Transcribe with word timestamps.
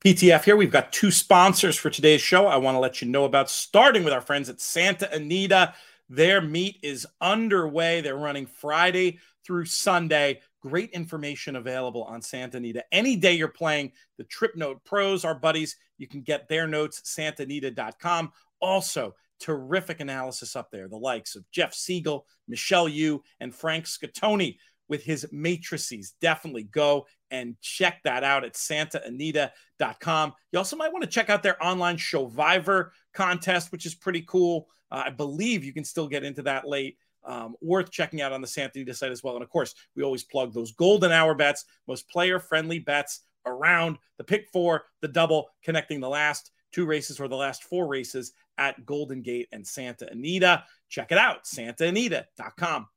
PTF 0.00 0.44
here. 0.44 0.56
We've 0.56 0.70
got 0.70 0.92
two 0.92 1.10
sponsors 1.10 1.76
for 1.76 1.90
today's 1.90 2.22
show. 2.22 2.46
I 2.46 2.56
want 2.56 2.74
to 2.74 2.78
let 2.78 3.02
you 3.02 3.08
know 3.08 3.26
about 3.26 3.50
starting 3.50 4.02
with 4.02 4.14
our 4.14 4.22
friends 4.22 4.48
at 4.48 4.58
Santa 4.58 5.12
Anita. 5.12 5.74
Their 6.08 6.40
meet 6.40 6.78
is 6.82 7.06
underway. 7.20 8.00
They're 8.00 8.16
running 8.16 8.46
Friday 8.46 9.18
through 9.44 9.66
Sunday. 9.66 10.40
Great 10.62 10.90
information 10.92 11.56
available 11.56 12.04
on 12.04 12.22
Santa 12.22 12.56
Anita. 12.56 12.82
Any 12.90 13.14
day 13.14 13.34
you're 13.34 13.48
playing 13.48 13.92
the 14.16 14.24
Trip 14.24 14.56
Note 14.56 14.82
Pros, 14.84 15.26
our 15.26 15.34
buddies, 15.34 15.76
you 15.98 16.08
can 16.08 16.22
get 16.22 16.48
their 16.48 16.66
notes, 16.66 17.02
santaanita.com. 17.02 18.32
Also, 18.60 19.14
terrific 19.38 20.00
analysis 20.00 20.56
up 20.56 20.70
there. 20.70 20.88
The 20.88 20.96
likes 20.96 21.36
of 21.36 21.44
Jeff 21.50 21.74
Siegel, 21.74 22.26
Michelle 22.48 22.88
Yu, 22.88 23.22
and 23.40 23.54
Frank 23.54 23.84
Scatoni 23.84 24.56
with 24.90 25.04
his 25.04 25.26
matrices. 25.32 26.14
Definitely 26.20 26.64
go 26.64 27.06
and 27.30 27.56
check 27.62 28.02
that 28.02 28.24
out 28.24 28.44
at 28.44 28.54
santaanita.com. 28.54 30.32
You 30.52 30.58
also 30.58 30.76
might 30.76 30.92
want 30.92 31.04
to 31.04 31.10
check 31.10 31.30
out 31.30 31.42
their 31.42 31.64
online 31.64 31.96
Showvivor 31.96 32.90
contest, 33.14 33.72
which 33.72 33.86
is 33.86 33.94
pretty 33.94 34.22
cool. 34.22 34.66
Uh, 34.90 35.04
I 35.06 35.10
believe 35.10 35.64
you 35.64 35.72
can 35.72 35.84
still 35.84 36.08
get 36.08 36.24
into 36.24 36.42
that 36.42 36.68
late. 36.68 36.98
Um, 37.22 37.54
worth 37.60 37.90
checking 37.90 38.22
out 38.22 38.32
on 38.32 38.40
the 38.40 38.46
Santa 38.46 38.72
Anita 38.76 38.94
site 38.94 39.12
as 39.12 39.22
well. 39.22 39.34
And 39.34 39.44
of 39.44 39.50
course, 39.50 39.74
we 39.94 40.02
always 40.02 40.24
plug 40.24 40.54
those 40.54 40.72
golden 40.72 41.12
hour 41.12 41.34
bets, 41.34 41.66
most 41.86 42.08
player 42.08 42.40
friendly 42.40 42.78
bets 42.78 43.20
around 43.44 43.98
the 44.16 44.24
pick 44.24 44.48
four, 44.50 44.86
the 45.02 45.08
double, 45.08 45.50
connecting 45.62 46.00
the 46.00 46.08
last 46.08 46.50
two 46.72 46.86
races 46.86 47.20
or 47.20 47.28
the 47.28 47.36
last 47.36 47.64
four 47.64 47.86
races 47.86 48.32
at 48.56 48.86
Golden 48.86 49.20
Gate 49.20 49.48
and 49.52 49.66
Santa 49.66 50.10
Anita. 50.10 50.64
Check 50.88 51.12
it 51.12 51.18
out, 51.18 51.44
santaanita.com. 51.44 52.88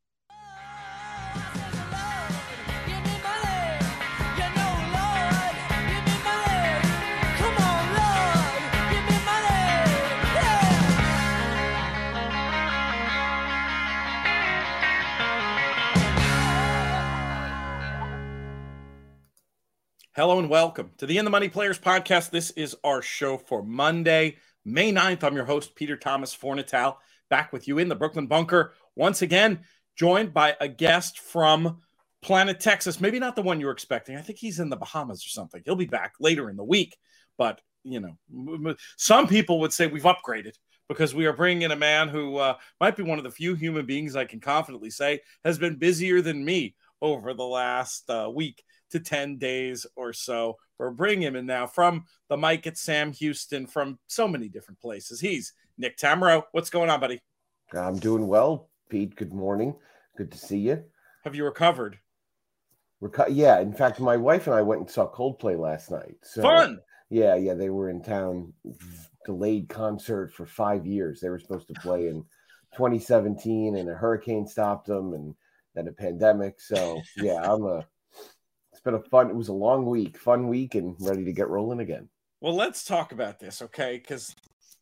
Hello 20.15 20.37
and 20.37 20.47
welcome 20.47 20.91
to 20.99 21.07
the 21.07 21.17
In 21.17 21.25
the 21.25 21.31
Money 21.31 21.49
Players 21.49 21.79
podcast. 21.79 22.29
This 22.29 22.51
is 22.51 22.75
our 22.83 23.01
show 23.01 23.35
for 23.35 23.63
Monday, 23.63 24.37
May 24.63 24.93
9th. 24.93 25.23
I'm 25.23 25.35
your 25.35 25.43
host, 25.43 25.73
Peter 25.73 25.97
Thomas 25.97 26.37
Fornatale, 26.37 26.97
back 27.31 27.51
with 27.51 27.67
you 27.67 27.79
in 27.79 27.89
the 27.89 27.95
Brooklyn 27.95 28.27
Bunker 28.27 28.75
once 28.95 29.23
again, 29.23 29.61
joined 29.97 30.31
by 30.31 30.55
a 30.61 30.67
guest 30.67 31.17
from 31.17 31.81
Planet 32.21 32.59
Texas. 32.59 33.01
Maybe 33.01 33.17
not 33.17 33.35
the 33.35 33.41
one 33.41 33.59
you 33.59 33.65
were 33.65 33.71
expecting. 33.71 34.15
I 34.15 34.21
think 34.21 34.37
he's 34.37 34.59
in 34.59 34.69
the 34.69 34.75
Bahamas 34.75 35.25
or 35.25 35.29
something. 35.29 35.63
He'll 35.65 35.75
be 35.75 35.87
back 35.87 36.13
later 36.19 36.47
in 36.47 36.57
the 36.57 36.63
week. 36.63 36.95
But, 37.39 37.59
you 37.83 37.99
know, 37.99 38.75
some 38.97 39.27
people 39.27 39.61
would 39.61 39.73
say 39.73 39.87
we've 39.87 40.03
upgraded 40.03 40.53
because 40.89 41.15
we 41.15 41.25
are 41.25 41.33
bringing 41.33 41.63
in 41.63 41.71
a 41.71 41.75
man 41.75 42.07
who 42.07 42.37
uh, 42.37 42.57
might 42.79 42.95
be 42.95 43.01
one 43.01 43.17
of 43.17 43.23
the 43.23 43.31
few 43.31 43.55
human 43.55 43.87
beings 43.87 44.15
I 44.15 44.25
can 44.25 44.41
confidently 44.41 44.91
say 44.91 45.21
has 45.43 45.57
been 45.57 45.77
busier 45.79 46.21
than 46.21 46.45
me 46.45 46.75
over 47.01 47.33
the 47.33 47.43
last 47.43 48.07
uh, 48.11 48.29
week 48.31 48.63
to 48.93 48.99
10 48.99 49.37
days 49.37 49.85
or 49.95 50.13
so. 50.13 50.57
We're 50.77 50.91
bringing 50.91 51.23
him 51.23 51.35
in 51.35 51.45
now 51.45 51.67
from 51.67 52.05
the 52.29 52.37
mic 52.37 52.65
at 52.67 52.77
Sam 52.77 53.11
Houston 53.13 53.67
from 53.67 53.99
so 54.07 54.27
many 54.27 54.47
different 54.49 54.79
places. 54.79 55.19
He's 55.19 55.53
Nick 55.77 55.97
Tammaro. 55.97 56.43
What's 56.51 56.69
going 56.69 56.89
on, 56.89 56.99
buddy? 56.99 57.21
I'm 57.73 57.97
doing 57.97 58.27
well, 58.27 58.69
Pete. 58.89 59.15
Good 59.15 59.33
morning. 59.33 59.75
Good 60.15 60.31
to 60.31 60.37
see 60.37 60.59
you. 60.59 60.83
Have 61.23 61.35
you 61.35 61.43
recovered? 61.43 61.97
Reco- 63.01 63.27
yeah. 63.31 63.59
In 63.59 63.73
fact, 63.73 63.99
my 63.99 64.15
wife 64.15 64.45
and 64.45 64.55
I 64.55 64.61
went 64.61 64.81
and 64.81 64.89
saw 64.89 65.11
Coldplay 65.11 65.57
last 65.57 65.89
night. 65.89 66.15
So, 66.21 66.43
Fun. 66.43 66.79
Yeah, 67.09 67.35
yeah. 67.35 67.55
They 67.55 67.69
were 67.69 67.89
in 67.89 68.03
town, 68.03 68.53
delayed 69.25 69.69
concert 69.69 70.31
for 70.33 70.45
five 70.45 70.85
years. 70.85 71.19
They 71.19 71.29
were 71.29 71.39
supposed 71.39 71.67
to 71.67 71.81
play 71.81 72.07
in 72.07 72.23
2017, 72.75 73.75
and 73.75 73.89
a 73.89 73.93
hurricane 73.93 74.45
stopped 74.45 74.87
them, 74.87 75.13
and 75.13 75.33
then 75.73 75.87
a 75.87 75.91
pandemic. 75.91 76.61
So, 76.61 77.01
yeah, 77.17 77.41
I'm 77.41 77.65
a 77.65 77.85
been 78.83 78.95
a 78.95 79.01
fun. 79.01 79.29
It 79.29 79.35
was 79.35 79.49
a 79.49 79.53
long 79.53 79.85
week, 79.85 80.17
fun 80.17 80.47
week, 80.47 80.75
and 80.75 80.95
ready 80.99 81.25
to 81.25 81.33
get 81.33 81.49
rolling 81.49 81.79
again. 81.79 82.09
Well, 82.41 82.55
let's 82.55 82.83
talk 82.83 83.11
about 83.11 83.39
this, 83.39 83.61
okay? 83.61 83.97
Because 83.97 84.35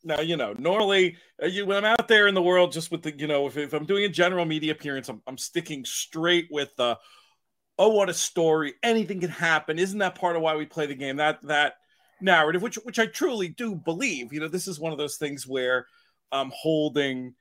now 0.04 0.20
you 0.20 0.36
know 0.36 0.56
normally 0.58 1.16
uh, 1.42 1.46
you, 1.46 1.66
when 1.66 1.78
I'm 1.78 1.86
out 1.86 2.08
there 2.08 2.28
in 2.28 2.34
the 2.34 2.42
world, 2.42 2.72
just 2.72 2.92
with 2.92 3.04
the 3.04 3.18
you 3.18 3.28
know 3.28 3.48
if, 3.48 3.58
if 3.58 3.74
I'm 3.74 3.86
doing 3.86 4.04
a 4.04 4.10
general 4.10 4.46
media 4.46 4.72
appearance, 4.72 5.10
I'm, 5.10 5.22
I'm 5.28 5.38
sticking 5.38 5.86
straight 5.86 6.48
with 6.50 6.76
the 6.76 6.98
oh 7.78 7.90
what 7.90 8.10
a 8.10 8.14
story, 8.14 8.74
anything 8.84 9.20
can 9.20 9.30
happen. 9.30 9.80
Isn't 9.80 10.00
that 10.00 10.16
part 10.16 10.36
of 10.36 10.42
why 10.42 10.56
we 10.56 10.66
play 10.66 10.88
the 10.88 10.96
game? 10.96 11.18
That 11.18 11.40
that 11.44 11.76
narrative, 12.20 12.62
which 12.62 12.76
which 12.76 13.00
I 13.00 13.06
truly 13.06 13.50
do 13.50 13.76
believe. 13.76 14.34
You 14.34 14.40
know, 14.40 14.48
this 14.48 14.68
is 14.68 14.80
one 14.80 14.92
of 14.92 14.98
those 14.98 15.18
things 15.18 15.48
where 15.48 15.86
I'm 16.32 16.52
holding 16.54 17.36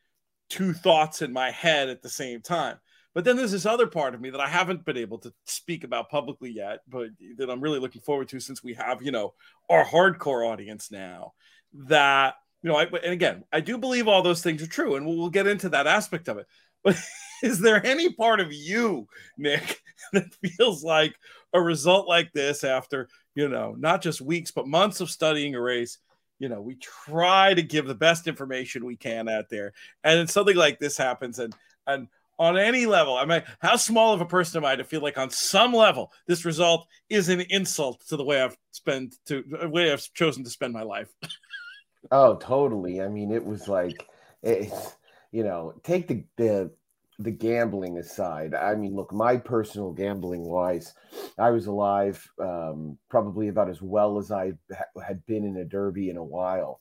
two 0.49 0.73
thoughts 0.73 1.23
in 1.23 1.33
my 1.33 1.51
head 1.51 1.89
at 1.89 2.03
the 2.03 2.09
same 2.09 2.43
time. 2.43 2.79
But 3.15 3.25
then 3.25 3.37
there's 3.37 3.53
this 3.53 3.67
other 3.67 3.87
part 3.87 4.15
of 4.15 4.21
me 4.21 4.31
that 4.31 4.41
I 4.41 4.49
haven't 4.49 4.85
been 4.85 4.97
able 4.97 5.19
to 5.19 5.33
speak 5.45 5.83
about 5.83 6.11
publicly 6.11 6.51
yet, 6.51 6.81
but 6.89 7.09
that 7.39 7.51
I'm 7.51 7.61
really 7.61 7.81
looking 7.81 8.03
forward 8.03 8.29
to 8.29 8.41
since 8.41 8.63
we 8.63 8.75
have, 8.75 9.03
you 9.03 9.11
know, 9.11 9.35
our 9.69 9.85
hardcore 9.85 10.49
audience 10.49 10.91
now. 10.91 11.33
That, 11.73 12.35
you 12.63 12.71
know, 12.71 12.77
I, 12.77 12.85
and 12.85 13.13
again, 13.13 13.45
I 13.53 13.61
do 13.61 13.79
believe 13.79 14.07
all 14.07 14.23
those 14.23 14.43
things 14.43 14.63
are 14.63 14.69
true, 14.69 14.95
and 14.97 15.07
we'll, 15.07 15.17
we'll 15.17 15.31
get 15.31 15.47
into 15.47 15.71
that 15.71 15.87
aspect 15.87 16.29
of 16.29 16.39
it. 16.39 16.47
But 16.83 16.97
is 17.43 17.61
there 17.61 17.85
any 17.85 18.11
part 18.11 18.41
of 18.41 18.55
you, 18.55 19.07
Nick, 19.37 19.83
that 20.15 20.33
feels 20.43 20.83
like 20.83 21.15
a 21.53 21.61
result 21.61 22.09
like 22.09 22.33
this 22.33 22.65
after, 22.65 23.11
you 23.35 23.51
know, 23.51 23.75
not 23.77 24.01
just 24.01 24.23
weeks, 24.23 24.51
but 24.51 24.67
months 24.67 25.03
of 25.03 25.11
studying 25.11 25.55
a 25.55 25.61
race? 25.61 25.99
you 26.41 26.49
know 26.49 26.63
we 26.63 26.75
try 26.77 27.53
to 27.53 27.63
give 27.63 27.87
the 27.87 27.95
best 27.95 28.27
information 28.27 28.87
we 28.87 28.97
can 28.97 29.29
out 29.29 29.51
there 29.51 29.73
and 30.03 30.19
then 30.19 30.27
something 30.27 30.57
like 30.57 30.79
this 30.79 30.97
happens 30.97 31.39
and 31.39 31.55
and 31.87 32.09
on 32.41 32.57
any 32.57 32.87
level. 32.87 33.17
I 33.17 33.27
mean, 33.27 33.43
how 33.61 33.77
small 33.77 34.15
of 34.15 34.23
a 34.23 34.27
person 34.27 34.59
am 34.59 34.65
I 34.65 34.75
to 34.75 34.83
feel 34.83 35.03
like 35.03 35.19
on 35.19 35.29
some 35.29 35.75
level 35.75 36.11
this 36.27 36.47
result 36.47 36.89
is 37.11 37.29
an 37.29 37.43
insult 37.51 38.03
to 38.09 38.17
the 38.17 38.25
way 38.25 38.41
I've 38.41 38.57
spent 38.73 39.15
to 39.27 39.45
the 39.47 39.69
way 39.69 39.93
I've 39.93 40.13
chosen 40.15 40.43
to 40.45 40.51
spend 40.51 40.73
my 40.73 40.83
life. 40.83 41.11
oh, 42.11 42.37
totally. 42.37 43.03
I 43.03 43.09
mean, 43.09 43.31
it 43.31 43.45
was 43.45 43.69
like 43.69 44.07
it's 44.43 44.97
you 45.31 45.45
know, 45.45 45.75
take 45.85 46.09
the 46.09 46.25
the 46.39 46.71
the 47.19 47.31
gambling 47.31 47.99
aside. 47.99 48.55
I 48.55 48.75
mean, 48.75 48.97
look, 48.97 49.13
my 49.13 49.37
personal 49.37 49.93
gambling 49.93 50.43
wise, 50.43 50.95
I 51.39 51.51
was 51.51 51.67
alive 51.67 52.27
um, 52.41 52.97
probably 53.11 53.49
about 53.49 53.69
as 53.69 53.83
well 53.83 54.17
as 54.17 54.33
I 54.33 54.55
ha- 54.75 55.01
had 55.07 55.27
been 55.27 55.45
in 55.45 55.59
a 55.59 55.65
derby 55.67 56.09
in 56.09 56.17
a 56.17 56.25
while. 56.25 56.81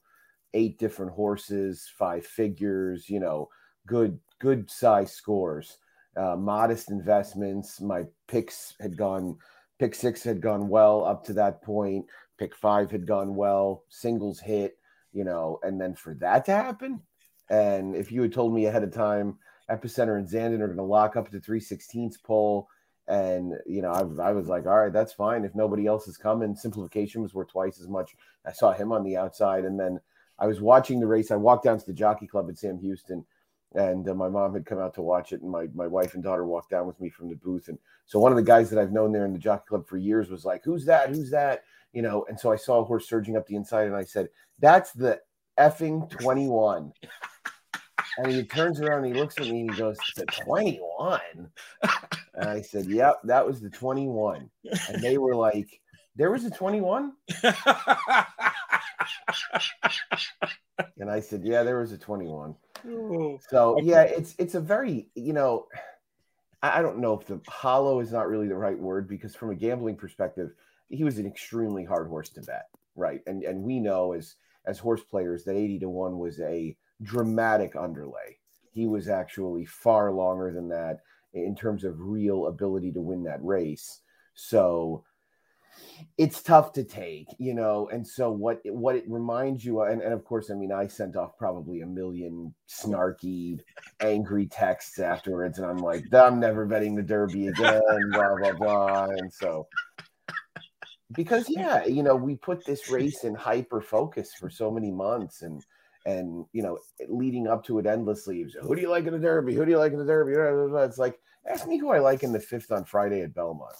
Eight 0.53 0.79
different 0.79 1.11
horses, 1.11 1.91
five 1.97 2.25
figures, 2.25 3.09
you 3.09 3.19
know, 3.19 3.49
good 3.85 4.17
good 4.39 4.69
size 4.69 5.11
scores, 5.11 5.77
uh, 6.17 6.35
modest 6.35 6.91
investments. 6.91 7.79
My 7.81 8.03
picks 8.27 8.75
had 8.79 8.97
gone, 8.97 9.37
pick 9.79 9.95
six 9.95 10.23
had 10.23 10.41
gone 10.41 10.67
well 10.67 11.05
up 11.05 11.23
to 11.25 11.33
that 11.33 11.61
point. 11.61 12.05
Pick 12.37 12.55
five 12.55 12.89
had 12.89 13.05
gone 13.05 13.35
well. 13.35 13.83
Singles 13.89 14.39
hit, 14.39 14.77
you 15.11 15.23
know, 15.23 15.59
and 15.63 15.79
then 15.79 15.93
for 15.93 16.13
that 16.15 16.45
to 16.45 16.51
happen, 16.51 17.01
and 17.49 17.95
if 17.95 18.11
you 18.11 18.21
had 18.21 18.33
told 18.33 18.53
me 18.53 18.65
ahead 18.65 18.83
of 18.83 18.93
time, 18.93 19.37
Epicenter 19.69 20.17
and 20.17 20.27
Zandon 20.27 20.61
are 20.61 20.67
going 20.67 20.77
to 20.77 20.83
lock 20.83 21.15
up 21.15 21.29
the 21.29 21.39
316th 21.39 22.23
pole. 22.23 22.67
And, 23.07 23.53
you 23.65 23.81
know, 23.81 23.91
I, 23.91 24.29
I 24.29 24.31
was 24.33 24.47
like, 24.47 24.67
all 24.67 24.77
right, 24.77 24.93
that's 24.93 25.13
fine. 25.13 25.43
If 25.43 25.55
nobody 25.55 25.87
else 25.87 26.07
is 26.07 26.17
coming, 26.17 26.55
simplification 26.55 27.23
was 27.23 27.33
worth 27.33 27.49
twice 27.49 27.79
as 27.79 27.87
much. 27.87 28.15
I 28.45 28.51
saw 28.51 28.71
him 28.71 28.91
on 28.91 29.03
the 29.03 29.17
outside. 29.17 29.65
And 29.65 29.79
then 29.79 29.99
I 30.37 30.45
was 30.45 30.61
watching 30.61 30.99
the 30.99 31.07
race. 31.07 31.31
I 31.31 31.35
walked 31.35 31.63
down 31.63 31.79
to 31.79 31.85
the 31.85 31.93
jockey 31.93 32.27
club 32.27 32.49
at 32.49 32.57
Sam 32.59 32.77
Houston 32.79 33.25
and 33.75 34.09
uh, 34.09 34.15
my 34.15 34.27
mom 34.27 34.53
had 34.53 34.65
come 34.65 34.79
out 34.79 34.93
to 34.95 35.01
watch 35.01 35.31
it 35.31 35.41
and 35.41 35.51
my, 35.51 35.67
my 35.73 35.87
wife 35.87 36.15
and 36.15 36.23
daughter 36.23 36.45
walked 36.45 36.71
down 36.71 36.87
with 36.87 36.99
me 36.99 37.09
from 37.09 37.29
the 37.29 37.35
booth 37.35 37.67
and 37.67 37.77
so 38.05 38.19
one 38.19 38.31
of 38.31 38.35
the 38.35 38.43
guys 38.43 38.69
that 38.69 38.79
i've 38.79 38.91
known 38.91 39.11
there 39.11 39.25
in 39.25 39.33
the 39.33 39.39
jockey 39.39 39.65
club 39.67 39.87
for 39.87 39.97
years 39.97 40.29
was 40.29 40.45
like 40.45 40.63
who's 40.63 40.85
that? 40.85 41.09
Who's 41.09 41.31
that? 41.31 41.63
You 41.93 42.01
know 42.01 42.25
and 42.29 42.39
so 42.39 42.51
i 42.51 42.55
saw 42.55 42.79
a 42.79 42.83
horse 42.83 43.07
surging 43.07 43.35
up 43.35 43.47
the 43.47 43.55
inside 43.55 43.87
and 43.87 43.95
i 43.95 44.03
said 44.03 44.29
that's 44.59 44.91
the 44.91 45.19
effing 45.57 46.09
21 46.09 46.91
and 48.17 48.31
he 48.31 48.43
turns 48.43 48.79
around 48.81 49.05
and 49.05 49.15
he 49.15 49.19
looks 49.19 49.37
at 49.39 49.47
me 49.47 49.61
and 49.61 49.71
he 49.71 49.77
goes 49.77 49.97
the 50.15 50.25
21 50.25 51.19
and 52.35 52.49
i 52.49 52.61
said 52.61 52.85
yep 52.85 53.19
that 53.23 53.45
was 53.45 53.61
the 53.61 53.69
21 53.69 54.49
and 54.89 55.01
they 55.01 55.17
were 55.17 55.35
like 55.35 55.81
there 56.15 56.31
was 56.31 56.45
a 56.45 56.49
21 56.49 57.13
and 60.97 61.09
i 61.09 61.19
said 61.19 61.41
yeah 61.43 61.63
there 61.63 61.79
was 61.79 61.91
a 61.91 61.97
21 61.97 62.55
so 63.49 63.79
yeah, 63.81 64.01
it's 64.01 64.35
it's 64.37 64.55
a 64.55 64.59
very 64.59 65.09
you 65.15 65.33
know, 65.33 65.67
I, 66.61 66.79
I 66.79 66.81
don't 66.81 66.99
know 66.99 67.17
if 67.19 67.27
the 67.27 67.41
hollow 67.47 67.99
is 67.99 68.11
not 68.11 68.27
really 68.27 68.47
the 68.47 68.55
right 68.55 68.77
word 68.77 69.07
because 69.07 69.35
from 69.35 69.51
a 69.51 69.55
gambling 69.55 69.95
perspective, 69.95 70.51
he 70.89 71.03
was 71.03 71.17
an 71.17 71.25
extremely 71.25 71.83
hard 71.83 72.07
horse 72.07 72.29
to 72.29 72.41
bet, 72.41 72.67
right? 72.95 73.21
And 73.27 73.43
and 73.43 73.63
we 73.63 73.79
know 73.79 74.13
as 74.13 74.35
as 74.65 74.79
horse 74.79 75.03
players 75.03 75.43
that 75.45 75.55
eighty 75.55 75.79
to 75.79 75.89
one 75.89 76.17
was 76.19 76.39
a 76.39 76.75
dramatic 77.01 77.75
underlay. 77.75 78.37
He 78.71 78.87
was 78.87 79.09
actually 79.09 79.65
far 79.65 80.11
longer 80.11 80.51
than 80.53 80.69
that 80.69 80.99
in 81.33 81.55
terms 81.55 81.83
of 81.83 81.99
real 81.99 82.47
ability 82.47 82.91
to 82.93 83.01
win 83.01 83.23
that 83.23 83.43
race. 83.43 84.01
So 84.35 85.03
it's 86.17 86.41
tough 86.41 86.73
to 86.73 86.83
take, 86.83 87.27
you 87.37 87.53
know. 87.53 87.89
And 87.91 88.05
so 88.05 88.31
what 88.31 88.61
what 88.65 88.95
it 88.95 89.05
reminds 89.07 89.63
you 89.63 89.81
of, 89.81 89.89
and, 89.89 90.01
and 90.01 90.13
of 90.13 90.23
course, 90.23 90.49
I 90.49 90.53
mean, 90.55 90.71
I 90.71 90.87
sent 90.87 91.15
off 91.15 91.37
probably 91.37 91.81
a 91.81 91.87
million 91.87 92.53
snarky, 92.67 93.59
angry 93.99 94.47
texts 94.47 94.99
afterwards, 94.99 95.59
and 95.59 95.67
I'm 95.67 95.77
like, 95.77 96.03
I'm 96.13 96.39
never 96.39 96.65
betting 96.65 96.95
the 96.95 97.03
Derby 97.03 97.47
again, 97.47 97.81
blah 98.11 98.35
blah 98.35 98.53
blah. 98.53 99.05
And 99.05 99.31
so 99.31 99.67
because 101.13 101.49
yeah, 101.49 101.85
you 101.85 102.03
know, 102.03 102.15
we 102.15 102.35
put 102.35 102.65
this 102.65 102.89
race 102.89 103.23
in 103.23 103.33
hyper 103.33 103.81
focus 103.81 104.33
for 104.39 104.49
so 104.49 104.69
many 104.69 104.91
months 104.91 105.41
and 105.41 105.63
and 106.05 106.45
you 106.53 106.63
know, 106.63 106.77
leading 107.07 107.47
up 107.47 107.63
to 107.65 107.79
it 107.79 107.85
endlessly. 107.85 108.45
Who 108.61 108.75
do 108.75 108.81
you 108.81 108.89
like 108.89 109.05
in 109.05 109.13
the 109.13 109.19
Derby? 109.19 109.55
Who 109.55 109.65
do 109.65 109.71
you 109.71 109.77
like 109.77 109.91
in 109.91 109.99
the 109.99 110.05
Derby? 110.05 110.33
It's 110.85 110.97
like 110.97 111.19
ask 111.47 111.67
me 111.67 111.77
who 111.77 111.89
I 111.89 111.99
like 111.99 112.23
in 112.23 112.31
the 112.31 112.39
fifth 112.39 112.71
on 112.71 112.85
Friday 112.85 113.21
at 113.21 113.33
Belmont. 113.33 113.75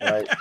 right? 0.00 0.28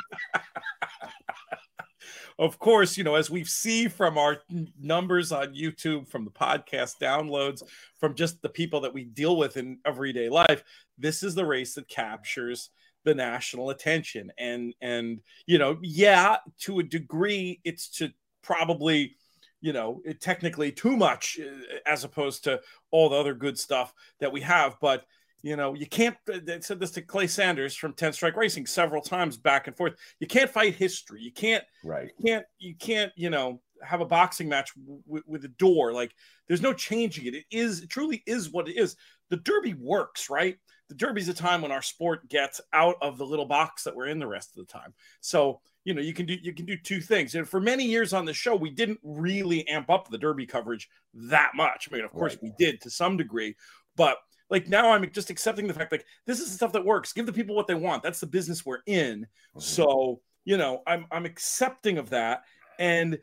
Of 2.39 2.57
course, 2.57 2.97
you 2.97 3.03
know, 3.03 3.15
as 3.15 3.29
we 3.29 3.43
see 3.43 3.89
from 3.89 4.17
our 4.17 4.37
numbers 4.79 5.33
on 5.33 5.53
YouTube, 5.53 6.07
from 6.07 6.23
the 6.23 6.31
podcast 6.31 6.93
downloads, 7.01 7.61
from 7.99 8.15
just 8.15 8.41
the 8.41 8.47
people 8.47 8.79
that 8.79 8.93
we 8.93 9.03
deal 9.03 9.35
with 9.35 9.57
in 9.57 9.79
everyday 9.85 10.29
life, 10.29 10.63
this 10.97 11.21
is 11.21 11.35
the 11.35 11.45
race 11.45 11.75
that 11.75 11.89
captures 11.89 12.69
the 13.03 13.13
national 13.13 13.71
attention. 13.71 14.31
And 14.37 14.73
and 14.79 15.19
you 15.47 15.57
know, 15.57 15.79
yeah, 15.81 16.37
to 16.61 16.79
a 16.79 16.83
degree, 16.83 17.59
it's 17.65 17.89
to 17.97 18.09
probably 18.41 19.17
you 19.61 19.73
know, 19.73 20.01
technically 20.21 20.71
too 20.71 20.95
much 20.95 21.37
uh, 21.41 21.79
as 21.85 22.05
opposed 22.05 22.45
to 22.45 22.61
all 22.91 23.09
the 23.09 23.17
other 23.17 23.33
good 23.33 23.59
stuff 23.59 23.93
that 24.21 24.31
we 24.31 24.39
have. 24.39 24.77
But 24.79 25.03
you 25.41 25.55
know, 25.55 25.73
you 25.73 25.85
can't. 25.85 26.17
Uh, 26.31 26.39
they 26.43 26.59
said 26.61 26.79
this 26.79 26.91
to 26.91 27.01
Clay 27.01 27.27
Sanders 27.27 27.75
from 27.75 27.93
Ten 27.93 28.13
Strike 28.13 28.35
Racing 28.35 28.65
several 28.65 29.01
times 29.01 29.37
back 29.37 29.67
and 29.67 29.75
forth. 29.75 29.93
You 30.19 30.27
can't 30.27 30.49
fight 30.49 30.75
history. 30.75 31.21
You 31.21 31.31
can't. 31.31 31.63
Right. 31.83 32.09
You 32.17 32.25
can't. 32.25 32.45
You 32.57 32.75
can't. 32.75 33.11
You 33.15 33.29
know, 33.29 33.61
have 33.83 34.01
a 34.01 34.05
boxing 34.05 34.49
match 34.49 34.71
w- 34.75 35.23
with 35.25 35.45
a 35.45 35.49
door. 35.49 35.93
Like, 35.93 36.13
there's 36.47 36.61
no 36.61 36.73
changing 36.73 37.27
it. 37.27 37.35
It 37.35 37.45
is. 37.51 37.81
It 37.81 37.89
truly 37.89 38.23
is 38.25 38.51
what 38.51 38.67
it 38.67 38.77
is. 38.77 38.95
The 39.29 39.37
Derby 39.37 39.75
works, 39.75 40.29
right? 40.29 40.57
The 40.89 40.95
Derby's 40.95 41.29
a 41.29 41.33
time 41.33 41.61
when 41.61 41.71
our 41.71 41.83
sport 41.83 42.27
gets 42.29 42.59
out 42.73 42.95
of 43.01 43.17
the 43.17 43.25
little 43.25 43.45
box 43.45 43.83
that 43.83 43.95
we're 43.95 44.07
in 44.07 44.19
the 44.19 44.27
rest 44.27 44.57
of 44.57 44.65
the 44.65 44.71
time. 44.71 44.93
So 45.21 45.61
you 45.85 45.93
know, 45.93 46.01
you 46.01 46.13
can 46.13 46.25
do 46.25 46.35
you 46.41 46.53
can 46.53 46.65
do 46.65 46.77
two 46.77 46.99
things. 46.99 47.35
And 47.35 47.47
for 47.47 47.59
many 47.59 47.85
years 47.85 48.13
on 48.13 48.25
the 48.25 48.33
show, 48.33 48.55
we 48.55 48.69
didn't 48.69 48.99
really 49.01 49.67
amp 49.67 49.89
up 49.89 50.09
the 50.09 50.17
Derby 50.17 50.45
coverage 50.45 50.89
that 51.13 51.51
much. 51.55 51.87
I 51.89 51.95
mean, 51.95 52.05
of 52.05 52.11
course, 52.11 52.33
right. 52.33 52.43
we 52.43 52.53
did 52.59 52.81
to 52.81 52.89
some 52.89 53.17
degree, 53.17 53.55
but 53.95 54.17
like 54.49 54.67
now 54.67 54.91
I'm 54.91 55.09
just 55.11 55.29
accepting 55.29 55.67
the 55.67 55.73
fact 55.73 55.91
like 55.91 56.05
this 56.25 56.39
is 56.39 56.47
the 56.47 56.55
stuff 56.55 56.73
that 56.73 56.85
works. 56.85 57.13
Give 57.13 57.25
the 57.25 57.33
people 57.33 57.55
what 57.55 57.67
they 57.67 57.75
want. 57.75 58.03
That's 58.03 58.19
the 58.19 58.27
business 58.27 58.65
we're 58.65 58.79
in. 58.85 59.21
Mm-hmm. 59.21 59.59
So 59.59 60.21
you 60.45 60.57
know 60.57 60.81
I'm 60.87 61.05
I'm 61.11 61.25
accepting 61.25 61.97
of 61.97 62.09
that. 62.11 62.43
And 62.77 63.19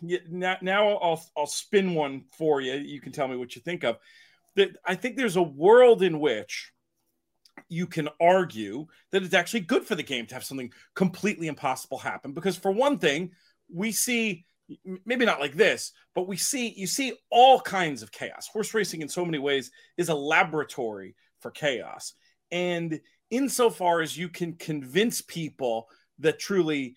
now 0.28 0.56
now 0.60 0.96
I'll 0.96 1.22
I'll 1.36 1.46
spin 1.46 1.94
one 1.94 2.24
for 2.36 2.60
you. 2.60 2.74
You 2.74 3.00
can 3.00 3.12
tell 3.12 3.28
me 3.28 3.36
what 3.36 3.56
you 3.56 3.62
think 3.62 3.84
of. 3.84 3.96
That 4.56 4.76
I 4.84 4.94
think 4.94 5.16
there's 5.16 5.36
a 5.36 5.42
world 5.42 6.02
in 6.02 6.20
which 6.20 6.72
you 7.68 7.86
can 7.86 8.08
argue 8.20 8.86
that 9.12 9.22
it's 9.22 9.34
actually 9.34 9.60
good 9.60 9.84
for 9.84 9.94
the 9.94 10.02
game 10.02 10.26
to 10.26 10.34
have 10.34 10.44
something 10.44 10.72
completely 10.94 11.46
impossible 11.46 11.98
happen 11.98 12.32
because 12.32 12.56
for 12.56 12.70
one 12.70 12.98
thing 12.98 13.30
we 13.72 13.90
see 13.92 14.44
maybe 15.04 15.24
not 15.24 15.40
like 15.40 15.54
this, 15.54 15.92
but 16.14 16.26
we 16.26 16.36
see 16.36 16.74
you 16.76 16.86
see 16.86 17.14
all 17.30 17.60
kinds 17.60 18.02
of 18.02 18.12
chaos. 18.12 18.48
Horse 18.48 18.74
racing, 18.74 19.02
in 19.02 19.08
so 19.08 19.24
many 19.24 19.38
ways, 19.38 19.70
is 19.96 20.08
a 20.08 20.14
laboratory 20.14 21.14
for 21.40 21.50
chaos. 21.50 22.14
And 22.50 23.00
insofar 23.30 24.00
as 24.00 24.16
you 24.16 24.28
can 24.28 24.54
convince 24.54 25.20
people 25.20 25.88
that 26.18 26.38
truly 26.38 26.96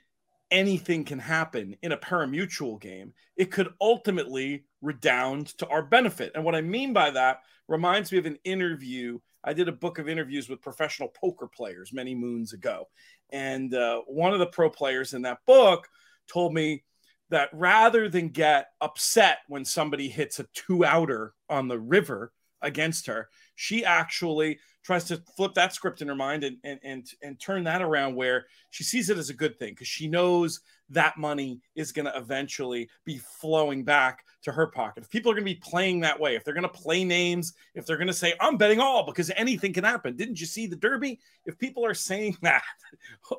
anything 0.52 1.04
can 1.04 1.20
happen 1.20 1.76
in 1.82 1.92
a 1.92 1.98
parimutuel 1.98 2.80
game, 2.80 3.14
it 3.36 3.52
could 3.52 3.70
ultimately 3.80 4.66
redound 4.82 5.48
to 5.58 5.68
our 5.68 5.84
benefit. 5.84 6.32
And 6.36 6.44
what 6.44 6.56
I 6.56 6.62
mean 6.62 6.94
by 6.94 7.12
that 7.12 7.42
reminds 7.68 8.12
me 8.12 8.18
of 8.18 8.26
an 8.26 8.40
interview. 8.44 9.20
I 9.44 9.54
did 9.54 9.70
a 9.70 9.74
book 9.74 10.00
of 10.00 10.10
interviews 10.10 10.50
with 10.50 10.62
professional 10.62 11.10
poker 11.10 11.48
players 11.48 11.94
many 11.94 12.16
moons 12.16 12.54
ago. 12.54 12.88
And 13.32 13.74
uh, 13.74 14.02
one 14.08 14.34
of 14.34 14.40
the 14.40 14.48
pro 14.48 14.70
players 14.70 15.14
in 15.14 15.22
that 15.24 15.40
book 15.46 15.88
told 16.28 16.54
me 16.54 16.84
that 17.30 17.50
rather 17.54 18.10
than 18.10 18.30
get 18.30 18.68
upset 18.82 19.40
when 19.48 19.66
somebody 19.66 20.10
hits 20.10 20.40
a 20.40 20.46
two 20.54 20.84
outer 20.84 21.34
on 21.50 21.68
the 21.68 21.80
river 21.80 22.32
against 22.62 23.08
her, 23.08 23.30
she 23.56 23.86
actually 23.86 24.60
tries 24.84 25.06
to 25.06 25.22
flip 25.36 25.54
that 25.54 25.74
script 25.74 26.02
in 26.02 26.08
her 26.08 26.16
mind 26.16 26.44
and 26.44 26.58
and 26.64 26.80
and, 26.84 27.08
and 27.22 27.40
turn 27.40 27.64
that 27.64 27.82
around 27.82 28.16
where 28.16 28.46
she 28.70 28.84
sees 28.84 29.10
it 29.10 29.18
as 29.18 29.30
a 29.30 29.34
good 29.34 29.58
thing 29.60 29.74
because 29.74 29.88
she 29.88 30.08
knows 30.08 30.62
that 30.90 31.18
money 31.18 31.62
is 31.76 31.92
going 31.92 32.06
to 32.06 32.18
eventually 32.18 32.90
be 33.06 33.20
flowing 33.40 33.84
back 33.84 34.24
to 34.42 34.52
her 34.52 34.68
pocket. 34.68 35.04
If 35.04 35.10
people 35.10 35.32
are 35.32 35.36
going 35.36 35.46
to 35.46 35.54
be 35.54 35.62
playing 35.62 36.00
that 36.00 36.20
way, 36.20 36.36
if 36.36 36.44
they're 36.44 36.54
going 36.54 36.64
to 36.64 36.70
play 36.70 37.04
names, 37.04 37.54
if 37.76 37.86
they're 37.86 37.98
going 37.98 38.08
to 38.08 38.14
say, 38.14 38.34
I'm 38.40 38.58
betting 38.58 38.80
all 38.80 39.06
because 39.06 39.32
anything 39.36 39.74
can 39.74 39.84
happen. 39.84 40.16
Didn't 40.16 40.40
you 40.40 40.46
see 40.46 40.66
the 40.66 40.76
Derby? 40.76 41.20
If 41.46 41.60
people 41.60 41.86
are 41.86 41.94
saying 41.94 42.38
that, 42.42 42.64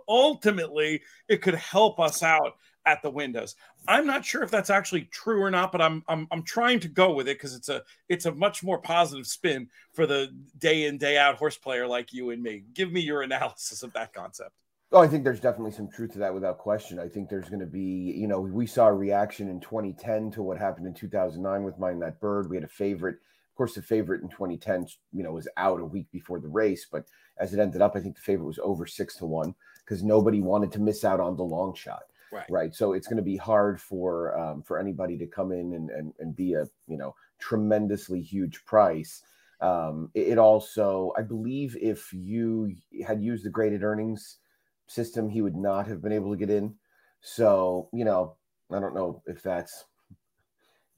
ultimately, 0.09 1.03
it 1.29 1.43
could 1.43 1.55
help 1.57 1.99
us 1.99 2.23
out 2.23 2.53
at 2.87 3.03
the 3.03 3.11
windows. 3.11 3.57
I'm 3.89 4.07
not 4.07 4.25
sure 4.25 4.43
if 4.43 4.51
that's 4.51 4.71
actually 4.71 5.03
true 5.13 5.43
or 5.43 5.51
not, 5.51 5.73
but 5.73 5.83
I'm 5.83 6.03
I'm 6.09 6.27
I'm 6.31 6.43
trying 6.43 6.81
to 6.81 6.89
go 6.89 7.13
with 7.13 7.29
it 7.29 7.39
because 7.39 7.55
it's 7.55 7.69
a 7.69 7.83
it's 8.09 8.27
a 8.27 8.35
much 8.35 8.63
more 8.63 8.79
positive 8.79 9.27
spin 9.27 9.69
for 9.93 10.07
the 10.07 10.29
day 10.59 10.85
in 10.85 10.99
day 10.99 11.19
out 11.19 11.37
horse 11.37 11.57
player 11.57 11.87
like 11.87 12.13
you 12.13 12.31
and 12.31 12.43
me. 12.43 12.65
Give 12.75 12.93
me 12.93 13.01
your 13.01 13.23
analysis 13.23 13.83
of 13.83 13.93
that 13.95 14.13
concept. 14.13 14.53
Oh, 14.93 15.01
I 15.01 15.07
think 15.07 15.23
there's 15.23 15.41
definitely 15.41 15.71
some 15.71 15.89
truth 15.89 16.13
to 16.15 16.19
that 16.19 16.35
without 16.35 16.59
question. 16.59 16.99
I 16.99 17.09
think 17.09 17.29
there's 17.29 17.49
going 17.49 17.61
to 17.61 17.67
be, 17.67 18.13
you 18.17 18.27
know, 18.27 18.41
we 18.41 18.67
saw 18.67 18.89
a 18.89 18.93
reaction 18.93 19.49
in 19.49 19.61
2010 19.61 20.33
to 20.33 20.43
what 20.43 20.59
happened 20.59 20.89
in 20.89 20.95
2009 20.95 21.63
with 21.63 21.79
Mine 21.79 22.01
That 22.01 22.21
Bird. 22.21 22.51
We 22.51 22.57
had 22.57 22.65
a 22.65 22.69
favorite. 22.69 23.15
Of 23.15 23.57
course, 23.57 23.75
the 23.75 23.83
favorite 23.83 24.23
in 24.23 24.29
2010, 24.29 24.89
you 25.13 25.23
know, 25.23 25.31
was 25.31 25.47
out 25.57 25.79
a 25.79 25.85
week 25.85 26.11
before 26.11 26.41
the 26.41 26.49
race, 26.49 26.89
but 26.91 27.05
as 27.39 27.55
it 27.55 27.61
ended 27.61 27.83
up, 27.83 27.95
I 27.95 28.01
think 28.01 28.17
the 28.17 28.23
favorite 28.23 28.47
was 28.47 28.59
over 28.59 28.85
six 28.85 29.15
to 29.17 29.27
one 29.27 29.55
because 29.85 30.03
nobody 30.03 30.41
wanted 30.41 30.73
to 30.73 30.81
miss 30.81 31.05
out 31.05 31.21
on 31.21 31.37
the 31.37 31.45
long 31.45 31.73
shot. 31.75 32.03
Right. 32.33 32.47
right. 32.49 32.75
So 32.75 32.93
it's 32.93 33.07
going 33.07 33.17
to 33.17 33.23
be 33.23 33.37
hard 33.37 33.81
for 33.81 34.39
um, 34.39 34.63
for 34.63 34.79
anybody 34.79 35.19
to 35.19 35.27
come 35.27 35.53
in 35.53 35.75
and, 35.75 35.91
and 35.91 36.13
and 36.19 36.37
be 36.37 36.55
a 36.55 36.67
you 36.87 36.97
know 36.97 37.15
tremendously 37.39 38.21
huge 38.21 38.65
price. 38.65 39.23
Um, 39.61 40.11
it, 40.15 40.29
it 40.29 40.39
also, 40.39 41.13
I 41.19 41.23
believe, 41.23 41.77
if 41.81 42.13
you 42.13 42.75
had 43.07 43.23
used 43.23 43.45
the 43.45 43.51
graded 43.51 43.83
earnings 43.83 44.39
system, 44.87 45.29
he 45.29 45.43
would 45.43 45.57
not 45.57 45.87
have 45.87 46.03
been 46.03 46.13
able 46.13 46.31
to 46.31 46.37
get 46.37 46.51
in. 46.51 46.75
So 47.21 47.89
you 47.93 48.05
know, 48.05 48.37
I 48.73 48.81
don't 48.81 48.95
know 48.95 49.23
if 49.27 49.43
that's. 49.43 49.85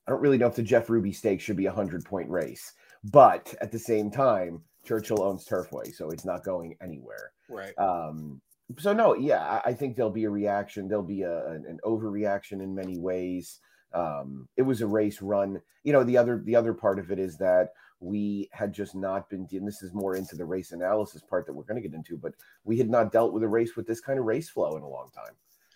I 0.06 0.10
don't 0.10 0.20
really 0.20 0.38
know 0.38 0.48
if 0.48 0.56
the 0.56 0.62
Jeff 0.64 0.90
Ruby 0.90 1.12
stake 1.12 1.40
should 1.40 1.56
be 1.56 1.66
a 1.66 1.72
hundred 1.72 2.04
point 2.04 2.28
race, 2.28 2.72
but 3.04 3.54
at 3.60 3.70
the 3.70 3.78
same 3.78 4.10
time, 4.10 4.62
Churchill 4.84 5.22
owns 5.22 5.46
Turfway, 5.46 5.94
so 5.94 6.10
it's 6.10 6.24
not 6.24 6.44
going 6.44 6.76
anywhere. 6.82 7.32
Right. 7.48 7.76
Um, 7.78 8.40
so 8.78 8.92
no, 8.92 9.14
yeah, 9.14 9.60
I, 9.64 9.70
I, 9.70 9.72
think 9.72 9.96
there'll 9.96 10.10
be 10.10 10.24
a 10.24 10.30
reaction. 10.30 10.88
There'll 10.88 11.02
be 11.02 11.22
a, 11.22 11.46
an, 11.48 11.64
an 11.68 11.80
overreaction 11.84 12.62
in 12.62 12.74
many 12.74 12.98
ways. 12.98 13.60
Um, 13.94 14.48
it 14.56 14.62
was 14.62 14.80
a 14.80 14.86
race 14.86 15.20
run. 15.20 15.60
You 15.84 15.92
know, 15.92 16.04
the 16.04 16.16
other 16.16 16.42
the 16.44 16.56
other 16.56 16.72
part 16.72 16.98
of 16.98 17.10
it 17.10 17.18
is 17.18 17.36
that 17.38 17.72
we 18.00 18.48
had 18.52 18.72
just 18.72 18.94
not 18.94 19.28
been. 19.30 19.46
And 19.52 19.66
this 19.66 19.82
is 19.82 19.94
more 19.94 20.16
into 20.16 20.36
the 20.36 20.44
race 20.44 20.72
analysis 20.72 21.22
part 21.22 21.46
that 21.46 21.52
we're 21.52 21.64
going 21.64 21.80
to 21.80 21.88
get 21.88 21.96
into, 21.96 22.16
but 22.16 22.34
we 22.64 22.78
had 22.78 22.90
not 22.90 23.12
dealt 23.12 23.32
with 23.32 23.42
a 23.42 23.48
race 23.48 23.76
with 23.76 23.86
this 23.86 24.00
kind 24.00 24.18
of 24.18 24.24
race 24.24 24.50
flow 24.50 24.76
in 24.76 24.82
a 24.82 24.88
long 24.88 25.10
time. 25.14 25.34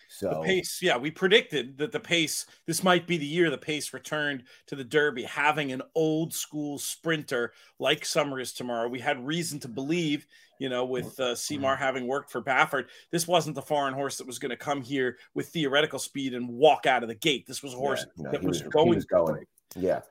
So 0.09 0.29
the 0.29 0.41
pace, 0.41 0.79
yeah, 0.81 0.97
we 0.97 1.11
predicted 1.11 1.77
that 1.77 1.91
the 1.91 1.99
pace. 1.99 2.45
This 2.65 2.83
might 2.83 3.07
be 3.07 3.17
the 3.17 3.25
year 3.25 3.49
the 3.49 3.57
pace 3.57 3.93
returned 3.93 4.43
to 4.67 4.75
the 4.75 4.83
Derby, 4.83 5.23
having 5.23 5.71
an 5.71 5.81
old 5.95 6.33
school 6.33 6.79
sprinter 6.79 7.51
like 7.77 8.05
Summer 8.05 8.39
is 8.39 8.53
tomorrow. 8.53 8.87
We 8.87 8.99
had 8.99 9.25
reason 9.25 9.59
to 9.61 9.67
believe, 9.67 10.25
you 10.59 10.69
know, 10.69 10.85
with 10.85 11.19
uh, 11.19 11.33
Seemar 11.33 11.77
having 11.77 12.07
worked 12.07 12.31
for 12.31 12.41
Baffert, 12.41 12.85
this 13.11 13.27
wasn't 13.27 13.55
the 13.55 13.61
foreign 13.61 13.93
horse 13.93 14.17
that 14.17 14.27
was 14.27 14.39
going 14.39 14.49
to 14.49 14.57
come 14.57 14.81
here 14.81 15.17
with 15.33 15.49
theoretical 15.49 15.99
speed 15.99 16.33
and 16.33 16.47
walk 16.49 16.85
out 16.85 17.03
of 17.03 17.09
the 17.09 17.15
gate. 17.15 17.45
This 17.47 17.63
was 17.63 17.73
a 17.73 17.77
horse 17.77 18.05
yeah, 18.17 18.23
no, 18.23 18.31
that 18.31 18.43
was, 18.43 18.63
was, 18.63 18.71
going. 18.73 18.95
Was 18.95 19.05
going. 19.05 19.45
Yeah, 19.75 20.01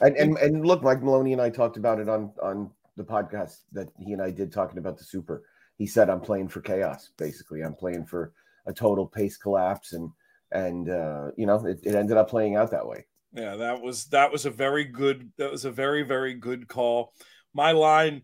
and, 0.00 0.16
and 0.16 0.38
and 0.38 0.66
look, 0.66 0.82
Mike 0.82 1.02
Maloney 1.02 1.32
and 1.32 1.40
I 1.40 1.50
talked 1.50 1.76
about 1.76 2.00
it 2.00 2.08
on 2.08 2.32
on 2.42 2.70
the 2.96 3.04
podcast 3.04 3.58
that 3.72 3.88
he 3.98 4.12
and 4.12 4.22
I 4.22 4.30
did 4.30 4.52
talking 4.52 4.78
about 4.78 4.98
the 4.98 5.04
Super. 5.04 5.44
He 5.78 5.86
said, 5.86 6.10
"I'm 6.10 6.20
playing 6.20 6.48
for 6.48 6.60
chaos. 6.60 7.10
Basically, 7.16 7.62
I'm 7.62 7.74
playing 7.74 8.06
for." 8.06 8.32
a 8.66 8.72
total 8.72 9.06
pace 9.06 9.36
collapse 9.36 9.92
and 9.92 10.10
and 10.52 10.90
uh, 10.90 11.30
you 11.36 11.46
know 11.46 11.64
it, 11.66 11.80
it 11.82 11.94
ended 11.94 12.16
up 12.16 12.28
playing 12.28 12.56
out 12.56 12.70
that 12.70 12.86
way. 12.86 13.06
Yeah, 13.32 13.56
that 13.56 13.80
was 13.80 14.06
that 14.06 14.30
was 14.30 14.46
a 14.46 14.50
very 14.50 14.84
good 14.84 15.32
that 15.38 15.50
was 15.50 15.64
a 15.64 15.70
very 15.70 16.02
very 16.02 16.34
good 16.34 16.68
call. 16.68 17.12
My 17.54 17.72
line 17.72 18.22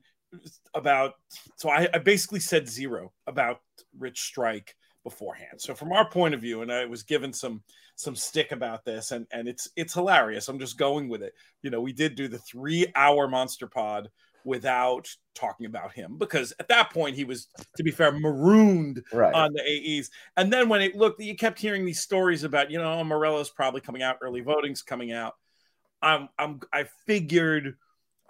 about 0.74 1.14
so 1.56 1.70
I, 1.70 1.88
I 1.92 1.98
basically 1.98 2.40
said 2.40 2.68
zero 2.68 3.12
about 3.26 3.60
Rich 3.98 4.20
Strike 4.20 4.74
beforehand. 5.04 5.60
So 5.60 5.74
from 5.74 5.92
our 5.92 6.08
point 6.08 6.34
of 6.34 6.40
view, 6.40 6.62
and 6.62 6.72
I 6.72 6.86
was 6.86 7.02
given 7.02 7.32
some 7.32 7.62
some 7.96 8.16
stick 8.16 8.52
about 8.52 8.84
this, 8.84 9.10
and 9.10 9.26
and 9.32 9.48
it's 9.48 9.68
it's 9.76 9.94
hilarious. 9.94 10.48
I'm 10.48 10.58
just 10.58 10.78
going 10.78 11.08
with 11.08 11.22
it. 11.22 11.34
You 11.62 11.70
know, 11.70 11.80
we 11.80 11.92
did 11.92 12.14
do 12.14 12.28
the 12.28 12.38
three 12.38 12.86
hour 12.94 13.28
monster 13.28 13.66
pod 13.66 14.10
without 14.44 15.08
talking 15.34 15.66
about 15.66 15.92
him 15.92 16.16
because 16.18 16.52
at 16.58 16.68
that 16.68 16.90
point 16.90 17.16
he 17.16 17.24
was, 17.24 17.48
to 17.76 17.82
be 17.82 17.90
fair, 17.90 18.12
marooned 18.12 19.02
right. 19.12 19.32
on 19.32 19.52
the 19.52 19.62
AEs. 19.62 20.10
And 20.36 20.52
then 20.52 20.68
when 20.68 20.82
it 20.82 20.96
looked, 20.96 21.20
you 21.20 21.36
kept 21.36 21.58
hearing 21.58 21.84
these 21.84 22.00
stories 22.00 22.44
about, 22.44 22.70
you 22.70 22.78
know, 22.78 23.02
Morello's 23.04 23.50
probably 23.50 23.80
coming 23.80 24.02
out, 24.02 24.18
early 24.20 24.40
voting's 24.40 24.82
coming 24.82 25.12
out. 25.12 25.34
I'm, 26.00 26.28
I'm, 26.38 26.60
I 26.72 26.84
figured, 27.06 27.76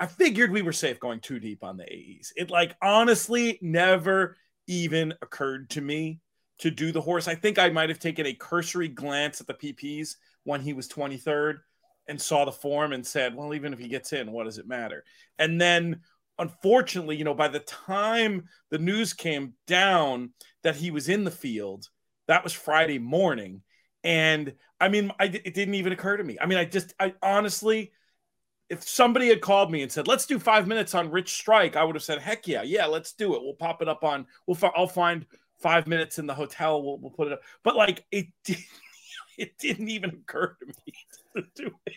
I 0.02 0.06
figured 0.06 0.50
we 0.50 0.62
were 0.62 0.73
safe 0.73 0.99
going 0.99 1.21
too 1.21 1.38
deep 1.38 1.62
on 1.62 1.76
the 1.76 1.85
AEs. 1.85 2.32
It 2.35 2.50
like 2.50 2.75
honestly 2.82 3.61
never 3.62 4.37
even 4.66 5.14
occurred 5.23 5.71
to 5.71 5.80
me 5.80 6.18
to 6.59 6.73
do 6.73 6.90
the 6.90 7.00
horse. 7.00 7.28
I 7.28 7.37
think 7.37 7.56
I 7.56 7.68
might 7.68 7.88
have 7.88 8.00
taken 8.00 8.26
a 8.26 8.35
cursory 8.35 8.88
glance 8.88 9.40
at 9.40 9.47
the 9.47 9.54
PPs 9.54 10.16
when 10.42 10.61
he 10.61 10.73
was 10.73 10.88
23rd 10.88 11.59
and 12.09 12.21
saw 12.21 12.44
the 12.44 12.50
form 12.50 12.92
and 12.92 13.06
said, 13.06 13.37
well, 13.37 13.54
even 13.54 13.73
if 13.73 13.78
he 13.78 13.87
gets 13.87 14.12
in, 14.12 14.32
what 14.32 14.42
does 14.42 14.59
it 14.59 14.66
matter? 14.66 15.04
And 15.38 15.61
then 15.61 16.00
unfortunately, 16.37 17.14
you 17.14 17.23
know, 17.23 17.32
by 17.32 17.47
the 17.47 17.61
time 17.61 18.47
the 18.71 18.78
news 18.78 19.12
came 19.12 19.54
down 19.68 20.30
that 20.64 20.75
he 20.75 20.90
was 20.90 21.09
in 21.09 21.23
the 21.23 21.30
field, 21.30 21.88
that 22.26 22.42
was 22.42 22.52
Friday 22.52 22.99
morning. 22.99 23.62
And 24.02 24.54
I 24.80 24.88
mean, 24.88 25.12
I, 25.21 25.26
it 25.26 25.54
didn't 25.54 25.76
even 25.76 25.92
occur 25.92 26.16
to 26.16 26.25
me. 26.25 26.38
I 26.40 26.47
mean, 26.47 26.59
I 26.59 26.64
just, 26.64 26.92
I 26.99 27.14
honestly, 27.23 27.92
if 28.73 28.88
somebody 28.88 29.29
had 29.29 29.43
called 29.43 29.71
me 29.71 29.83
and 29.83 29.93
said, 29.93 30.09
let's 30.09 30.25
do 30.25 30.38
five 30.38 30.67
minutes 30.67 30.95
on 30.95 31.11
Rich 31.11 31.35
Strike, 31.35 31.76
I 31.76 31.85
would 31.85 31.95
have 31.95 32.02
said, 32.02 32.21
heck 32.21 32.49
yeah, 32.49 32.62
yeah, 32.62 32.87
let's 32.87 33.12
do 33.12 33.35
it. 33.35 33.43
We'll 33.43 33.52
pop 33.52 33.83
it 33.83 33.88
up 33.88 34.02
on, 34.02 34.26
we'll, 34.47 34.57
I'll 34.75 34.87
find 34.87 35.26
five 35.61 35.87
minutes 35.87 36.19
in 36.19 36.26
the 36.26 36.33
hotel. 36.33 36.83
We'll, 36.83 36.97
we'll 36.97 37.11
put 37.11 37.26
it 37.26 37.35
up. 37.35 37.43
But 37.62 37.76
like, 37.76 38.07
it, 38.11 38.29
it 39.38 39.59
didn't 39.59 39.91
even 39.91 40.09
occur 40.09 40.57
to 40.59 40.67
me 40.67 40.95
to 41.37 41.45
do 41.55 41.71
it. 41.85 41.95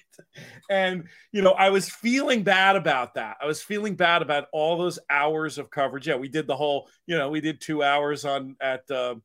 And, 0.69 1.05
you 1.31 1.41
know, 1.41 1.51
I 1.51 1.69
was 1.69 1.87
feeling 1.87 2.43
bad 2.43 2.75
about 2.75 3.13
that. 3.13 3.37
I 3.41 3.45
was 3.45 3.61
feeling 3.61 3.95
bad 3.95 4.21
about 4.21 4.47
all 4.51 4.77
those 4.77 4.99
hours 5.09 5.57
of 5.57 5.69
coverage. 5.69 6.09
Yeah, 6.09 6.17
we 6.17 6.27
did 6.27 6.45
the 6.45 6.57
whole, 6.57 6.89
you 7.07 7.17
know, 7.17 7.29
we 7.29 7.39
did 7.39 7.61
two 7.61 7.83
hours 7.83 8.25
on 8.25 8.57
at, 8.59 8.83
uh, 8.91 9.15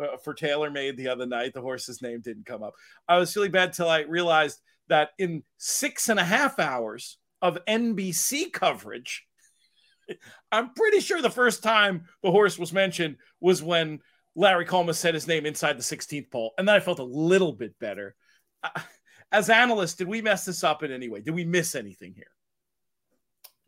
uh, 0.00 0.16
for 0.22 0.32
TaylorMade 0.32 0.96
the 0.96 1.08
other 1.08 1.26
night. 1.26 1.54
The 1.54 1.60
horse's 1.60 2.02
name 2.02 2.20
didn't 2.20 2.46
come 2.46 2.62
up. 2.62 2.74
I 3.08 3.18
was 3.18 3.34
feeling 3.34 3.50
bad 3.50 3.72
till 3.72 3.88
I 3.88 4.02
realized 4.02 4.60
that 4.90 5.10
in 5.18 5.42
six 5.56 6.08
and 6.08 6.20
a 6.20 6.24
half 6.24 6.58
hours 6.58 7.18
of 7.40 7.58
NBC 7.66 8.52
coverage, 8.52 9.26
I'm 10.52 10.74
pretty 10.74 11.00
sure 11.00 11.22
the 11.22 11.30
first 11.30 11.62
time 11.62 12.04
the 12.22 12.30
horse 12.30 12.58
was 12.58 12.72
mentioned 12.72 13.16
was 13.40 13.62
when 13.62 14.00
Larry 14.34 14.66
Collmus 14.66 14.96
said 14.96 15.14
his 15.14 15.26
name 15.26 15.46
inside 15.46 15.78
the 15.78 15.82
16th 15.82 16.30
pole. 16.30 16.52
And 16.58 16.68
then 16.68 16.76
I 16.76 16.80
felt 16.80 16.98
a 16.98 17.04
little 17.04 17.52
bit 17.52 17.78
better. 17.78 18.14
Uh, 18.62 18.80
as 19.32 19.50
analysts, 19.50 19.94
did 19.94 20.08
we 20.08 20.22
mess 20.22 20.44
this 20.44 20.64
up 20.64 20.82
in 20.82 20.92
any 20.92 21.08
way? 21.08 21.20
Did 21.20 21.34
we 21.34 21.44
miss 21.44 21.74
anything 21.74 22.14
here? 22.14 22.32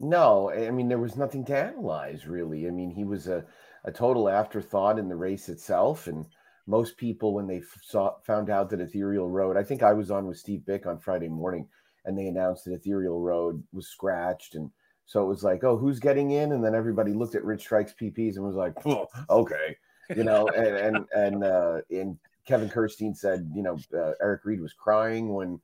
No, 0.01 0.51
I 0.51 0.71
mean, 0.71 0.89
there 0.89 0.99
was 0.99 1.17
nothing 1.17 1.45
to 1.47 1.57
analyze, 1.57 2.27
really. 2.27 2.67
I 2.67 2.71
mean, 2.71 2.91
he 2.91 3.05
was 3.05 3.29
a, 3.29 3.45
a 3.85 3.93
total 3.93 4.29
afterthought 4.29 4.99
in 4.99 5.09
the 5.09 5.15
race 5.15 5.49
itself. 5.49 6.09
And 6.09 6.27
most 6.67 6.97
people, 6.97 7.35
when 7.35 7.47
they 7.47 7.63
saw, 7.83 8.15
found 8.25 8.51
out 8.51 8.71
that 8.71 8.81
Ethereal 8.81 9.29
Road, 9.29 9.57
I 9.57 9.63
think 9.63 9.83
I 9.83 9.93
was 9.93 10.11
on 10.11 10.27
with 10.27 10.39
Steve 10.39 10.63
Byk 10.67 10.87
on 10.87 10.99
Friday 10.99 11.29
morning, 11.29 11.69
and 12.05 12.17
they 12.17 12.27
announced 12.27 12.65
that 12.65 12.75
Ethereal 12.75 13.21
Road 13.21 13.63
was 13.73 13.89
scratched. 13.89 14.55
And 14.55 14.71
so 15.07 15.23
it 15.23 15.29
was 15.29 15.43
like, 15.43 15.65
oh, 15.65 15.77
who's 15.77 15.99
getting 15.99 16.33
in? 16.33 16.53
And 16.53 16.65
then 16.65 16.75
everybody 16.75 17.13
looked 17.13 17.35
at 17.35 17.45
Rich 17.45 17.63
Strike's 17.63 17.95
PPs 18.01 18.37
and 18.37 18.45
was 18.45 18.57
like, 18.57 18.75
oh, 18.87 19.07
okay 19.29 19.77
you 20.17 20.25
know, 20.25 20.49
and 20.57 20.77
and 20.77 21.07
and 21.13 21.45
uh, 21.45 21.81
and 21.91 22.19
Kevin 22.47 22.69
Kerstein 22.69 23.17
said, 23.17 23.51
you 23.55 23.63
know, 23.63 23.79
uh, 23.95 24.13
Eric 24.21 24.45
Reed 24.45 24.61
was 24.61 24.73
crying 24.73 25.33
when 25.33 25.61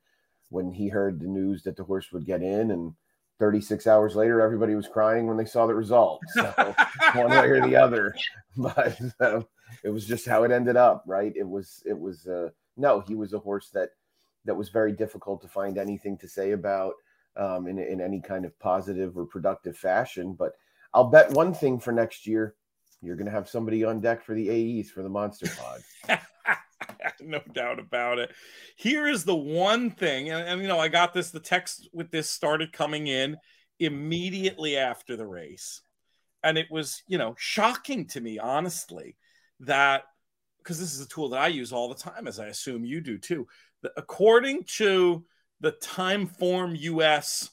when 0.51 0.73
he 0.73 0.89
heard 0.89 1.21
the 1.21 1.27
news 1.27 1.63
that 1.63 1.77
the 1.77 1.85
horse 1.85 2.11
would 2.13 2.25
get 2.25 2.43
in, 2.43 2.71
and 2.71 2.95
36 3.39 3.87
hours 3.87 4.17
later, 4.17 4.41
everybody 4.41 4.75
was 4.75 4.89
crying 4.89 5.27
when 5.27 5.37
they 5.37 5.45
saw 5.45 5.67
the 5.67 5.75
result. 5.75 6.21
So 6.35 6.75
one 7.15 7.31
way 7.31 7.49
or 7.49 7.67
the 7.67 7.77
other, 7.77 8.15
but 8.57 8.99
uh, 9.21 9.43
it 9.85 9.91
was 9.91 10.07
just 10.07 10.27
how 10.27 10.45
it 10.45 10.51
ended 10.51 10.77
up, 10.77 11.05
right? 11.07 11.33
It 11.37 11.49
was 11.49 11.83
it 11.87 11.99
was 11.99 12.27
uh, 12.27 12.51
no, 12.77 13.01
he 13.01 13.15
was 13.15 13.33
a 13.33 13.39
horse 13.39 13.71
that 13.71 13.91
that 14.45 14.57
was 14.57 14.69
very 14.69 14.93
difficult 14.93 15.43
to 15.43 15.49
find 15.49 15.79
anything 15.79 16.17
to 16.19 16.29
say 16.29 16.53
about 16.53 16.95
um, 17.37 17.67
in 17.67 17.79
in 17.79 18.01
any 18.01 18.21
kind 18.21 18.45
of 18.45 18.59
positive 18.59 19.17
or 19.17 19.27
productive 19.27 19.77
fashion. 19.77 20.35
But 20.35 20.53
I'll 20.95 21.11
bet 21.11 21.33
one 21.33 21.55
thing 21.55 21.79
for 21.79 21.93
next 21.93 22.27
year 22.27 22.55
you're 23.01 23.17
going 23.17 23.27
to 23.27 23.33
have 23.33 23.49
somebody 23.49 23.85
on 23.85 24.01
deck 24.01 24.25
for 24.25 24.35
the 24.35 24.49
AEs 24.81 24.91
for 24.91 25.03
the 25.03 25.09
Monster 25.09 25.49
Pod. 25.57 26.21
no 27.21 27.41
doubt 27.53 27.79
about 27.79 28.19
it. 28.19 28.31
Here 28.77 29.07
is 29.07 29.25
the 29.25 29.37
one 29.37 29.91
thing, 29.91 30.31
and, 30.31 30.47
and, 30.49 30.61
you 30.61 30.69
know, 30.69 30.79
I 30.79 30.89
got 30.89 31.15
this. 31.15 31.31
The 31.31 31.41
text 31.41 31.89
with 31.93 32.11
this 32.11 32.29
started 32.29 32.73
coming 32.73 33.07
in 33.07 33.37
immediately 33.79 34.77
after 34.77 35.17
the 35.17 35.27
race, 35.27 35.81
and 36.43 36.59
it 36.59 36.67
was, 36.71 37.03
you 37.07 37.19
know, 37.19 37.35
shocking 37.39 38.07
to 38.09 38.21
me, 38.21 38.39
honestly, 38.39 39.17
that 39.61 40.05
because 40.59 40.79
this 40.79 40.95
is 40.95 41.01
a 41.01 41.09
tool 41.09 41.31
that 41.31 41.41
I 41.41 41.49
use 41.49 41.73
all 41.73 41.89
the 41.89 41.95
time, 41.95 42.27
as 42.27 42.39
I 42.39 42.47
assume 42.47 42.85
you 42.85 43.01
do 43.01 43.19
too. 43.19 43.47
According 43.97 44.65
to 44.77 45.25
the 45.61 45.73
Timeform 45.73 46.79
US 46.79 47.51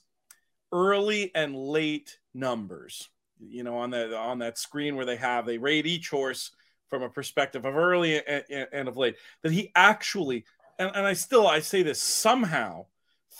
early 0.71 1.31
and 1.33 1.55
late 1.55 2.19
numbers 2.33 3.09
you 3.39 3.63
know, 3.63 3.77
on 3.77 3.91
that 3.91 4.13
on 4.13 4.39
that 4.39 4.57
screen 4.57 4.95
where 4.95 5.05
they 5.05 5.17
have 5.17 5.45
they 5.45 5.57
rate 5.57 5.85
each 5.85 6.09
horse 6.09 6.51
from 6.89 7.03
a 7.03 7.09
perspective 7.09 7.65
of 7.65 7.75
early 7.75 8.25
and, 8.25 8.67
and 8.71 8.87
of 8.87 8.97
late. 8.97 9.15
That 9.43 9.51
he 9.51 9.71
actually, 9.75 10.45
and, 10.79 10.91
and 10.95 11.05
I 11.05 11.13
still 11.13 11.47
I 11.47 11.59
say 11.59 11.83
this 11.83 12.01
somehow 12.01 12.85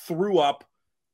threw 0.07 0.39
up 0.39 0.63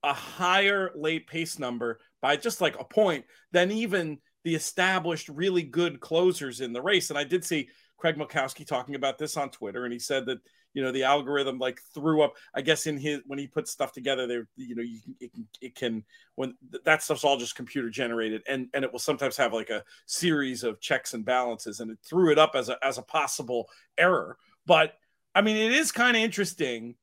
a 0.03 0.13
higher 0.13 0.91
late 0.95 1.27
pace 1.27 1.59
number 1.59 1.99
by 2.21 2.35
just 2.35 2.61
like 2.61 2.79
a 2.79 2.83
point 2.83 3.25
than 3.51 3.71
even 3.71 4.19
the 4.43 4.55
established 4.55 5.29
really 5.29 5.63
good 5.63 5.99
closers 5.99 6.61
in 6.61 6.73
the 6.73 6.81
race. 6.81 7.09
And 7.09 7.19
I 7.19 7.23
did 7.23 7.45
see 7.45 7.69
Craig 7.97 8.15
Milkowski 8.15 8.65
talking 8.65 8.95
about 8.95 9.17
this 9.17 9.37
on 9.37 9.49
Twitter, 9.49 9.83
and 9.83 9.93
he 9.93 9.99
said 9.99 10.25
that 10.25 10.39
you 10.73 10.81
know 10.81 10.91
the 10.91 11.03
algorithm 11.03 11.59
like 11.59 11.81
threw 11.93 12.21
up 12.21 12.33
i 12.53 12.61
guess 12.61 12.87
in 12.87 12.97
his 12.97 13.19
when 13.25 13.39
he 13.39 13.47
puts 13.47 13.71
stuff 13.71 13.91
together 13.91 14.27
there 14.27 14.47
you 14.55 14.75
know 14.75 14.81
you 14.81 15.01
can 15.01 15.15
it, 15.19 15.33
can 15.33 15.47
it 15.61 15.75
can 15.75 16.03
when 16.35 16.55
that 16.85 17.03
stuff's 17.03 17.23
all 17.23 17.37
just 17.37 17.55
computer 17.55 17.89
generated 17.89 18.41
and 18.47 18.67
and 18.73 18.83
it 18.83 18.91
will 18.91 18.99
sometimes 18.99 19.37
have 19.37 19.53
like 19.53 19.69
a 19.69 19.83
series 20.05 20.63
of 20.63 20.79
checks 20.79 21.13
and 21.13 21.25
balances 21.25 21.79
and 21.79 21.91
it 21.91 21.97
threw 22.07 22.31
it 22.31 22.39
up 22.39 22.51
as 22.55 22.69
a 22.69 22.77
as 22.83 22.97
a 22.97 23.03
possible 23.03 23.69
error 23.97 24.37
but 24.65 24.93
i 25.35 25.41
mean 25.41 25.57
it 25.57 25.71
is 25.71 25.91
kind 25.91 26.15
of 26.15 26.23
interesting 26.23 26.95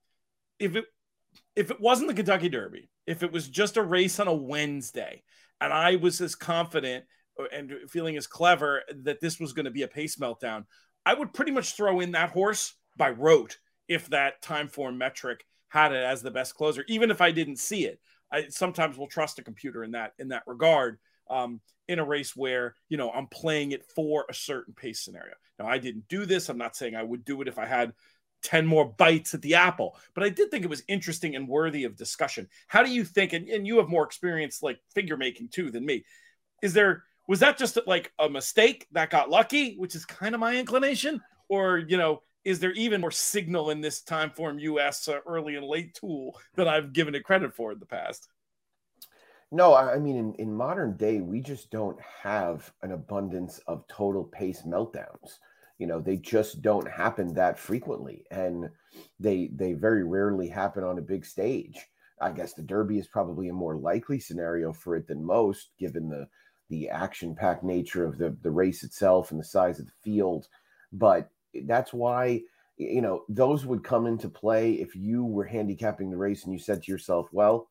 if 0.59 0.77
it 0.77 0.85
if 1.57 1.71
it 1.71 1.81
wasn't 1.81 2.09
the 2.09 2.15
kentucky 2.15 2.49
derby 2.49 2.89
if 3.07 3.23
it 3.23 3.33
was 3.33 3.49
just 3.49 3.77
a 3.77 3.83
race 3.83 4.19
on 4.19 4.29
a 4.29 4.35
wednesday 4.35 5.23
and 5.61 5.73
i 5.73 5.97
was 5.97 6.21
as 6.21 6.35
confident 6.35 7.05
and 7.53 7.73
feeling 7.89 8.17
as 8.17 8.27
clever 8.27 8.83
that 9.03 9.21
this 9.21 9.39
was 9.39 9.53
going 9.53 9.65
to 9.65 9.71
be 9.71 9.83
a 9.83 9.89
pace 9.89 10.17
meltdown 10.17 10.65
i 11.07 11.15
would 11.15 11.33
pretty 11.33 11.53
much 11.53 11.75
throw 11.75 12.01
in 12.01 12.13
that 12.13 12.31
horse 12.31 12.75
by 12.97 13.11
rote 13.11 13.59
if 13.89 14.09
that 14.09 14.43
time 14.43 14.69
form 14.69 14.99
metric 14.99 15.45
had 15.69 15.93
it 15.93 16.05
as 16.05 16.23
the 16.23 16.31
best 16.31 16.55
closer, 16.55 16.85
even 16.89 17.11
if 17.11 17.21
I 17.21 17.31
didn't 17.31 17.59
see 17.59 17.87
it. 17.87 18.01
I 18.31 18.49
sometimes 18.49 18.99
will 18.99 19.07
trust 19.07 19.39
a 19.39 19.45
computer 19.45 19.85
in 19.85 19.93
that 19.93 20.13
in 20.19 20.29
that 20.29 20.43
regard. 20.47 20.99
Um, 21.31 21.61
in 21.89 21.99
a 21.99 22.05
race 22.05 22.35
where 22.37 22.75
you 22.89 22.97
know 22.97 23.11
I'm 23.11 23.27
playing 23.27 23.73
it 23.73 23.85
for 23.95 24.27
a 24.29 24.35
certain 24.35 24.75
pace 24.75 25.01
scenario. 25.01 25.35
Now 25.59 25.67
I 25.67 25.79
didn't 25.79 26.09
do 26.09 26.27
this. 26.27 26.49
I'm 26.49 26.59
not 26.59 26.77
saying 26.77 26.95
I 26.95 27.03
would 27.03 27.25
do 27.25 27.41
it 27.43 27.49
if 27.49 27.59
I 27.59 27.67
had 27.67 27.93
10 28.43 28.67
more 28.67 28.85
bites 28.85 29.35
at 29.35 29.43
the 29.43 29.55
apple, 29.55 29.97
but 30.15 30.23
I 30.23 30.29
did 30.29 30.51
think 30.51 30.65
it 30.65 30.71
was 30.71 30.83
interesting 30.89 31.35
and 31.35 31.49
worthy 31.49 31.85
of 31.85 31.97
discussion. 31.97 32.49
How 32.67 32.83
do 32.83 32.91
you 32.91 33.05
think, 33.05 33.33
and, 33.33 33.49
and 33.49 33.67
you 33.67 33.79
have 33.79 33.89
more 33.89 34.05
experience 34.05 34.63
like 34.63 34.79
figure 34.95 35.17
making 35.17 35.49
too 35.49 35.71
than 35.71 35.85
me. 35.85 36.05
Is 36.63 36.73
there 36.73 37.05
was 37.29 37.41
that 37.41 37.59
just 37.59 37.79
like 37.87 38.13
a 38.19 38.29
mistake 38.29 38.89
that 38.93 39.11
got 39.11 39.31
lucky, 39.31 39.77
which 39.77 39.95
is 39.95 40.05
kind 40.05 40.35
of 40.35 40.41
my 40.41 40.57
inclination, 40.57 41.21
or 41.49 41.79
you 41.79 41.97
know, 41.97 42.23
is 42.45 42.59
there 42.59 42.73
even 42.73 43.03
more 43.03 43.11
signal 43.11 43.71
in 43.71 43.83
this 43.83 44.03
Timeform 44.03 44.61
US 44.63 45.07
uh, 45.07 45.19
early 45.27 45.55
and 45.55 45.67
late 45.67 45.95
tool 45.95 46.37
that 46.57 46.67
I've 46.67 46.93
given 46.95 47.15
it 47.15 47.25
credit 47.25 47.55
for 47.55 47.71
in 47.71 47.79
the 47.79 47.87
past? 47.87 48.29
No, 49.51 49.75
I 49.75 49.99
mean, 49.99 50.17
in, 50.17 50.35
in 50.35 50.55
modern 50.55 50.97
day, 50.97 51.21
we 51.21 51.41
just 51.41 51.71
don't 51.71 51.99
have 52.23 52.71
an 52.83 52.93
abundance 52.93 53.61
of 53.67 53.87
total 53.89 54.25
pace 54.25 54.63
meltdowns. 54.63 55.39
You 55.79 55.87
know, 55.87 56.01
they 56.01 56.17
just 56.17 56.61
don't 56.61 56.91
happen 56.91 57.33
that 57.35 57.59
frequently, 57.59 58.25
and 58.31 58.69
they 59.21 59.51
they 59.53 59.75
very 59.75 60.05
rarely 60.05 60.49
happen 60.49 60.83
on 60.83 60.99
a 60.99 61.03
big 61.03 61.25
stage. 61.25 61.79
I 62.21 62.33
guess 62.33 62.55
the 62.55 62.63
Derby 62.63 62.99
is 62.99 63.07
probably 63.07 63.49
a 63.49 63.53
more 63.53 63.77
likely 63.77 64.19
scenario 64.19 64.73
for 64.73 64.97
it 64.97 65.07
than 65.07 65.25
most, 65.25 65.71
given 65.79 66.09
the 66.09 66.27
the 66.69 66.89
action 66.89 67.35
packed 67.35 67.65
nature 67.65 68.05
of 68.05 68.19
the 68.19 68.37
the 68.43 68.51
race 68.51 68.83
itself 68.83 69.31
and 69.31 69.41
the 69.41 69.45
size 69.45 69.79
of 69.79 69.87
the 69.87 69.93
field. 70.03 70.49
But 70.93 71.31
that's 71.65 71.93
why 71.93 72.43
you 72.77 73.01
know 73.01 73.25
those 73.29 73.67
would 73.67 73.85
come 73.85 74.07
into 74.07 74.29
play 74.29 74.75
if 74.75 74.95
you 74.95 75.25
were 75.25 75.45
handicapping 75.45 76.11
the 76.11 76.17
race 76.17 76.45
and 76.45 76.53
you 76.53 76.59
said 76.59 76.83
to 76.83 76.93
yourself, 76.93 77.29
"Well, 77.33 77.69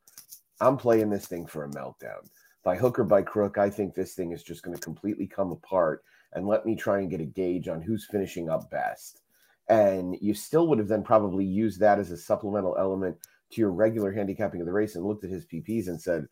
I'm 0.59 0.77
playing 0.77 1.09
this 1.09 1.27
thing 1.27 1.45
for 1.45 1.63
a 1.63 1.69
meltdown." 1.69 2.27
By 2.63 2.75
hook 2.75 2.99
or 2.99 3.05
by 3.05 3.21
crook, 3.21 3.57
I 3.57 3.69
think 3.69 3.93
this 3.93 4.13
thing 4.13 4.33
is 4.33 4.43
just 4.43 4.63
going 4.63 4.75
to 4.75 4.83
completely 4.83 5.27
come 5.27 5.51
apart. 5.51 6.03
And 6.33 6.47
let 6.47 6.65
me 6.65 6.75
try 6.75 6.99
and 6.99 7.09
get 7.09 7.21
a 7.21 7.25
gauge 7.25 7.69
on 7.69 7.81
who's 7.81 8.05
finishing 8.11 8.49
up 8.49 8.69
best. 8.69 9.21
And 9.69 10.17
you 10.21 10.33
still 10.33 10.67
would 10.67 10.79
have 10.79 10.89
then 10.89 11.03
probably 11.03 11.45
used 11.45 11.79
that 11.79 11.99
as 11.99 12.11
a 12.11 12.17
supplemental 12.17 12.75
element 12.77 13.17
to 13.51 13.61
your 13.61 13.71
regular 13.71 14.11
handicapping 14.11 14.59
of 14.59 14.67
the 14.67 14.73
race 14.73 14.95
and 14.95 15.05
looked 15.05 15.23
at 15.23 15.29
his 15.29 15.45
PPs 15.45 15.87
and 15.87 16.01
said, 16.01 16.27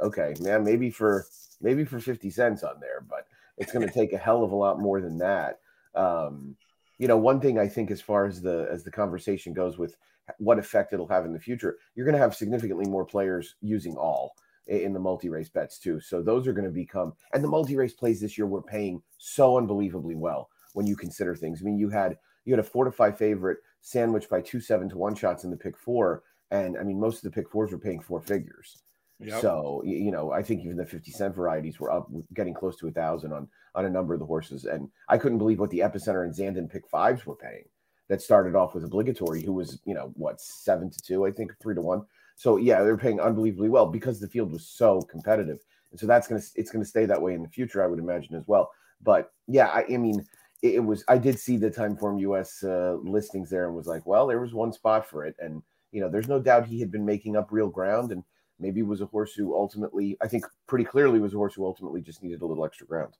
okay, 0.00 0.34
man, 0.40 0.64
maybe 0.64 0.90
for 0.90 1.26
maybe 1.60 1.84
for 1.84 2.00
50 2.00 2.30
cents 2.30 2.62
on 2.62 2.80
there, 2.80 3.04
but 3.08 3.26
it's 3.56 3.72
going 3.72 3.86
to 3.86 3.92
take 3.92 4.12
a 4.12 4.18
hell 4.18 4.44
of 4.44 4.52
a 4.52 4.56
lot 4.56 4.80
more 4.80 5.00
than 5.00 5.18
that. 5.18 5.60
Um, 5.94 6.56
you 6.98 7.08
know, 7.08 7.16
one 7.16 7.40
thing 7.40 7.58
I 7.58 7.68
think 7.68 7.90
as 7.90 8.00
far 8.00 8.26
as 8.26 8.40
the 8.40 8.68
as 8.70 8.84
the 8.84 8.90
conversation 8.90 9.52
goes 9.52 9.78
with 9.78 9.96
what 10.38 10.58
effect 10.58 10.92
it'll 10.92 11.08
have 11.08 11.24
in 11.24 11.32
the 11.32 11.40
future, 11.40 11.78
you're 11.94 12.06
going 12.06 12.14
to 12.14 12.20
have 12.20 12.34
significantly 12.34 12.86
more 12.86 13.04
players 13.04 13.54
using 13.60 13.96
all 13.96 14.34
in 14.66 14.92
the 14.92 14.98
multi-race 14.98 15.48
bets 15.48 15.78
too. 15.78 16.00
So 16.00 16.22
those 16.22 16.46
are 16.46 16.52
going 16.52 16.64
to 16.64 16.70
become 16.70 17.12
and 17.32 17.42
the 17.42 17.48
multi-race 17.48 17.92
plays 17.92 18.20
this 18.20 18.36
year 18.36 18.46
were 18.46 18.62
paying 18.62 19.02
so 19.18 19.58
unbelievably 19.58 20.16
well 20.16 20.48
when 20.72 20.86
you 20.86 20.96
consider 20.96 21.34
things. 21.34 21.60
I 21.60 21.64
mean, 21.64 21.78
you 21.78 21.88
had 21.88 22.18
you 22.44 22.52
had 22.52 22.60
a 22.60 22.68
four 22.68 22.84
to 22.84 22.92
five 22.92 23.18
favorite 23.18 23.58
sandwiched 23.80 24.28
by 24.28 24.40
two 24.40 24.60
seven 24.60 24.88
to 24.88 24.98
one 24.98 25.14
shots 25.14 25.44
in 25.44 25.50
the 25.50 25.56
pick 25.56 25.76
four, 25.76 26.22
and 26.50 26.76
I 26.78 26.82
mean 26.82 26.98
most 26.98 27.18
of 27.18 27.22
the 27.22 27.30
pick 27.30 27.50
fours 27.50 27.72
were 27.72 27.78
paying 27.78 28.00
four 28.00 28.20
figures. 28.20 28.82
Yep. 29.18 29.40
So 29.40 29.82
you 29.84 30.10
know, 30.10 30.32
I 30.32 30.42
think 30.42 30.62
even 30.62 30.76
the 30.76 30.84
fifty 30.84 31.10
cent 31.10 31.34
varieties 31.34 31.80
were 31.80 31.90
up, 31.90 32.10
getting 32.34 32.52
close 32.52 32.76
to 32.76 32.88
a 32.88 32.92
thousand 32.92 33.32
on 33.32 33.48
on 33.74 33.86
a 33.86 33.90
number 33.90 34.12
of 34.12 34.20
the 34.20 34.26
horses, 34.26 34.64
and 34.66 34.90
I 35.08 35.16
couldn't 35.16 35.38
believe 35.38 35.58
what 35.58 35.70
the 35.70 35.78
epicenter 35.78 36.24
and 36.24 36.34
Zandon 36.34 36.70
pick 36.70 36.86
fives 36.88 37.24
were 37.24 37.36
paying. 37.36 37.64
That 38.08 38.22
started 38.22 38.54
off 38.54 38.74
with 38.74 38.84
obligatory, 38.84 39.42
who 39.42 39.54
was 39.54 39.80
you 39.84 39.94
know 39.94 40.12
what 40.14 40.40
seven 40.40 40.90
to 40.90 41.00
two, 41.00 41.24
I 41.24 41.32
think 41.32 41.52
three 41.60 41.74
to 41.74 41.80
one. 41.80 42.04
So 42.36 42.58
yeah, 42.58 42.82
they're 42.82 42.98
paying 42.98 43.18
unbelievably 43.18 43.70
well 43.70 43.86
because 43.86 44.20
the 44.20 44.28
field 44.28 44.52
was 44.52 44.68
so 44.68 45.00
competitive, 45.02 45.60
and 45.90 45.98
so 45.98 46.06
that's 46.06 46.28
gonna 46.28 46.42
it's 46.54 46.70
gonna 46.70 46.84
stay 46.84 47.06
that 47.06 47.20
way 47.20 47.32
in 47.32 47.42
the 47.42 47.48
future, 47.48 47.82
I 47.82 47.86
would 47.86 47.98
imagine 47.98 48.36
as 48.36 48.46
well. 48.46 48.70
But 49.02 49.32
yeah, 49.46 49.68
I, 49.68 49.84
I 49.94 49.96
mean, 49.96 50.24
it, 50.62 50.74
it, 50.74 50.84
was 50.84 51.04
I 51.08 51.16
did 51.16 51.38
see 51.38 51.56
the 51.56 51.70
Timeform 51.70 52.20
US 52.20 52.62
uh, 52.62 52.96
listings 53.02 53.48
there 53.48 53.66
and 53.66 53.74
was 53.74 53.86
like, 53.86 54.04
well, 54.06 54.26
there 54.26 54.40
was 54.40 54.52
one 54.54 54.72
spot 54.72 55.08
for 55.08 55.24
it, 55.24 55.36
and 55.38 55.62
you 55.90 56.00
know, 56.02 56.10
there's 56.10 56.28
no 56.28 56.38
doubt 56.38 56.66
he 56.66 56.80
had 56.80 56.92
been 56.92 57.04
making 57.04 57.36
up 57.36 57.48
real 57.50 57.68
ground, 57.68 58.12
and 58.12 58.22
maybe 58.58 58.82
was 58.82 59.00
a 59.00 59.06
horse 59.06 59.34
who 59.34 59.54
ultimately, 59.54 60.16
I 60.22 60.28
think, 60.28 60.44
pretty 60.66 60.84
clearly 60.84 61.20
was 61.20 61.34
a 61.34 61.36
horse 61.36 61.54
who 61.54 61.64
ultimately 61.64 62.00
just 62.00 62.22
needed 62.22 62.42
a 62.42 62.46
little 62.46 62.64
extra 62.64 62.86
ground. 62.86 63.14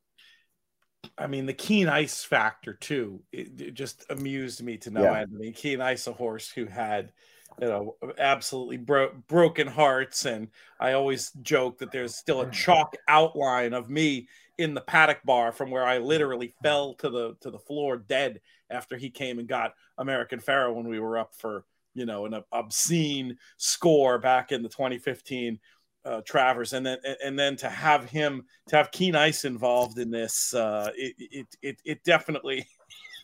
I 1.16 1.26
mean, 1.26 1.46
the 1.46 1.52
keen 1.52 1.88
ice 1.88 2.24
factor 2.24 2.74
too. 2.74 3.22
It, 3.32 3.60
it 3.60 3.74
just 3.74 4.04
amused 4.10 4.62
me 4.62 4.76
to 4.78 4.90
know 4.90 5.02
yeah. 5.02 5.24
mean, 5.30 5.52
keen 5.52 5.80
ice, 5.80 6.06
a 6.06 6.12
horse 6.12 6.50
who 6.50 6.66
had 6.66 7.12
you 7.60 7.68
know 7.68 7.96
absolutely 8.18 8.76
bro- 8.76 9.14
broken 9.28 9.66
hearts 9.66 10.26
and 10.26 10.48
i 10.80 10.92
always 10.92 11.30
joke 11.42 11.78
that 11.78 11.92
there's 11.92 12.16
still 12.16 12.42
a 12.42 12.46
mm. 12.46 12.52
chalk 12.52 12.96
outline 13.08 13.72
of 13.72 13.88
me 13.88 14.28
in 14.58 14.74
the 14.74 14.80
paddock 14.80 15.22
bar 15.24 15.52
from 15.52 15.70
where 15.70 15.84
i 15.84 15.98
literally 15.98 16.48
mm. 16.48 16.62
fell 16.62 16.94
to 16.94 17.08
the 17.08 17.36
to 17.40 17.50
the 17.50 17.58
floor 17.58 17.96
dead 17.96 18.40
after 18.68 18.96
he 18.96 19.10
came 19.10 19.38
and 19.38 19.48
got 19.48 19.74
american 19.98 20.40
pharoah 20.40 20.72
when 20.72 20.88
we 20.88 21.00
were 21.00 21.18
up 21.18 21.34
for 21.34 21.64
you 21.96 22.06
know 22.06 22.26
an 22.26 22.40
obscene 22.52 23.36
score 23.56 24.18
back 24.18 24.52
in 24.52 24.62
the 24.62 24.68
2015 24.68 25.58
uh, 26.04 26.20
Travers, 26.24 26.72
and 26.72 26.86
then 26.86 26.98
and 27.24 27.38
then 27.38 27.56
to 27.56 27.68
have 27.68 28.08
him 28.08 28.44
to 28.68 28.76
have 28.76 28.92
Keen 28.92 29.16
Ice 29.16 29.44
involved 29.44 29.98
in 29.98 30.10
this, 30.10 30.54
uh, 30.54 30.90
it, 30.96 31.14
it 31.18 31.46
it 31.62 31.76
it 31.84 32.04
definitely 32.04 32.66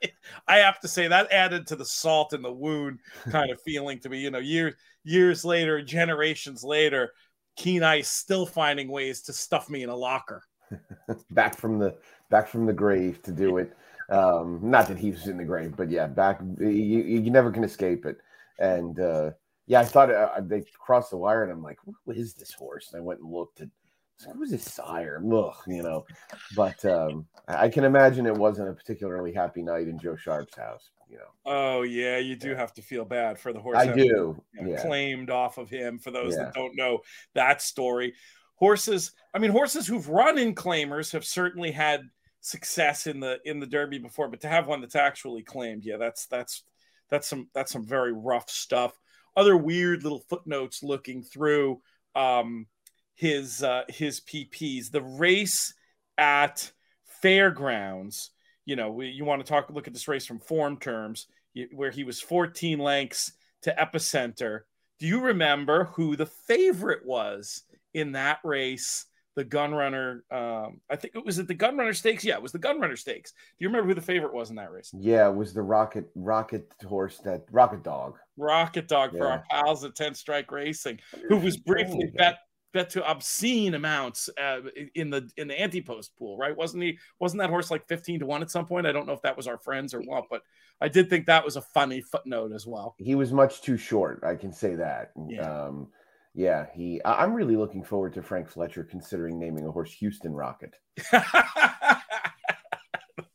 I 0.49 0.57
have 0.57 0.81
to 0.81 0.89
say 0.89 1.09
that 1.09 1.31
added 1.31 1.67
to 1.69 1.77
the 1.77 1.85
salt 1.85 2.33
in 2.33 2.43
the 2.43 2.53
wound 2.53 3.01
kind 3.31 3.51
of 3.51 3.61
feeling 3.61 4.01
to 4.01 4.09
me. 4.09 4.19
You 4.19 4.31
know, 4.31 4.39
years 4.39 4.75
years 5.05 5.45
later, 5.45 5.83
generations 5.83 6.65
later, 6.65 7.13
Keen 7.57 7.83
Ice 7.83 8.11
still 8.11 8.47
finding 8.47 8.89
ways 8.89 9.23
to 9.23 9.33
stuff 9.33 9.71
me 9.71 9.83
in 9.83 9.89
a 9.89 9.97
locker. 9.97 10.43
back 11.31 11.57
from 11.57 11.79
the 11.79 11.97
back 12.31 12.49
from 12.49 12.67
the 12.67 12.73
grave 12.73 13.23
to 13.23 13.33
do 13.33 13.59
it. 13.59 13.77
Um, 14.11 14.59
not 14.63 14.89
that 14.89 14.99
he 14.99 15.11
was 15.11 15.29
in 15.29 15.37
the 15.37 15.45
grave, 15.45 15.75
but 15.77 15.91
yeah, 15.91 16.07
back. 16.07 16.41
You, 16.59 16.69
you 16.69 17.31
never 17.31 17.51
can 17.51 17.65
escape 17.65 18.05
it. 18.05 18.19
And 18.59 18.99
uh, 18.99 19.31
yeah, 19.67 19.81
I 19.81 19.85
thought 19.85 20.11
uh, 20.11 20.41
they 20.43 20.65
crossed 20.79 21.11
the 21.11 21.17
wire, 21.17 21.43
and 21.43 21.53
I'm 21.53 21.63
like, 21.63 21.79
"What 22.05 22.17
is 22.17 22.35
this 22.35 22.53
horse?" 22.53 22.93
And 22.93 23.01
I 23.01 23.05
went 23.05 23.21
and 23.21 23.33
looked, 23.33 23.61
and 23.61 23.71
who 24.31 24.41
was 24.41 24.51
his 24.51 24.65
sire? 24.65 25.23
Ugh, 25.33 25.55
you 25.67 25.83
know. 25.83 26.05
But 26.55 26.85
um, 26.85 27.27
I 27.49 27.69
can 27.69 27.85
imagine 27.85 28.27
it 28.27 28.35
wasn't 28.35 28.69
a 28.69 28.73
particularly 28.73 29.33
happy 29.33 29.63
night 29.63 29.89
in 29.89 29.99
Joe 29.99 30.17
Sharp's 30.17 30.57
house. 30.57 30.91
You 31.09 31.19
know. 31.19 31.25
Oh 31.45 31.83
yeah, 31.83 32.19
you 32.19 32.37
do 32.37 32.51
yeah. 32.51 32.57
have 32.57 32.73
to 32.75 32.83
feel 32.83 33.05
bad 33.05 33.39
for 33.39 33.53
the 33.53 33.61
horse. 33.61 33.79
I 33.79 33.93
do. 33.93 34.05
You 34.05 34.43
know, 34.63 34.71
yeah. 34.71 34.83
Claimed 34.83 35.31
off 35.31 35.59
of 35.59 35.69
him. 35.69 35.99
For 35.99 36.11
those 36.11 36.35
yeah. 36.35 36.45
that 36.45 36.55
don't 36.55 36.77
know 36.77 37.01
that 37.35 37.61
story, 37.63 38.15
horses. 38.55 39.13
I 39.35 39.39
mean, 39.39 39.51
horses 39.51 39.87
who've 39.87 40.09
run 40.09 40.39
in 40.39 40.55
claimers 40.55 41.13
have 41.13 41.25
certainly 41.25 41.71
had 41.71 42.03
success 42.41 43.07
in 43.07 43.21
the 43.21 43.39
in 43.45 43.61
the 43.61 43.67
Derby 43.67 43.99
before, 43.99 44.29
but 44.29 44.41
to 44.43 44.49
have 44.49 44.67
one 44.67 44.81
that's 44.81 44.97
actually 44.97 45.43
claimed, 45.43 45.85
yeah, 45.85 45.97
that's 45.97 46.27
that's 46.27 46.65
that's 47.13 47.29
some 47.29 47.49
that's 47.55 47.71
some 47.71 47.87
very 47.87 48.13
rough 48.13 48.51
stuff. 48.51 48.99
Other 49.37 49.57
weird 49.57 50.03
little 50.03 50.25
footnotes 50.29 50.83
looking 50.83 51.23
through. 51.23 51.83
Um, 52.17 52.67
his 53.15 53.63
uh, 53.63 53.83
his 53.89 54.21
PPs. 54.21 54.91
The 54.91 55.03
race 55.03 55.75
at 56.17 56.73
Fairgrounds, 57.21 58.31
you 58.65 58.77
know, 58.77 58.91
we, 58.91 59.09
you 59.09 59.25
want 59.25 59.45
to 59.45 59.49
talk 59.49 59.71
look 59.71 59.87
at 59.87 59.93
this 59.93 60.09
race 60.09 60.27
from 60.27 60.41
form 60.41 60.79
terms, 60.79 61.27
where 61.73 61.91
he 61.91 62.03
was 62.03 62.21
14 62.21 62.79
lengths 62.79 63.33
to 63.63 63.75
Epicenter. 63.79 64.61
Do 64.99 65.07
you 65.07 65.21
remember 65.21 65.85
who 65.95 66.17
the 66.17 66.27
favorite 66.27 67.05
was 67.05 67.63
in 67.93 68.13
that 68.13 68.39
race? 68.43 69.05
The 69.35 69.45
Gunrunner, 69.47 70.21
um, 70.31 70.81
I 70.91 70.97
think 70.97 71.15
it 71.15 71.25
was 71.25 71.39
at 71.39 71.49
the 71.49 71.55
Gunrunner 71.55 71.97
Stakes. 71.97 72.23
Yeah, 72.23 72.35
it 72.35 72.43
was 72.43 72.53
the 72.53 72.59
Gunrunner 72.59 72.99
Stakes. 72.99 73.33
Do 73.33 73.39
you 73.61 73.69
remember 73.69 73.89
who 73.89 73.95
the 73.95 74.01
favorite 74.03 74.35
was 74.35 74.51
in 74.51 74.57
that 74.57 74.71
race? 74.71 74.93
Yeah, 74.99 75.29
it 75.29 75.35
was 75.35 75.55
the 75.55 75.63
Rocket 75.63 76.11
Rocket 76.15 76.71
horse 76.87 77.19
that 77.25 77.45
Rocket 77.51 77.83
Dog. 77.83 78.19
Rocket 78.37 78.89
Dog 78.89 79.13
yeah. 79.15 79.19
for 79.19 79.27
our 79.29 79.45
pals 79.51 79.85
at 79.85 79.95
Ten 79.95 80.15
Strike 80.15 80.53
Racing, 80.53 81.01
who 81.29 81.39
was 81.39 81.57
briefly 81.57 82.13
bet 82.15 82.41
bet 82.73 82.91
to 82.91 83.11
obscene 83.11 83.75
amounts 83.75 84.29
uh, 84.41 84.61
in 84.95 85.11
the 85.11 85.29
in 85.37 85.49
the 85.49 85.59
anti-post 85.59 86.17
pool, 86.19 86.37
right? 86.37 86.57
Wasn't 86.57 86.83
he? 86.83 86.99
Wasn't 87.19 87.41
that 87.41 87.51
horse 87.51 87.71
like 87.71 87.87
fifteen 87.87 88.21
to 88.21 88.27
one 88.27 88.43
at 88.43 88.51
some 88.51 88.67
point? 88.67 88.87
I 88.87 88.93
don't 88.93 89.07
know 89.07 89.13
if 89.13 89.23
that 89.23 89.37
was 89.37 89.47
our 89.47 89.59
friends 89.59 89.95
or 89.95 90.01
what, 90.01 90.25
but 90.31 90.43
I 90.81 90.89
did 90.89 91.09
think 91.09 91.27
that 91.27 91.45
was 91.45 91.57
a 91.57 91.63
funny 91.63 92.03
footnote 92.03 92.53
as 92.53 92.67
well. 92.67 92.97
He 92.99 93.15
was 93.15 93.33
much 93.33 93.63
too 93.63 93.77
short. 93.77 94.23
I 94.25 94.35
can 94.35 94.53
say 94.53 94.75
that. 94.75 95.13
Yeah. 95.29 95.41
Um, 95.41 95.89
yeah, 96.35 96.67
he. 96.75 97.01
I'm 97.05 97.35
really 97.35 97.57
looking 97.57 97.83
forward 97.83 98.15
to 98.15 98.23
Frank 98.23 98.49
Fletcher 98.49 98.85
considering 98.85 99.39
naming 99.39 99.67
a 99.67 99.71
horse 99.71 99.93
Houston 99.95 100.33
Rocket. 100.33 100.75
That's 101.13 101.27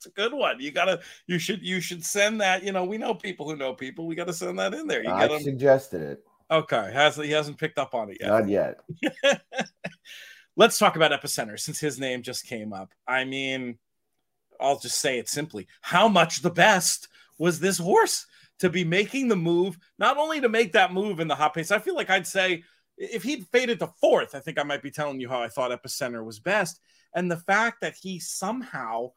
a 0.08 0.10
good 0.16 0.34
one. 0.34 0.60
You 0.60 0.72
gotta, 0.72 1.02
you 1.28 1.38
should, 1.38 1.62
you 1.62 1.80
should 1.80 2.04
send 2.04 2.42
that. 2.42 2.64
You 2.64 2.72
know, 2.72 2.86
we 2.86 2.98
know 2.98 3.14
people 3.14 3.48
who 3.48 3.56
know 3.56 3.74
people. 3.74 4.08
We 4.08 4.16
got 4.16 4.28
to 4.28 4.34
send 4.34 4.58
that 4.58 4.74
in 4.74 4.88
there. 4.88 5.04
You 5.04 5.12
I 5.12 5.40
suggested 5.40 6.02
it. 6.02 6.24
Okay, 6.50 6.92
has 6.94 7.18
he 7.18 7.32
hasn't 7.32 7.60
picked 7.60 7.78
up 7.78 7.94
on 7.94 8.10
it 8.10 8.18
yet? 8.20 8.30
Not 8.30 8.50
yet. 8.50 8.80
Let's 10.56 10.80
talk 10.80 10.96
about 10.96 11.12
Epicenter 11.12 11.60
since 11.60 11.80
his 11.80 12.00
name 12.00 12.24
just 12.24 12.48
came 12.48 12.74
up. 12.74 12.92
I 13.08 13.26
mean, 13.26 13.78
I'll 14.60 14.80
just 14.80 15.00
say 15.00 15.20
it 15.20 15.30
simply: 15.30 15.68
How 15.82 16.08
much 16.08 16.42
the 16.42 16.50
best 16.50 17.10
was 17.38 17.60
this 17.60 17.78
horse 17.78 18.26
to 18.60 18.70
be 18.72 18.84
making 18.84 19.28
the 19.28 19.36
move? 19.36 19.78
Not 20.00 20.18
only 20.18 20.42
to 20.42 20.50
make 20.50 20.72
that 20.72 20.94
move 20.94 21.20
in 21.20 21.28
the 21.28 21.36
hot 21.36 21.54
pace. 21.54 21.70
I 21.70 21.78
feel 21.78 21.96
like 21.96 22.10
I'd 22.10 22.26
say 22.26 22.64
if 22.98 23.24
he'd 23.24 23.48
faded 23.52 23.80
to 23.80 23.88
fourth, 24.02 24.36
I 24.36 24.40
think 24.40 24.60
I 24.60 24.64
might 24.64 24.82
be 24.82 24.92
telling 24.92 25.20
you 25.20 25.30
how 25.30 25.42
I 25.42 25.50
thought 25.50 25.72
Epicenter 25.72 26.26
was 26.26 26.40
best. 26.40 26.80
And 27.16 27.32
the 27.32 27.38
fact 27.38 27.82
that 27.82 27.96
he 27.96 28.20
somehow 28.20 29.12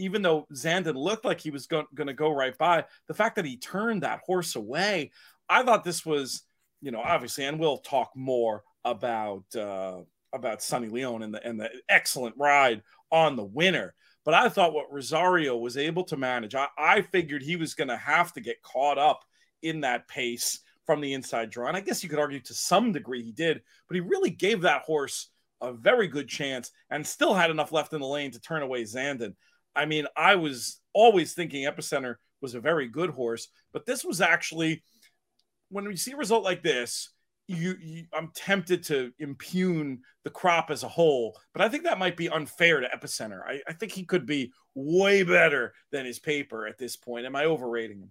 even 0.00 0.22
though 0.22 0.46
Zandon 0.54 0.94
looked 0.94 1.24
like 1.24 1.40
he 1.40 1.50
was 1.50 1.66
going 1.66 1.86
to 1.92 2.14
go 2.14 2.30
right 2.30 2.56
by, 2.56 2.84
the 3.08 3.14
fact 3.14 3.34
that 3.34 3.44
he 3.44 3.56
turned 3.56 4.04
that 4.04 4.20
horse 4.24 4.54
away, 4.54 5.10
I 5.48 5.64
thought 5.64 5.82
this 5.82 6.06
was 6.06 6.44
you 6.80 6.90
know, 6.90 7.00
obviously, 7.00 7.44
and 7.44 7.58
we'll 7.58 7.78
talk 7.78 8.10
more 8.14 8.62
about 8.84 9.44
uh, 9.56 9.98
about 10.32 10.62
Sonny 10.62 10.88
Leon 10.88 11.22
and 11.22 11.34
the 11.34 11.46
and 11.46 11.60
the 11.60 11.70
excellent 11.88 12.36
ride 12.38 12.82
on 13.10 13.36
the 13.36 13.44
winner. 13.44 13.94
But 14.24 14.34
I 14.34 14.48
thought 14.48 14.74
what 14.74 14.92
Rosario 14.92 15.56
was 15.56 15.76
able 15.76 16.04
to 16.04 16.16
manage, 16.16 16.54
I, 16.54 16.68
I 16.76 17.02
figured 17.02 17.42
he 17.42 17.56
was 17.56 17.74
going 17.74 17.88
to 17.88 17.96
have 17.96 18.32
to 18.34 18.40
get 18.40 18.62
caught 18.62 18.98
up 18.98 19.24
in 19.62 19.80
that 19.80 20.06
pace 20.06 20.60
from 20.88 21.02
the 21.02 21.12
inside 21.12 21.50
draw. 21.50 21.68
And 21.68 21.76
I 21.76 21.80
guess 21.80 22.02
you 22.02 22.08
could 22.08 22.18
argue 22.18 22.40
to 22.40 22.54
some 22.54 22.92
degree 22.92 23.22
he 23.22 23.30
did, 23.30 23.60
but 23.86 23.94
he 23.94 24.00
really 24.00 24.30
gave 24.30 24.62
that 24.62 24.84
horse 24.84 25.28
a 25.60 25.70
very 25.70 26.08
good 26.08 26.28
chance 26.28 26.70
and 26.88 27.06
still 27.06 27.34
had 27.34 27.50
enough 27.50 27.72
left 27.72 27.92
in 27.92 28.00
the 28.00 28.06
lane 28.06 28.30
to 28.30 28.40
turn 28.40 28.62
away 28.62 28.84
Zandon. 28.84 29.34
I 29.76 29.84
mean, 29.84 30.06
I 30.16 30.36
was 30.36 30.80
always 30.94 31.34
thinking 31.34 31.66
Epicenter 31.66 32.14
was 32.40 32.54
a 32.54 32.60
very 32.60 32.88
good 32.88 33.10
horse, 33.10 33.48
but 33.70 33.84
this 33.84 34.02
was 34.02 34.22
actually– 34.22 34.82
when 35.68 35.86
we 35.86 35.94
see 35.94 36.12
a 36.12 36.16
result 36.16 36.42
like 36.42 36.62
this, 36.62 37.10
you, 37.48 37.76
you, 37.82 38.04
I'm 38.14 38.30
tempted 38.34 38.84
to 38.84 39.12
impugn 39.18 40.00
the 40.24 40.30
crop 40.30 40.70
as 40.70 40.84
a 40.84 40.88
whole, 40.88 41.38
but 41.52 41.60
I 41.60 41.68
think 41.68 41.84
that 41.84 41.98
might 41.98 42.16
be 42.16 42.30
unfair 42.30 42.80
to 42.80 42.88
Epicenter. 42.88 43.40
I, 43.46 43.60
I 43.68 43.74
think 43.74 43.92
he 43.92 44.06
could 44.06 44.24
be 44.24 44.52
way 44.74 45.22
better 45.22 45.74
than 45.92 46.06
his 46.06 46.18
paper 46.18 46.66
at 46.66 46.78
this 46.78 46.96
point. 46.96 47.26
Am 47.26 47.36
I 47.36 47.44
overrating 47.44 47.98
him? 47.98 48.10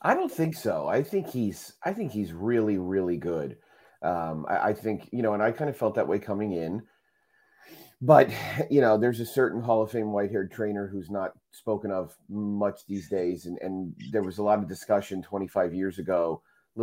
I 0.00 0.14
don't 0.14 0.30
think 0.30 0.54
so. 0.54 0.86
I 0.86 1.02
think 1.02 1.28
he's 1.28 1.74
I 1.84 1.92
think 1.92 2.12
he's 2.12 2.32
really 2.32 2.78
really 2.78 3.16
good. 3.16 3.56
Um, 4.02 4.46
I, 4.48 4.68
I 4.68 4.72
think 4.72 5.08
you 5.12 5.22
know, 5.22 5.34
and 5.34 5.42
I 5.42 5.50
kind 5.50 5.70
of 5.70 5.76
felt 5.76 5.94
that 5.96 6.08
way 6.08 6.18
coming 6.18 6.52
in. 6.52 6.82
But 8.00 8.30
you 8.70 8.80
know, 8.80 8.96
there's 8.96 9.20
a 9.20 9.26
certain 9.26 9.60
Hall 9.60 9.82
of 9.82 9.90
Fame 9.90 10.12
white-haired 10.12 10.52
trainer 10.52 10.86
who's 10.86 11.10
not 11.10 11.32
spoken 11.50 11.90
of 11.90 12.16
much 12.28 12.86
these 12.86 13.08
days, 13.08 13.46
and 13.46 13.58
and 13.60 13.94
there 14.12 14.22
was 14.22 14.38
a 14.38 14.42
lot 14.42 14.58
of 14.58 14.68
discussion 14.68 15.22
25 15.22 15.74
years 15.74 15.98
ago 15.98 16.42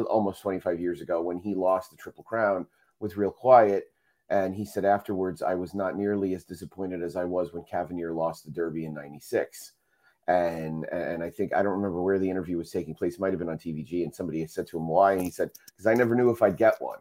almost 0.10 0.42
25 0.42 0.80
years 0.80 1.02
ago 1.02 1.22
when 1.22 1.40
he 1.40 1.56
lost 1.56 1.92
the 1.92 1.98
Triple 1.98 2.24
Crown 2.24 2.66
with 3.00 3.16
Real 3.16 3.32
Quiet. 3.32 3.86
And 4.30 4.56
he 4.56 4.66
said 4.66 4.86
afterwards, 4.86 5.42
I 5.42 5.54
was 5.54 5.74
not 5.76 5.96
nearly 5.96 6.34
as 6.34 6.44
disappointed 6.44 7.04
as 7.04 7.16
I 7.16 7.26
was 7.26 7.54
when 7.54 7.64
Cavonnier 7.64 8.14
lost 8.14 8.44
the 8.44 8.52
Derby 8.52 8.86
in 8.86 8.94
96. 8.94 9.74
And 10.28 10.86
and 10.86 11.24
I 11.24 11.30
think 11.30 11.54
I 11.54 11.62
don't 11.62 11.74
remember 11.74 12.02
where 12.02 12.18
the 12.18 12.30
interview 12.30 12.58
was 12.58 12.72
taking 12.72 12.96
place. 12.96 13.16
It 13.16 13.20
might 13.20 13.32
have 13.32 13.40
been 13.40 13.50
on 13.50 13.60
TVG, 13.60 14.04
and 14.04 14.14
somebody 14.14 14.40
had 14.40 14.50
said 14.50 14.68
to 14.68 14.78
him 14.78 14.88
why, 14.88 15.14
and 15.14 15.22
he 15.22 15.30
said 15.30 15.52
because 15.68 15.86
I 15.86 15.94
never 15.94 16.16
knew 16.16 16.32
if 16.32 16.42
I'd 16.42 16.58
get 16.58 16.82
one. 16.82 17.00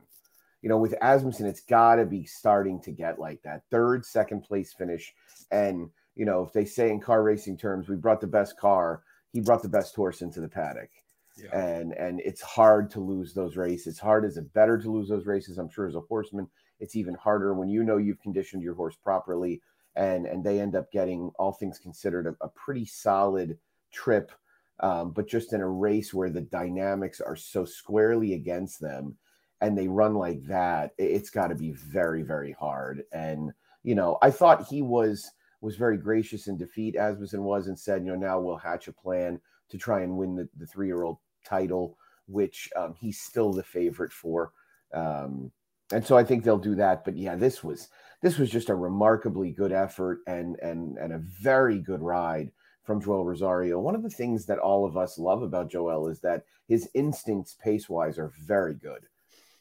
You 0.61 0.69
know, 0.69 0.79
with 0.79 0.95
Asmussen, 1.03 1.47
it's 1.47 1.61
got 1.61 1.97
to 1.97 2.07
be 2.07 2.25
starting 2.25 2.81
to 2.83 2.91
get 2.91 3.19
like 3.19 3.43
that 3.43 3.63
third, 3.71 4.05
second 4.05 4.43
place 4.43 4.75
finish, 4.75 5.15
and 5.51 5.89
you 6.15 6.27
know 6.27 6.43
if 6.43 6.53
they 6.53 6.67
say 6.67 6.91
in 6.91 7.01
car 7.01 7.23
racing 7.23 7.57
terms, 7.57 7.89
we 7.89 7.97
brought 7.97 8.21
the 8.21 8.27
best 8.27 8.59
car, 8.59 9.03
he 9.33 9.41
brought 9.41 9.63
the 9.63 9.69
best 9.69 9.95
horse 9.95 10.21
into 10.21 10.41
the 10.41 10.49
paddock. 10.49 10.91
Yeah. 11.37 11.59
And 11.59 11.93
and 11.95 12.21
it's 12.21 12.43
hard 12.43 12.91
to 12.91 13.01
lose 13.01 13.35
those 13.35 13.57
races. 13.57 13.87
It's 13.87 13.99
hard 13.99 14.25
as 14.25 14.37
a 14.37 14.43
bettor 14.43 14.79
to 14.79 14.91
lose 14.91 15.09
those 15.09 15.27
races. 15.27 15.59
I'm 15.59 15.71
sure 15.71 15.89
as 15.89 15.97
a 15.97 16.01
horseman, 16.01 16.49
it's 16.79 16.95
even 16.95 17.15
harder 17.15 17.55
when 17.55 17.69
you 17.69 17.83
know 17.83 17.97
you've 17.97 18.21
conditioned 18.21 18.63
your 18.63 18.75
horse 18.75 18.97
properly 19.03 19.61
and 19.97 20.27
and 20.27 20.43
they 20.43 20.61
end 20.61 20.75
up 20.75 20.91
getting 20.91 21.31
all 21.39 21.53
things 21.53 21.79
considered 21.79 22.27
a, 22.27 22.45
a 22.45 22.49
pretty 22.49 22.85
solid 22.85 23.59
trip 23.93 24.33
um, 24.81 25.13
but 25.13 25.29
just 25.29 25.53
in 25.53 25.61
a 25.61 25.69
race 25.69 26.13
where 26.13 26.31
the 26.31 26.41
dynamics 26.41 27.21
are 27.21 27.37
so 27.37 27.65
squarely 27.65 28.35
against 28.35 28.81
them 28.81 29.17
and 29.61 29.79
they 29.79 29.89
run 29.89 30.15
like 30.15 30.45
that 30.47 30.93
it's 30.99 31.31
got 31.31 31.49
to 31.49 31.55
be 31.55 31.73
very 31.73 32.23
very 32.23 32.53
hard 32.53 33.05
and 33.13 33.53
you 33.83 33.95
know 33.95 34.19
i 34.23 34.31
thought 34.31 34.67
he 34.67 34.83
was 34.83 35.31
was 35.61 35.77
very 35.77 35.97
gracious 35.97 36.49
in 36.49 36.57
defeat 36.57 36.97
asmussen 36.97 37.43
was 37.43 37.69
and 37.69 37.79
said 37.79 38.05
you 38.05 38.11
know 38.11 38.17
now 38.17 38.39
we'll 38.39 38.57
hatch 38.57 38.89
a 38.89 38.93
plan 38.93 39.41
to 39.69 39.79
try 39.79 40.03
and 40.03 40.17
win 40.17 40.35
the, 40.35 40.49
the 40.59 40.67
three 40.67 40.87
year 40.87 41.03
old 41.03 41.19
title 41.45 41.97
which 42.27 42.71
um, 42.75 42.95
he's 42.99 43.21
still 43.21 43.53
the 43.53 43.63
favorite 43.63 44.13
for 44.13 44.53
um, 44.93 45.51
and 45.93 46.05
so 46.05 46.17
I 46.17 46.25
think 46.25 46.45
they'll 46.45 46.59
do 46.59 46.75
that. 46.77 47.05
But 47.05 47.17
yeah, 47.17 47.37
this 47.37 47.63
was 47.63 47.89
this 48.25 48.39
was 48.39 48.49
just 48.49 48.71
a 48.71 48.75
remarkably 48.75 49.51
good 49.51 49.71
effort 49.71 50.21
and 50.27 50.57
and 50.61 50.97
and 50.97 51.13
a 51.13 51.19
very 51.19 51.79
good 51.79 52.01
ride 52.01 52.51
from 52.83 52.99
Joel 52.99 53.27
Rosario. 53.27 53.79
One 53.79 53.95
of 53.95 54.03
the 54.03 54.09
things 54.09 54.47
that 54.47 54.59
all 54.59 54.87
of 54.87 54.97
us 54.97 55.19
love 55.19 55.43
about 55.43 55.71
Joel 55.71 56.09
is 56.09 56.21
that 56.21 56.47
his 56.67 56.89
instincts 56.95 57.55
pace 57.63 57.87
wise 57.87 58.19
are 58.19 58.33
very 58.41 58.77
good, 58.77 59.03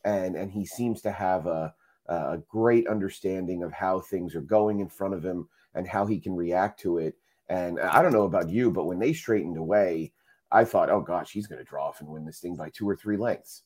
and 0.05 0.37
and 0.37 0.49
he 0.49 0.65
seems 0.65 1.01
to 1.01 1.11
have 1.11 1.45
a 1.45 1.75
a 2.07 2.39
great 2.47 2.87
understanding 2.87 3.63
of 3.63 3.73
how 3.73 3.99
things 3.99 4.33
are 4.33 4.41
going 4.41 4.79
in 4.79 4.87
front 4.87 5.13
of 5.13 5.25
him 5.25 5.49
and 5.73 5.85
how 5.85 6.05
he 6.05 6.21
can 6.21 6.33
react 6.33 6.79
to 6.79 6.99
it. 6.99 7.15
And 7.49 7.81
I 7.81 8.01
don't 8.01 8.13
know 8.13 8.23
about 8.23 8.49
you, 8.49 8.71
but 8.71 8.85
when 8.85 8.99
they 8.99 9.11
straightened 9.11 9.57
away, 9.57 10.13
I 10.53 10.63
thought, 10.63 10.89
oh 10.89 11.01
gosh, 11.01 11.31
he's 11.31 11.47
going 11.47 11.59
to 11.59 11.69
draw 11.69 11.87
off 11.89 11.99
and 11.99 12.09
win 12.09 12.25
this 12.25 12.39
thing 12.39 12.55
by 12.55 12.69
two 12.69 12.87
or 12.87 12.95
three 12.95 13.17
lengths. 13.17 13.63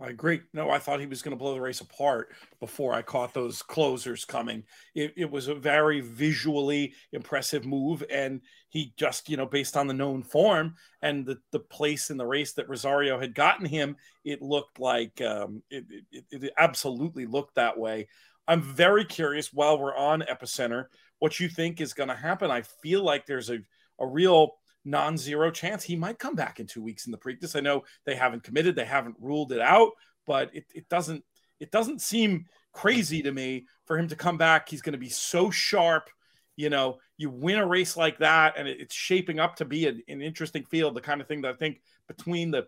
I 0.00 0.08
agree. 0.08 0.40
No, 0.52 0.70
I 0.70 0.80
thought 0.80 0.98
he 0.98 1.06
was 1.06 1.22
going 1.22 1.36
to 1.36 1.38
blow 1.38 1.54
the 1.54 1.60
race 1.60 1.80
apart 1.80 2.34
before 2.58 2.94
I 2.94 3.02
caught 3.02 3.32
those 3.32 3.62
closers 3.62 4.24
coming. 4.24 4.64
It, 4.94 5.14
it, 5.16 5.30
was 5.30 5.46
a 5.46 5.54
very 5.54 6.00
visually 6.00 6.94
impressive 7.12 7.64
move, 7.64 8.02
and 8.10 8.40
he 8.68 8.92
just, 8.96 9.28
you 9.28 9.36
know, 9.36 9.46
based 9.46 9.76
on 9.76 9.86
the 9.86 9.94
known 9.94 10.24
form 10.24 10.74
and 11.00 11.24
the, 11.24 11.38
the 11.52 11.60
place 11.60 12.10
in 12.10 12.16
the 12.16 12.26
race 12.26 12.54
that 12.54 12.68
Rosario 12.68 13.20
had 13.20 13.36
gotten 13.36 13.66
him, 13.66 13.96
it 14.24 14.42
looked 14.42 14.80
like 14.80 15.20
um, 15.20 15.62
it, 15.70 15.84
it, 16.10 16.24
it 16.30 16.52
absolutely 16.58 17.24
looked 17.24 17.54
that 17.54 17.78
way. 17.78 18.08
I'm 18.48 18.62
very 18.62 19.04
curious 19.04 19.52
while 19.52 19.78
we're 19.78 19.96
on 19.96 20.22
Epicenter, 20.22 20.86
what 21.20 21.38
you 21.38 21.48
think 21.48 21.80
is 21.80 21.94
going 21.94 22.08
to 22.08 22.16
happen. 22.16 22.50
I 22.50 22.62
feel 22.62 23.04
like 23.04 23.26
there's 23.26 23.48
a, 23.48 23.58
a 24.00 24.06
real 24.06 24.56
non-zero 24.84 25.50
chance 25.50 25.82
he 25.82 25.96
might 25.96 26.18
come 26.18 26.34
back 26.34 26.60
in 26.60 26.66
two 26.66 26.82
weeks 26.82 27.06
in 27.06 27.12
the 27.12 27.18
Preakness. 27.18 27.56
I 27.56 27.60
know 27.60 27.84
they 28.04 28.14
haven't 28.14 28.42
committed, 28.42 28.76
they 28.76 28.84
haven't 28.84 29.16
ruled 29.20 29.52
it 29.52 29.60
out, 29.60 29.92
but 30.26 30.54
it, 30.54 30.64
it 30.74 30.88
doesn't 30.88 31.24
it 31.60 31.70
doesn't 31.70 32.02
seem 32.02 32.46
crazy 32.72 33.22
to 33.22 33.32
me 33.32 33.66
for 33.86 33.98
him 33.98 34.08
to 34.08 34.16
come 34.16 34.36
back. 34.36 34.68
He's 34.68 34.82
going 34.82 34.92
to 34.92 34.98
be 34.98 35.08
so 35.08 35.50
sharp. 35.50 36.10
You 36.56 36.70
know, 36.70 36.98
you 37.16 37.30
win 37.30 37.58
a 37.58 37.66
race 37.66 37.96
like 37.96 38.18
that, 38.18 38.54
and 38.56 38.68
it's 38.68 38.94
shaping 38.94 39.40
up 39.40 39.56
to 39.56 39.64
be 39.64 39.86
an, 39.86 40.02
an 40.08 40.20
interesting 40.20 40.64
field. 40.64 40.94
The 40.94 41.00
kind 41.00 41.20
of 41.20 41.26
thing 41.26 41.42
that 41.42 41.54
I 41.54 41.56
think 41.56 41.80
between 42.06 42.50
the 42.50 42.66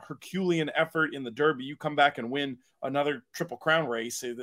Herculean 0.00 0.70
effort 0.74 1.14
in 1.14 1.24
the 1.24 1.30
Derby, 1.30 1.64
you 1.64 1.76
come 1.76 1.96
back 1.96 2.18
and 2.18 2.30
win 2.30 2.58
another 2.82 3.22
Triple 3.32 3.56
Crown 3.56 3.86
race. 3.86 4.22
Eh, 4.22 4.34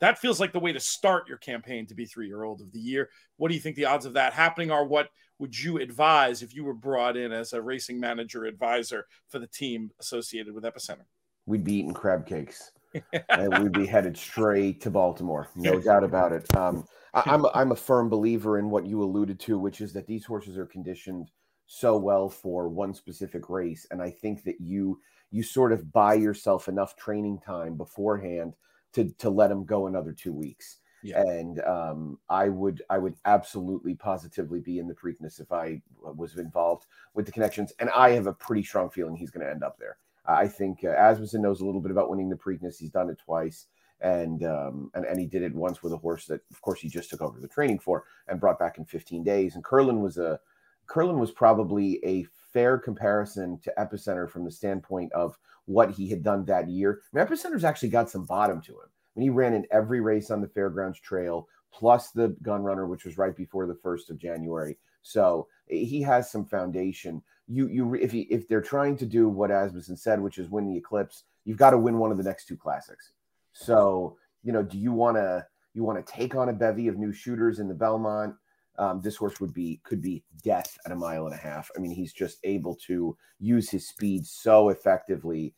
that 0.00 0.18
feels 0.18 0.40
like 0.40 0.52
the 0.52 0.60
way 0.60 0.72
to 0.72 0.80
start 0.80 1.28
your 1.28 1.38
campaign 1.38 1.86
to 1.86 1.94
be 1.94 2.04
three 2.04 2.26
year 2.26 2.44
old 2.44 2.60
of 2.60 2.72
the 2.72 2.80
year. 2.80 3.08
What 3.36 3.48
do 3.48 3.54
you 3.54 3.60
think 3.60 3.76
the 3.76 3.86
odds 3.86 4.06
of 4.06 4.14
that 4.14 4.32
happening 4.32 4.70
are? 4.70 4.84
What 4.84 5.08
would 5.38 5.58
you 5.58 5.78
advise 5.78 6.42
if 6.42 6.54
you 6.54 6.64
were 6.64 6.74
brought 6.74 7.16
in 7.16 7.32
as 7.32 7.52
a 7.52 7.60
racing 7.60 7.98
manager 7.98 8.44
advisor 8.44 9.06
for 9.28 9.38
the 9.38 9.46
team 9.46 9.90
associated 10.00 10.54
with 10.54 10.64
Epicenter? 10.64 11.06
We'd 11.46 11.64
be 11.64 11.74
eating 11.74 11.94
crab 11.94 12.26
cakes. 12.26 12.72
and 13.28 13.58
we'd 13.58 13.72
be 13.72 13.86
headed 13.86 14.16
straight 14.16 14.80
to 14.80 14.90
Baltimore, 14.90 15.48
no 15.56 15.80
doubt 15.80 16.04
about 16.04 16.32
it. 16.32 16.56
Um, 16.56 16.86
I, 17.12 17.34
am 17.34 17.44
a, 17.44 17.50
I'm 17.54 17.72
a 17.72 17.76
firm 17.76 18.08
believer 18.08 18.58
in 18.58 18.70
what 18.70 18.86
you 18.86 19.02
alluded 19.02 19.40
to, 19.40 19.58
which 19.58 19.80
is 19.80 19.92
that 19.94 20.06
these 20.06 20.24
horses 20.24 20.56
are 20.56 20.66
conditioned 20.66 21.30
so 21.66 21.96
well 21.96 22.28
for 22.28 22.68
one 22.68 22.94
specific 22.94 23.48
race, 23.50 23.86
and 23.90 24.00
I 24.00 24.10
think 24.10 24.44
that 24.44 24.60
you 24.60 25.00
you 25.30 25.42
sort 25.42 25.72
of 25.72 25.92
buy 25.92 26.14
yourself 26.14 26.68
enough 26.68 26.94
training 26.94 27.40
time 27.44 27.76
beforehand 27.76 28.54
to 28.92 29.10
to 29.18 29.30
let 29.30 29.48
them 29.48 29.64
go 29.64 29.86
another 29.86 30.12
two 30.12 30.32
weeks. 30.32 30.78
Yeah. 31.04 31.20
And 31.20 31.60
um, 31.60 32.18
I 32.30 32.48
would 32.48 32.82
I 32.88 32.96
would 32.96 33.14
absolutely 33.26 33.94
positively 33.94 34.60
be 34.60 34.78
in 34.78 34.88
the 34.88 34.94
Preakness 34.94 35.38
if 35.38 35.52
I 35.52 35.82
was 36.00 36.36
involved 36.38 36.86
with 37.12 37.26
the 37.26 37.32
connections. 37.32 37.74
And 37.78 37.90
I 37.90 38.10
have 38.12 38.26
a 38.26 38.32
pretty 38.32 38.62
strong 38.62 38.88
feeling 38.88 39.14
he's 39.14 39.30
going 39.30 39.46
to 39.46 39.52
end 39.52 39.62
up 39.62 39.78
there. 39.78 39.98
I 40.26 40.48
think 40.48 40.82
uh, 40.82 40.88
Asmussen 40.88 41.42
knows 41.42 41.60
a 41.60 41.66
little 41.66 41.82
bit 41.82 41.90
about 41.90 42.08
winning 42.08 42.30
the 42.30 42.36
Preakness. 42.36 42.78
He's 42.78 42.90
done 42.90 43.10
it 43.10 43.18
twice. 43.22 43.66
And, 44.00 44.42
um, 44.44 44.90
and 44.94 45.04
and 45.04 45.20
he 45.20 45.26
did 45.26 45.42
it 45.42 45.54
once 45.54 45.82
with 45.82 45.92
a 45.92 45.98
horse 45.98 46.24
that, 46.26 46.40
of 46.50 46.60
course, 46.62 46.80
he 46.80 46.88
just 46.88 47.10
took 47.10 47.20
over 47.20 47.38
the 47.38 47.48
training 47.48 47.78
for 47.78 48.04
and 48.26 48.40
brought 48.40 48.58
back 48.58 48.78
in 48.78 48.86
15 48.86 49.22
days. 49.22 49.54
And 49.54 49.62
Curlin 49.62 50.00
was 50.00 50.16
a 50.16 50.40
Curlin 50.86 51.18
was 51.18 51.30
probably 51.30 52.02
a 52.04 52.26
fair 52.52 52.78
comparison 52.78 53.58
to 53.60 53.72
Epicenter 53.78 54.28
from 54.28 54.44
the 54.44 54.50
standpoint 54.50 55.12
of 55.12 55.38
what 55.66 55.90
he 55.90 56.08
had 56.08 56.22
done 56.22 56.46
that 56.46 56.68
year. 56.68 57.00
I 57.12 57.18
mean, 57.18 57.26
Epicenter's 57.26 57.64
actually 57.64 57.90
got 57.90 58.10
some 58.10 58.24
bottom 58.24 58.60
to 58.62 58.72
him 58.72 58.88
mean, 59.16 59.24
he 59.24 59.30
ran 59.30 59.54
in 59.54 59.66
every 59.70 60.00
race 60.00 60.30
on 60.30 60.40
the 60.40 60.48
Fairgrounds 60.48 61.00
Trail, 61.00 61.48
plus 61.72 62.10
the 62.10 62.36
Gun 62.42 62.62
Runner, 62.62 62.86
which 62.86 63.04
was 63.04 63.18
right 63.18 63.36
before 63.36 63.66
the 63.66 63.74
first 63.74 64.10
of 64.10 64.18
January. 64.18 64.78
So 65.02 65.48
he 65.66 66.00
has 66.02 66.30
some 66.30 66.46
foundation. 66.46 67.22
You 67.46 67.68
you 67.68 67.94
if 67.94 68.10
he, 68.10 68.22
if 68.22 68.48
they're 68.48 68.62
trying 68.62 68.96
to 68.98 69.06
do 69.06 69.28
what 69.28 69.50
Asmussen 69.50 69.96
said, 69.96 70.20
which 70.20 70.38
is 70.38 70.48
win 70.48 70.66
the 70.66 70.76
Eclipse, 70.76 71.24
you've 71.44 71.58
got 71.58 71.70
to 71.70 71.78
win 71.78 71.98
one 71.98 72.10
of 72.10 72.16
the 72.16 72.24
next 72.24 72.46
two 72.46 72.56
classics. 72.56 73.12
So 73.52 74.16
you 74.42 74.52
know, 74.52 74.62
do 74.62 74.78
you 74.78 74.92
want 74.92 75.16
to 75.16 75.46
you 75.74 75.84
want 75.84 76.04
to 76.04 76.12
take 76.12 76.34
on 76.34 76.48
a 76.48 76.52
bevy 76.52 76.88
of 76.88 76.96
new 76.96 77.12
shooters 77.12 77.58
in 77.58 77.68
the 77.68 77.74
Belmont? 77.74 78.34
Um, 78.76 79.00
this 79.02 79.16
horse 79.16 79.40
would 79.40 79.54
be 79.54 79.80
could 79.84 80.02
be 80.02 80.24
death 80.42 80.78
at 80.86 80.92
a 80.92 80.96
mile 80.96 81.26
and 81.26 81.34
a 81.34 81.38
half. 81.38 81.70
I 81.76 81.80
mean, 81.80 81.92
he's 81.92 82.12
just 82.12 82.38
able 82.44 82.74
to 82.86 83.16
use 83.38 83.70
his 83.70 83.88
speed 83.88 84.26
so 84.26 84.70
effectively. 84.70 85.54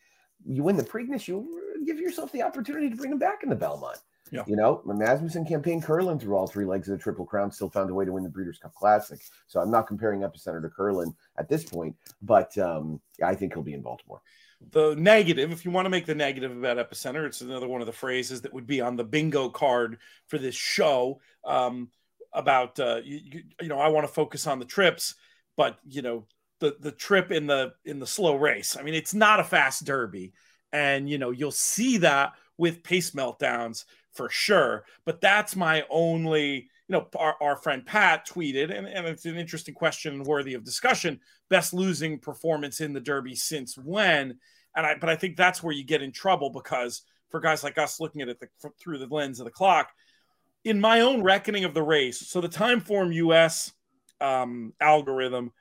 You 0.48 0.62
win 0.62 0.76
the 0.76 0.84
Preakness, 0.84 1.26
you 1.28 1.82
give 1.84 1.98
yourself 1.98 2.32
the 2.32 2.42
opportunity 2.42 2.88
to 2.88 2.96
bring 2.96 3.12
him 3.12 3.18
back 3.18 3.42
in 3.42 3.48
the 3.48 3.56
Belmont. 3.56 3.98
Yeah. 4.32 4.42
You 4.46 4.56
know, 4.56 4.82
Asmussen 5.02 5.44
campaign 5.44 5.80
Curlin 5.80 6.18
through 6.18 6.36
all 6.36 6.48
three 6.48 6.64
legs 6.64 6.88
of 6.88 6.98
the 6.98 7.02
Triple 7.02 7.24
Crown 7.24 7.50
still 7.52 7.70
found 7.70 7.90
a 7.90 7.94
way 7.94 8.04
to 8.04 8.12
win 8.12 8.24
the 8.24 8.28
Breeders' 8.28 8.58
Cup 8.58 8.74
Classic. 8.74 9.20
So 9.46 9.60
I'm 9.60 9.70
not 9.70 9.86
comparing 9.86 10.22
Epicenter 10.22 10.60
to 10.62 10.68
Curlin 10.68 11.14
at 11.38 11.48
this 11.48 11.64
point, 11.64 11.94
but 12.22 12.56
um, 12.58 13.00
I 13.22 13.36
think 13.36 13.54
he'll 13.54 13.62
be 13.62 13.74
in 13.74 13.82
Baltimore. 13.82 14.20
The 14.72 14.96
negative, 14.96 15.52
if 15.52 15.64
you 15.64 15.70
want 15.70 15.86
to 15.86 15.90
make 15.90 16.06
the 16.06 16.14
negative 16.14 16.50
about 16.50 16.78
Epicenter, 16.78 17.26
it's 17.26 17.40
another 17.40 17.68
one 17.68 17.82
of 17.82 17.86
the 17.86 17.92
phrases 17.92 18.40
that 18.42 18.52
would 18.52 18.66
be 18.66 18.80
on 18.80 18.96
the 18.96 19.04
bingo 19.04 19.48
card 19.48 19.98
for 20.26 20.38
this 20.38 20.56
show 20.56 21.20
um, 21.44 21.90
about, 22.32 22.80
uh, 22.80 23.00
you, 23.04 23.20
you, 23.22 23.42
you 23.62 23.68
know, 23.68 23.78
I 23.78 23.88
want 23.88 24.06
to 24.06 24.12
focus 24.12 24.46
on 24.46 24.58
the 24.58 24.64
trips, 24.64 25.14
but, 25.56 25.78
you 25.86 26.02
know, 26.02 26.26
the, 26.60 26.76
the 26.80 26.92
trip 26.92 27.30
in 27.30 27.46
the 27.46 27.72
in 27.84 27.98
the 27.98 28.06
slow 28.06 28.36
race. 28.36 28.76
I 28.78 28.82
mean, 28.82 28.94
it's 28.94 29.14
not 29.14 29.40
a 29.40 29.44
fast 29.44 29.84
derby 29.84 30.32
and, 30.72 31.08
you 31.08 31.18
know, 31.18 31.30
you'll 31.30 31.52
see 31.52 31.98
that 31.98 32.32
with 32.58 32.82
pace 32.82 33.12
meltdowns 33.12 33.84
for 34.12 34.28
sure. 34.28 34.84
But 35.04 35.20
that's 35.20 35.56
my 35.56 35.84
only, 35.88 36.68
you 36.88 36.92
know, 36.92 37.06
our, 37.16 37.36
our 37.40 37.56
friend 37.56 37.84
Pat 37.84 38.26
tweeted, 38.26 38.76
and, 38.76 38.86
and 38.86 39.06
it's 39.06 39.24
an 39.24 39.36
interesting 39.36 39.74
question 39.74 40.14
and 40.14 40.26
worthy 40.26 40.54
of 40.54 40.64
discussion 40.64 41.20
best 41.48 41.72
losing 41.72 42.18
performance 42.18 42.80
in 42.80 42.92
the 42.92 43.00
Derby 43.00 43.34
since 43.34 43.78
when? 43.78 44.38
And 44.74 44.86
I, 44.86 44.96
but 44.96 45.08
I 45.08 45.16
think 45.16 45.36
that's 45.36 45.62
where 45.62 45.72
you 45.72 45.84
get 45.84 46.02
in 46.02 46.12
trouble 46.12 46.50
because 46.50 47.02
for 47.30 47.40
guys 47.40 47.64
like 47.64 47.78
us 47.78 48.00
looking 48.00 48.20
at 48.20 48.28
it 48.28 48.40
the, 48.40 48.48
through 48.78 48.98
the 48.98 49.06
lens 49.06 49.40
of 49.40 49.44
the 49.44 49.50
clock, 49.50 49.90
in 50.64 50.80
my 50.80 51.00
own 51.00 51.22
reckoning 51.22 51.64
of 51.64 51.74
the 51.74 51.82
race, 51.82 52.28
so 52.28 52.40
the 52.40 52.48
time 52.48 52.80
form 52.80 53.12
US 53.12 53.72
um, 54.20 54.72
algorithm 54.80 55.52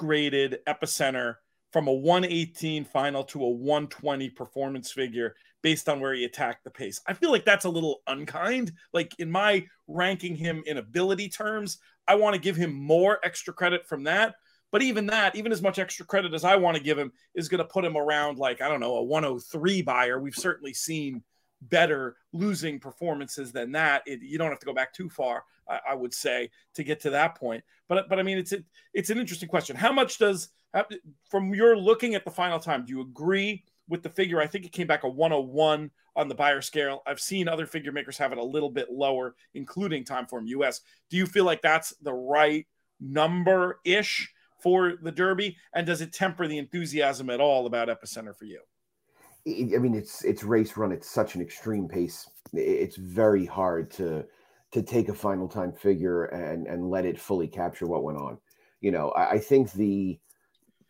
upgraded 0.00 0.56
Epicenter 0.66 1.36
from 1.72 1.88
a 1.88 1.92
118 1.92 2.84
final 2.84 3.22
to 3.24 3.44
a 3.44 3.48
120 3.48 4.30
performance 4.30 4.90
figure 4.90 5.34
based 5.62 5.88
on 5.88 6.00
where 6.00 6.14
he 6.14 6.24
attacked 6.24 6.64
the 6.64 6.70
pace. 6.70 7.00
I 7.06 7.12
feel 7.12 7.30
like 7.30 7.44
that's 7.44 7.66
a 7.66 7.70
little 7.70 8.00
unkind. 8.06 8.72
Like 8.92 9.14
in 9.18 9.30
my 9.30 9.66
ranking 9.86 10.34
him 10.34 10.62
in 10.66 10.78
ability 10.78 11.28
terms, 11.28 11.78
I 12.08 12.14
want 12.16 12.34
to 12.34 12.40
give 12.40 12.56
him 12.56 12.72
more 12.72 13.18
extra 13.22 13.52
credit 13.52 13.86
from 13.86 14.04
that. 14.04 14.34
But 14.72 14.82
even 14.82 15.06
that, 15.06 15.36
even 15.36 15.52
as 15.52 15.62
much 15.62 15.78
extra 15.78 16.06
credit 16.06 16.32
as 16.32 16.44
I 16.44 16.56
want 16.56 16.76
to 16.76 16.82
give 16.82 16.98
him, 16.98 17.12
is 17.34 17.48
going 17.48 17.58
to 17.58 17.64
put 17.64 17.84
him 17.84 17.96
around 17.96 18.38
like, 18.38 18.62
I 18.62 18.68
don't 18.68 18.80
know, 18.80 18.96
a 18.96 19.02
103 19.02 19.82
Beyer. 19.82 20.20
We've 20.20 20.34
certainly 20.34 20.72
seen 20.72 21.22
better 21.62 22.16
losing 22.32 22.78
performances 22.78 23.52
than 23.52 23.72
that. 23.72 24.02
It, 24.06 24.20
you 24.22 24.38
don't 24.38 24.50
have 24.50 24.60
to 24.60 24.66
go 24.66 24.74
back 24.74 24.92
too 24.92 25.08
far, 25.08 25.44
I, 25.68 25.80
I, 25.90 25.94
would 25.94 26.14
say, 26.14 26.50
to 26.74 26.84
get 26.84 27.00
to 27.00 27.10
that 27.10 27.34
point. 27.34 27.62
But 27.88 28.08
but 28.08 28.18
I 28.18 28.22
mean, 28.22 28.38
it's 28.38 28.52
a, 28.52 28.58
it's 28.94 29.10
an 29.10 29.18
interesting 29.18 29.48
question. 29.48 29.76
How 29.76 29.92
much 29.92 30.18
does 30.18 30.48
from 31.28 31.54
your 31.54 31.76
looking 31.76 32.14
at 32.14 32.24
the 32.24 32.30
final 32.30 32.58
time? 32.58 32.84
Do 32.84 32.92
you 32.92 33.00
agree 33.00 33.64
with 33.88 34.02
the 34.02 34.08
figure? 34.08 34.40
I 34.40 34.46
think 34.46 34.64
it 34.64 34.72
came 34.72 34.86
back 34.86 35.04
a 35.04 35.08
101 35.08 35.90
on 36.16 36.28
the 36.28 36.34
Beyer 36.34 36.62
scale. 36.62 37.02
I've 37.06 37.20
seen 37.20 37.48
other 37.48 37.66
figure 37.66 37.92
makers 37.92 38.18
have 38.18 38.32
it 38.32 38.38
a 38.38 38.44
little 38.44 38.70
bit 38.70 38.90
lower, 38.90 39.34
including 39.54 40.04
Timeform 40.04 40.46
US. 40.46 40.80
Do 41.08 41.16
you 41.16 41.26
feel 41.26 41.44
like 41.44 41.62
that's 41.62 41.94
the 42.02 42.12
right 42.12 42.66
number 43.00 43.80
ish 43.84 44.32
for 44.60 44.94
the 45.02 45.12
Derby? 45.12 45.56
And 45.74 45.86
does 45.86 46.00
it 46.00 46.12
temper 46.12 46.46
the 46.46 46.58
enthusiasm 46.58 47.30
at 47.30 47.40
all 47.40 47.66
about 47.66 47.88
Epicenter 47.88 48.36
for 48.36 48.44
you? 48.44 48.60
I 49.46 49.78
mean, 49.78 49.94
it's 49.94 50.24
it's 50.24 50.44
race 50.44 50.76
run 50.76 50.92
at 50.92 51.04
such 51.04 51.34
an 51.34 51.40
extreme 51.40 51.88
pace. 51.88 52.28
It's 52.52 52.96
very 52.96 53.46
hard 53.46 53.90
to 53.92 54.24
to 54.72 54.82
take 54.82 55.08
a 55.08 55.14
final 55.14 55.48
time 55.48 55.72
figure 55.72 56.26
and 56.26 56.66
and 56.66 56.90
let 56.90 57.06
it 57.06 57.18
fully 57.18 57.48
capture 57.48 57.86
what 57.86 58.04
went 58.04 58.18
on. 58.18 58.38
You 58.80 58.90
know, 58.92 59.10
I, 59.10 59.32
I 59.32 59.38
think 59.38 59.72
the 59.72 60.18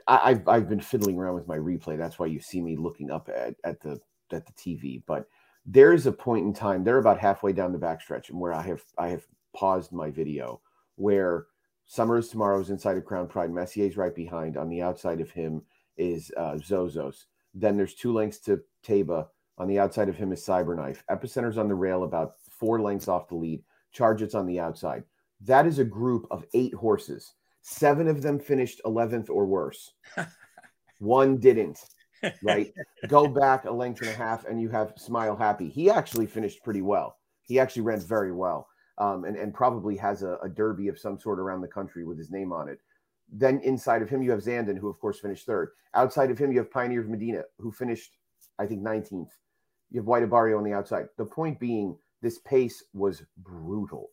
I, 0.07 0.31
have 0.31 0.49
I've 0.49 0.69
been 0.69 0.81
fiddling 0.81 1.19
around 1.19 1.35
with 1.35 1.47
my 1.49 1.57
replay. 1.57 1.97
That's 1.97 2.19
why 2.19 2.27
you 2.27 2.41
see 2.41 2.61
me 2.61 2.77
looking 2.77 3.11
up 3.11 3.29
at, 3.29 3.55
at 3.65 3.81
the 3.81 4.01
at 4.33 4.47
the 4.47 4.53
TV. 4.53 5.03
But 5.07 5.29
there 5.65 5.93
is 5.93 6.07
a 6.07 6.13
point 6.13 6.45
in 6.45 6.53
time. 6.53 6.83
They're 6.83 6.99
about 6.99 7.21
halfway 7.21 7.53
down 7.53 7.73
the 7.73 7.79
backstretch, 7.79 8.31
and 8.31 8.41
where 8.41 8.53
I 8.53 8.63
have 8.63 8.83
I 8.99 9.09
have 9.09 9.27
paused 9.55 9.93
my 9.93 10.11
video 10.11 10.61
where 10.97 11.47
Summer 11.87 12.19
is 12.19 12.29
Tomorrow's 12.29 12.71
inside 12.71 12.97
of 12.97 13.05
Crown 13.05 13.27
Pride. 13.27 13.51
Messier's 13.51 13.97
right 13.97 14.15
behind. 14.15 14.57
On 14.57 14.69
the 14.69 14.83
outside 14.83 15.21
of 15.21 15.31
him 15.31 15.63
is 15.97 16.31
uh, 16.37 16.55
Zozos. 16.55 17.25
Then 17.55 17.77
there's 17.77 17.95
two 17.95 18.13
lengths 18.13 18.39
to 18.41 18.61
Taiba. 18.87 19.27
On 19.59 19.69
the 19.69 19.79
outside 19.79 20.09
of 20.09 20.17
him 20.17 20.33
is 20.33 20.45
Cyberknife. 20.45 21.03
Epicenter's 21.11 21.59
on 21.59 21.69
the 21.69 21.75
rail 21.75 22.05
about 22.05 22.35
four 22.51 22.81
lengths 22.81 23.09
off 23.09 23.29
the 23.29 23.35
lead. 23.35 23.63
Charge 23.93 24.35
on 24.35 24.47
the 24.47 24.61
outside. 24.61 25.05
That 25.43 25.67
is 25.67 25.79
a 25.79 25.85
group 25.85 26.27
of 26.31 26.47
eight 26.55 26.75
horses. 26.75 27.35
Seven 27.63 28.09
of 28.09 28.23
them 28.23 28.39
finished 28.39 28.81
11th 28.87 29.29
or 29.29 29.47
worse. 29.47 29.93
One 30.99 31.39
didn't, 31.39 31.81
right? 32.43 32.73
Go 33.09 33.27
back 33.27 33.65
a 33.65 33.71
length 33.71 34.01
and 34.01 34.11
a 34.11 34.15
half 34.15 34.45
and 34.47 34.61
you 34.61 34.69
have 34.69 34.95
Smile 34.97 35.37
Happy. 35.37 35.69
He 35.69 35.91
actually 35.91 36.27
finished 36.27 36.63
pretty 36.63 36.83
well. 36.83 37.17
He 37.43 37.59
actually 37.59 37.83
ran 37.83 38.01
very 38.01 38.33
well 38.33 38.69
um, 38.99 39.25
and, 39.25 39.37
and 39.37 39.53
probably 39.53 39.97
has 39.97 40.23
a, 40.23 40.39
a 40.43 40.49
derby 40.49 40.89
of 40.89 40.99
some 40.99 41.19
sort 41.19 41.41
around 41.41 41.63
the 41.63 41.69
country 41.69 42.05
with 42.05 42.19
his 42.19 42.31
name 42.31 42.53
on 42.53 42.69
it. 42.69 42.79
Then 43.33 43.61
inside 43.61 44.03
of 44.03 44.11
him, 44.11 44.23
you 44.23 44.31
have 44.33 44.41
Zandon, 44.41 44.79
who 44.79 44.89
of 44.89 44.99
course 44.99 45.21
finished 45.21 45.47
third. 45.47 45.71
Outside 45.95 46.31
of 46.31 46.39
him, 46.39 46.53
you 46.53 46.59
have 46.59 46.71
Pioneer 46.71 47.01
of 47.01 47.09
Medina, 47.09 47.43
who 47.59 47.71
finished, 47.71 48.17
I 48.59 48.67
think, 48.67 48.83
19th. 48.83 49.31
You 49.91 50.01
have 50.01 50.07
White 50.07 50.23
Abarrio 50.23 50.59
on 50.59 50.65
the 50.65 50.73
outside. 50.73 51.07
The 51.17 51.25
point 51.25 51.59
being, 51.59 51.97
this 52.23 52.39
pace 52.39 52.85
was 52.93 53.23
brutal. 53.39 54.11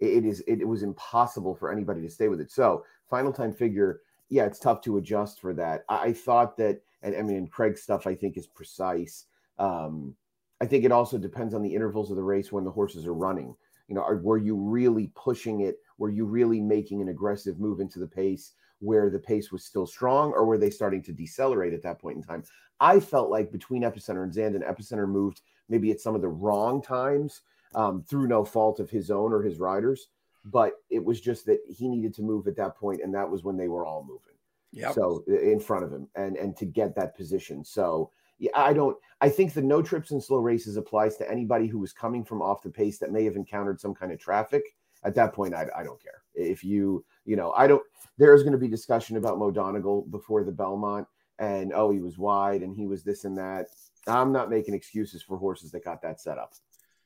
It, 0.00 0.24
is 0.24 0.44
it, 0.46 0.66
was 0.66 0.84
impossible 0.84 1.56
for 1.56 1.72
anybody 1.72 2.00
to 2.02 2.10
stay 2.10 2.28
with 2.28 2.40
it. 2.40 2.52
So 2.52 2.84
final 3.10 3.32
time 3.32 3.52
figure, 3.52 4.00
yeah, 4.28 4.44
it's 4.44 4.60
tough 4.60 4.80
to 4.82 4.98
adjust 4.98 5.40
for 5.40 5.52
that. 5.54 5.84
I, 5.88 6.12
thought 6.12 6.56
that, 6.58 6.80
and 7.02 7.16
I 7.16 7.22
mean, 7.22 7.48
Craig's 7.48 7.82
stuff 7.82 8.06
I 8.06 8.14
think 8.14 8.36
is 8.36 8.46
precise. 8.46 9.26
Um, 9.58 10.14
I 10.60 10.66
think 10.66 10.84
it 10.84 10.92
also 10.92 11.18
depends 11.18 11.52
on 11.52 11.62
the 11.62 11.74
intervals 11.74 12.10
of 12.10 12.16
the 12.16 12.22
race 12.22 12.52
when 12.52 12.64
the 12.64 12.70
horses 12.70 13.06
are 13.06 13.14
running. 13.14 13.56
You 13.88 13.94
know, 13.94 14.02
are, 14.02 14.18
were 14.18 14.38
you 14.38 14.54
really 14.54 15.10
pushing 15.16 15.60
it? 15.62 15.78
Were 15.98 16.10
you 16.10 16.24
really 16.24 16.60
making 16.60 17.02
an 17.02 17.08
aggressive 17.08 17.58
move 17.58 17.80
into 17.80 17.98
the 17.98 18.06
pace 18.06 18.52
where 18.80 19.10
the 19.10 19.18
pace 19.18 19.50
was 19.50 19.64
still 19.64 19.86
strong, 19.86 20.32
or 20.32 20.46
were 20.46 20.58
they 20.58 20.70
starting 20.70 21.02
to 21.02 21.12
decelerate 21.12 21.74
at 21.74 21.82
that 21.82 21.98
point 21.98 22.16
in 22.16 22.22
time? 22.22 22.44
I 22.80 23.00
felt 23.00 23.30
like 23.30 23.50
between 23.50 23.82
Epicenter 23.82 24.22
and 24.22 24.32
Zandon, 24.32 24.68
Epicenter 24.68 25.08
moved 25.08 25.42
maybe 25.68 25.90
at 25.90 26.00
some 26.00 26.14
of 26.14 26.22
the 26.22 26.28
wrong 26.28 26.80
times 26.80 27.42
um, 27.74 28.02
through 28.08 28.28
no 28.28 28.44
fault 28.44 28.80
of 28.80 28.88
his 28.88 29.10
own 29.10 29.32
or 29.32 29.42
his 29.42 29.58
riders, 29.58 30.08
but 30.44 30.74
it 30.90 31.04
was 31.04 31.20
just 31.20 31.44
that 31.46 31.58
he 31.68 31.88
needed 31.88 32.14
to 32.14 32.22
move 32.22 32.46
at 32.46 32.56
that 32.56 32.76
point, 32.76 33.02
and 33.02 33.14
that 33.14 33.28
was 33.28 33.44
when 33.44 33.56
they 33.56 33.68
were 33.68 33.84
all 33.84 34.02
moving. 34.02 34.34
Yeah. 34.72 34.92
So 34.92 35.24
in 35.26 35.60
front 35.60 35.84
of 35.84 35.92
him, 35.92 36.08
and 36.14 36.36
and 36.36 36.56
to 36.58 36.66
get 36.66 36.94
that 36.94 37.16
position. 37.16 37.64
So 37.64 38.10
yeah, 38.38 38.50
I 38.54 38.72
don't. 38.72 38.96
I 39.20 39.28
think 39.28 39.52
the 39.52 39.62
no 39.62 39.82
trips 39.82 40.10
and 40.10 40.22
slow 40.22 40.38
races 40.38 40.76
applies 40.76 41.16
to 41.16 41.30
anybody 41.30 41.66
who 41.66 41.78
was 41.78 41.92
coming 41.92 42.24
from 42.24 42.42
off 42.42 42.62
the 42.62 42.70
pace 42.70 42.98
that 42.98 43.12
may 43.12 43.24
have 43.24 43.36
encountered 43.36 43.80
some 43.80 43.94
kind 43.94 44.12
of 44.12 44.18
traffic. 44.18 44.62
At 45.04 45.14
that 45.14 45.32
point, 45.32 45.54
I, 45.54 45.66
I 45.76 45.82
don't 45.82 46.02
care 46.02 46.22
if 46.34 46.64
you 46.64 47.04
you 47.24 47.36
know 47.36 47.52
I 47.52 47.66
don't. 47.66 47.82
There 48.16 48.34
is 48.34 48.42
going 48.42 48.52
to 48.52 48.58
be 48.58 48.68
discussion 48.68 49.16
about 49.16 49.38
Mo 49.38 49.50
Donegal 49.50 50.06
before 50.10 50.44
the 50.44 50.52
Belmont, 50.52 51.06
and 51.38 51.72
oh 51.74 51.90
he 51.90 52.00
was 52.00 52.18
wide 52.18 52.62
and 52.62 52.74
he 52.74 52.86
was 52.86 53.02
this 53.02 53.24
and 53.24 53.36
that. 53.38 53.66
I'm 54.06 54.32
not 54.32 54.50
making 54.50 54.74
excuses 54.74 55.22
for 55.22 55.36
horses 55.36 55.70
that 55.72 55.84
got 55.84 56.02
that 56.02 56.20
set 56.20 56.38
up. 56.38 56.54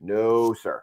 No, 0.00 0.54
sir. 0.54 0.82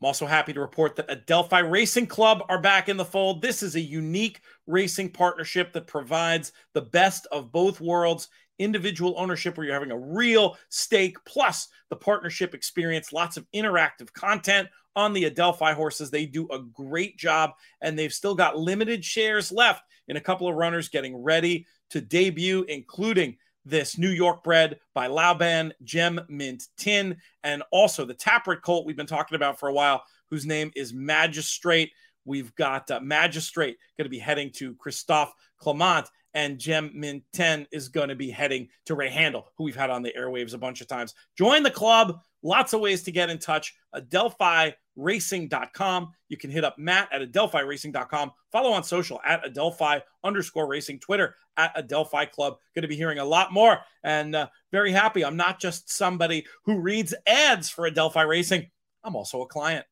I'm 0.00 0.06
also 0.06 0.26
happy 0.26 0.52
to 0.52 0.60
report 0.60 0.96
that 0.96 1.10
Adelphi 1.10 1.62
Racing 1.62 2.08
Club 2.08 2.44
are 2.48 2.60
back 2.60 2.88
in 2.88 2.96
the 2.96 3.04
fold. 3.04 3.40
This 3.40 3.62
is 3.62 3.74
a 3.74 3.80
unique 3.80 4.40
racing 4.66 5.10
partnership 5.10 5.72
that 5.72 5.86
provides 5.86 6.52
the 6.74 6.82
best 6.82 7.26
of 7.32 7.52
both 7.52 7.80
worlds 7.80 8.28
individual 8.58 9.14
ownership 9.16 9.56
where 9.56 9.66
you're 9.66 9.74
having 9.74 9.90
a 9.90 9.98
real 9.98 10.56
stake, 10.68 11.16
plus 11.24 11.68
the 11.90 11.96
partnership 11.96 12.54
experience, 12.54 13.12
lots 13.12 13.36
of 13.36 13.46
interactive 13.54 14.12
content 14.12 14.68
on 14.96 15.12
the 15.12 15.24
Adelphi 15.24 15.72
horses. 15.72 16.10
They 16.10 16.26
do 16.26 16.48
a 16.50 16.60
great 16.60 17.16
job, 17.16 17.52
and 17.80 17.98
they've 17.98 18.12
still 18.12 18.34
got 18.34 18.58
limited 18.58 19.04
shares 19.04 19.50
left 19.52 19.82
in 20.08 20.16
a 20.16 20.20
couple 20.20 20.48
of 20.48 20.56
runners 20.56 20.88
getting 20.88 21.16
ready 21.16 21.66
to 21.90 22.00
debut, 22.00 22.64
including 22.68 23.36
this 23.64 23.96
New 23.96 24.10
York 24.10 24.44
bred 24.44 24.78
by 24.94 25.08
Laoban 25.08 25.72
Gem 25.82 26.20
Mint 26.28 26.64
Tin, 26.76 27.16
and 27.42 27.62
also 27.70 28.04
the 28.04 28.14
Tapwrit 28.14 28.62
colt 28.62 28.86
we've 28.86 28.96
been 28.96 29.06
talking 29.06 29.36
about 29.36 29.58
for 29.58 29.68
a 29.68 29.72
while, 29.72 30.04
whose 30.30 30.46
name 30.46 30.70
is 30.76 30.92
Magistrate. 30.92 31.92
We've 32.24 32.54
got 32.56 32.90
uh, 32.90 33.00
Magistrate 33.00 33.76
going 33.96 34.04
to 34.04 34.10
be 34.10 34.18
heading 34.18 34.50
to 34.52 34.74
Christophe 34.74 35.32
Clement, 35.58 36.08
and 36.34 36.58
Gem 36.58 36.90
Mint 36.94 37.22
10 37.32 37.66
is 37.72 37.88
going 37.88 38.08
to 38.08 38.14
be 38.14 38.30
heading 38.30 38.68
to 38.86 38.94
Ray 38.94 39.10
Handal, 39.10 39.44
who 39.56 39.64
we've 39.64 39.76
had 39.76 39.90
on 39.90 40.02
the 40.02 40.12
airwaves 40.18 40.54
a 40.54 40.58
bunch 40.58 40.80
of 40.80 40.88
times. 40.88 41.14
Join 41.38 41.62
the 41.62 41.70
club. 41.70 42.20
Lots 42.44 42.72
of 42.74 42.80
ways 42.80 43.02
to 43.04 43.10
get 43.10 43.30
in 43.30 43.38
touch. 43.38 43.74
AdelphiRacing.com. 43.94 46.12
You 46.28 46.36
can 46.36 46.50
hit 46.50 46.62
up 46.62 46.78
Matt 46.78 47.08
at 47.10 47.22
AdelphiRacing.com. 47.22 48.32
Follow 48.52 48.70
on 48.70 48.84
social 48.84 49.18
at 49.24 49.46
Adelphi 49.46 50.02
underscore 50.22 50.68
racing, 50.68 51.00
Twitter 51.00 51.36
at 51.56 51.72
Adelphi 51.74 52.26
Club. 52.26 52.58
Going 52.74 52.82
to 52.82 52.88
be 52.88 52.96
hearing 52.96 53.18
a 53.18 53.24
lot 53.24 53.50
more 53.52 53.78
and 54.02 54.36
uh, 54.36 54.48
very 54.70 54.92
happy. 54.92 55.24
I'm 55.24 55.38
not 55.38 55.58
just 55.58 55.90
somebody 55.90 56.44
who 56.64 56.80
reads 56.80 57.14
ads 57.26 57.70
for 57.70 57.86
Adelphi 57.86 58.22
Racing, 58.22 58.70
I'm 59.02 59.16
also 59.16 59.40
a 59.42 59.46
client. 59.46 59.86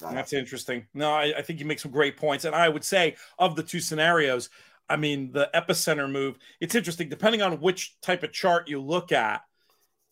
That's 0.00 0.32
interesting. 0.32 0.86
No, 0.94 1.12
I, 1.12 1.34
I 1.38 1.42
think 1.42 1.60
you 1.60 1.66
make 1.66 1.78
some 1.78 1.92
great 1.92 2.16
points. 2.16 2.44
And 2.44 2.54
I 2.54 2.68
would 2.68 2.84
say, 2.84 3.16
of 3.38 3.56
the 3.56 3.62
two 3.62 3.80
scenarios, 3.80 4.50
I 4.88 4.96
mean, 4.96 5.32
the 5.32 5.50
epicenter 5.54 6.10
move, 6.10 6.38
it's 6.60 6.74
interesting. 6.74 7.08
Depending 7.08 7.42
on 7.42 7.60
which 7.60 7.98
type 8.00 8.22
of 8.22 8.32
chart 8.32 8.68
you 8.68 8.80
look 8.80 9.12
at, 9.12 9.42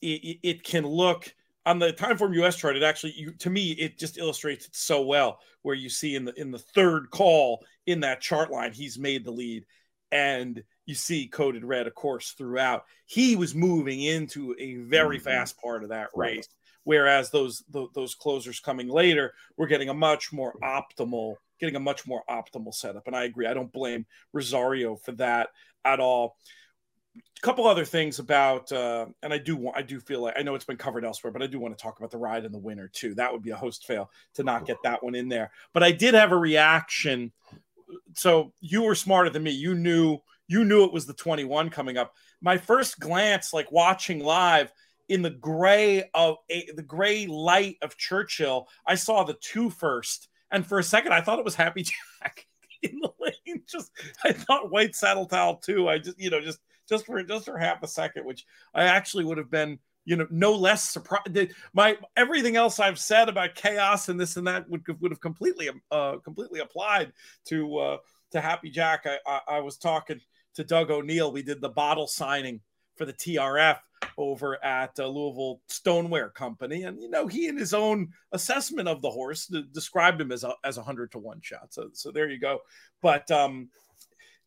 it, 0.00 0.38
it 0.42 0.64
can 0.64 0.86
look 0.86 1.34
on 1.64 1.78
the 1.78 1.92
Timeform 1.92 2.34
US 2.44 2.56
chart, 2.56 2.76
it 2.76 2.82
actually, 2.82 3.12
you, 3.12 3.32
to 3.32 3.50
me, 3.50 3.72
it 3.72 3.98
just 3.98 4.18
illustrates 4.18 4.66
it 4.66 4.74
so 4.74 5.02
well. 5.02 5.38
Where 5.62 5.76
you 5.76 5.88
see 5.88 6.16
in 6.16 6.24
the 6.24 6.34
in 6.40 6.50
the 6.50 6.58
third 6.58 7.10
call 7.10 7.64
in 7.86 8.00
that 8.00 8.20
chart 8.20 8.50
line, 8.50 8.72
he's 8.72 8.98
made 8.98 9.24
the 9.24 9.30
lead, 9.30 9.64
and 10.10 10.62
you 10.86 10.94
see 10.96 11.28
coded 11.28 11.64
red, 11.64 11.86
of 11.86 11.94
course, 11.94 12.32
throughout. 12.32 12.84
He 13.06 13.36
was 13.36 13.54
moving 13.54 14.02
into 14.02 14.56
a 14.58 14.76
very 14.76 15.18
mm-hmm. 15.18 15.24
fast 15.24 15.60
part 15.60 15.84
of 15.84 15.90
that 15.90 16.08
race, 16.16 16.48
whereas 16.82 17.30
those, 17.30 17.62
those 17.70 17.90
those 17.94 18.16
closers 18.16 18.58
coming 18.58 18.88
later, 18.88 19.34
we're 19.56 19.68
getting 19.68 19.88
a 19.88 19.94
much 19.94 20.32
more 20.32 20.54
optimal, 20.64 21.36
getting 21.60 21.76
a 21.76 21.80
much 21.80 22.06
more 22.08 22.24
optimal 22.28 22.74
setup. 22.74 23.06
And 23.06 23.14
I 23.14 23.24
agree. 23.24 23.46
I 23.46 23.54
don't 23.54 23.72
blame 23.72 24.04
Rosario 24.32 24.96
for 24.96 25.12
that 25.12 25.50
at 25.84 26.00
all 26.00 26.36
a 27.16 27.40
couple 27.42 27.66
other 27.66 27.84
things 27.84 28.18
about 28.18 28.70
uh, 28.72 29.06
and 29.22 29.32
i 29.32 29.38
do 29.38 29.56
want 29.56 29.76
i 29.76 29.82
do 29.82 30.00
feel 30.00 30.22
like 30.22 30.34
i 30.38 30.42
know 30.42 30.54
it's 30.54 30.64
been 30.64 30.76
covered 30.76 31.04
elsewhere 31.04 31.32
but 31.32 31.42
i 31.42 31.46
do 31.46 31.58
want 31.58 31.76
to 31.76 31.82
talk 31.82 31.98
about 31.98 32.10
the 32.10 32.18
ride 32.18 32.44
and 32.44 32.54
the 32.54 32.58
winner 32.58 32.88
too. 32.92 33.14
That 33.14 33.32
would 33.32 33.42
be 33.42 33.50
a 33.50 33.56
host 33.56 33.86
fail 33.86 34.10
to 34.34 34.42
not 34.42 34.66
get 34.66 34.78
that 34.84 35.02
one 35.02 35.14
in 35.14 35.28
there. 35.28 35.50
But 35.72 35.82
i 35.82 35.92
did 35.92 36.14
have 36.14 36.32
a 36.32 36.36
reaction. 36.36 37.32
So 38.14 38.52
you 38.60 38.82
were 38.82 38.94
smarter 38.94 39.30
than 39.30 39.42
me. 39.42 39.50
You 39.50 39.74
knew 39.74 40.18
you 40.48 40.64
knew 40.64 40.84
it 40.84 40.92
was 40.92 41.06
the 41.06 41.14
21 41.14 41.70
coming 41.70 41.96
up. 41.96 42.14
My 42.40 42.58
first 42.58 42.98
glance 43.00 43.52
like 43.52 43.70
watching 43.70 44.20
live 44.20 44.72
in 45.08 45.22
the 45.22 45.30
gray 45.30 46.04
of 46.14 46.36
a, 46.50 46.68
the 46.74 46.82
gray 46.82 47.26
light 47.26 47.76
of 47.82 47.96
churchill 47.96 48.68
i 48.86 48.94
saw 48.94 49.24
the 49.24 49.36
two 49.40 49.68
first. 49.68 50.28
And 50.50 50.66
for 50.66 50.78
a 50.78 50.84
second 50.84 51.12
i 51.12 51.20
thought 51.20 51.38
it 51.38 51.44
was 51.44 51.54
happy 51.54 51.82
jack 51.82 52.46
in 52.82 53.00
the 53.00 53.10
lane. 53.20 53.62
Just 53.66 53.90
i 54.24 54.32
thought 54.32 54.70
white 54.70 54.94
saddle 54.94 55.26
towel 55.26 55.56
too. 55.56 55.88
I 55.88 55.98
just 55.98 56.18
you 56.18 56.30
know 56.30 56.40
just 56.40 56.60
just 56.92 57.06
for 57.06 57.22
just 57.22 57.46
for 57.46 57.56
half 57.58 57.82
a 57.82 57.88
second, 57.88 58.26
which 58.26 58.44
I 58.74 58.84
actually 58.84 59.24
would 59.24 59.38
have 59.38 59.50
been 59.50 59.78
you 60.04 60.16
know 60.16 60.26
no 60.30 60.52
less 60.52 60.90
surprised 60.90 61.54
my 61.74 61.96
everything 62.16 62.56
else 62.56 62.80
i've 62.80 62.98
said 62.98 63.28
about 63.28 63.54
chaos 63.54 64.08
and 64.08 64.18
this 64.18 64.36
and 64.36 64.48
that 64.48 64.68
would 64.68 64.82
would 65.00 65.12
have 65.12 65.20
completely 65.20 65.70
uh 65.92 66.16
completely 66.24 66.58
applied 66.58 67.12
to 67.44 67.78
uh 67.78 67.96
to 68.32 68.40
happy 68.40 68.68
jack 68.68 69.06
i 69.06 69.16
i, 69.28 69.56
I 69.56 69.60
was 69.60 69.78
talking 69.78 70.20
to 70.54 70.64
doug 70.64 70.90
o'neill 70.90 71.30
we 71.30 71.44
did 71.44 71.60
the 71.60 71.68
bottle 71.68 72.08
signing 72.08 72.60
for 72.96 73.04
the 73.04 73.12
trf 73.12 73.78
over 74.18 74.62
at 74.64 74.98
uh, 74.98 75.06
Louisville 75.06 75.60
Stoneware 75.68 76.30
Company, 76.30 76.82
and 76.84 77.00
you 77.00 77.08
know 77.08 77.26
he 77.26 77.48
in 77.48 77.56
his 77.56 77.72
own 77.72 78.08
assessment 78.32 78.88
of 78.88 79.00
the 79.02 79.10
horse 79.10 79.46
described 79.72 80.20
him 80.20 80.32
as 80.32 80.44
a 80.44 80.54
as 80.64 80.78
a 80.78 80.82
hundred 80.82 81.12
to 81.12 81.18
one 81.18 81.40
shot. 81.40 81.72
So 81.72 81.88
so 81.92 82.10
there 82.10 82.28
you 82.28 82.38
go. 82.38 82.60
But 83.00 83.30
um, 83.30 83.68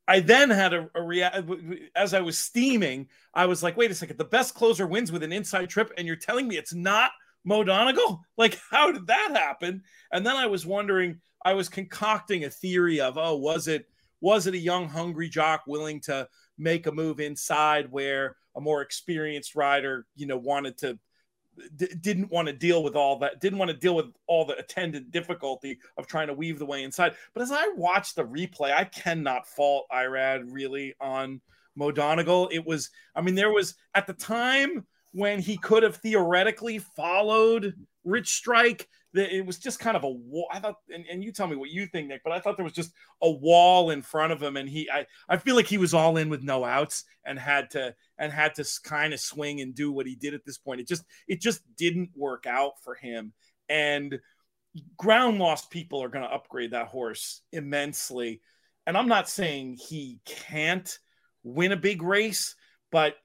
I 0.07 0.19
then 0.19 0.49
had 0.49 0.73
a, 0.73 0.89
a 0.95 1.89
as 1.95 2.13
I 2.13 2.21
was 2.21 2.37
steaming, 2.37 3.07
I 3.33 3.45
was 3.47 3.63
like, 3.63 3.75
wait 3.75 3.91
a 3.91 3.95
second, 3.95 4.17
the 4.17 4.25
best 4.25 4.53
closer 4.53 4.85
wins 4.85 5.11
with 5.11 5.23
an 5.23 5.33
inside 5.33 5.69
trip, 5.69 5.91
and 5.97 6.05
you're 6.05 6.15
telling 6.15 6.47
me 6.47 6.57
it's 6.57 6.73
not 6.73 7.11
Mo 7.43 7.63
Donegal? 7.63 8.21
Like, 8.37 8.59
how 8.69 8.91
did 8.91 9.07
that 9.07 9.31
happen? 9.33 9.83
And 10.11 10.25
then 10.25 10.35
I 10.35 10.47
was 10.47 10.65
wondering, 10.65 11.21
I 11.45 11.53
was 11.53 11.69
concocting 11.69 12.43
a 12.43 12.49
theory 12.49 12.99
of, 12.99 13.17
oh, 13.17 13.37
was 13.37 13.69
it 13.69 13.85
was 14.19 14.47
it 14.47 14.55
a 14.55 14.57
young, 14.57 14.89
hungry 14.89 15.29
jock 15.29 15.63
willing 15.67 16.01
to 16.01 16.27
make 16.57 16.87
a 16.87 16.91
move 16.91 17.19
inside 17.19 17.91
where 17.91 18.35
a 18.55 18.61
more 18.61 18.81
experienced 18.81 19.55
rider, 19.55 20.05
you 20.15 20.25
know, 20.25 20.37
wanted 20.37 20.77
to 20.79 20.99
d- 21.75 21.93
didn't 22.01 22.31
want 22.31 22.47
to 22.47 22.53
deal 22.53 22.83
with 22.83 22.95
all 22.95 23.19
that, 23.19 23.39
didn't 23.41 23.59
want 23.59 23.71
to 23.71 23.77
deal 23.77 23.95
with 23.95 24.07
all 24.27 24.45
the 24.45 24.57
attendant 24.57 25.11
difficulty 25.11 25.79
of 25.97 26.07
trying 26.07 26.27
to 26.27 26.33
weave 26.33 26.59
the 26.59 26.65
way 26.65 26.83
inside. 26.83 27.15
But 27.33 27.43
as 27.43 27.51
I 27.51 27.67
watched 27.75 28.15
the 28.15 28.25
replay, 28.25 28.73
I 28.73 28.85
cannot 28.85 29.47
fault 29.47 29.87
Irad 29.91 30.45
really 30.49 30.95
on 30.99 31.41
Mo 31.75 31.91
Donegal. 31.91 32.49
It 32.51 32.65
was, 32.65 32.89
I 33.15 33.21
mean, 33.21 33.35
there 33.35 33.51
was 33.51 33.75
at 33.93 34.07
the 34.07 34.13
time 34.13 34.85
when 35.11 35.39
he 35.39 35.57
could 35.57 35.83
have 35.83 35.97
theoretically 35.97 36.79
followed 36.79 37.73
Rich 38.03 38.35
Strike 38.35 38.87
it 39.17 39.45
was 39.45 39.57
just 39.57 39.79
kind 39.79 39.95
of 39.97 40.03
a 40.03 40.09
wall. 40.09 40.47
I 40.51 40.59
thought, 40.59 40.75
and, 40.93 41.05
and 41.09 41.23
you 41.23 41.31
tell 41.31 41.47
me 41.47 41.55
what 41.55 41.69
you 41.69 41.85
think, 41.87 42.07
Nick, 42.07 42.21
but 42.23 42.33
I 42.33 42.39
thought 42.39 42.57
there 42.57 42.63
was 42.63 42.73
just 42.73 42.93
a 43.21 43.29
wall 43.29 43.91
in 43.91 44.01
front 44.01 44.33
of 44.33 44.41
him, 44.41 44.57
and 44.57 44.69
he, 44.69 44.89
I, 44.89 45.05
I 45.29 45.37
feel 45.37 45.55
like 45.55 45.67
he 45.67 45.77
was 45.77 45.93
all 45.93 46.17
in 46.17 46.29
with 46.29 46.43
no 46.43 46.63
outs 46.63 47.05
and 47.25 47.39
had 47.39 47.69
to 47.71 47.95
and 48.17 48.31
had 48.31 48.55
to 48.55 48.65
kind 48.83 49.13
of 49.13 49.19
swing 49.19 49.61
and 49.61 49.75
do 49.75 49.91
what 49.91 50.07
he 50.07 50.15
did 50.15 50.33
at 50.33 50.45
this 50.45 50.57
point. 50.57 50.81
It 50.81 50.87
just, 50.87 51.03
it 51.27 51.41
just 51.41 51.61
didn't 51.75 52.11
work 52.15 52.45
out 52.45 52.81
for 52.83 52.95
him, 52.95 53.33
and 53.69 54.19
ground 54.97 55.39
lost 55.39 55.69
people 55.69 56.03
are 56.03 56.09
going 56.09 56.25
to 56.27 56.33
upgrade 56.33 56.71
that 56.71 56.87
horse 56.87 57.41
immensely. 57.51 58.41
And 58.87 58.97
I'm 58.97 59.07
not 59.07 59.29
saying 59.29 59.77
he 59.77 60.19
can't 60.25 60.99
win 61.43 61.71
a 61.71 61.77
big 61.77 62.01
race, 62.01 62.55
but 62.91 63.15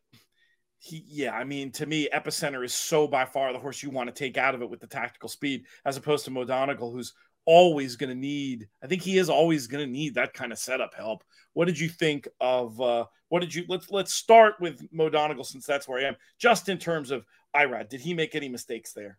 he, 0.80 1.04
yeah, 1.06 1.32
I 1.32 1.44
mean, 1.44 1.70
to 1.72 1.84
me, 1.84 2.08
Epicenter 2.12 2.64
is 2.64 2.72
so 2.72 3.06
by 3.06 3.26
far 3.26 3.52
the 3.52 3.58
horse 3.58 3.82
you 3.82 3.90
want 3.90 4.08
to 4.08 4.14
take 4.14 4.38
out 4.38 4.54
of 4.54 4.62
it 4.62 4.70
with 4.70 4.80
the 4.80 4.86
tactical 4.86 5.28
speed, 5.28 5.64
as 5.84 5.98
opposed 5.98 6.24
to 6.24 6.30
Mo 6.30 6.44
Donegal, 6.44 6.90
who's 6.90 7.12
always 7.44 7.96
going 7.96 8.08
to 8.08 8.16
need. 8.16 8.66
I 8.82 8.86
think 8.86 9.02
he 9.02 9.18
is 9.18 9.28
always 9.28 9.66
going 9.66 9.84
to 9.84 9.90
need 9.90 10.14
that 10.14 10.32
kind 10.32 10.52
of 10.52 10.58
setup 10.58 10.94
help. 10.94 11.22
What 11.52 11.66
did 11.66 11.78
you 11.78 11.90
think 11.90 12.28
of? 12.40 12.80
Uh, 12.80 13.04
what 13.28 13.40
did 13.40 13.54
you? 13.54 13.66
Let's 13.68 13.90
let's 13.90 14.14
start 14.14 14.54
with 14.58 14.80
Mo 14.90 15.10
Donegal 15.10 15.44
since 15.44 15.66
that's 15.66 15.86
where 15.86 16.00
I 16.00 16.08
am. 16.08 16.16
Just 16.38 16.70
in 16.70 16.78
terms 16.78 17.10
of 17.10 17.26
Irad, 17.54 17.90
did 17.90 18.00
he 18.00 18.14
make 18.14 18.34
any 18.34 18.48
mistakes 18.48 18.94
there? 18.94 19.18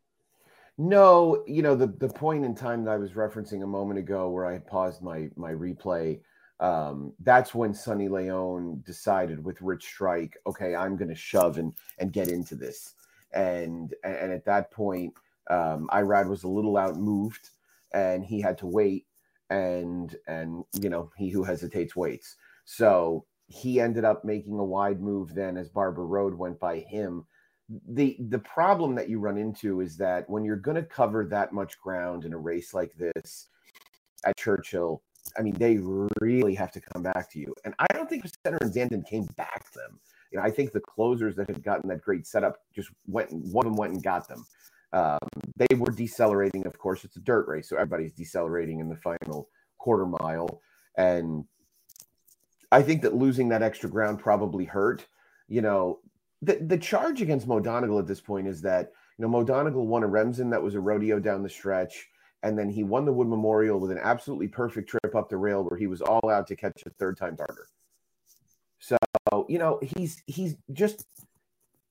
No, 0.80 1.43
you 1.45 1.62
know 1.62 1.76
the 1.76 1.88
the 1.88 2.10
point 2.10 2.43
in 2.43 2.56
time 2.56 2.86
that 2.86 2.91
I 2.91 2.97
was 2.97 3.12
referencing 3.12 3.62
a 3.62 3.67
moment 3.67 4.00
ago, 4.00 4.30
where 4.30 4.47
I 4.47 4.58
paused 4.58 5.04
my 5.04 5.30
my 5.36 5.52
replay 5.52 6.21
um, 6.62 7.13
that's 7.19 7.56
when 7.56 7.74
Sonny 7.74 8.08
Leon 8.08 8.84
decided 8.86 9.43
with 9.43 9.62
Rich 9.62 9.84
Strike, 9.84 10.38
okay, 10.45 10.76
I'm 10.76 10.95
going 10.95 11.10
to 11.10 11.15
shove 11.15 11.58
and 11.58 11.74
and 11.97 12.13
get 12.13 12.30
into 12.30 12.56
this. 12.56 12.93
And 13.34 13.93
and 14.04 14.32
at 14.32 14.45
that 14.45 14.71
point, 14.71 15.13
um, 15.50 15.89
Irad 15.91 16.30
was 16.30 16.43
a 16.43 16.47
little 16.47 16.74
outmoved, 16.74 17.50
and 17.93 18.24
he 18.24 18.39
had 18.39 18.60
to 18.60 18.67
wait. 18.67 19.08
And 19.50 20.15
and 20.28 20.63
you 20.80 20.89
know, 20.89 21.12
he 21.17 21.30
who 21.30 21.43
hesitates 21.43 21.95
waits. 21.95 22.38
So 22.63 23.26
he 23.47 23.82
ended 23.82 24.06
up 24.06 24.24
making 24.24 24.60
a 24.60 24.63
wide 24.63 25.02
move 25.02 25.34
then 25.34 25.58
as 25.58 25.67
Barber 25.67 26.06
Road 26.06 26.36
went 26.36 26.60
by 26.60 26.80
him. 26.80 27.26
The 27.89 28.17
the 28.19 28.39
problem 28.39 28.93
that 28.95 29.10
you 29.10 29.19
run 29.19 29.38
into 29.38 29.82
is 29.82 29.97
that 29.97 30.30
when 30.30 30.43
you're 30.43 30.58
going 30.58 30.76
to 30.76 30.84
cover 30.84 31.26
that 31.26 31.54
much 31.54 31.80
ground 31.80 32.24
in 32.24 32.34
a 32.34 32.38
race 32.38 32.74
like 32.74 32.93
this 32.95 33.47
at 34.24 34.38
Churchill, 34.38 35.02
I 35.38 35.42
mean, 35.42 35.54
they 35.54 35.80
really 36.20 36.56
have 36.56 36.72
to 36.74 36.82
come 36.82 37.04
back 37.04 37.32
to 37.32 37.40
you. 37.40 37.54
And 37.64 37.74
I 37.80 37.88
don't 37.94 38.10
think 38.10 38.26
Center 38.44 38.58
and 38.62 38.74
Zandon 38.74 39.08
came 39.08 39.26
back 39.38 39.72
them. 39.74 40.00
You 40.32 40.40
know, 40.40 40.46
I 40.46 40.52
think 40.52 40.72
the 40.72 40.82
closers 40.82 41.36
that 41.36 41.50
had 41.50 41.64
gotten 41.64 41.90
that 41.90 42.02
great 42.02 42.26
setup 42.26 42.58
just 42.74 42.90
went 43.08 43.32
and 43.32 43.52
one 43.52 43.66
of 43.66 43.74
them 43.74 43.78
went 43.78 43.94
and 43.94 44.04
got 44.04 44.28
them. 44.28 44.46
Um, 44.94 45.20
they 45.56 45.76
were 45.76 45.92
decelerating, 45.92 46.66
of 46.66 46.78
course. 46.78 47.04
It's 47.06 47.18
a 47.18 47.22
dirt 47.22 47.48
race, 47.48 47.70
so 47.70 47.78
everybody's 47.78 48.14
decelerating 48.14 48.80
in 48.80 48.90
the 48.90 48.98
final 48.98 49.50
quarter 49.78 50.06
mile. 50.06 50.62
And 50.98 51.46
I 52.72 52.82
think 52.82 53.02
that 53.02 53.16
losing 53.16 53.50
that 53.50 53.64
extra 53.64 53.90
ground 53.90 54.20
probably 54.20 54.66
hurt. 54.66 55.06
You 55.48 55.62
know, 55.62 56.00
the 56.42 56.56
the 56.56 56.78
charge 56.78 57.22
against 57.22 57.48
Mo 57.48 57.60
at 57.60 58.08
this 58.08 58.22
point 58.22 58.48
is 58.48 58.62
that 58.62 58.92
you 59.18 59.24
know 59.24 59.30
Mo 59.30 59.44
won 59.84 60.04
a 60.04 60.08
Remsen 60.08 60.50
that 60.50 60.64
was 60.64 60.76
a 60.76 60.80
rodeo 60.80 61.20
down 61.20 61.44
the 61.44 61.50
stretch 61.50 62.08
and 62.44 62.58
then 62.58 62.70
he 62.70 62.84
won 62.84 63.06
the 63.06 63.14
Wood 63.14 63.28
Memorial 63.28 63.80
with 63.80 63.92
an 63.92 64.00
absolutely 64.02 64.48
perfect 64.48 64.90
trip 64.90 65.16
up 65.16 65.30
the 65.30 65.38
rail 65.38 65.64
where 65.64 65.78
he 65.78 65.88
was 65.88 66.02
all 66.02 66.30
out 66.30 66.48
to 66.48 66.56
catch 66.56 66.84
a 66.86 66.90
third 66.92 67.18
time 67.18 67.38
target. 67.38 67.66
So 68.80 68.98
you 69.48 69.60
know 69.60 69.80
he's 69.82 70.22
he's 70.26 70.56
just 70.74 71.06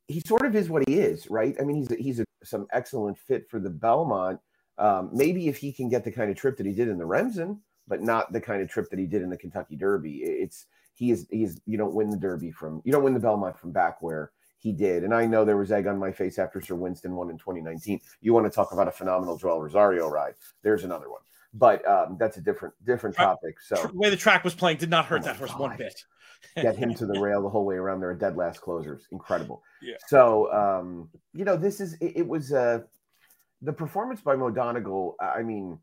he 0.09 0.21
sort 0.21 0.45
of 0.45 0.57
is 0.57 0.69
what 0.69 0.89
he 0.89 0.99
is, 0.99 1.31
right? 1.31 1.57
I 1.61 1.65
mean 1.65 1.77
he's 1.77 1.91
a, 1.91 1.97
he's 1.97 2.21
a, 2.21 2.25
some 2.43 2.67
excellent 2.73 3.19
fit 3.19 3.49
for 3.49 3.61
the 3.61 3.71
Belmont. 3.71 4.41
Um, 4.77 5.11
maybe 5.13 5.49
if 5.49 5.59
he 5.59 5.73
can 5.73 5.89
get 5.89 6.05
the 6.05 6.11
kind 6.11 6.31
of 6.31 6.37
trip 6.37 6.57
that 6.57 6.67
he 6.67 6.73
did 6.73 6.89
in 6.89 6.99
the 6.99 7.07
Remsen, 7.07 7.61
but 7.87 8.03
not 8.03 8.33
the 8.33 8.41
kind 8.41 8.63
of 8.63 8.69
trip 8.69 8.89
that 8.91 8.99
he 8.99 9.07
did 9.07 9.23
in 9.23 9.31
the 9.31 9.37
Kentucky 9.37 9.77
Derby. 9.77 10.19
It's 10.19 10.67
he 10.95 11.11
is 11.11 11.27
he 11.31 11.45
is 11.45 11.61
you 11.67 11.79
don't 11.79 11.95
win 11.95 12.11
the 12.11 12.17
Derby 12.17 12.51
from 12.51 12.83
you 12.85 12.93
don't 12.93 13.05
win 13.05 13.15
the 13.15 13.21
Belmont 13.21 13.59
from 13.59 13.73
back 13.73 14.03
where 14.03 14.33
he 14.61 14.73
did. 14.73 15.05
And 15.05 15.15
I 15.15 15.27
know 15.27 15.45
there 15.45 15.57
was 15.57 15.73
egg 15.73 15.87
on 15.87 15.99
my 15.99 16.13
face 16.13 16.39
after 16.39 16.61
Sir 16.61 16.75
Winston 16.75 17.17
won 17.17 17.31
in 17.31 17.39
2019. 17.39 18.01
You 18.21 18.35
want 18.35 18.45
to 18.45 18.51
talk 18.51 18.73
about 18.73 18.89
a 18.89 18.93
phenomenal 18.93 19.39
Joel 19.39 19.63
Rosario 19.63 20.09
ride? 20.09 20.35
There's 20.63 20.85
another 20.85 21.11
one, 21.11 21.23
but 21.55 21.87
um, 21.89 22.17
that's 22.21 22.37
a 22.37 22.43
different 22.43 22.75
different 22.85 23.17
topic. 23.17 23.59
So 23.61 23.77
the 23.77 23.97
way 23.97 24.11
the 24.11 24.17
track 24.17 24.45
was 24.45 24.55
playing 24.55 24.77
did 24.77 24.91
not 24.91 25.07
hurt 25.07 25.23
oh 25.23 25.25
that 25.25 25.37
horse 25.37 25.53
one 25.57 25.77
bit. 25.79 26.05
Get 26.57 26.77
him 26.77 26.95
to 26.95 27.07
the 27.07 27.19
rail 27.21 27.43
the 27.43 27.49
whole 27.49 27.65
way 27.65 27.77
around. 27.77 28.01
There 28.01 28.11
are 28.11 28.15
dead 28.15 28.37
last 28.37 28.61
closers, 28.61 29.09
incredible. 29.11 29.63
Yeah. 29.83 29.97
So 30.09 30.53
um, 30.53 31.09
you 31.33 31.47
know, 31.47 31.57
this 31.57 31.81
is 31.81 31.95
it, 31.95 32.13
it 32.17 32.29
was 32.29 32.53
uh, 32.53 32.81
the 33.63 33.73
performance 33.73 34.21
by 34.21 34.37
Mo 34.37 34.51
Donegal. 34.51 35.17
I 35.21 35.43
mean. 35.43 35.79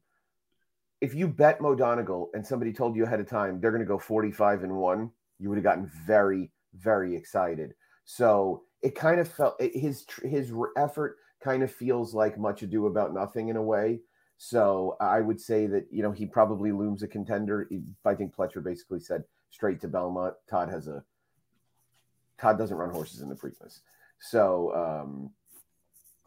If 1.00 1.14
you 1.14 1.28
bet 1.28 1.62
Mo 1.62 1.76
Donegal 1.76 2.32
and 2.34 2.44
somebody 2.44 2.74
told 2.74 2.96
you 2.96 3.04
ahead 3.04 3.20
of 3.20 3.30
time 3.30 3.62
they're 3.62 3.70
going 3.70 3.84
to 3.84 3.88
go 3.88 4.00
45 4.00 4.64
and 4.64 4.76
one, 4.78 5.12
you 5.38 5.48
would 5.48 5.58
have 5.58 5.64
gotten 5.64 5.92
very, 6.08 6.50
very 6.74 7.16
excited. 7.16 7.76
So 8.04 8.64
it 8.82 8.96
kind 8.96 9.20
of 9.20 9.28
felt 9.28 9.62
his 9.62 10.06
his 10.24 10.52
effort 10.76 11.18
kind 11.42 11.64
of 11.64 11.72
feels 11.72 12.14
like 12.14 12.38
much 12.38 12.64
ado 12.64 12.88
about 12.88 13.14
nothing 13.14 13.50
in 13.50 13.56
a 13.56 13.62
way. 13.62 14.00
So 14.38 14.96
I 15.02 15.22
would 15.22 15.42
say 15.42 15.66
that 15.68 15.88
you 15.92 16.04
know 16.04 16.12
he 16.12 16.26
probably 16.26 16.72
looms 16.72 17.04
a 17.04 17.08
contender. 17.08 17.70
I 18.06 18.16
think 18.16 18.36
Pletcher 18.36 18.64
basically 18.64 19.00
said 19.00 19.24
straight 19.50 19.82
to 19.82 19.88
Belmont. 19.88 20.36
Todd 20.50 20.70
has 20.70 20.88
a 20.88 21.04
Todd 22.38 22.58
doesn't 22.58 22.78
run 22.78 22.92
horses 22.92 23.22
in 23.22 23.30
the 23.30 23.36
Preakness, 23.36 23.80
so 24.20 24.76
um, 24.76 25.32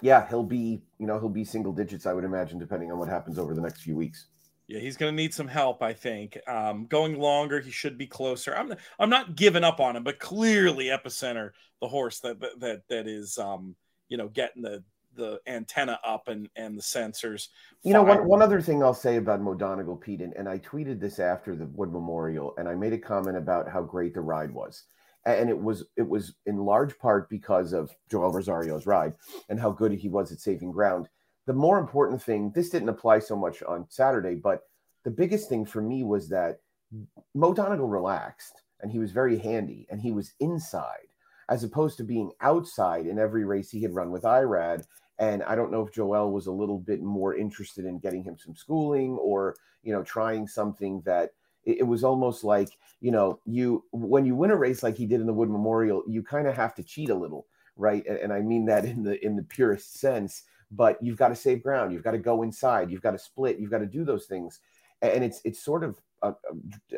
yeah, 0.00 0.28
he'll 0.28 0.42
be 0.42 0.82
you 0.98 1.06
know 1.06 1.18
he'll 1.20 1.28
be 1.28 1.44
single 1.44 1.72
digits. 1.72 2.06
I 2.06 2.12
would 2.12 2.24
imagine, 2.24 2.58
depending 2.58 2.90
on 2.90 2.98
what 2.98 3.08
happens 3.08 3.38
over 3.38 3.54
the 3.54 3.62
next 3.62 3.82
few 3.82 3.94
weeks. 3.94 4.26
Yeah, 4.70 4.78
he's 4.78 4.96
going 4.96 5.10
to 5.10 5.16
need 5.16 5.34
some 5.34 5.48
help. 5.48 5.82
I 5.82 5.92
think 5.92 6.38
um, 6.46 6.86
going 6.86 7.18
longer, 7.18 7.58
he 7.58 7.72
should 7.72 7.98
be 7.98 8.06
closer. 8.06 8.56
I'm 8.56 8.72
I'm 9.00 9.10
not 9.10 9.34
giving 9.34 9.64
up 9.64 9.80
on 9.80 9.96
him, 9.96 10.04
but 10.04 10.20
clearly 10.20 10.86
Epicenter, 10.86 11.50
the 11.80 11.88
horse 11.88 12.20
that 12.20 12.40
that 12.60 12.82
that 12.88 13.08
is 13.08 13.36
um, 13.36 13.74
you 14.08 14.16
know 14.16 14.28
getting 14.28 14.62
the 14.62 14.84
the 15.16 15.40
antenna 15.48 15.98
up 16.06 16.28
and 16.28 16.48
and 16.54 16.78
the 16.78 16.82
sensors. 16.82 17.48
You 17.82 17.94
know, 17.94 18.04
one, 18.04 18.28
one 18.28 18.42
other 18.42 18.60
thing 18.60 18.80
I'll 18.80 18.94
say 18.94 19.16
about 19.16 19.40
Mo 19.40 19.54
Donegal, 19.54 19.96
Pete, 19.96 20.20
and, 20.20 20.34
and 20.34 20.48
I 20.48 20.58
tweeted 20.58 21.00
this 21.00 21.18
after 21.18 21.56
the 21.56 21.66
Wood 21.66 21.92
Memorial, 21.92 22.54
and 22.56 22.68
I 22.68 22.76
made 22.76 22.92
a 22.92 22.98
comment 22.98 23.36
about 23.36 23.68
how 23.68 23.82
great 23.82 24.14
the 24.14 24.20
ride 24.20 24.52
was, 24.52 24.84
and 25.26 25.50
it 25.50 25.58
was 25.58 25.82
it 25.96 26.08
was 26.08 26.34
in 26.46 26.58
large 26.58 26.96
part 26.96 27.28
because 27.28 27.72
of 27.72 27.90
Joel 28.08 28.30
Rosario's 28.30 28.86
ride 28.86 29.14
and 29.48 29.58
how 29.58 29.72
good 29.72 29.90
he 29.90 30.08
was 30.08 30.30
at 30.30 30.38
saving 30.38 30.70
ground 30.70 31.08
the 31.50 31.54
more 31.54 31.80
important 31.80 32.22
thing, 32.22 32.52
this 32.54 32.70
didn't 32.70 32.90
apply 32.90 33.18
so 33.18 33.34
much 33.34 33.60
on 33.64 33.84
Saturday, 33.88 34.36
but 34.36 34.68
the 35.02 35.10
biggest 35.10 35.48
thing 35.48 35.66
for 35.66 35.82
me 35.82 36.04
was 36.04 36.28
that 36.28 36.60
Mo 37.34 37.52
Donegal 37.52 37.88
relaxed 37.88 38.62
and 38.80 38.92
he 38.92 39.00
was 39.00 39.10
very 39.10 39.36
handy 39.36 39.84
and 39.90 40.00
he 40.00 40.12
was 40.12 40.34
inside 40.38 41.08
as 41.48 41.64
opposed 41.64 41.96
to 41.96 42.04
being 42.04 42.30
outside 42.40 43.04
in 43.08 43.18
every 43.18 43.44
race 43.44 43.68
he 43.68 43.82
had 43.82 43.96
run 43.96 44.12
with 44.12 44.22
Irad. 44.22 44.84
And 45.18 45.42
I 45.42 45.56
don't 45.56 45.72
know 45.72 45.84
if 45.84 45.92
Joel 45.92 46.30
was 46.30 46.46
a 46.46 46.52
little 46.52 46.78
bit 46.78 47.02
more 47.02 47.34
interested 47.34 47.84
in 47.84 47.98
getting 47.98 48.22
him 48.22 48.36
some 48.38 48.54
schooling 48.54 49.14
or, 49.14 49.56
you 49.82 49.92
know, 49.92 50.04
trying 50.04 50.46
something 50.46 51.02
that 51.04 51.32
it, 51.64 51.84
was 51.84 52.04
almost 52.04 52.44
like, 52.44 52.68
you 53.00 53.10
know, 53.10 53.40
you 53.44 53.82
when 53.90 54.24
you 54.24 54.36
win 54.36 54.52
a 54.52 54.56
race 54.56 54.84
like 54.84 54.96
he 54.96 55.04
did 55.04 55.20
in 55.20 55.26
the 55.26 55.32
Wood 55.32 55.50
Memorial, 55.50 56.04
you 56.06 56.22
kind 56.22 56.46
of 56.46 56.54
have 56.54 56.76
to 56.76 56.84
cheat 56.84 57.10
a 57.10 57.14
little, 57.14 57.48
right? 57.74 58.06
And, 58.06 58.18
and 58.18 58.32
I 58.32 58.40
mean 58.40 58.66
that 58.66 58.84
in 58.84 59.02
the 59.02 59.18
in 59.26 59.34
the 59.34 59.42
purest 59.42 59.98
sense 59.98 60.44
but 60.70 61.02
you've 61.02 61.16
got 61.16 61.28
to 61.28 61.36
save 61.36 61.62
ground. 61.62 61.92
You've 61.92 62.04
got 62.04 62.12
to 62.12 62.18
go 62.18 62.42
inside. 62.42 62.90
You've 62.90 63.02
got 63.02 63.12
to 63.12 63.18
split. 63.18 63.58
You've 63.58 63.70
got 63.70 63.78
to 63.78 63.86
do 63.86 64.04
those 64.04 64.26
things. 64.26 64.60
And 65.02 65.24
it's 65.24 65.40
it's 65.44 65.64
sort 65.64 65.82
of 65.82 65.98
a, 66.22 66.34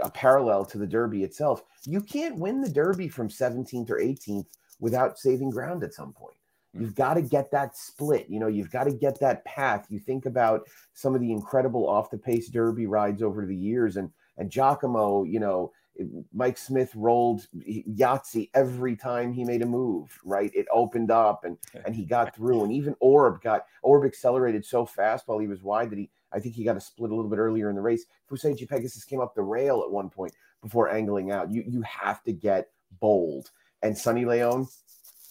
a, 0.03 0.11
parallel 0.11 0.65
to 0.67 0.79
the 0.79 0.87
Derby 0.87 1.23
itself. 1.23 1.63
You 1.87 2.01
can't 2.01 2.39
win 2.39 2.61
the 2.61 2.69
Derby 2.69 3.09
from 3.09 3.29
17th 3.29 3.91
or 3.91 3.99
18th 3.99 4.47
without 4.81 5.19
saving 5.19 5.51
ground 5.51 5.85
at 5.85 5.95
some 5.95 6.13
point. 6.13 6.35
Mm. 6.77 6.81
You've 6.81 6.97
got 6.97 7.15
to 7.15 7.23
get 7.23 7.53
that 7.53 7.77
split. 7.77 8.27
You 8.29 8.41
know, 8.41 8.49
you've 8.49 8.73
got 8.73 8.85
to 8.85 8.93
get 8.93 9.21
that 9.21 9.45
path. 9.45 9.87
You 9.89 10.01
think 10.01 10.27
about 10.27 10.63
some 10.95 11.15
of 11.15 11.21
the 11.21 11.31
incredible 11.31 11.89
off 11.89 12.11
the 12.11 12.19
pace 12.19 12.49
derby 12.49 12.87
rides 12.87 13.23
over 13.23 13.47
the 13.47 13.57
years, 13.57 13.97
and 13.97 14.11
and 14.39 14.51
Giacomo, 14.51 15.25
you 15.25 15.39
know, 15.39 15.73
Mike 16.33 16.59
Smith 16.59 16.91
rolled 16.95 17.47
Yahtzee 17.57 18.51
every 18.55 18.97
time 18.97 19.33
he 19.33 19.45
made 19.45 19.63
a 19.63 19.67
move, 19.67 20.19
right? 20.25 20.51
It 20.55 20.67
opened 20.73 21.11
up 21.11 21.45
and 21.45 21.59
and 21.85 21.95
he 21.95 22.05
got 22.05 22.35
through. 22.35 22.65
And 22.65 22.73
even 22.73 22.97
Orb 23.01 23.43
got 23.43 23.67
Orb 23.83 24.05
accelerated 24.05 24.65
so 24.65 24.87
fast 24.87 25.29
while 25.29 25.39
he 25.39 25.47
was 25.47 25.63
wide 25.63 25.91
that 25.91 25.99
he 25.99 26.11
I 26.33 26.41
think 26.41 26.55
he 26.55 26.65
got 26.65 26.77
a 26.77 26.81
split 26.81 27.11
a 27.11 27.15
little 27.15 27.31
bit 27.31 27.39
earlier 27.39 27.69
in 27.69 27.77
the 27.77 27.83
race. 27.83 28.07
Fusaichi 28.31 28.69
Pegasus 28.69 29.05
came 29.05 29.21
up 29.21 29.35
the 29.35 29.43
rail 29.43 29.83
at 29.85 29.91
one 29.91 30.09
point 30.09 30.33
before 30.63 30.89
angling 30.91 31.31
out. 31.31 31.51
You 31.51 31.65
you 31.67 31.83
have 31.83 32.23
to 32.25 32.33
get 32.33 32.71
bold. 33.01 33.51
And 33.83 33.97
Sonny 33.97 34.25
Leon 34.25 34.69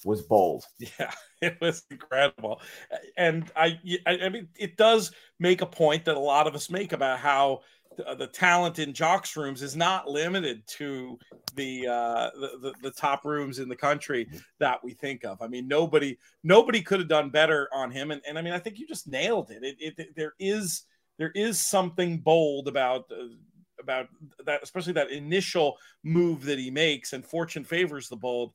was 0.05 0.21
bold. 0.21 0.65
Yeah, 0.99 1.11
it 1.41 1.57
was 1.59 1.83
incredible. 1.89 2.61
And 3.17 3.51
I, 3.55 3.79
I 4.05 4.29
mean, 4.29 4.49
it 4.55 4.77
does 4.77 5.11
make 5.39 5.61
a 5.61 5.65
point 5.65 6.05
that 6.05 6.15
a 6.15 6.19
lot 6.19 6.45
of 6.45 6.53
us 6.53 6.69
make 6.69 6.91
about 6.91 7.19
how 7.19 7.61
the, 7.97 8.15
the 8.15 8.27
talent 8.27 8.79
in 8.79 8.93
jocks 8.93 9.35
rooms 9.35 9.61
is 9.61 9.75
not 9.75 10.09
limited 10.09 10.65
to 10.67 11.17
the, 11.55 11.87
uh, 11.87 12.29
the, 12.39 12.49
the 12.61 12.73
the 12.81 12.91
top 12.91 13.25
rooms 13.25 13.59
in 13.59 13.67
the 13.67 13.75
country 13.75 14.25
mm-hmm. 14.25 14.37
that 14.59 14.83
we 14.83 14.93
think 14.93 15.23
of. 15.25 15.41
I 15.41 15.47
mean, 15.47 15.67
nobody 15.67 16.17
nobody 16.43 16.81
could 16.81 16.99
have 16.99 17.09
done 17.09 17.29
better 17.29 17.69
on 17.73 17.91
him. 17.91 18.11
And, 18.11 18.21
and 18.27 18.37
I 18.37 18.41
mean, 18.41 18.53
I 18.53 18.59
think 18.59 18.79
you 18.79 18.87
just 18.87 19.07
nailed 19.07 19.51
it. 19.51 19.63
It, 19.63 19.95
it 19.97 20.15
there 20.15 20.33
is 20.39 20.83
there 21.17 21.31
is 21.35 21.59
something 21.59 22.19
bold 22.19 22.67
about. 22.67 23.05
Uh, 23.11 23.35
about 23.79 24.09
that, 24.45 24.61
especially 24.61 24.93
that 24.93 25.09
initial 25.09 25.75
move 26.03 26.43
that 26.43 26.59
he 26.59 26.69
makes, 26.69 27.13
and 27.13 27.25
fortune 27.25 27.63
favors 27.63 28.09
the 28.09 28.15
bold 28.15 28.53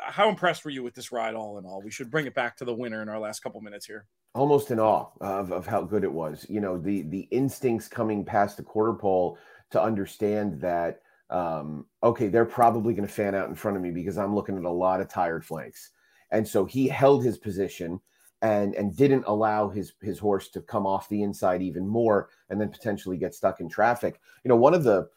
how 0.00 0.28
impressed 0.28 0.64
were 0.64 0.70
you 0.70 0.82
with 0.82 0.94
this 0.94 1.12
ride 1.12 1.34
all 1.34 1.58
in 1.58 1.64
all 1.64 1.82
we 1.82 1.90
should 1.90 2.10
bring 2.10 2.26
it 2.26 2.34
back 2.34 2.56
to 2.56 2.64
the 2.64 2.74
winner 2.74 3.02
in 3.02 3.08
our 3.08 3.18
last 3.18 3.40
couple 3.40 3.60
minutes 3.60 3.86
here 3.86 4.06
almost 4.34 4.70
in 4.70 4.78
awe 4.78 5.06
of, 5.20 5.52
of 5.52 5.66
how 5.66 5.82
good 5.82 6.04
it 6.04 6.12
was. 6.12 6.46
You 6.48 6.60
know 6.60 6.78
the 6.78 7.02
the 7.02 7.28
instincts 7.30 7.88
coming 7.88 8.24
past 8.24 8.56
the 8.56 8.62
quarter 8.62 8.94
pole 8.94 9.38
to 9.70 9.82
understand 9.82 10.60
that 10.60 11.00
um, 11.30 11.86
okay 12.02 12.28
they're 12.28 12.44
probably 12.44 12.94
going 12.94 13.06
to 13.06 13.12
fan 13.12 13.34
out 13.34 13.48
in 13.48 13.54
front 13.54 13.76
of 13.76 13.82
me 13.82 13.90
because 13.90 14.16
i'm 14.16 14.34
looking 14.34 14.56
at 14.56 14.64
a 14.64 14.70
lot 14.70 15.00
of 15.00 15.08
tired 15.08 15.44
flanks. 15.44 15.90
And 16.30 16.46
so 16.46 16.64
he 16.64 16.88
held 16.88 17.24
his 17.24 17.38
position 17.38 18.00
and 18.42 18.74
and 18.74 18.96
didn't 18.96 19.24
allow 19.26 19.68
his 19.68 19.94
his 20.00 20.18
horse 20.18 20.48
to 20.50 20.60
come 20.60 20.86
off 20.86 21.08
the 21.08 21.22
inside 21.22 21.62
even 21.62 21.86
more 21.86 22.28
and 22.50 22.60
then 22.60 22.68
potentially 22.68 23.16
get 23.16 23.34
stuck 23.34 23.60
in 23.60 23.68
traffic. 23.68 24.20
You 24.44 24.48
know 24.50 24.56
one 24.56 24.74
of 24.74 24.84
the 24.84 25.08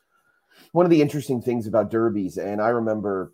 one 0.71 0.85
of 0.85 0.89
the 0.89 1.01
interesting 1.01 1.41
things 1.41 1.67
about 1.67 1.89
derbies 1.89 2.37
and 2.37 2.61
i 2.61 2.69
remember 2.69 3.33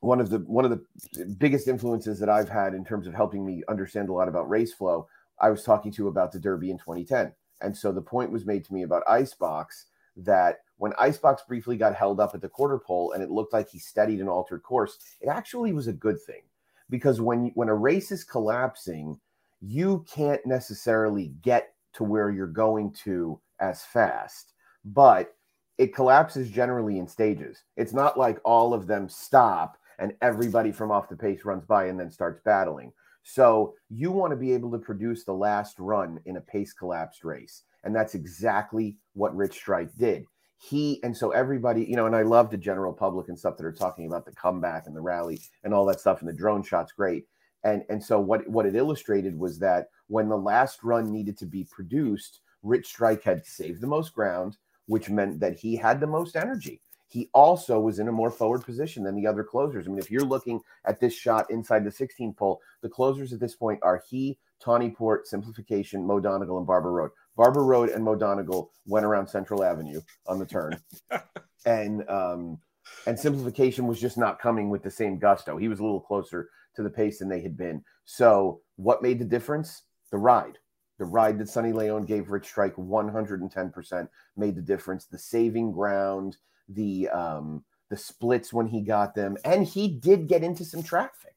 one 0.00 0.20
of 0.20 0.30
the 0.30 0.38
one 0.40 0.64
of 0.64 0.70
the 0.70 1.24
biggest 1.38 1.68
influences 1.68 2.18
that 2.20 2.28
I've 2.28 2.48
had 2.48 2.74
in 2.74 2.84
terms 2.84 3.06
of 3.06 3.14
helping 3.14 3.44
me 3.44 3.62
understand 3.68 4.08
a 4.08 4.12
lot 4.12 4.28
about 4.28 4.48
race 4.48 4.72
flow. 4.72 5.08
I 5.40 5.50
was 5.50 5.64
talking 5.64 5.92
to 5.92 6.08
about 6.08 6.32
the 6.32 6.38
Derby 6.40 6.70
in 6.70 6.78
2010, 6.78 7.32
and 7.60 7.76
so 7.76 7.92
the 7.92 8.00
point 8.00 8.30
was 8.30 8.46
made 8.46 8.64
to 8.66 8.74
me 8.74 8.82
about 8.82 9.08
Icebox 9.08 9.86
that 10.16 10.60
when 10.78 10.92
Icebox 10.98 11.42
briefly 11.46 11.76
got 11.76 11.94
held 11.94 12.20
up 12.20 12.34
at 12.34 12.40
the 12.40 12.48
quarter 12.48 12.78
pole 12.78 13.12
and 13.12 13.22
it 13.22 13.30
looked 13.30 13.52
like 13.52 13.68
he 13.68 13.78
steadied 13.78 14.20
an 14.20 14.28
altered 14.28 14.62
course, 14.62 14.98
it 15.20 15.28
actually 15.28 15.72
was 15.72 15.88
a 15.88 15.92
good 15.92 16.20
thing 16.20 16.42
because 16.90 17.20
when 17.20 17.50
when 17.54 17.68
a 17.68 17.74
race 17.74 18.12
is 18.12 18.24
collapsing, 18.24 19.18
you 19.60 20.04
can't 20.08 20.44
necessarily 20.46 21.34
get 21.42 21.74
to 21.94 22.04
where 22.04 22.30
you're 22.30 22.46
going 22.46 22.92
to 22.92 23.40
as 23.60 23.82
fast, 23.82 24.52
but 24.84 25.34
it 25.78 25.94
collapses 25.94 26.50
generally 26.50 26.98
in 26.98 27.06
stages. 27.06 27.64
It's 27.76 27.92
not 27.92 28.18
like 28.18 28.40
all 28.44 28.74
of 28.74 28.86
them 28.86 29.08
stop 29.08 29.78
and 29.98 30.12
everybody 30.22 30.72
from 30.72 30.90
off 30.90 31.08
the 31.08 31.16
pace 31.16 31.44
runs 31.44 31.64
by 31.64 31.86
and 31.86 31.98
then 31.98 32.10
starts 32.10 32.40
battling. 32.44 32.92
So 33.22 33.74
you 33.90 34.10
want 34.10 34.30
to 34.30 34.36
be 34.36 34.52
able 34.52 34.70
to 34.70 34.78
produce 34.78 35.24
the 35.24 35.34
last 35.34 35.78
run 35.78 36.18
in 36.24 36.36
a 36.36 36.40
pace 36.40 36.72
collapsed 36.72 37.24
race. 37.24 37.62
And 37.84 37.94
that's 37.94 38.14
exactly 38.14 38.96
what 39.14 39.36
Rich 39.36 39.54
Strike 39.54 39.94
did. 39.98 40.24
He 40.56 41.00
and 41.04 41.16
so 41.16 41.30
everybody, 41.30 41.84
you 41.84 41.94
know, 41.94 42.06
and 42.06 42.16
I 42.16 42.22
love 42.22 42.50
the 42.50 42.56
general 42.56 42.92
public 42.92 43.28
and 43.28 43.38
stuff 43.38 43.56
that 43.56 43.66
are 43.66 43.72
talking 43.72 44.06
about 44.06 44.24
the 44.24 44.32
comeback 44.32 44.86
and 44.86 44.96
the 44.96 45.00
rally 45.00 45.40
and 45.62 45.72
all 45.72 45.84
that 45.86 46.00
stuff. 46.00 46.20
And 46.20 46.28
the 46.28 46.32
drone 46.32 46.62
shot's 46.62 46.92
great. 46.92 47.26
And 47.64 47.84
and 47.88 48.02
so 48.02 48.18
what 48.18 48.48
what 48.48 48.66
it 48.66 48.74
illustrated 48.74 49.38
was 49.38 49.58
that 49.60 49.88
when 50.08 50.28
the 50.28 50.36
last 50.36 50.82
run 50.82 51.12
needed 51.12 51.38
to 51.38 51.46
be 51.46 51.68
produced, 51.70 52.40
Rich 52.62 52.86
Strike 52.86 53.22
had 53.22 53.44
saved 53.44 53.80
the 53.80 53.86
most 53.86 54.14
ground, 54.14 54.56
which 54.86 55.10
meant 55.10 55.38
that 55.40 55.58
he 55.58 55.76
had 55.76 56.00
the 56.00 56.06
most 56.06 56.34
energy 56.34 56.80
he 57.08 57.30
also 57.32 57.80
was 57.80 57.98
in 57.98 58.08
a 58.08 58.12
more 58.12 58.30
forward 58.30 58.64
position 58.64 59.02
than 59.02 59.16
the 59.16 59.26
other 59.26 59.42
closers. 59.42 59.86
I 59.86 59.90
mean, 59.90 59.98
if 59.98 60.10
you're 60.10 60.22
looking 60.22 60.60
at 60.84 61.00
this 61.00 61.14
shot 61.14 61.50
inside 61.50 61.84
the 61.84 61.90
16 61.90 62.34
pole, 62.34 62.60
the 62.82 62.88
closers 62.88 63.32
at 63.32 63.40
this 63.40 63.56
point 63.56 63.80
are 63.82 64.02
he, 64.08 64.38
Tawny 64.60 64.90
Port, 64.90 65.26
Simplification, 65.26 66.06
Mo 66.06 66.20
Donegal, 66.20 66.58
and 66.58 66.66
Barber 66.66 66.92
Road. 66.92 67.10
Barber 67.36 67.64
Road 67.64 67.88
and 67.88 68.04
Mo 68.04 68.14
Donegal 68.14 68.70
went 68.86 69.06
around 69.06 69.26
Central 69.26 69.64
Avenue 69.64 70.00
on 70.26 70.38
the 70.38 70.46
turn, 70.46 70.78
and 71.66 72.08
um, 72.10 72.58
and 73.06 73.18
Simplification 73.18 73.86
was 73.86 74.00
just 74.00 74.18
not 74.18 74.40
coming 74.40 74.68
with 74.68 74.82
the 74.82 74.90
same 74.90 75.18
gusto. 75.18 75.56
He 75.56 75.68
was 75.68 75.78
a 75.78 75.84
little 75.84 76.00
closer 76.00 76.50
to 76.76 76.82
the 76.82 76.90
pace 76.90 77.20
than 77.20 77.28
they 77.28 77.40
had 77.40 77.56
been. 77.56 77.84
So, 78.04 78.60
what 78.76 79.02
made 79.02 79.18
the 79.18 79.24
difference? 79.24 79.82
The 80.10 80.18
ride. 80.18 80.58
The 80.98 81.04
ride 81.04 81.38
that 81.38 81.48
Sonny 81.48 81.72
Leon 81.72 82.06
gave 82.06 82.30
Rich 82.30 82.46
Strike 82.46 82.74
110% 82.74 84.08
made 84.36 84.56
the 84.56 84.62
difference. 84.62 85.06
The 85.06 85.18
saving 85.18 85.70
ground, 85.70 86.38
the 86.68 87.08
um, 87.08 87.64
the 87.90 87.96
splits 87.96 88.52
when 88.52 88.66
he 88.66 88.80
got 88.80 89.14
them, 89.14 89.36
and 89.44 89.66
he 89.66 89.88
did 89.88 90.28
get 90.28 90.42
into 90.42 90.64
some 90.64 90.82
traffic. 90.82 91.34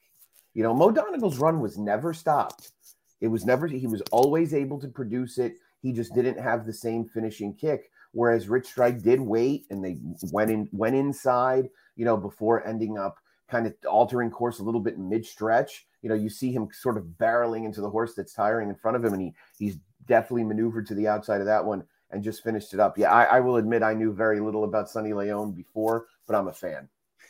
You 0.53 0.63
know, 0.63 0.73
Mo 0.73 0.91
Donegal's 0.91 1.37
run 1.37 1.61
was 1.61 1.77
never 1.77 2.13
stopped. 2.13 2.71
It 3.21 3.27
was 3.27 3.45
never. 3.45 3.67
He 3.67 3.87
was 3.87 4.01
always 4.11 4.53
able 4.53 4.79
to 4.79 4.87
produce 4.87 5.37
it. 5.37 5.55
He 5.81 5.93
just 5.93 6.13
didn't 6.13 6.39
have 6.39 6.65
the 6.65 6.73
same 6.73 7.05
finishing 7.05 7.53
kick. 7.53 7.89
Whereas 8.13 8.49
Rich 8.49 8.67
Strike 8.67 9.01
did 9.01 9.21
wait, 9.21 9.65
and 9.69 9.83
they 9.83 9.97
went 10.31 10.51
in 10.51 10.67
went 10.71 10.95
inside. 10.95 11.69
You 11.95 12.05
know, 12.05 12.17
before 12.17 12.65
ending 12.67 12.97
up 12.97 13.17
kind 13.49 13.67
of 13.67 13.73
altering 13.89 14.31
course 14.31 14.59
a 14.59 14.63
little 14.63 14.81
bit 14.81 14.97
mid 14.97 15.25
stretch. 15.25 15.85
You 16.01 16.09
know, 16.09 16.15
you 16.15 16.29
see 16.29 16.51
him 16.51 16.67
sort 16.71 16.97
of 16.97 17.03
barreling 17.19 17.65
into 17.65 17.81
the 17.81 17.89
horse 17.89 18.15
that's 18.15 18.33
tiring 18.33 18.69
in 18.69 18.75
front 18.75 18.97
of 18.97 19.05
him, 19.05 19.13
and 19.13 19.21
he 19.21 19.33
he's 19.57 19.77
definitely 20.07 20.43
maneuvered 20.43 20.87
to 20.87 20.95
the 20.95 21.07
outside 21.07 21.41
of 21.41 21.47
that 21.47 21.63
one 21.63 21.83
and 22.11 22.23
just 22.23 22.43
finished 22.43 22.73
it 22.73 22.79
up. 22.79 22.97
Yeah, 22.97 23.11
I, 23.11 23.23
I 23.23 23.39
will 23.39 23.57
admit 23.57 23.83
I 23.83 23.93
knew 23.93 24.11
very 24.11 24.39
little 24.39 24.63
about 24.63 24.89
Sonny 24.89 25.13
Leon 25.13 25.51
before, 25.51 26.07
but 26.27 26.35
I'm 26.35 26.47
a 26.47 26.53
fan. 26.53 26.87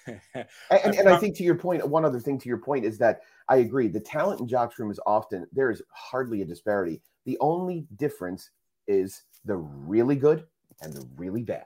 and, 0.07 0.19
and, 0.71 0.95
and, 0.95 1.09
I 1.09 1.17
think 1.17 1.35
to 1.37 1.43
your 1.43 1.55
point, 1.55 1.87
one 1.87 2.05
other 2.05 2.19
thing 2.19 2.39
to 2.39 2.49
your 2.49 2.57
point 2.57 2.85
is 2.85 2.97
that 2.97 3.21
I 3.49 3.57
agree. 3.57 3.87
The 3.87 3.99
talent 3.99 4.41
in 4.41 4.47
Jock's 4.47 4.79
room 4.79 4.91
is 4.91 4.99
often 5.05 5.47
there 5.51 5.71
is 5.71 5.81
hardly 5.91 6.41
a 6.41 6.45
disparity. 6.45 7.01
The 7.25 7.37
only 7.39 7.85
difference 7.97 8.49
is 8.87 9.23
the 9.45 9.57
really 9.57 10.15
good 10.15 10.45
and 10.81 10.93
the 10.93 11.07
really 11.15 11.43
bad. 11.43 11.65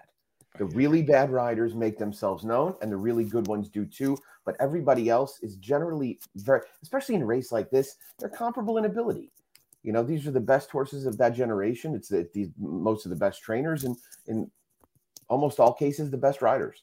The 0.58 0.66
really 0.66 1.02
bad 1.02 1.32
riders 1.32 1.76
make 1.76 1.98
themselves 1.98 2.46
known, 2.46 2.76
and 2.82 2.90
the 2.90 2.98
really 2.98 3.26
good 3.26 3.48
ones 3.48 3.68
do 3.68 3.86
too. 3.86 4.18
But 4.46 4.56
everybody 4.60 5.10
else 5.10 5.40
is 5.42 5.58
generally 5.58 6.20
very, 6.36 6.62
especially 6.82 7.16
in 7.16 7.24
a 7.24 7.26
race 7.26 7.52
like 7.52 7.70
this, 7.70 7.98
they're 8.20 8.30
comparable 8.30 8.78
in 8.78 8.86
ability. 8.86 9.32
You 9.86 9.92
know, 9.92 10.02
these 10.02 10.26
are 10.26 10.32
the 10.32 10.40
best 10.40 10.72
horses 10.72 11.06
of 11.06 11.16
that 11.20 11.36
generation. 11.36 11.94
It's 11.94 12.10
the, 12.10 12.28
the 12.34 12.50
most 12.58 13.06
of 13.06 13.12
the 13.12 13.16
best 13.16 13.44
trainers, 13.44 13.84
and 13.84 13.96
in 14.26 14.50
almost 15.30 15.60
all 15.60 15.74
cases, 15.74 16.10
the 16.10 16.18
best 16.18 16.42
riders. 16.42 16.82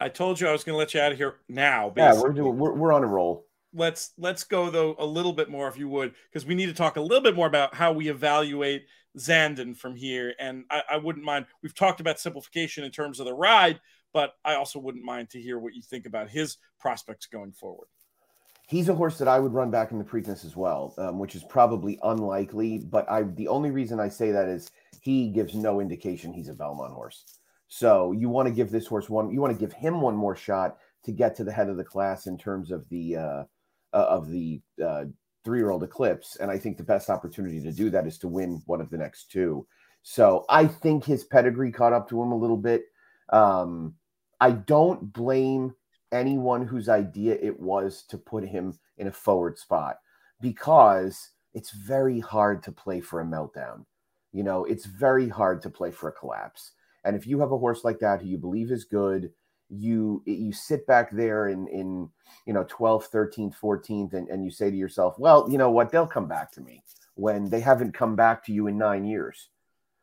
I 0.00 0.08
told 0.08 0.40
you 0.40 0.48
I 0.48 0.52
was 0.52 0.64
going 0.64 0.74
to 0.74 0.78
let 0.78 0.94
you 0.94 1.00
out 1.00 1.12
of 1.12 1.18
here 1.18 1.36
now. 1.48 1.90
Basically. 1.90 2.16
Yeah, 2.16 2.22
we're 2.22 2.32
doing 2.32 2.58
we're, 2.58 2.72
we're 2.72 2.92
on 2.92 3.04
a 3.04 3.06
roll. 3.06 3.46
Let's 3.74 4.12
let's 4.16 4.44
go 4.44 4.70
though 4.70 4.96
a 4.98 5.04
little 5.04 5.34
bit 5.34 5.50
more, 5.50 5.68
if 5.68 5.76
you 5.76 5.88
would, 5.90 6.14
because 6.32 6.46
we 6.46 6.54
need 6.54 6.66
to 6.66 6.74
talk 6.74 6.96
a 6.96 7.02
little 7.02 7.22
bit 7.22 7.36
more 7.36 7.46
about 7.46 7.74
how 7.74 7.92
we 7.92 8.08
evaluate 8.08 8.86
Zandon 9.18 9.76
from 9.76 9.94
here. 9.94 10.32
And 10.38 10.64
I, 10.70 10.82
I 10.92 10.96
wouldn't 10.96 11.24
mind. 11.24 11.44
We've 11.62 11.74
talked 11.74 12.00
about 12.00 12.18
simplification 12.18 12.82
in 12.82 12.92
terms 12.92 13.20
of 13.20 13.26
the 13.26 13.34
ride, 13.34 13.78
but 14.14 14.32
I 14.42 14.54
also 14.54 14.78
wouldn't 14.78 15.04
mind 15.04 15.28
to 15.30 15.42
hear 15.42 15.58
what 15.58 15.74
you 15.74 15.82
think 15.82 16.06
about 16.06 16.30
his 16.30 16.56
prospects 16.80 17.26
going 17.26 17.52
forward. 17.52 17.88
He's 18.66 18.88
a 18.88 18.94
horse 18.94 19.16
that 19.18 19.28
I 19.28 19.38
would 19.38 19.54
run 19.54 19.70
back 19.70 19.92
in 19.92 19.98
the 19.98 20.04
Preakness 20.04 20.44
as 20.44 20.56
well, 20.56 20.92
um, 20.98 21.20
which 21.20 21.36
is 21.36 21.44
probably 21.44 21.98
unlikely. 22.02 22.78
But 22.78 23.08
I, 23.08 23.22
the 23.22 23.48
only 23.48 23.70
reason 23.70 24.00
I 24.00 24.08
say 24.08 24.32
that 24.32 24.48
is 24.48 24.70
he 25.00 25.28
gives 25.28 25.54
no 25.54 25.80
indication 25.80 26.32
he's 26.32 26.48
a 26.48 26.54
Belmont 26.54 26.92
horse. 26.92 27.24
So 27.68 28.12
you 28.12 28.28
want 28.28 28.48
to 28.48 28.54
give 28.54 28.70
this 28.70 28.86
horse 28.86 29.08
one, 29.08 29.30
you 29.30 29.40
want 29.40 29.52
to 29.52 29.58
give 29.58 29.72
him 29.72 30.00
one 30.00 30.16
more 30.16 30.34
shot 30.34 30.78
to 31.04 31.12
get 31.12 31.36
to 31.36 31.44
the 31.44 31.52
head 31.52 31.68
of 31.68 31.76
the 31.76 31.84
class 31.84 32.26
in 32.26 32.36
terms 32.36 32.72
of 32.72 32.88
the 32.88 33.16
uh, 33.16 33.44
uh, 33.92 34.06
of 34.08 34.28
the 34.30 34.60
uh, 34.84 35.04
three 35.44 35.58
year 35.58 35.70
old 35.70 35.84
Eclipse. 35.84 36.36
And 36.36 36.50
I 36.50 36.58
think 36.58 36.76
the 36.76 36.82
best 36.82 37.08
opportunity 37.08 37.60
to 37.60 37.72
do 37.72 37.88
that 37.90 38.06
is 38.06 38.18
to 38.18 38.28
win 38.28 38.62
one 38.66 38.80
of 38.80 38.90
the 38.90 38.98
next 38.98 39.30
two. 39.30 39.66
So 40.02 40.44
I 40.48 40.66
think 40.66 41.04
his 41.04 41.24
pedigree 41.24 41.72
caught 41.72 41.92
up 41.92 42.08
to 42.08 42.20
him 42.20 42.32
a 42.32 42.36
little 42.36 42.56
bit. 42.56 42.84
Um, 43.32 43.94
I 44.40 44.50
don't 44.50 45.12
blame 45.12 45.74
anyone 46.16 46.66
whose 46.66 46.88
idea 46.88 47.38
it 47.40 47.58
was 47.58 48.02
to 48.08 48.18
put 48.18 48.46
him 48.46 48.78
in 48.98 49.06
a 49.06 49.12
forward 49.12 49.58
spot 49.58 49.98
because 50.40 51.30
it's 51.54 51.70
very 51.70 52.20
hard 52.20 52.62
to 52.64 52.72
play 52.72 53.00
for 53.00 53.20
a 53.20 53.24
meltdown. 53.24 53.84
You 54.32 54.42
know, 54.42 54.64
it's 54.64 54.84
very 54.84 55.28
hard 55.28 55.62
to 55.62 55.70
play 55.70 55.90
for 55.90 56.08
a 56.08 56.12
collapse. 56.12 56.72
And 57.04 57.16
if 57.16 57.26
you 57.26 57.40
have 57.40 57.52
a 57.52 57.58
horse 57.58 57.84
like 57.84 57.98
that 58.00 58.20
who 58.20 58.28
you 58.28 58.36
believe 58.36 58.70
is 58.70 58.84
good, 58.84 59.30
you 59.68 60.22
you 60.26 60.52
sit 60.52 60.86
back 60.86 61.10
there 61.10 61.48
in 61.48 61.66
in 61.68 62.08
you 62.46 62.52
know 62.52 62.64
12th 62.64 63.10
13th 63.10 63.54
14th 63.60 64.12
and, 64.12 64.28
and 64.28 64.44
you 64.44 64.50
say 64.50 64.70
to 64.70 64.76
yourself 64.76 65.18
well 65.18 65.48
you 65.50 65.58
know 65.58 65.70
what 65.70 65.90
they'll 65.90 66.06
come 66.06 66.28
back 66.28 66.52
to 66.52 66.60
me 66.60 66.84
when 67.14 67.50
they 67.50 67.58
haven't 67.58 67.92
come 67.92 68.14
back 68.14 68.44
to 68.44 68.52
you 68.52 68.68
in 68.68 68.78
nine 68.78 69.04
years 69.04 69.48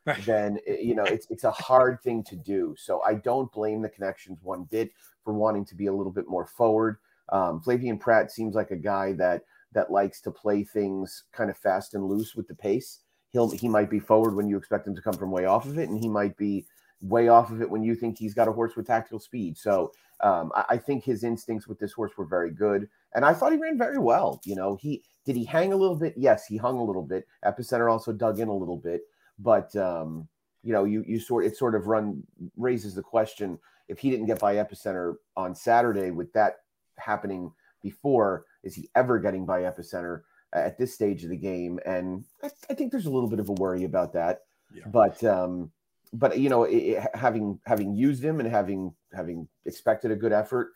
right. 0.06 0.26
then 0.26 0.60
eh, 0.68 0.78
you 0.82 0.96
know 0.96 1.04
it's 1.04 1.28
it's 1.30 1.44
a 1.44 1.52
hard 1.52 2.02
thing 2.02 2.24
to 2.24 2.36
do 2.36 2.76
so 2.78 3.02
i 3.04 3.14
don't 3.14 3.52
blame 3.52 3.82
the 3.82 3.90
connections 3.90 4.40
one 4.42 4.64
bit 4.64 4.92
for 5.24 5.34
wanting 5.34 5.66
to 5.66 5.76
be 5.76 5.88
a 5.88 5.94
little 5.94 6.12
bit 6.12 6.28
more 6.28 6.46
forward 6.46 6.98
um, 7.30 7.62
flavien 7.62 8.00
prat 8.00 8.32
seems 8.32 8.56
like 8.56 8.72
a 8.72 8.76
guy 8.76 9.14
that 9.14 9.44
that 9.72 9.92
likes 9.92 10.22
to 10.22 10.32
play 10.32 10.64
things 10.64 11.24
kind 11.32 11.50
of 11.50 11.58
fast 11.58 11.94
and 11.94 12.06
loose 12.06 12.36
with 12.36 12.48
the 12.48 12.56
pace 12.56 13.00
he'll 13.30 13.50
he 13.52 13.70
might 13.70 13.90
be 13.90 14.00
forward 14.00 14.36
when 14.36 14.48
you 14.48 14.58
expect 14.58 14.88
him 14.88 14.96
to 14.96 15.02
come 15.02 15.14
from 15.14 15.32
way 15.32 15.46
off 15.46 15.66
of 15.66 15.78
it 15.80 15.90
and 15.90 16.00
he 16.00 16.10
might 16.10 16.36
be 16.38 16.66
way 17.04 17.28
off 17.28 17.52
of 17.52 17.62
it 17.62 17.70
when 17.70 17.84
you 17.84 17.96
think 17.96 18.18
he's 18.18 18.34
got 18.34 18.48
a 18.48 18.52
horse 18.52 18.76
with 18.76 18.88
tactical 18.88 19.20
speed. 19.20 19.58
So 19.58 19.92
um, 20.22 20.52
I, 20.56 20.66
I, 20.70 20.78
think 20.78 21.04
his 21.04 21.24
instincts 21.24 21.68
with 21.68 21.78
this 21.78 21.92
horse 21.92 22.14
were 22.18 22.26
very 22.26 22.50
good, 22.50 22.88
and 23.14 23.26
I 23.26 23.34
thought 23.34 23.52
he 23.52 23.58
ran 23.58 23.78
very 23.78 23.98
well. 23.98 24.40
You 24.46 24.56
know, 24.56 24.78
he 24.82 25.04
did 25.26 25.36
he 25.36 25.44
hang 25.44 25.74
a 25.74 25.78
little 25.78 25.96
bit? 25.96 26.14
Yes, 26.16 26.46
he 26.46 26.58
hung 26.58 26.78
a 26.78 26.84
little 26.84 27.04
bit. 27.04 27.28
Epicenter 27.46 27.92
also 27.92 28.14
dug 28.14 28.40
in 28.40 28.48
a 28.48 28.56
little 28.56 28.78
bit, 28.78 29.02
but 29.40 29.76
um, 29.76 30.28
you 30.64 30.74
know, 30.74 30.86
you 30.86 31.04
you 31.08 31.20
sort 31.20 31.46
it 31.46 31.58
sort 31.58 31.76
of 31.76 31.88
run 31.88 32.24
raises 32.58 32.96
the 32.96 33.02
question 33.02 33.60
if 33.88 34.00
he 34.00 34.10
didn't 34.10 34.28
get 34.28 34.40
by 34.40 34.56
Epicenter 34.56 35.16
on 35.36 35.56
Saturday 35.56 36.12
with 36.12 36.32
that 36.34 36.58
happening 36.98 37.52
before, 37.82 38.46
is 38.64 38.76
he 38.76 38.90
ever 38.96 39.20
getting 39.20 39.46
by 39.46 39.62
Epicenter 39.62 40.22
at 40.54 40.78
this 40.78 40.94
stage 40.94 41.24
of 41.24 41.30
the 41.30 41.38
game? 41.38 41.80
And 41.86 42.24
I, 42.42 42.50
I 42.70 42.74
think 42.74 42.92
there's 42.92 43.06
a 43.06 43.12
little 43.12 43.30
bit 43.30 43.40
of 43.40 43.50
a 43.50 43.54
worry 43.54 43.84
about 43.84 44.14
that. 44.14 44.42
Yeah. 44.74 44.84
But 44.88 45.24
um, 45.24 45.72
but 46.14 46.40
you 46.40 46.50
know, 46.50 46.64
it, 46.64 47.04
having 47.14 47.60
having 47.66 47.94
used 47.96 48.24
him 48.24 48.40
and 48.40 48.50
having 48.50 48.94
having 49.14 49.48
expected 49.66 50.12
a 50.12 50.16
good 50.16 50.34
effort, 50.34 50.72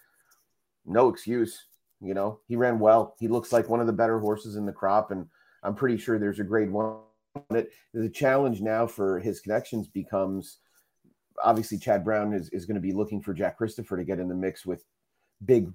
no 0.85 1.09
excuse. 1.09 1.65
You 1.99 2.13
know, 2.13 2.39
he 2.47 2.55
ran 2.55 2.77
well. 2.77 3.15
He 3.19 3.27
looks 3.27 3.51
like 3.51 3.69
one 3.69 3.79
of 3.79 3.87
the 3.87 3.93
better 3.93 4.19
horses 4.19 4.55
in 4.55 4.67
the 4.67 4.71
crop, 4.71 5.09
and 5.09 5.27
I'm 5.63 5.73
pretty 5.73 5.97
sure 5.97 6.19
there's 6.19 6.39
a 6.39 6.43
grade 6.43 6.69
one. 6.69 6.97
It 7.51 7.71
the 7.93 8.09
challenge 8.09 8.61
now 8.61 8.87
for 8.87 9.19
his 9.19 9.39
connections 9.39 9.87
becomes 9.87 10.59
obviously 11.43 11.77
Chad 11.77 12.03
Brown 12.03 12.33
is, 12.33 12.49
is 12.49 12.65
going 12.65 12.75
to 12.75 12.81
be 12.81 12.93
looking 12.93 13.21
for 13.21 13.33
Jack 13.33 13.57
Christopher 13.57 13.97
to 13.97 14.03
get 14.03 14.19
in 14.19 14.27
the 14.27 14.35
mix 14.35 14.65
with 14.65 14.83
big, 15.45 15.65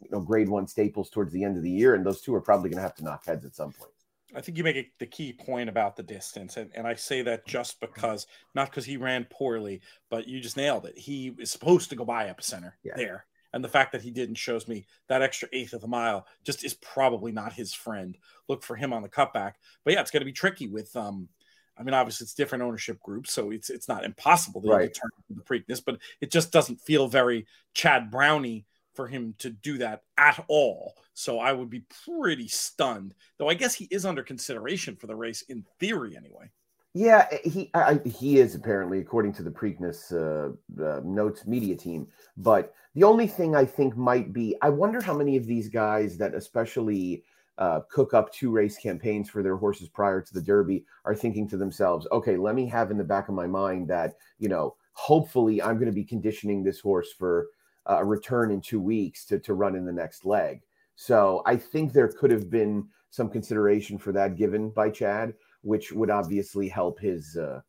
you 0.00 0.10
know, 0.10 0.20
grade 0.20 0.48
one 0.48 0.66
staples 0.66 1.10
towards 1.10 1.32
the 1.32 1.44
end 1.44 1.56
of 1.56 1.62
the 1.62 1.70
year, 1.70 1.94
and 1.94 2.04
those 2.04 2.20
two 2.20 2.34
are 2.34 2.40
probably 2.40 2.70
going 2.70 2.78
to 2.78 2.82
have 2.82 2.96
to 2.96 3.04
knock 3.04 3.24
heads 3.24 3.44
at 3.44 3.54
some 3.54 3.72
point. 3.72 3.92
I 4.34 4.40
think 4.40 4.56
you 4.56 4.64
make 4.64 4.76
a, 4.76 4.90
the 4.98 5.06
key 5.06 5.32
point 5.32 5.68
about 5.68 5.94
the 5.94 6.02
distance, 6.02 6.56
and, 6.56 6.70
and 6.74 6.86
I 6.86 6.94
say 6.94 7.22
that 7.22 7.46
just 7.46 7.80
because 7.80 8.26
not 8.54 8.70
because 8.70 8.86
he 8.86 8.96
ran 8.96 9.26
poorly, 9.30 9.82
but 10.10 10.26
you 10.26 10.40
just 10.40 10.56
nailed 10.56 10.86
it. 10.86 10.96
He 10.96 11.34
is 11.38 11.50
supposed 11.50 11.90
to 11.90 11.96
go 11.96 12.04
by 12.04 12.26
epicenter 12.26 12.72
yeah. 12.82 12.94
there, 12.96 13.26
and 13.52 13.62
the 13.62 13.68
fact 13.68 13.92
that 13.92 14.02
he 14.02 14.10
didn't 14.10 14.36
shows 14.36 14.66
me 14.66 14.86
that 15.08 15.22
extra 15.22 15.48
eighth 15.52 15.72
of 15.72 15.84
a 15.84 15.88
mile 15.88 16.26
just 16.44 16.64
is 16.64 16.74
probably 16.74 17.32
not 17.32 17.52
his 17.52 17.74
friend. 17.74 18.16
Look 18.48 18.62
for 18.62 18.76
him 18.76 18.92
on 18.92 19.02
the 19.02 19.08
cutback, 19.08 19.52
but 19.84 19.94
yeah, 19.94 20.00
it's 20.00 20.10
going 20.10 20.22
to 20.22 20.26
be 20.26 20.32
tricky 20.32 20.68
with 20.68 20.94
um. 20.96 21.28
I 21.74 21.82
mean, 21.82 21.94
obviously, 21.94 22.26
it's 22.26 22.34
different 22.34 22.64
ownership 22.64 23.00
groups, 23.00 23.32
so 23.32 23.50
it's 23.50 23.70
it's 23.70 23.88
not 23.88 24.04
impossible 24.04 24.60
to 24.62 24.68
right. 24.68 24.94
turn 24.94 25.10
the 25.30 25.42
Preakness, 25.42 25.82
but 25.84 25.98
it 26.20 26.30
just 26.30 26.52
doesn't 26.52 26.82
feel 26.82 27.08
very 27.08 27.46
Chad 27.72 28.10
Brownie 28.10 28.66
for 28.94 29.06
him 29.06 29.34
to 29.38 29.50
do 29.50 29.78
that 29.78 30.02
at 30.18 30.44
all. 30.48 30.94
So 31.14 31.38
I 31.38 31.52
would 31.52 31.70
be 31.70 31.84
pretty 32.04 32.48
stunned. 32.48 33.14
Though 33.38 33.48
I 33.48 33.54
guess 33.54 33.74
he 33.74 33.86
is 33.90 34.04
under 34.04 34.22
consideration 34.22 34.96
for 34.96 35.06
the 35.06 35.16
race 35.16 35.42
in 35.48 35.64
theory, 35.80 36.14
anyway. 36.14 36.50
Yeah, 36.94 37.26
eh, 37.30 37.38
he 37.48 37.70
I, 37.74 38.00
he 38.04 38.38
is 38.38 38.54
apparently, 38.54 38.98
according 39.00 39.32
to 39.34 39.42
the 39.42 39.50
Preakness 39.50 40.12
uh, 40.12 40.52
uh, 40.82 41.00
notes 41.04 41.46
media 41.46 41.74
team. 41.76 42.06
But 42.36 42.74
the 42.94 43.04
only 43.04 43.26
thing 43.26 43.56
I 43.56 43.64
think 43.64 43.96
might 43.96 44.32
be, 44.32 44.56
I 44.60 44.68
wonder 44.68 45.00
how 45.00 45.14
many 45.14 45.36
of 45.36 45.46
these 45.46 45.68
guys 45.68 46.18
that 46.18 46.34
especially 46.34 47.24
uh, 47.58 47.80
cook 47.90 48.12
up 48.12 48.32
two 48.32 48.50
race 48.50 48.76
campaigns 48.76 49.30
for 49.30 49.42
their 49.42 49.56
horses 49.56 49.88
prior 49.88 50.20
to 50.20 50.34
the 50.34 50.42
Derby 50.42 50.84
are 51.04 51.14
thinking 51.14 51.48
to 51.48 51.56
themselves, 51.56 52.06
okay, 52.12 52.36
let 52.36 52.54
me 52.54 52.66
have 52.66 52.90
in 52.90 52.98
the 52.98 53.04
back 53.04 53.28
of 53.28 53.34
my 53.34 53.46
mind 53.46 53.88
that 53.88 54.14
you 54.38 54.48
know, 54.48 54.74
hopefully, 54.92 55.62
I'm 55.62 55.76
going 55.76 55.86
to 55.86 55.92
be 55.92 56.04
conditioning 56.04 56.62
this 56.62 56.80
horse 56.80 57.12
for 57.12 57.48
a 57.86 58.04
return 58.04 58.50
in 58.50 58.60
two 58.60 58.80
weeks 58.80 59.24
to, 59.26 59.38
to 59.40 59.54
run 59.54 59.74
in 59.74 59.84
the 59.84 59.92
next 59.92 60.24
leg. 60.24 60.60
So 60.94 61.42
I 61.46 61.56
think 61.56 61.92
there 61.92 62.08
could 62.08 62.30
have 62.30 62.50
been 62.50 62.86
some 63.10 63.28
consideration 63.28 63.98
for 63.98 64.12
that 64.12 64.36
given 64.36 64.70
by 64.70 64.90
Chad, 64.90 65.34
which 65.62 65.92
would 65.92 66.10
obviously 66.10 66.68
help 66.68 67.00
his 67.00 67.36
uh, 67.36 67.60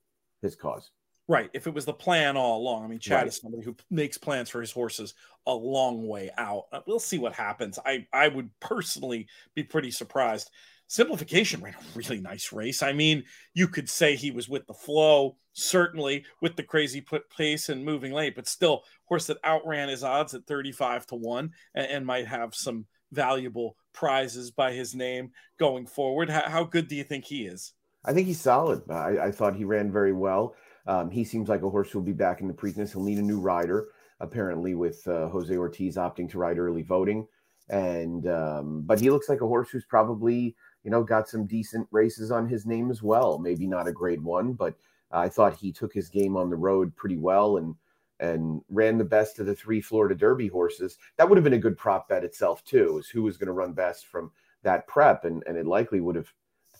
his 0.41 0.55
cause. 0.55 0.91
Right. 1.27 1.49
If 1.53 1.67
it 1.67 1.73
was 1.73 1.85
the 1.85 1.93
plan 1.93 2.35
all 2.35 2.59
along, 2.59 2.83
I 2.83 2.87
mean, 2.87 2.99
Chad 2.99 3.19
right. 3.19 3.27
is 3.27 3.37
somebody 3.37 3.63
who 3.63 3.75
makes 3.89 4.17
plans 4.17 4.49
for 4.49 4.59
his 4.59 4.71
horses 4.71 5.13
a 5.47 5.53
long 5.53 6.05
way 6.05 6.29
out. 6.37 6.65
Uh, 6.71 6.81
we'll 6.85 6.99
see 6.99 7.17
what 7.17 7.33
happens. 7.33 7.79
I 7.85 8.05
I 8.11 8.27
would 8.27 8.49
personally 8.59 9.27
be 9.55 9.63
pretty 9.63 9.91
surprised 9.91 10.49
Simplification 10.93 11.59
ran 11.61 11.73
a 11.73 11.97
really 11.97 12.19
nice 12.19 12.51
race. 12.51 12.83
I 12.83 12.93
mean, 12.93 13.23
you 13.55 13.67
could 13.67 13.89
say 13.89 14.15
he 14.15 14.29
was 14.29 14.47
with 14.47 14.67
the 14.67 14.75
flow, 14.75 15.37
certainly 15.53 16.23
with 16.39 16.55
the 16.55 16.61
crazy 16.61 17.03
pace 17.35 17.69
and 17.69 17.83
moving 17.83 18.11
late, 18.11 18.35
but 18.35 18.47
still, 18.47 18.83
horse 19.05 19.25
that 19.25 19.43
outran 19.43 19.89
his 19.89 20.03
odds 20.03 20.35
at 20.35 20.45
35 20.45 21.07
to 21.07 21.15
1 21.15 21.51
and, 21.73 21.87
and 21.87 22.05
might 22.05 22.27
have 22.27 22.53
some 22.53 22.85
valuable 23.11 23.75
prizes 23.91 24.51
by 24.51 24.71
his 24.71 24.93
name 24.93 25.31
going 25.57 25.87
forward. 25.87 26.29
How, 26.29 26.47
how, 26.47 26.63
good 26.63 26.87
do 26.87 26.95
you 26.95 27.03
think 27.03 27.25
he 27.25 27.47
is? 27.47 27.73
I 28.05 28.13
think 28.13 28.27
he's 28.27 28.41
solid. 28.41 28.83
I, 28.89 29.17
I 29.25 29.31
thought 29.31 29.55
he 29.55 29.65
ran 29.65 29.91
very 29.91 30.13
well. 30.13 30.55
Um, 30.85 31.09
he 31.09 31.23
seems 31.23 31.47
like 31.47 31.61
a 31.61 31.69
horse 31.69 31.89
who'll 31.89 32.01
be 32.01 32.11
back 32.11 32.41
in 32.41 32.47
the 32.47 32.53
Preakness. 32.53 32.91
He'll 32.91 33.03
need 33.03 33.17
a 33.17 33.21
new 33.21 33.39
rider, 33.39 33.87
apparently, 34.19 34.75
with 34.75 35.07
uh, 35.07 35.29
Jose 35.29 35.55
Ortiz 35.55 35.95
opting 35.95 36.29
to 36.31 36.37
ride 36.37 36.59
early 36.59 36.81
voting. 36.81 37.27
And 37.69 38.27
um, 38.27 38.81
but 38.85 38.99
he 38.99 39.09
looks 39.09 39.29
like 39.29 39.39
a 39.39 39.47
horse 39.47 39.69
who's 39.69 39.85
probably 39.85 40.55
you 40.83 40.91
know, 40.91 41.03
got 41.03 41.29
some 41.29 41.45
decent 41.45 41.87
races 41.91 42.31
on 42.31 42.47
his 42.47 42.65
name 42.65 42.91
as 42.91 43.01
well. 43.01 43.39
Maybe 43.39 43.65
not 43.65 43.87
a 43.87 43.91
grade 43.91 44.21
one, 44.21 44.53
but 44.53 44.75
I 45.11 45.29
thought 45.29 45.55
he 45.55 45.71
took 45.71 45.93
his 45.93 46.09
game 46.09 46.35
on 46.35 46.49
the 46.49 46.55
road 46.55 46.95
pretty 46.95 47.17
well 47.17 47.57
and 47.57 47.75
and 48.19 48.61
ran 48.69 48.97
the 48.97 49.03
best 49.03 49.39
of 49.39 49.47
the 49.47 49.55
three 49.55 49.81
Florida 49.81 50.15
Derby 50.15 50.47
horses. 50.47 50.97
That 51.17 51.27
would 51.27 51.37
have 51.37 51.43
been 51.43 51.53
a 51.53 51.59
good 51.59 51.77
prop 51.77 52.07
bet 52.07 52.23
itself 52.23 52.63
too, 52.63 52.99
is 52.99 53.09
who 53.09 53.23
was 53.23 53.37
going 53.37 53.47
to 53.47 53.53
run 53.53 53.73
best 53.73 54.07
from 54.07 54.31
that 54.63 54.87
prep, 54.87 55.25
and 55.25 55.43
and 55.47 55.57
it 55.57 55.65
likely 55.65 55.99
would 56.01 56.15
have 56.15 56.31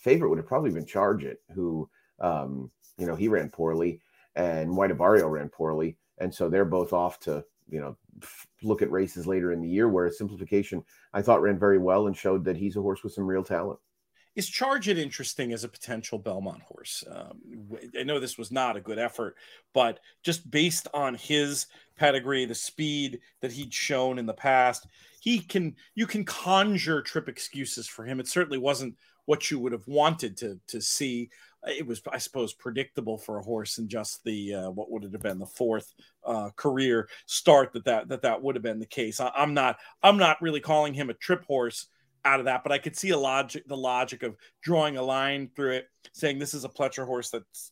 favorite 0.04 0.30
would 0.30 0.38
have 0.38 0.48
probably 0.48 0.72
been 0.72 0.86
Charge 0.86 1.24
It, 1.24 1.42
who 1.54 1.90
um, 2.20 2.70
you 2.98 3.06
know 3.06 3.16
he 3.16 3.28
ran 3.28 3.50
poorly, 3.50 4.02
and 4.36 4.76
White 4.76 4.92
Abarrio 4.92 5.30
ran 5.30 5.50
poorly, 5.50 5.98
and 6.20 6.34
so 6.34 6.50
they're 6.50 6.66
both 6.66 6.94
off 6.94 7.20
to 7.22 7.44
you 7.70 7.80
know 7.80 7.98
look 8.62 8.82
at 8.82 8.92
races 8.92 9.26
later 9.26 9.52
in 9.52 9.62
the 9.62 9.70
year. 9.70 9.90
Whereas 9.90 10.18
Simplification, 10.18 10.84
I 11.14 11.22
thought 11.22 11.42
ran 11.42 11.58
very 11.58 11.80
well 11.80 12.08
and 12.08 12.16
showed 12.16 12.44
that 12.46 12.58
he's 12.58 12.76
a 12.76 12.82
horse 12.82 13.04
with 13.04 13.14
some 13.14 13.26
real 13.26 13.44
talent 13.44 13.80
is 14.36 14.50
Charge 14.50 14.88
It 14.88 14.98
interesting 14.98 15.54
as 15.54 15.64
a 15.64 15.70
potential 15.70 16.18
Belmont 16.18 16.62
horse? 16.64 17.04
Um, 17.10 17.40
I 17.98 18.04
know 18.04 18.20
this 18.20 18.38
was 18.38 18.52
not 18.52 18.76
a 18.76 18.82
good 18.82 18.98
effort, 18.98 19.36
but 19.74 20.00
just 20.24 20.50
based 20.50 20.88
on 20.94 21.16
his 21.16 21.68
pedigree, 21.96 22.46
the 22.46 22.56
speed 22.56 23.20
that 23.42 23.52
he'd 23.52 23.74
shown 23.74 24.18
in 24.18 24.26
the 24.26 24.34
past, 24.34 24.88
he 25.22 25.40
can 25.40 25.76
you 25.94 26.08
can 26.08 26.26
conjure 26.26 27.02
trip 27.02 27.30
excuses 27.30 27.88
for 27.88 28.06
him. 28.06 28.20
It 28.20 28.28
certainly 28.28 28.58
wasn't 28.58 28.96
what 29.26 29.50
you 29.50 29.60
would 29.60 29.72
have 29.72 29.88
wanted 29.88 30.38
to 30.38 30.60
to 30.68 30.82
see. 30.82 31.30
It 31.66 31.88
was, 31.88 32.02
I 32.12 32.18
suppose, 32.18 32.54
predictable 32.54 33.18
for 33.18 33.38
a 33.38 33.44
horse 33.44 33.78
in 33.78 33.88
just 33.88 34.24
the 34.26 34.54
uh, 34.54 34.72
what 34.72 34.92
would 34.92 35.06
it 35.06 35.14
have 35.14 35.22
been 35.22 35.40
the 35.40 35.46
fourth 35.46 35.94
uh, 36.26 36.50
career 36.58 37.08
start 37.26 37.72
that 37.74 37.86
that 37.86 38.10
that 38.10 38.22
that 38.24 38.42
would 38.42 38.56
have 38.56 38.64
been 38.64 38.80
the 38.80 38.86
case. 38.86 39.20
I, 39.20 39.32
I'm 39.36 39.54
not 39.54 39.78
I'm 40.02 40.18
not 40.18 40.42
really 40.42 40.60
calling 40.60 40.94
him 40.94 41.10
a 41.10 41.14
trip 41.14 41.46
horse 41.46 41.88
out 42.26 42.40
of 42.40 42.46
that, 42.46 42.64
but 42.64 42.72
I 42.72 42.78
could 42.78 42.96
see 42.96 43.10
a 43.10 43.18
logic, 43.18 43.64
the 43.68 43.78
logic 43.78 44.24
of 44.24 44.36
drawing 44.62 44.98
a 44.98 45.02
line 45.02 45.50
through 45.56 45.72
it, 45.72 45.88
saying 46.14 46.40
this 46.40 46.54
is 46.54 46.64
a 46.64 46.70
Pletcher 46.70 47.06
horse 47.06 47.30
that's 47.30 47.72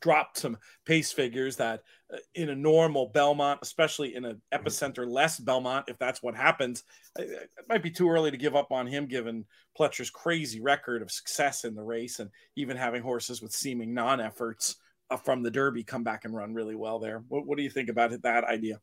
dropped 0.00 0.38
some 0.38 0.56
pace 0.84 1.12
figures 1.12 1.56
that 1.56 1.82
uh, 2.12 2.18
in 2.34 2.50
a 2.50 2.54
normal 2.54 3.10
Belmont, 3.14 3.60
especially 3.62 4.14
in 4.14 4.24
an 4.24 4.40
epicenter 4.52 5.08
less 5.08 5.38
Belmont, 5.38 5.86
if 5.88 5.98
that's 5.98 6.22
what 6.22 6.34
happens, 6.34 6.84
it 7.16 7.48
might 7.68 7.82
be 7.82 7.90
too 7.90 8.10
early 8.10 8.30
to 8.30 8.36
give 8.36 8.56
up 8.56 8.72
on 8.72 8.86
him 8.86 9.06
given 9.06 9.44
Pletcher's 9.78 10.10
crazy 10.10 10.60
record 10.60 11.02
of 11.02 11.10
success 11.10 11.64
in 11.64 11.74
the 11.74 11.82
race 11.82 12.18
and 12.18 12.30
even 12.56 12.76
having 12.76 13.02
horses 13.02 13.42
with 13.42 13.52
seeming 13.52 13.94
non 13.94 14.20
efforts 14.20 14.76
uh, 15.10 15.16
from 15.16 15.42
the 15.42 15.50
Derby 15.50 15.84
come 15.84 16.04
back 16.04 16.24
and 16.24 16.34
run 16.34 16.54
really 16.54 16.74
well 16.74 16.98
there. 16.98 17.22
What, 17.28 17.46
what 17.46 17.56
do 17.56 17.64
you 17.64 17.70
think 17.70 17.88
about 17.88 18.10
that 18.22 18.44
idea? 18.44 18.80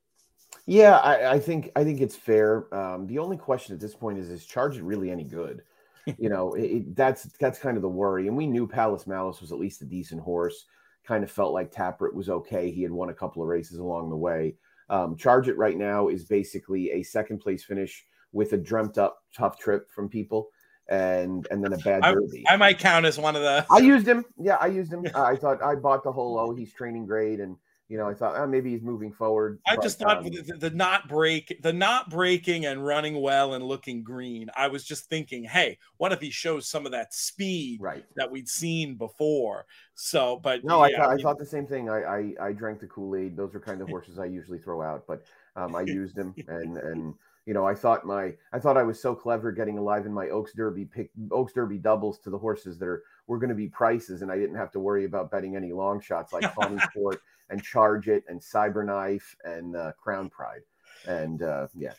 Yeah, 0.65 0.97
I, 0.97 1.33
I, 1.33 1.39
think 1.39 1.71
I 1.75 1.83
think 1.83 1.99
it's 1.99 2.15
fair. 2.15 2.73
Um, 2.73 3.07
the 3.07 3.19
only 3.19 3.37
question 3.37 3.73
at 3.73 3.81
this 3.81 3.95
point 3.95 4.19
is: 4.19 4.29
Is 4.29 4.45
Charge 4.45 4.77
It 4.77 4.83
really 4.83 5.11
any 5.11 5.23
good? 5.23 5.63
you 6.17 6.29
know, 6.29 6.53
it, 6.53 6.63
it, 6.63 6.95
that's 6.95 7.23
that's 7.39 7.59
kind 7.59 7.77
of 7.77 7.81
the 7.81 7.89
worry. 7.89 8.27
And 8.27 8.37
we 8.37 8.47
knew 8.47 8.67
Palace 8.67 9.07
Malice 9.07 9.41
was 9.41 9.51
at 9.51 9.59
least 9.59 9.81
a 9.81 9.85
decent 9.85 10.21
horse. 10.21 10.65
Kind 11.05 11.23
of 11.23 11.31
felt 11.31 11.53
like 11.53 11.73
Tapwrit 11.73 12.13
was 12.13 12.29
okay. 12.29 12.71
He 12.71 12.81
had 12.81 12.91
won 12.91 13.09
a 13.09 13.13
couple 13.13 13.41
of 13.41 13.47
races 13.47 13.77
along 13.77 14.09
the 14.09 14.15
way. 14.15 14.55
Um, 14.89 15.15
Charge 15.15 15.47
It 15.47 15.57
right 15.57 15.77
now 15.77 16.07
is 16.07 16.25
basically 16.25 16.91
a 16.91 17.03
second 17.03 17.39
place 17.39 17.63
finish 17.63 18.05
with 18.31 18.53
a 18.53 18.57
dreamt 18.57 18.97
up 18.97 19.17
tough 19.35 19.59
trip 19.59 19.91
from 19.91 20.09
people 20.09 20.49
and 20.89 21.47
and 21.49 21.63
then 21.63 21.73
a 21.73 21.77
bad 21.77 22.03
derby. 22.03 22.43
I, 22.47 22.53
I 22.53 22.57
might 22.57 22.79
count 22.79 23.05
as 23.05 23.17
one 23.17 23.35
of 23.35 23.41
the. 23.41 23.65
I 23.69 23.79
used 23.79 24.07
him. 24.07 24.25
Yeah, 24.37 24.55
I 24.55 24.67
used 24.67 24.91
him. 24.91 25.05
I 25.15 25.35
thought 25.35 25.63
I 25.63 25.75
bought 25.75 26.03
the 26.03 26.11
whole. 26.11 26.37
Oh, 26.37 26.53
he's 26.53 26.73
training 26.73 27.05
great, 27.05 27.39
and 27.39 27.55
You 27.89 27.97
know, 27.97 28.07
I 28.07 28.13
thought 28.13 28.35
oh, 28.37 28.47
maybe 28.47 28.71
he's 28.71 28.81
moving 28.81 29.11
forward. 29.11 29.59
I 29.67 29.75
but, 29.75 29.83
just 29.83 29.99
thought 29.99 30.19
um, 30.19 30.23
the, 30.23 30.57
the, 30.57 30.69
not 30.69 31.09
break, 31.09 31.59
the 31.61 31.73
not 31.73 32.09
breaking 32.09 32.65
and 32.65 32.83
running 32.83 33.21
well 33.21 33.53
and 33.53 33.63
looking 33.63 34.03
green. 34.03 34.49
I 34.55 34.69
was 34.69 34.85
just 34.85 35.05
thinking, 35.05 35.43
hey, 35.43 35.77
what 35.97 36.13
if 36.13 36.21
he 36.21 36.29
shows 36.29 36.67
some 36.67 36.85
of 36.85 36.93
that 36.93 37.13
speed 37.13 37.81
right. 37.81 38.05
that 38.15 38.31
we'd 38.31 38.47
seen 38.47 38.95
before? 38.95 39.65
So, 39.95 40.39
but 40.41 40.63
no, 40.63 40.85
yeah, 40.85 40.97
I, 40.97 41.01
thought, 41.01 41.09
I, 41.09 41.13
I 41.13 41.17
thought 41.17 41.37
the 41.37 41.45
same 41.45 41.67
thing. 41.67 41.89
I, 41.89 42.03
I, 42.03 42.33
I 42.47 42.53
drank 42.53 42.79
the 42.79 42.87
Kool 42.87 43.15
Aid. 43.15 43.35
Those 43.35 43.53
are 43.53 43.59
kind 43.59 43.81
of 43.81 43.89
horses 43.89 44.17
I 44.17 44.25
usually 44.25 44.59
throw 44.59 44.81
out, 44.81 45.03
but 45.07 45.23
um, 45.55 45.75
I 45.75 45.81
used 45.85 46.15
them 46.15 46.33
and 46.47 46.77
and 46.77 47.13
you 47.45 47.53
know, 47.53 47.67
I 47.67 47.75
thought 47.75 48.05
my 48.05 48.33
I 48.53 48.59
thought 48.59 48.77
I 48.77 48.83
was 48.83 49.01
so 49.01 49.13
clever 49.13 49.51
getting 49.51 49.77
alive 49.77 50.05
in 50.05 50.13
my 50.13 50.29
Oaks 50.29 50.53
Derby 50.53 50.85
pick 50.85 51.11
Oaks 51.31 51.51
Derby 51.51 51.77
doubles 51.77 52.19
to 52.19 52.29
the 52.29 52.37
horses 52.37 52.77
that 52.79 52.87
are 52.87 53.03
were 53.27 53.37
going 53.37 53.49
to 53.49 53.55
be 53.55 53.67
prices, 53.67 54.21
and 54.21 54.31
I 54.31 54.37
didn't 54.37 54.55
have 54.55 54.71
to 54.71 54.79
worry 54.79 55.03
about 55.03 55.29
betting 55.29 55.55
any 55.55 55.73
long 55.73 55.99
shots 55.99 56.31
like 56.31 56.53
Tawny 56.53 56.79
Sport 56.91 57.21
and 57.49 57.63
Charge 57.63 58.07
It 58.07 58.23
and 58.27 58.41
Cyberknife 58.41 59.35
and 59.43 59.75
uh, 59.75 59.91
Crown 60.01 60.29
Pride, 60.29 60.61
and 61.07 61.41
uh, 61.41 61.67
yeah, 61.75 61.93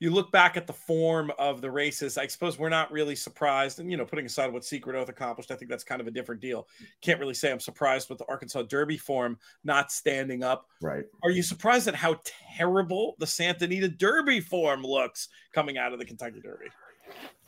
you 0.00 0.10
look 0.10 0.30
back 0.30 0.56
at 0.56 0.66
the 0.66 0.72
form 0.72 1.32
of 1.38 1.60
the 1.60 1.70
races, 1.70 2.18
I 2.18 2.26
suppose 2.28 2.58
we're 2.58 2.68
not 2.68 2.92
really 2.92 3.16
surprised. 3.16 3.80
And, 3.80 3.90
you 3.90 3.96
know, 3.96 4.04
putting 4.04 4.26
aside 4.26 4.52
what 4.52 4.64
Secret 4.64 4.94
Oath 4.94 5.08
accomplished, 5.08 5.50
I 5.50 5.56
think 5.56 5.70
that's 5.70 5.82
kind 5.82 6.00
of 6.00 6.06
a 6.06 6.10
different 6.12 6.40
deal. 6.40 6.68
Can't 7.02 7.18
really 7.18 7.34
say 7.34 7.50
I'm 7.50 7.58
surprised 7.58 8.08
with 8.08 8.18
the 8.18 8.28
Arkansas 8.28 8.62
Derby 8.62 8.96
form 8.96 9.38
not 9.64 9.90
standing 9.90 10.44
up. 10.44 10.66
Right. 10.80 11.04
Are 11.24 11.30
you 11.30 11.42
surprised 11.42 11.88
at 11.88 11.96
how 11.96 12.20
terrible 12.56 13.16
the 13.18 13.26
Santa 13.26 13.64
Anita 13.64 13.88
Derby 13.88 14.40
form 14.40 14.84
looks 14.84 15.28
coming 15.52 15.78
out 15.78 15.92
of 15.92 15.98
the 15.98 16.04
Kentucky 16.04 16.40
Derby? 16.40 16.66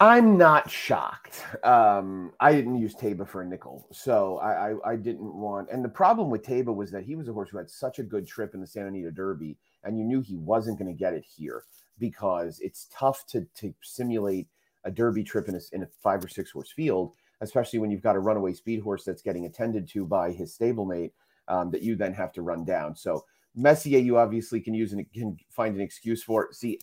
I'm 0.01 0.39
not 0.39 0.71
shocked. 0.71 1.45
Um, 1.63 2.33
I 2.41 2.53
didn't 2.53 2.79
use 2.79 2.95
Taiba 2.95 3.29
for 3.29 3.43
a 3.43 3.47
nickel, 3.47 3.87
so 3.93 4.39
I, 4.39 4.71
I, 4.71 4.93
I 4.93 4.97
didn't 4.97 5.35
want. 5.35 5.69
And 5.71 5.85
the 5.85 5.91
problem 5.91 6.31
with 6.31 6.43
Taiba 6.43 6.75
was 6.75 6.91
that 6.91 7.05
he 7.05 7.17
was 7.17 7.29
a 7.29 7.33
horse 7.35 7.51
who 7.51 7.59
had 7.59 7.69
such 7.69 7.99
a 7.99 8.03
good 8.03 8.27
trip 8.27 8.55
in 8.55 8.63
the 8.63 8.67
Santa 8.67 8.89
Anita 8.89 9.11
Derby, 9.11 9.59
and 9.85 9.99
you 9.99 10.05
knew 10.05 10.23
he 10.23 10.37
wasn't 10.37 10.79
going 10.79 10.91
to 10.91 10.99
get 10.99 11.13
it 11.13 11.25
here 11.25 11.65
because 11.99 12.61
it's 12.61 12.89
tough 12.91 13.27
to 13.27 13.47
to 13.57 13.75
simulate 13.83 14.49
a 14.85 14.91
Derby 14.91 15.23
trip 15.23 15.49
in 15.49 15.55
a, 15.55 15.61
in 15.73 15.83
a 15.83 15.89
five 16.03 16.25
or 16.25 16.29
six 16.29 16.51
horse 16.51 16.73
field, 16.73 17.13
especially 17.43 17.79
when 17.79 17.91
you've 17.91 18.03
got 18.03 18.17
a 18.17 18.21
runaway 18.21 18.55
speed 18.55 18.81
horse 18.81 19.05
that's 19.05 19.21
getting 19.21 19.45
attended 19.45 19.87
to 19.91 20.07
by 20.07 20.33
his 20.33 20.57
stablemate 20.57 21.13
um, 21.49 21.71
that 21.71 21.83
you 21.83 21.95
then 21.95 22.15
have 22.15 22.33
to 22.33 22.43
run 22.43 22.65
down. 22.65 22.97
So 22.97 23.25
Messier, 23.55 23.99
you 23.99 24.17
obviously 24.17 24.61
can 24.61 24.75
use 24.75 24.93
and 24.93 25.05
can 25.13 25.37
find 25.51 25.75
an 25.75 25.81
excuse 25.81 26.23
for. 26.23 26.53
See, 26.53 26.79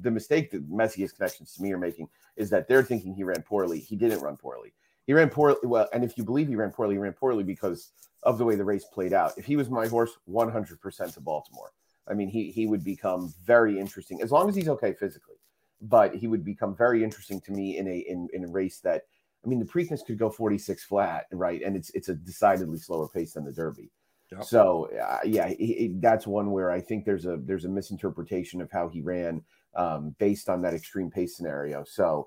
the 0.00 0.10
mistake 0.10 0.50
that 0.52 0.68
Messier's 0.68 1.12
connections 1.12 1.54
to 1.54 1.62
me 1.62 1.72
are 1.72 1.78
making 1.78 2.08
is 2.36 2.50
that 2.50 2.68
they're 2.68 2.82
thinking 2.82 3.14
he 3.14 3.24
ran 3.24 3.42
poorly. 3.42 3.80
He 3.80 3.96
didn't 3.96 4.20
run 4.20 4.36
poorly. 4.36 4.72
He 5.06 5.12
ran 5.12 5.30
poorly. 5.30 5.58
Well, 5.64 5.88
and 5.92 6.04
if 6.04 6.16
you 6.16 6.24
believe 6.24 6.48
he 6.48 6.56
ran 6.56 6.70
poorly, 6.70 6.94
he 6.94 6.98
ran 6.98 7.12
poorly 7.12 7.42
because 7.42 7.90
of 8.22 8.38
the 8.38 8.44
way 8.44 8.54
the 8.54 8.64
race 8.64 8.84
played 8.84 9.12
out. 9.12 9.32
If 9.36 9.44
he 9.44 9.56
was 9.56 9.68
my 9.68 9.88
horse, 9.88 10.16
100% 10.28 11.14
to 11.14 11.20
Baltimore. 11.20 11.72
I 12.08 12.14
mean, 12.14 12.28
he 12.28 12.50
he 12.50 12.66
would 12.66 12.84
become 12.84 13.32
very 13.44 13.78
interesting 13.78 14.22
as 14.22 14.32
long 14.32 14.48
as 14.48 14.56
he's 14.56 14.68
okay 14.68 14.92
physically. 14.92 15.36
But 15.80 16.14
he 16.14 16.28
would 16.28 16.44
become 16.44 16.76
very 16.76 17.02
interesting 17.02 17.40
to 17.42 17.52
me 17.52 17.78
in 17.78 17.88
a 17.88 17.98
in, 17.98 18.28
in 18.32 18.44
a 18.44 18.48
race 18.48 18.78
that 18.80 19.02
I 19.44 19.48
mean, 19.48 19.58
the 19.58 19.64
Preakness 19.64 20.04
could 20.06 20.18
go 20.18 20.30
46 20.30 20.84
flat, 20.84 21.26
right? 21.32 21.62
And 21.62 21.76
it's 21.76 21.90
it's 21.90 22.08
a 22.08 22.14
decidedly 22.14 22.78
slower 22.78 23.08
pace 23.08 23.34
than 23.34 23.44
the 23.44 23.52
Derby. 23.52 23.90
Yep. 24.32 24.44
So 24.44 24.88
uh, 24.98 25.18
yeah, 25.24 25.48
he, 25.48 25.66
he, 25.66 25.94
that's 26.00 26.26
one 26.26 26.50
where 26.52 26.70
I 26.70 26.80
think 26.80 27.04
there's 27.04 27.26
a 27.26 27.38
there's 27.42 27.66
a 27.66 27.68
misinterpretation 27.68 28.62
of 28.62 28.70
how 28.70 28.88
he 28.88 29.02
ran 29.02 29.42
um, 29.76 30.14
based 30.18 30.48
on 30.48 30.62
that 30.62 30.74
extreme 30.74 31.10
pace 31.10 31.36
scenario. 31.36 31.84
So, 31.84 32.26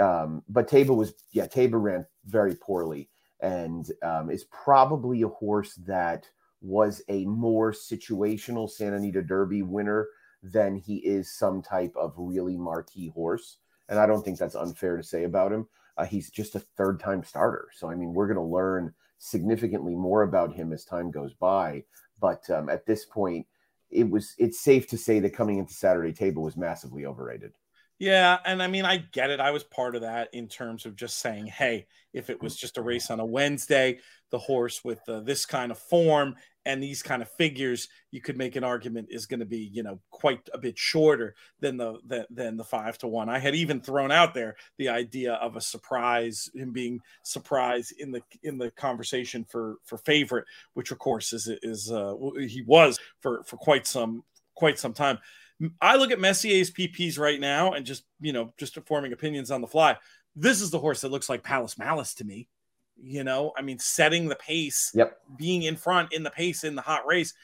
um, 0.00 0.42
but 0.48 0.68
Taiba 0.68 0.96
was 0.96 1.14
yeah, 1.32 1.46
Taiba 1.46 1.80
ran 1.80 2.06
very 2.26 2.54
poorly 2.54 3.10
and 3.40 3.90
um, 4.02 4.30
is 4.30 4.44
probably 4.44 5.22
a 5.22 5.28
horse 5.28 5.74
that 5.86 6.26
was 6.62 7.02
a 7.08 7.26
more 7.26 7.72
situational 7.72 8.70
Santa 8.70 8.96
Anita 8.96 9.22
Derby 9.22 9.60
winner 9.60 10.08
than 10.42 10.76
he 10.76 10.96
is 10.96 11.30
some 11.30 11.60
type 11.60 11.94
of 11.94 12.14
really 12.16 12.56
marquee 12.56 13.08
horse. 13.08 13.58
And 13.88 13.98
I 13.98 14.06
don't 14.06 14.24
think 14.24 14.38
that's 14.38 14.54
unfair 14.54 14.96
to 14.96 15.02
say 15.02 15.24
about 15.24 15.52
him. 15.52 15.68
Uh, 15.96 16.06
he's 16.06 16.30
just 16.30 16.54
a 16.54 16.60
third 16.60 17.00
time 17.00 17.22
starter. 17.22 17.68
So, 17.74 17.90
I 17.90 17.94
mean, 17.94 18.14
we're 18.14 18.26
going 18.26 18.36
to 18.36 18.42
learn 18.42 18.94
significantly 19.24 19.94
more 19.94 20.22
about 20.22 20.54
him 20.54 20.72
as 20.72 20.84
time 20.84 21.10
goes 21.10 21.32
by. 21.34 21.82
But 22.20 22.48
um, 22.50 22.68
at 22.68 22.84
this 22.84 23.06
point, 23.06 23.46
it 23.90 24.08
was 24.08 24.34
it's 24.38 24.60
safe 24.60 24.86
to 24.88 24.98
say 24.98 25.20
that 25.20 25.34
coming 25.34 25.58
into 25.58 25.72
Saturday 25.72 26.12
Taiba 26.12 26.36
was 26.36 26.56
massively 26.56 27.06
overrated. 27.06 27.52
Yeah, 27.98 28.38
and 28.44 28.62
I 28.62 28.66
mean, 28.66 28.84
I 28.84 28.98
get 28.98 29.30
it. 29.30 29.40
I 29.40 29.52
was 29.52 29.62
part 29.62 29.94
of 29.94 30.02
that 30.02 30.28
in 30.34 30.48
terms 30.48 30.84
of 30.84 30.96
just 30.96 31.20
saying, 31.20 31.46
hey, 31.46 31.86
if 32.12 32.28
it 32.28 32.42
was 32.42 32.56
just 32.56 32.76
a 32.76 32.82
race 32.82 33.10
on 33.10 33.20
a 33.20 33.24
Wednesday, 33.24 34.00
the 34.30 34.38
horse 34.38 34.84
with 34.84 35.08
uh, 35.08 35.20
this 35.20 35.46
kind 35.46 35.70
of 35.70 35.78
form 35.78 36.34
and 36.66 36.82
these 36.82 37.02
kind 37.02 37.22
of 37.22 37.30
figures, 37.32 37.88
you 38.10 38.20
could 38.20 38.38
make 38.38 38.56
an 38.56 38.64
argument 38.64 39.08
is 39.10 39.26
going 39.26 39.40
to 39.40 39.46
be, 39.46 39.70
you 39.72 39.82
know, 39.82 40.00
quite 40.10 40.48
a 40.52 40.58
bit 40.58 40.78
shorter 40.78 41.34
than 41.60 41.76
the 41.76 41.98
than, 42.06 42.24
than 42.30 42.56
the 42.56 42.64
five 42.64 42.98
to 42.98 43.08
one. 43.08 43.28
I 43.28 43.38
had 43.38 43.54
even 43.54 43.80
thrown 43.80 44.10
out 44.10 44.34
there 44.34 44.56
the 44.78 44.88
idea 44.88 45.34
of 45.34 45.56
a 45.56 45.60
surprise, 45.60 46.48
him 46.54 46.72
being 46.72 47.00
surprised 47.22 47.94
in 47.98 48.12
the 48.12 48.22
in 48.42 48.58
the 48.58 48.70
conversation 48.72 49.44
for 49.44 49.76
for 49.84 49.98
favorite, 49.98 50.46
which 50.74 50.90
of 50.90 50.98
course 50.98 51.32
is 51.32 51.48
is 51.62 51.90
uh, 51.90 52.14
he 52.38 52.62
was 52.66 52.98
for 53.20 53.42
for 53.44 53.56
quite 53.56 53.86
some 53.86 54.24
quite 54.54 54.78
some 54.78 54.92
time. 54.92 55.18
I 55.80 55.96
look 55.96 56.10
at 56.10 56.20
Messier's 56.20 56.70
PPs 56.70 57.18
right 57.18 57.38
now 57.38 57.72
and 57.72 57.86
just, 57.86 58.04
you 58.20 58.32
know, 58.32 58.52
just 58.58 58.78
forming 58.86 59.12
opinions 59.12 59.50
on 59.50 59.60
the 59.60 59.66
fly. 59.66 59.96
This 60.34 60.60
is 60.60 60.70
the 60.70 60.80
horse 60.80 61.02
that 61.02 61.12
looks 61.12 61.28
like 61.28 61.44
Palace 61.44 61.78
Malice 61.78 62.14
to 62.14 62.24
me. 62.24 62.48
You 62.96 63.24
know, 63.24 63.52
I 63.56 63.62
mean, 63.62 63.78
setting 63.78 64.28
the 64.28 64.36
pace, 64.36 64.92
yep. 64.94 65.18
being 65.36 65.62
in 65.62 65.76
front 65.76 66.12
in 66.12 66.22
the 66.22 66.30
pace 66.30 66.64
in 66.64 66.74
the 66.74 66.82
hot 66.82 67.06
race. 67.06 67.34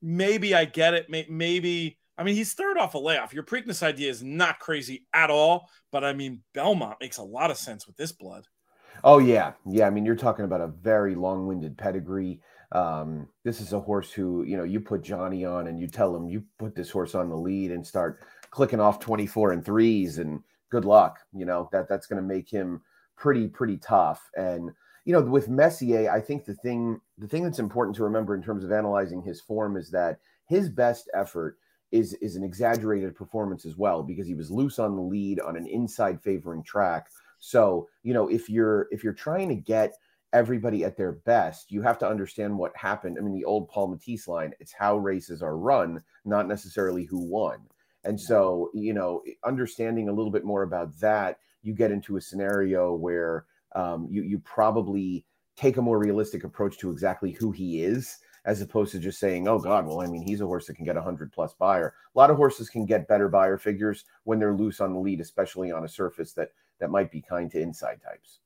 Maybe 0.00 0.54
I 0.54 0.64
get 0.64 0.94
it. 0.94 1.08
Maybe, 1.08 1.98
I 2.16 2.22
mean, 2.22 2.36
he's 2.36 2.54
third 2.54 2.78
off 2.78 2.94
a 2.94 2.98
layoff. 2.98 3.34
Your 3.34 3.42
Preakness 3.42 3.82
idea 3.82 4.10
is 4.10 4.22
not 4.22 4.60
crazy 4.60 5.06
at 5.12 5.30
all, 5.30 5.68
but 5.90 6.04
I 6.04 6.12
mean, 6.12 6.42
Belmont 6.54 6.98
makes 7.00 7.18
a 7.18 7.24
lot 7.24 7.50
of 7.50 7.56
sense 7.56 7.86
with 7.86 7.96
this 7.96 8.12
blood. 8.12 8.46
Oh, 9.04 9.18
yeah. 9.18 9.52
Yeah. 9.66 9.86
I 9.86 9.90
mean, 9.90 10.04
you're 10.04 10.16
talking 10.16 10.44
about 10.44 10.60
a 10.60 10.68
very 10.68 11.14
long 11.14 11.46
winded 11.46 11.76
pedigree. 11.76 12.40
Um, 12.72 13.28
this 13.44 13.60
is 13.60 13.72
a 13.72 13.80
horse 13.80 14.12
who, 14.12 14.44
you 14.44 14.56
know, 14.56 14.64
you 14.64 14.80
put 14.80 15.02
Johnny 15.02 15.44
on 15.44 15.68
and 15.68 15.80
you 15.80 15.86
tell 15.86 16.14
him 16.14 16.28
you 16.28 16.44
put 16.58 16.74
this 16.74 16.90
horse 16.90 17.14
on 17.14 17.28
the 17.28 17.36
lead 17.36 17.70
and 17.70 17.86
start 17.86 18.20
clicking 18.50 18.80
off 18.80 19.00
24 19.00 19.52
and 19.52 19.64
threes 19.64 20.18
and 20.18 20.42
good 20.70 20.84
luck. 20.84 21.18
You 21.32 21.46
know, 21.46 21.68
that 21.72 21.88
that's 21.88 22.06
going 22.06 22.20
to 22.20 22.26
make 22.28 22.50
him 22.50 22.82
pretty, 23.18 23.48
pretty 23.48 23.76
tough. 23.76 24.30
And, 24.36 24.70
you 25.04 25.12
know, 25.12 25.20
with 25.20 25.48
Messier, 25.48 26.10
I 26.10 26.20
think 26.20 26.44
the 26.44 26.54
thing, 26.54 27.00
the 27.18 27.28
thing 27.28 27.42
that's 27.44 27.58
important 27.58 27.96
to 27.96 28.04
remember 28.04 28.34
in 28.34 28.42
terms 28.42 28.64
of 28.64 28.72
analyzing 28.72 29.22
his 29.22 29.40
form 29.40 29.76
is 29.76 29.90
that 29.90 30.20
his 30.46 30.68
best 30.68 31.10
effort 31.14 31.58
is 31.90 32.12
is 32.14 32.36
an 32.36 32.44
exaggerated 32.44 33.16
performance 33.16 33.64
as 33.64 33.76
well 33.76 34.02
because 34.02 34.26
he 34.26 34.34
was 34.34 34.50
loose 34.50 34.78
on 34.78 34.94
the 34.94 35.02
lead 35.02 35.40
on 35.40 35.56
an 35.56 35.66
inside 35.66 36.20
favoring 36.22 36.62
track. 36.62 37.08
So, 37.38 37.88
you 38.02 38.12
know, 38.12 38.28
if 38.28 38.50
you're 38.50 38.88
if 38.90 39.02
you're 39.02 39.14
trying 39.14 39.48
to 39.48 39.54
get 39.54 39.94
everybody 40.34 40.84
at 40.84 40.96
their 40.96 41.12
best, 41.12 41.72
you 41.72 41.80
have 41.82 41.98
to 41.98 42.08
understand 42.08 42.56
what 42.56 42.76
happened. 42.76 43.16
I 43.18 43.22
mean, 43.22 43.34
the 43.34 43.46
old 43.46 43.68
Paul 43.68 43.88
Matisse 43.88 44.28
line, 44.28 44.52
it's 44.60 44.72
how 44.72 44.98
races 44.98 45.42
are 45.42 45.56
run, 45.56 46.02
not 46.26 46.46
necessarily 46.46 47.04
who 47.04 47.18
won. 47.18 47.60
And 48.04 48.20
so, 48.20 48.70
you 48.74 48.92
know, 48.92 49.22
understanding 49.44 50.08
a 50.08 50.12
little 50.12 50.30
bit 50.30 50.44
more 50.44 50.62
about 50.62 50.98
that, 51.00 51.38
you 51.62 51.74
get 51.74 51.90
into 51.90 52.16
a 52.16 52.20
scenario 52.20 52.94
where 52.94 53.46
um, 53.74 54.08
you 54.10 54.22
you 54.22 54.38
probably 54.40 55.24
take 55.56 55.76
a 55.76 55.82
more 55.82 55.98
realistic 55.98 56.44
approach 56.44 56.78
to 56.78 56.90
exactly 56.90 57.32
who 57.32 57.50
he 57.50 57.82
is, 57.82 58.18
as 58.44 58.62
opposed 58.62 58.92
to 58.92 58.98
just 58.98 59.18
saying, 59.18 59.48
"Oh 59.48 59.58
God, 59.58 59.86
well, 59.86 60.00
I 60.00 60.06
mean, 60.06 60.22
he's 60.22 60.40
a 60.40 60.46
horse 60.46 60.66
that 60.66 60.76
can 60.76 60.84
get 60.84 60.96
a 60.96 61.02
hundred 61.02 61.32
plus 61.32 61.54
Beyer. 61.54 61.94
A 62.14 62.18
lot 62.18 62.30
of 62.30 62.36
horses 62.36 62.70
can 62.70 62.86
get 62.86 63.08
better 63.08 63.28
Beyer 63.28 63.58
figures 63.58 64.04
when 64.24 64.38
they're 64.38 64.54
loose 64.54 64.80
on 64.80 64.92
the 64.92 65.00
lead, 65.00 65.20
especially 65.20 65.72
on 65.72 65.84
a 65.84 65.88
surface 65.88 66.32
that 66.34 66.50
that 66.78 66.90
might 66.90 67.10
be 67.10 67.20
kind 67.20 67.50
to 67.50 67.60
inside 67.60 68.00
types. 68.02 68.38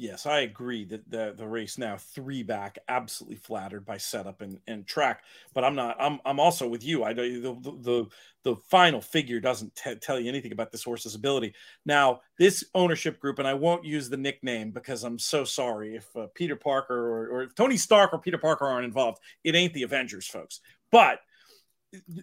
Yes, 0.00 0.26
I 0.26 0.40
agree 0.40 0.84
that 0.84 1.10
the 1.10 1.34
the 1.36 1.44
race 1.48 1.76
now 1.76 1.96
three 1.96 2.44
back, 2.44 2.78
absolutely 2.86 3.34
flattered 3.34 3.84
by 3.84 3.96
setup 3.96 4.42
and, 4.42 4.60
and 4.68 4.86
track. 4.86 5.24
But 5.54 5.64
I'm 5.64 5.74
not. 5.74 5.96
I'm 5.98 6.20
I'm 6.24 6.38
also 6.38 6.68
with 6.68 6.84
you. 6.84 7.02
I 7.02 7.14
the 7.14 7.58
the 7.82 8.06
the 8.44 8.54
final 8.70 9.00
figure 9.00 9.40
doesn't 9.40 9.74
t- 9.74 9.96
tell 9.96 10.20
you 10.20 10.28
anything 10.28 10.52
about 10.52 10.70
this 10.70 10.84
horse's 10.84 11.16
ability. 11.16 11.52
Now, 11.84 12.20
this 12.38 12.62
ownership 12.76 13.18
group, 13.18 13.40
and 13.40 13.48
I 13.48 13.54
won't 13.54 13.84
use 13.84 14.08
the 14.08 14.16
nickname 14.16 14.70
because 14.70 15.02
I'm 15.02 15.18
so 15.18 15.42
sorry 15.42 15.96
if 15.96 16.06
uh, 16.14 16.28
Peter 16.32 16.54
Parker 16.54 16.94
or, 16.94 17.28
or 17.30 17.42
if 17.42 17.56
Tony 17.56 17.76
Stark 17.76 18.12
or 18.12 18.20
Peter 18.20 18.38
Parker 18.38 18.66
aren't 18.66 18.84
involved. 18.84 19.18
It 19.42 19.56
ain't 19.56 19.74
the 19.74 19.82
Avengers, 19.82 20.28
folks. 20.28 20.60
But 20.92 21.18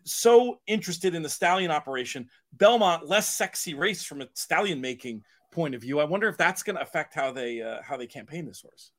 so 0.05 0.59
interested 0.67 1.15
in 1.15 1.23
the 1.23 1.29
stallion 1.29 1.71
operation, 1.71 2.29
Belmont 2.53 3.07
less 3.07 3.35
sexy 3.35 3.73
race 3.73 4.05
from 4.05 4.21
a 4.21 4.27
stallion 4.33 4.79
making 4.79 5.23
point 5.55 5.73
of 5.73 5.81
view. 5.81 5.99
I 5.99 6.03
wonder 6.03 6.27
if 6.27 6.37
that's 6.37 6.61
going 6.61 6.75
to 6.75 6.81
affect 6.81 7.15
how 7.15 7.31
they 7.31 7.61
uh, 7.61 7.81
how 7.81 7.97
they 7.97 8.05
campaign 8.05 8.45
this 8.45 8.61
horse. 8.61 8.91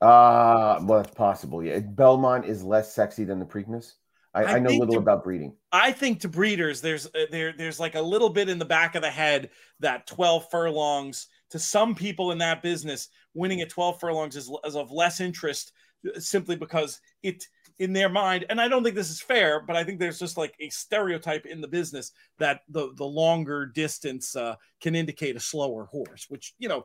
Uh, 0.00 0.80
well, 0.82 1.02
that's 1.02 1.14
possible. 1.14 1.64
Yeah, 1.64 1.80
Belmont 1.80 2.44
is 2.44 2.62
less 2.62 2.94
sexy 2.94 3.24
than 3.24 3.38
the 3.38 3.46
Preakness. 3.46 3.94
I, 4.32 4.44
I, 4.44 4.52
I 4.52 4.58
know 4.60 4.70
little 4.70 4.94
to, 4.94 5.00
about 5.00 5.24
breeding. 5.24 5.54
I 5.72 5.90
think 5.90 6.20
to 6.20 6.28
breeders, 6.28 6.80
there's 6.80 7.06
uh, 7.06 7.26
there 7.30 7.52
there's 7.52 7.80
like 7.80 7.96
a 7.96 8.02
little 8.02 8.30
bit 8.30 8.48
in 8.48 8.58
the 8.58 8.64
back 8.64 8.94
of 8.94 9.02
the 9.02 9.10
head 9.10 9.50
that 9.80 10.06
12 10.06 10.48
furlongs 10.50 11.26
to 11.50 11.58
some 11.58 11.94
people 11.94 12.30
in 12.30 12.38
that 12.38 12.62
business, 12.62 13.08
winning 13.34 13.60
at 13.60 13.70
12 13.70 13.98
furlongs 13.98 14.36
is, 14.36 14.50
is 14.64 14.76
of 14.76 14.92
less 14.92 15.20
interest 15.20 15.72
uh, 16.06 16.20
simply 16.20 16.54
because 16.54 17.00
it 17.22 17.44
in 17.80 17.94
their 17.94 18.10
mind, 18.10 18.44
and 18.50 18.60
I 18.60 18.68
don't 18.68 18.84
think 18.84 18.94
this 18.94 19.10
is 19.10 19.22
fair, 19.22 19.58
but 19.58 19.74
I 19.74 19.82
think 19.82 19.98
there's 19.98 20.18
just 20.18 20.36
like 20.36 20.54
a 20.60 20.68
stereotype 20.68 21.46
in 21.46 21.62
the 21.62 21.66
business 21.66 22.12
that 22.38 22.60
the 22.68 22.92
the 22.96 23.06
longer 23.06 23.66
distance 23.66 24.36
uh, 24.36 24.54
can 24.82 24.94
indicate 24.94 25.34
a 25.34 25.40
slower 25.40 25.86
horse, 25.86 26.26
which 26.28 26.54
you 26.58 26.68
know 26.68 26.84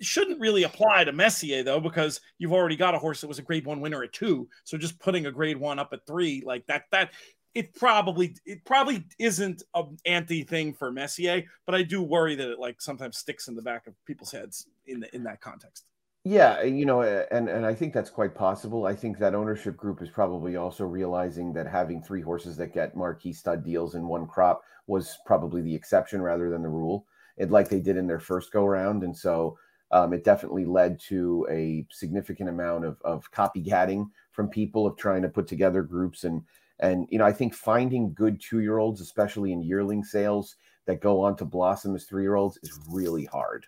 shouldn't 0.00 0.40
really 0.40 0.62
apply 0.62 1.04
to 1.04 1.12
Messier 1.12 1.62
though, 1.62 1.78
because 1.78 2.22
you've 2.38 2.54
already 2.54 2.76
got 2.76 2.94
a 2.94 2.98
horse 2.98 3.20
that 3.20 3.28
was 3.28 3.38
a 3.38 3.42
grade 3.42 3.66
one 3.66 3.82
winner 3.82 4.02
at 4.02 4.14
two. 4.14 4.48
So 4.64 4.78
just 4.78 4.98
putting 4.98 5.26
a 5.26 5.32
grade 5.32 5.58
one 5.58 5.78
up 5.78 5.90
at 5.92 6.06
three, 6.06 6.42
like 6.44 6.66
that, 6.68 6.84
that 6.90 7.12
it 7.54 7.74
probably 7.74 8.34
it 8.46 8.64
probably 8.64 9.04
isn't 9.18 9.62
an 9.74 9.98
anti 10.06 10.42
thing 10.42 10.72
for 10.72 10.90
Messier, 10.90 11.44
but 11.66 11.74
I 11.74 11.82
do 11.82 12.00
worry 12.00 12.34
that 12.34 12.50
it 12.50 12.58
like 12.58 12.80
sometimes 12.80 13.18
sticks 13.18 13.46
in 13.48 13.56
the 13.56 13.62
back 13.62 13.86
of 13.86 13.94
people's 14.06 14.32
heads 14.32 14.66
in 14.86 15.00
the, 15.00 15.14
in 15.14 15.24
that 15.24 15.42
context. 15.42 15.84
Yeah, 16.24 16.62
you 16.62 16.84
know, 16.84 17.00
and 17.02 17.48
and 17.48 17.64
I 17.64 17.74
think 17.74 17.94
that's 17.94 18.10
quite 18.10 18.34
possible. 18.34 18.84
I 18.86 18.94
think 18.94 19.18
that 19.18 19.34
ownership 19.34 19.76
group 19.76 20.02
is 20.02 20.10
probably 20.10 20.56
also 20.56 20.84
realizing 20.84 21.52
that 21.54 21.66
having 21.66 22.02
three 22.02 22.20
horses 22.20 22.58
that 22.58 22.74
get 22.74 22.94
marquee 22.94 23.32
stud 23.32 23.64
deals 23.64 23.94
in 23.94 24.06
one 24.06 24.26
crop 24.26 24.62
was 24.86 25.16
probably 25.24 25.62
the 25.62 25.74
exception 25.74 26.20
rather 26.20 26.50
than 26.50 26.62
the 26.62 26.68
rule. 26.68 27.06
It 27.38 27.50
like 27.50 27.70
they 27.70 27.80
did 27.80 27.96
in 27.96 28.06
their 28.06 28.18
first 28.20 28.52
go 28.52 28.66
round, 28.66 29.02
and 29.02 29.16
so 29.16 29.58
um, 29.92 30.12
it 30.12 30.22
definitely 30.24 30.66
led 30.66 31.00
to 31.08 31.46
a 31.50 31.86
significant 31.90 32.50
amount 32.50 32.84
of, 32.84 33.00
of 33.02 33.30
copycatting 33.32 34.10
from 34.32 34.48
people 34.50 34.86
of 34.86 34.98
trying 34.98 35.22
to 35.22 35.28
put 35.28 35.46
together 35.46 35.82
groups 35.82 36.24
and 36.24 36.42
and 36.80 37.06
you 37.10 37.18
know 37.18 37.24
I 37.24 37.32
think 37.32 37.54
finding 37.54 38.12
good 38.12 38.38
two 38.42 38.60
year 38.60 38.76
olds, 38.76 39.00
especially 39.00 39.52
in 39.52 39.62
yearling 39.62 40.04
sales 40.04 40.56
that 40.84 41.00
go 41.00 41.22
on 41.22 41.36
to 41.38 41.46
blossom 41.46 41.94
as 41.94 42.04
three 42.04 42.24
year 42.24 42.34
olds, 42.34 42.58
is 42.62 42.78
really 42.90 43.24
hard. 43.24 43.64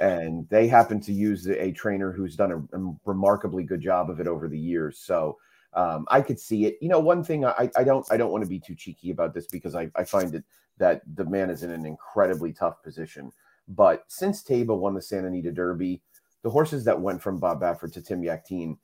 And 0.00 0.48
they 0.48 0.68
happen 0.68 1.00
to 1.00 1.12
use 1.12 1.48
a 1.48 1.72
trainer 1.72 2.12
who's 2.12 2.36
done 2.36 2.52
a, 2.52 2.78
a, 2.78 2.94
remarkably 3.04 3.64
good 3.64 3.80
job 3.80 4.08
of 4.08 4.20
it 4.20 4.28
over 4.28 4.48
the 4.48 4.58
years. 4.58 4.98
So 4.98 5.38
um, 5.72 6.06
I 6.08 6.20
could 6.20 6.38
see 6.38 6.66
it. 6.66 6.78
You 6.80 6.88
know, 6.88 7.00
one 7.00 7.24
thing 7.24 7.44
I, 7.44 7.70
I 7.76 7.82
don't 7.82 8.06
I 8.10 8.16
don't 8.16 8.30
want 8.30 8.44
to 8.44 8.50
be 8.50 8.60
too 8.60 8.74
cheeky 8.74 9.10
about 9.10 9.34
this 9.34 9.46
because 9.46 9.74
I, 9.74 9.90
I 9.96 10.04
find 10.04 10.34
it 10.34 10.44
that 10.78 11.02
the 11.14 11.24
man 11.24 11.50
is 11.50 11.62
in 11.62 11.70
an 11.70 11.86
incredibly 11.86 12.52
tough 12.52 12.82
position. 12.82 13.32
But 13.68 14.04
since 14.08 14.42
Taiba 14.42 14.76
won 14.76 14.94
the 14.94 15.02
Santa 15.02 15.28
Anita 15.28 15.52
Derby, 15.52 16.02
the 16.42 16.50
horses 16.50 16.84
that 16.84 17.00
went 17.00 17.22
from 17.22 17.38
Bob 17.38 17.60
Baffert 17.60 17.92
to 17.92 18.02
Tim 18.02 18.22
Yakteen, 18.22 18.76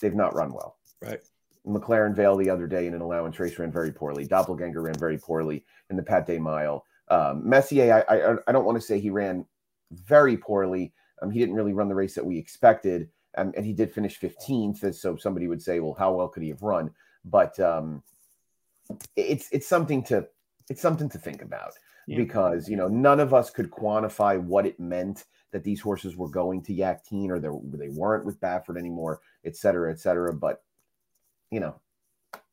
they've 0.00 0.14
not 0.14 0.34
run 0.34 0.52
well. 0.52 0.76
Right. 1.02 1.20
McLaren 1.66 2.14
Vale 2.14 2.36
the 2.36 2.48
other 2.48 2.66
day 2.66 2.86
in 2.86 2.94
an 2.94 3.00
allowance 3.00 3.38
race 3.40 3.58
ran 3.58 3.72
very 3.72 3.92
poorly. 3.92 4.24
Doppelganger 4.24 4.82
ran 4.82 4.94
very 4.98 5.18
poorly 5.18 5.64
in 5.90 5.96
the 5.96 6.02
Pat 6.02 6.26
Day 6.26 6.38
Mile. 6.38 6.84
Um, 7.08 7.48
Messier, 7.48 8.04
I, 8.08 8.14
I, 8.14 8.36
I 8.46 8.52
don't 8.52 8.64
want 8.64 8.80
to 8.80 8.86
say 8.86 9.00
he 9.00 9.10
ran 9.10 9.44
very 9.90 10.36
poorly. 10.36 10.92
Um, 11.22 11.30
he 11.30 11.40
didn't 11.40 11.54
really 11.54 11.72
run 11.72 11.88
the 11.88 11.94
race 11.94 12.14
that 12.14 12.26
we 12.26 12.38
expected, 12.38 13.08
um, 13.38 13.52
and 13.56 13.64
he 13.64 13.72
did 13.72 13.92
finish 13.92 14.20
15th. 14.20 14.94
So 14.94 15.16
somebody 15.16 15.48
would 15.48 15.62
say, 15.62 15.80
well, 15.80 15.94
how 15.98 16.12
well 16.12 16.28
could 16.28 16.42
he 16.42 16.50
have 16.50 16.62
run? 16.62 16.90
But 17.24 17.58
um, 17.60 18.02
it's 19.16 19.48
it's 19.50 19.66
something 19.66 20.02
to 20.04 20.26
it's 20.68 20.82
something 20.82 21.08
to 21.08 21.18
think 21.18 21.42
about 21.42 21.72
yeah. 22.06 22.16
because 22.16 22.68
you 22.68 22.76
know 22.76 22.88
none 22.88 23.20
of 23.20 23.34
us 23.34 23.50
could 23.50 23.70
quantify 23.70 24.40
what 24.40 24.66
it 24.66 24.78
meant 24.78 25.24
that 25.52 25.64
these 25.64 25.80
horses 25.80 26.16
were 26.16 26.28
going 26.28 26.62
to 26.62 26.74
Yakteen 26.74 27.30
or 27.30 27.38
they 27.38 27.88
weren't 27.88 28.26
with 28.26 28.40
Baffert 28.40 28.78
anymore, 28.78 29.20
et 29.44 29.56
cetera, 29.56 29.90
et 29.90 29.98
cetera. 29.98 30.32
But 30.32 30.62
you 31.50 31.60
know, 31.60 31.80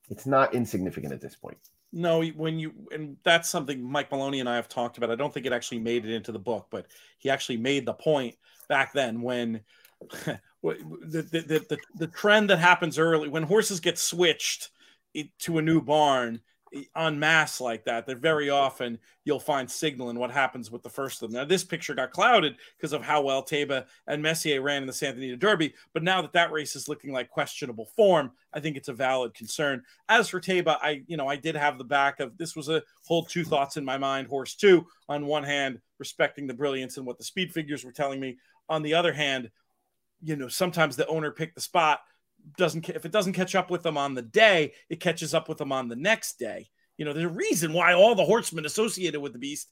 it's 0.09 0.25
not 0.25 0.53
insignificant 0.53 1.13
at 1.13 1.21
this 1.21 1.35
point. 1.35 1.57
No, 1.95 2.23
when 2.23 2.57
you 2.57 2.73
and 2.91 3.17
that's 3.23 3.47
something 3.47 3.81
Mike 3.81 4.11
Maloney 4.11 4.39
and 4.39 4.49
I 4.49 4.55
have 4.55 4.67
talked 4.67 4.97
about. 4.97 5.11
I 5.11 5.15
don't 5.15 5.31
think 5.31 5.45
it 5.45 5.53
actually 5.53 5.79
made 5.79 6.05
it 6.05 6.11
into 6.11 6.31
the 6.31 6.39
book, 6.39 6.67
but 6.71 6.87
he 7.19 7.29
actually 7.29 7.57
made 7.57 7.85
the 7.85 7.93
point 7.93 8.35
back 8.67 8.93
then 8.93 9.21
when 9.21 9.61
the 10.01 10.39
the, 10.63 11.65
the 11.69 11.77
the, 11.95 12.07
trend 12.07 12.49
that 12.49 12.57
happens 12.57 12.97
early 12.97 13.29
when 13.29 13.43
horses 13.43 13.79
get 13.79 13.99
switched 13.99 14.71
to 15.37 15.59
a 15.59 15.61
new 15.61 15.81
barn 15.81 16.41
en 16.95 17.19
masse 17.19 17.61
like 17.61 17.83
that 17.85 18.05
that 18.05 18.17
very 18.17 18.49
often 18.49 18.97
you'll 19.25 19.39
find 19.39 19.69
signal 19.69 20.09
in 20.09 20.17
what 20.17 20.31
happens 20.31 20.71
with 20.71 20.83
the 20.83 20.89
first 20.89 21.21
of 21.21 21.31
them. 21.31 21.39
Now, 21.39 21.45
this 21.45 21.63
picture 21.63 21.93
got 21.93 22.11
clouded 22.11 22.55
because 22.77 22.93
of 22.93 23.03
how 23.03 23.21
well 23.21 23.43
Taiba 23.43 23.85
and 24.07 24.21
Messier 24.21 24.61
ran 24.61 24.81
in 24.81 24.87
the 24.87 24.93
Santa 24.93 25.17
Anita 25.17 25.37
Derby, 25.37 25.73
but 25.93 26.03
now 26.03 26.21
that 26.21 26.33
that 26.33 26.51
race 26.51 26.75
is 26.75 26.87
looking 26.87 27.11
like 27.11 27.29
questionable 27.29 27.85
form, 27.95 28.31
I 28.53 28.59
think 28.59 28.77
it's 28.77 28.87
a 28.89 28.93
valid 28.93 29.33
concern. 29.33 29.83
As 30.09 30.29
for 30.29 30.41
Taiba, 30.41 30.77
I 30.81 31.03
you 31.07 31.17
know 31.17 31.27
I 31.27 31.35
did 31.35 31.55
have 31.55 31.77
the 31.77 31.83
back 31.83 32.19
of 32.19 32.37
this 32.37 32.55
was 32.55 32.69
a 32.69 32.83
hold 33.05 33.29
two 33.29 33.43
thoughts 33.43 33.77
in 33.77 33.85
my 33.85 33.97
mind. 33.97 34.27
Horse 34.27 34.55
two, 34.55 34.85
on 35.09 35.25
one 35.25 35.43
hand, 35.43 35.79
respecting 35.99 36.47
the 36.47 36.53
brilliance 36.53 36.97
and 36.97 37.05
what 37.05 37.17
the 37.17 37.23
speed 37.23 37.53
figures 37.53 37.83
were 37.83 37.91
telling 37.91 38.19
me. 38.19 38.37
On 38.69 38.81
the 38.81 38.93
other 38.93 39.13
hand, 39.13 39.51
you 40.21 40.35
know 40.35 40.47
sometimes 40.47 40.95
the 40.95 41.07
owner 41.07 41.31
picked 41.31 41.55
the 41.55 41.61
spot 41.61 42.01
doesn't 42.57 42.87
if 42.89 43.05
it 43.05 43.11
doesn't 43.11 43.33
catch 43.33 43.55
up 43.55 43.69
with 43.69 43.83
them 43.83 43.97
on 43.97 44.13
the 44.13 44.21
day, 44.21 44.73
it 44.89 44.99
catches 44.99 45.33
up 45.33 45.49
with 45.49 45.57
them 45.57 45.71
on 45.71 45.87
the 45.87 45.95
next 45.95 46.39
day. 46.39 46.69
You 46.97 47.05
know, 47.05 47.13
there's 47.13 47.25
a 47.25 47.29
reason 47.29 47.73
why 47.73 47.93
all 47.93 48.15
the 48.15 48.25
horsemen 48.25 48.65
associated 48.65 49.19
with 49.19 49.33
the 49.33 49.39
beast 49.39 49.71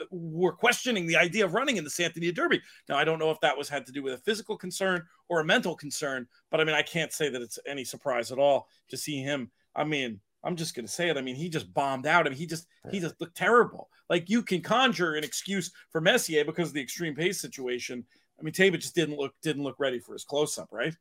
uh, 0.00 0.04
were 0.10 0.52
questioning 0.52 1.06
the 1.06 1.16
idea 1.16 1.44
of 1.44 1.54
running 1.54 1.76
in 1.76 1.84
the 1.84 1.90
Santa 1.90 2.14
Anita 2.16 2.32
Derby. 2.32 2.62
Now, 2.88 2.96
I 2.96 3.04
don't 3.04 3.18
know 3.18 3.30
if 3.30 3.40
that 3.40 3.58
was 3.58 3.68
had 3.68 3.86
to 3.86 3.92
do 3.92 4.02
with 4.02 4.14
a 4.14 4.18
physical 4.18 4.56
concern 4.56 5.04
or 5.28 5.40
a 5.40 5.44
mental 5.44 5.76
concern, 5.76 6.26
but 6.50 6.60
I 6.60 6.64
mean, 6.64 6.74
I 6.74 6.82
can't 6.82 7.12
say 7.12 7.28
that 7.28 7.42
it's 7.42 7.58
any 7.66 7.84
surprise 7.84 8.32
at 8.32 8.38
all 8.38 8.68
to 8.88 8.96
see 8.96 9.20
him. 9.20 9.50
I 9.74 9.84
mean, 9.84 10.20
I'm 10.44 10.56
just 10.56 10.74
going 10.74 10.86
to 10.86 10.92
say 10.92 11.08
it. 11.08 11.16
I 11.16 11.22
mean, 11.22 11.36
he 11.36 11.48
just 11.48 11.72
bombed 11.72 12.06
out. 12.06 12.26
I 12.26 12.30
mean, 12.30 12.38
he 12.38 12.46
just 12.46 12.66
he 12.90 13.00
just 13.00 13.20
looked 13.20 13.36
terrible. 13.36 13.88
Like 14.08 14.28
you 14.28 14.42
can 14.42 14.60
conjure 14.60 15.14
an 15.14 15.24
excuse 15.24 15.70
for 15.90 16.00
Messier 16.00 16.44
because 16.44 16.68
of 16.68 16.74
the 16.74 16.82
extreme 16.82 17.14
pace 17.14 17.40
situation. 17.40 18.04
I 18.38 18.42
mean, 18.42 18.52
Taiba 18.52 18.78
just 18.78 18.94
didn't 18.94 19.16
look 19.16 19.34
didn't 19.42 19.62
look 19.62 19.76
ready 19.78 20.00
for 20.00 20.14
his 20.14 20.24
close 20.24 20.58
up, 20.58 20.68
right? 20.72 20.94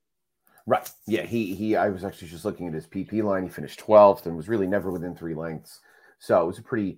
Right. 0.72 0.89
Yeah. 1.05 1.24
He 1.24 1.53
he. 1.53 1.76
I 1.76 1.89
was 1.89 2.05
actually 2.05 2.30
just 2.30 2.45
looking 2.45 2.65
at 2.65 2.74
his 2.74 2.88
PP 2.88 3.22
line. 3.22 3.43
He 3.43 3.49
finished 3.49 3.80
twelfth 3.80 4.26
and 4.26 4.38
was 4.38 4.47
really 4.47 4.67
never 4.67 4.89
within 4.89 5.13
three 5.13 5.36
lengths. 5.36 5.82
So 6.17 6.41
it 6.41 6.47
was 6.47 6.59
a 6.59 6.63
pretty 6.63 6.97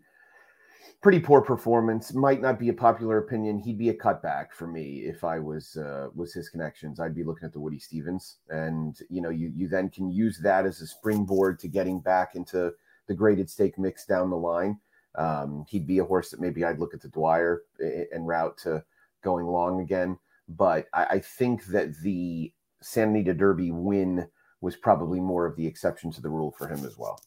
pretty 1.01 1.19
poor 1.19 1.41
performance. 1.41 2.13
Might 2.13 2.39
not 2.39 2.59
be 2.59 2.69
a 2.69 2.73
popular 2.73 3.17
opinion. 3.17 3.57
He'd 3.57 3.79
be 3.79 3.89
a 3.89 3.95
cutback 3.95 4.51
for 4.51 4.67
me 4.67 4.99
if 5.07 5.23
I 5.23 5.39
was 5.39 5.75
uh, 5.75 6.09
was 6.13 6.35
his 6.35 6.49
connections. 6.49 6.99
I'd 6.99 7.15
be 7.15 7.23
looking 7.23 7.47
at 7.47 7.51
the 7.51 7.59
Woody 7.59 7.79
Stephens, 7.79 8.37
and 8.49 8.95
you 9.09 9.23
know, 9.23 9.31
you 9.31 9.51
you 9.55 9.67
then 9.67 9.89
can 9.89 10.07
use 10.07 10.37
that 10.43 10.67
as 10.67 10.79
a 10.81 10.85
springboard 10.85 11.57
to 11.61 11.67
getting 11.67 11.99
back 11.99 12.35
into 12.35 12.71
the 13.07 13.15
graded 13.15 13.49
stake 13.49 13.79
mix 13.79 14.05
down 14.05 14.29
the 14.29 14.37
line. 14.37 14.79
Um, 15.15 15.65
he'd 15.67 15.87
be 15.87 15.97
a 15.97 16.05
horse 16.05 16.29
that 16.29 16.39
maybe 16.39 16.63
I'd 16.63 16.79
look 16.79 16.93
at 16.93 17.01
the 17.01 17.07
Dwyer 17.07 17.63
and 18.11 18.27
route 18.27 18.55
to 18.59 18.83
going 19.23 19.47
long 19.47 19.81
again. 19.81 20.19
But 20.47 20.85
I, 20.93 21.05
I 21.05 21.19
think 21.19 21.65
that 21.67 21.97
the 22.03 22.53
Santa 22.83 23.11
Anita 23.11 23.33
Derby 23.33 23.71
win 23.71 24.27
was 24.61 24.75
probably 24.75 25.19
more 25.19 25.45
of 25.45 25.55
the 25.55 25.65
exception 25.67 26.11
to 26.11 26.21
the 26.21 26.29
rule 26.29 26.51
for 26.57 26.67
him 26.67 26.85
as 26.85 26.97
well. 26.97 27.19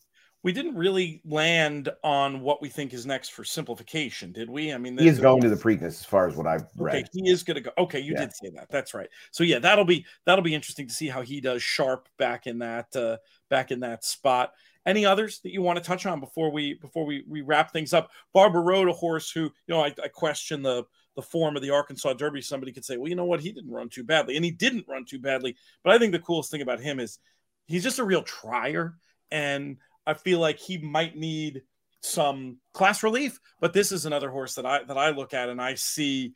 We 0.42 0.52
didn't 0.52 0.76
really 0.76 1.20
land 1.24 1.88
on 2.04 2.40
what 2.40 2.62
we 2.62 2.68
think 2.68 2.94
is 2.94 3.04
next 3.04 3.30
for 3.30 3.42
simplification, 3.42 4.30
did 4.30 4.48
we? 4.48 4.72
I 4.72 4.78
mean, 4.78 4.96
he 4.96 5.08
is 5.08 5.18
going 5.18 5.42
to 5.42 5.48
the 5.48 5.56
Preakness 5.56 5.86
as 5.86 6.04
far 6.04 6.28
as 6.28 6.36
what 6.36 6.46
I've 6.46 6.66
read. 6.76 6.94
Okay, 6.94 7.04
he 7.12 7.28
is 7.28 7.42
going 7.42 7.56
to 7.56 7.62
go. 7.62 7.70
Okay, 7.76 7.98
you 7.98 8.12
yeah. 8.12 8.20
did 8.20 8.32
say 8.32 8.50
that. 8.50 8.70
That's 8.70 8.94
right. 8.94 9.08
So 9.32 9.42
yeah, 9.42 9.58
that'll 9.58 9.84
be 9.84 10.06
that'll 10.24 10.44
be 10.44 10.54
interesting 10.54 10.86
to 10.86 10.94
see 10.94 11.08
how 11.08 11.22
he 11.22 11.40
does 11.40 11.62
sharp 11.62 12.08
back 12.16 12.46
in 12.46 12.60
that 12.60 12.94
uh, 12.94 13.16
back 13.50 13.72
in 13.72 13.80
that 13.80 14.04
spot. 14.04 14.52
Any 14.86 15.04
others 15.04 15.40
that 15.40 15.52
you 15.52 15.62
want 15.62 15.78
to 15.78 15.84
touch 15.84 16.06
on 16.06 16.20
before 16.20 16.52
we 16.52 16.74
before 16.74 17.04
we, 17.04 17.24
we 17.26 17.40
wrap 17.40 17.72
things 17.72 17.92
up? 17.92 18.10
Barber 18.32 18.62
Road, 18.62 18.88
a 18.88 18.92
horse 18.92 19.32
who 19.32 19.40
you 19.40 19.50
know 19.66 19.80
I, 19.80 19.92
I 20.02 20.08
question 20.08 20.62
the 20.62 20.84
the 21.16 21.22
form 21.22 21.56
of 21.56 21.62
the 21.62 21.70
Arkansas 21.70 22.12
Derby, 22.12 22.42
somebody 22.42 22.72
could 22.72 22.84
say, 22.84 22.96
well, 22.96 23.08
you 23.08 23.16
know 23.16 23.24
what? 23.24 23.40
He 23.40 23.50
didn't 23.50 23.72
run 23.72 23.88
too 23.88 24.04
badly. 24.04 24.36
And 24.36 24.44
he 24.44 24.50
didn't 24.50 24.86
run 24.86 25.04
too 25.04 25.18
badly. 25.18 25.56
But 25.82 25.94
I 25.94 25.98
think 25.98 26.12
the 26.12 26.18
coolest 26.18 26.50
thing 26.50 26.62
about 26.62 26.80
him 26.80 27.00
is 27.00 27.18
he's 27.66 27.82
just 27.82 27.98
a 27.98 28.04
real 28.04 28.22
trier. 28.22 28.96
And 29.30 29.78
I 30.06 30.14
feel 30.14 30.38
like 30.38 30.58
he 30.58 30.78
might 30.78 31.16
need 31.16 31.62
some 32.02 32.58
class 32.72 33.02
relief. 33.02 33.40
But 33.60 33.72
this 33.72 33.90
is 33.90 34.06
another 34.06 34.30
horse 34.30 34.54
that 34.54 34.66
I 34.66 34.84
that 34.84 34.98
I 34.98 35.10
look 35.10 35.34
at 35.34 35.48
and 35.48 35.60
I 35.60 35.74
see 35.74 36.34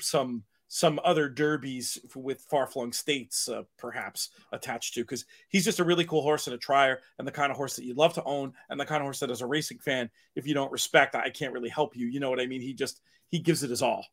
some 0.00 0.44
some 0.72 1.00
other 1.02 1.28
derbies 1.28 1.98
with 2.14 2.46
far-flung 2.48 2.92
states 2.92 3.48
uh, 3.48 3.62
perhaps 3.76 4.30
attached 4.52 4.94
to 4.94 5.00
because 5.00 5.24
he's 5.48 5.64
just 5.64 5.80
a 5.80 5.84
really 5.84 6.04
cool 6.04 6.22
horse 6.22 6.46
and 6.46 6.54
a 6.54 6.58
trier 6.58 7.00
and 7.18 7.26
the 7.26 7.32
kind 7.32 7.50
of 7.50 7.56
horse 7.56 7.74
that 7.74 7.84
you'd 7.84 7.96
love 7.96 8.14
to 8.14 8.22
own 8.22 8.52
and 8.68 8.78
the 8.78 8.84
kind 8.84 9.00
of 9.00 9.04
horse 9.04 9.18
that 9.18 9.32
as 9.32 9.40
a 9.40 9.46
racing 9.46 9.80
fan 9.80 10.08
if 10.36 10.46
you 10.46 10.54
don't 10.54 10.70
respect 10.70 11.16
i 11.16 11.28
can't 11.28 11.52
really 11.52 11.68
help 11.68 11.96
you 11.96 12.06
you 12.06 12.20
know 12.20 12.30
what 12.30 12.38
i 12.38 12.46
mean 12.46 12.60
he 12.60 12.72
just 12.72 13.00
he 13.30 13.40
gives 13.40 13.64
it 13.64 13.70
his 13.70 13.82
all 13.82 14.06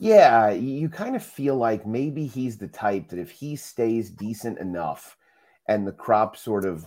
yeah, 0.00 0.50
you 0.50 0.88
kind 0.88 1.16
of 1.16 1.24
feel 1.24 1.56
like 1.56 1.84
maybe 1.84 2.24
he's 2.24 2.56
the 2.56 2.68
type 2.68 3.08
that 3.08 3.18
if 3.18 3.32
he 3.32 3.56
stays 3.56 4.10
decent 4.10 4.58
enough 4.60 5.16
and 5.66 5.84
the 5.84 5.92
crop 5.92 6.36
sort 6.36 6.64
of 6.64 6.86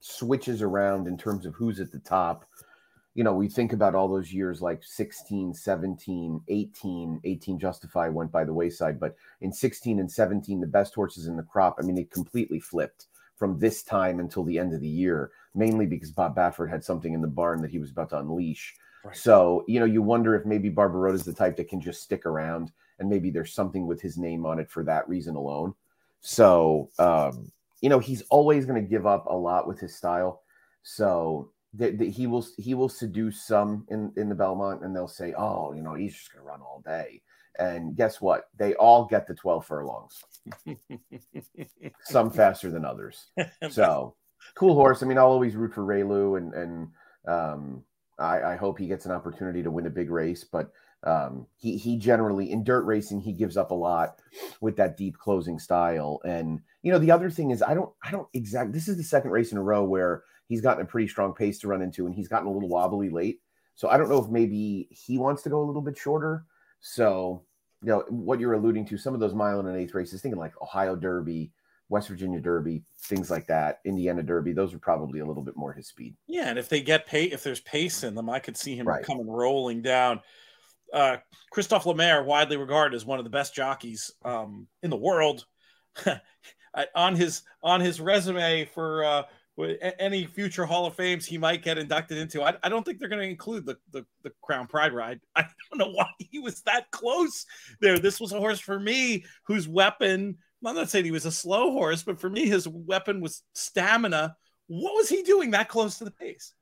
switches 0.00 0.60
around 0.60 1.08
in 1.08 1.16
terms 1.16 1.46
of 1.46 1.54
who's 1.54 1.80
at 1.80 1.90
the 1.90 1.98
top, 2.00 2.44
you 3.14 3.24
know, 3.24 3.32
we 3.32 3.48
think 3.48 3.72
about 3.72 3.94
all 3.94 4.06
those 4.06 4.34
years 4.34 4.60
like 4.60 4.84
16, 4.84 5.54
17, 5.54 6.42
18, 6.46 7.20
18 7.24 7.58
Justify 7.58 8.10
went 8.10 8.30
by 8.30 8.44
the 8.44 8.52
wayside, 8.52 9.00
but 9.00 9.16
in 9.40 9.50
16 9.50 9.98
and 9.98 10.12
17, 10.12 10.60
the 10.60 10.66
best 10.66 10.94
horses 10.94 11.28
in 11.28 11.38
the 11.38 11.42
crop, 11.42 11.76
I 11.78 11.82
mean, 11.82 11.96
they 11.96 12.04
completely 12.04 12.60
flipped 12.60 13.06
from 13.34 13.58
this 13.58 13.82
time 13.82 14.20
until 14.20 14.44
the 14.44 14.58
end 14.58 14.74
of 14.74 14.82
the 14.82 14.88
year, 14.88 15.30
mainly 15.54 15.86
because 15.86 16.10
Bob 16.10 16.36
Baffert 16.36 16.68
had 16.68 16.84
something 16.84 17.14
in 17.14 17.22
the 17.22 17.28
barn 17.28 17.62
that 17.62 17.70
he 17.70 17.78
was 17.78 17.90
about 17.90 18.10
to 18.10 18.18
unleash. 18.18 18.74
Right. 19.04 19.16
So, 19.16 19.64
you 19.66 19.80
know, 19.80 19.86
you 19.86 20.02
wonder 20.02 20.34
if 20.34 20.46
maybe 20.46 20.68
is 20.68 21.24
the 21.24 21.32
type 21.32 21.56
that 21.56 21.68
can 21.68 21.80
just 21.80 22.02
stick 22.02 22.24
around 22.26 22.72
and 22.98 23.08
maybe 23.08 23.30
there's 23.30 23.52
something 23.52 23.86
with 23.86 24.00
his 24.00 24.16
name 24.16 24.46
on 24.46 24.58
it 24.58 24.70
for 24.70 24.84
that 24.84 25.08
reason 25.08 25.34
alone. 25.34 25.74
So, 26.20 26.88
um, 26.98 27.50
you 27.80 27.88
know, 27.88 27.98
he's 27.98 28.22
always 28.30 28.64
going 28.64 28.80
to 28.80 28.88
give 28.88 29.06
up 29.06 29.26
a 29.26 29.34
lot 29.34 29.66
with 29.66 29.80
his 29.80 29.96
style. 29.96 30.42
So 30.84 31.50
that 31.74 32.00
he 32.00 32.26
will 32.26 32.46
he 32.58 32.74
will 32.74 32.88
seduce 32.88 33.46
some 33.46 33.86
in 33.88 34.12
in 34.16 34.28
the 34.28 34.34
Belmont, 34.34 34.84
and 34.84 34.94
they'll 34.94 35.08
say, 35.08 35.32
"Oh, 35.36 35.72
you 35.72 35.82
know, 35.82 35.94
he's 35.94 36.14
just 36.14 36.32
going 36.32 36.44
to 36.44 36.48
run 36.48 36.60
all 36.60 36.82
day." 36.84 37.22
And 37.58 37.96
guess 37.96 38.20
what? 38.20 38.44
They 38.58 38.74
all 38.74 39.04
get 39.04 39.26
the 39.26 39.34
12 39.34 39.66
furlongs. 39.66 40.22
some 42.04 42.30
faster 42.30 42.70
than 42.70 42.84
others. 42.84 43.26
So 43.70 44.16
cool 44.54 44.74
horse. 44.74 45.02
I 45.02 45.06
mean, 45.06 45.18
I'll 45.18 45.26
always 45.26 45.54
root 45.54 45.72
for 45.72 45.84
Reylu, 45.84 46.36
and 46.36 46.54
and 46.54 46.88
um, 47.26 47.84
I, 48.18 48.52
I 48.52 48.56
hope 48.56 48.78
he 48.78 48.86
gets 48.86 49.06
an 49.06 49.12
opportunity 49.12 49.62
to 49.62 49.70
win 49.70 49.86
a 49.86 49.90
big 49.90 50.10
race. 50.10 50.44
But 50.44 50.72
um, 51.04 51.46
he 51.56 51.76
he 51.76 51.96
generally 51.96 52.50
in 52.50 52.62
dirt 52.62 52.84
racing 52.84 53.20
he 53.20 53.32
gives 53.32 53.56
up 53.56 53.72
a 53.72 53.74
lot 53.74 54.20
with 54.60 54.76
that 54.76 54.96
deep 54.96 55.18
closing 55.18 55.58
style. 55.58 56.20
And 56.24 56.60
you 56.82 56.92
know 56.92 56.98
the 56.98 57.10
other 57.10 57.30
thing 57.30 57.50
is 57.50 57.62
I 57.62 57.74
don't 57.74 57.90
I 58.02 58.10
don't 58.10 58.28
exactly 58.32 58.72
this 58.72 58.88
is 58.88 58.96
the 58.96 59.02
second 59.02 59.30
race 59.30 59.52
in 59.52 59.58
a 59.58 59.62
row 59.62 59.84
where 59.84 60.22
he's 60.48 60.60
gotten 60.60 60.82
a 60.82 60.86
pretty 60.86 61.08
strong 61.08 61.34
pace 61.34 61.58
to 61.60 61.68
run 61.68 61.82
into, 61.82 62.06
and 62.06 62.14
he's 62.14 62.28
gotten 62.28 62.46
a 62.46 62.52
little 62.52 62.68
wobbly 62.68 63.10
late. 63.10 63.40
So 63.74 63.88
I 63.88 63.96
don't 63.96 64.08
know 64.08 64.22
if 64.22 64.30
maybe 64.30 64.88
he 64.90 65.18
wants 65.18 65.42
to 65.42 65.50
go 65.50 65.60
a 65.60 65.66
little 65.66 65.82
bit 65.82 65.96
shorter. 65.96 66.44
So 66.80 67.42
you 67.82 67.88
know 67.88 68.04
what 68.08 68.38
you're 68.38 68.52
alluding 68.52 68.86
to, 68.86 68.98
some 68.98 69.14
of 69.14 69.20
those 69.20 69.34
mile 69.34 69.58
and 69.58 69.68
an 69.68 69.76
eighth 69.76 69.94
races, 69.94 70.22
thinking 70.22 70.38
like 70.38 70.60
Ohio 70.62 70.94
Derby, 70.94 71.50
West 71.92 72.08
Virginia 72.08 72.40
Derby, 72.40 72.82
things 73.02 73.30
like 73.30 73.46
that, 73.48 73.80
Indiana 73.84 74.22
Derby, 74.22 74.54
those 74.54 74.72
are 74.72 74.78
probably 74.78 75.20
a 75.20 75.26
little 75.26 75.42
bit 75.42 75.58
more 75.58 75.74
his 75.74 75.88
speed. 75.88 76.16
Yeah, 76.26 76.48
and 76.48 76.58
if 76.58 76.70
they 76.70 76.80
get 76.80 77.04
pace, 77.04 77.34
if 77.34 77.42
there's 77.42 77.60
pace 77.60 78.02
in 78.02 78.14
them, 78.14 78.30
I 78.30 78.38
could 78.38 78.56
see 78.56 78.74
him 78.74 78.88
right. 78.88 79.04
coming 79.04 79.28
rolling 79.28 79.82
down. 79.82 80.20
Uh, 80.90 81.18
Christophe 81.50 81.84
Lemaire, 81.84 82.22
widely 82.22 82.56
regarded 82.56 82.96
as 82.96 83.04
one 83.04 83.18
of 83.18 83.24
the 83.24 83.30
best 83.30 83.54
jockeys 83.54 84.10
um, 84.24 84.66
in 84.82 84.88
the 84.88 84.96
world, 84.96 85.44
on 86.94 87.14
his 87.14 87.42
on 87.62 87.82
his 87.82 88.00
resume 88.00 88.64
for 88.64 89.04
uh, 89.04 89.22
any 89.98 90.24
future 90.24 90.64
Hall 90.64 90.86
of 90.86 90.94
Fames 90.94 91.26
he 91.26 91.36
might 91.36 91.62
get 91.62 91.76
inducted 91.76 92.16
into. 92.16 92.42
I, 92.42 92.54
I 92.62 92.70
don't 92.70 92.86
think 92.86 93.00
they're 93.00 93.10
going 93.10 93.20
to 93.20 93.28
include 93.28 93.66
the, 93.66 93.76
the, 93.90 94.06
the 94.22 94.32
Crown 94.40 94.66
Pride 94.66 94.94
ride. 94.94 95.20
I 95.36 95.42
don't 95.42 95.78
know 95.78 95.92
why 95.92 96.08
he 96.18 96.38
was 96.38 96.62
that 96.62 96.90
close 96.90 97.44
there. 97.82 97.98
This 97.98 98.18
was 98.18 98.32
a 98.32 98.38
horse 98.38 98.60
for 98.60 98.80
me 98.80 99.26
whose 99.46 99.68
weapon. 99.68 100.38
I'm 100.64 100.74
not 100.74 100.90
saying 100.90 101.04
he 101.04 101.10
was 101.10 101.26
a 101.26 101.32
slow 101.32 101.72
horse, 101.72 102.02
but 102.02 102.20
for 102.20 102.30
me, 102.30 102.46
his 102.46 102.68
weapon 102.68 103.20
was 103.20 103.42
stamina. 103.54 104.36
What 104.68 104.94
was 104.94 105.08
he 105.08 105.22
doing 105.22 105.50
that 105.50 105.68
close 105.68 105.98
to 105.98 106.04
the 106.04 106.10
pace? 106.10 106.54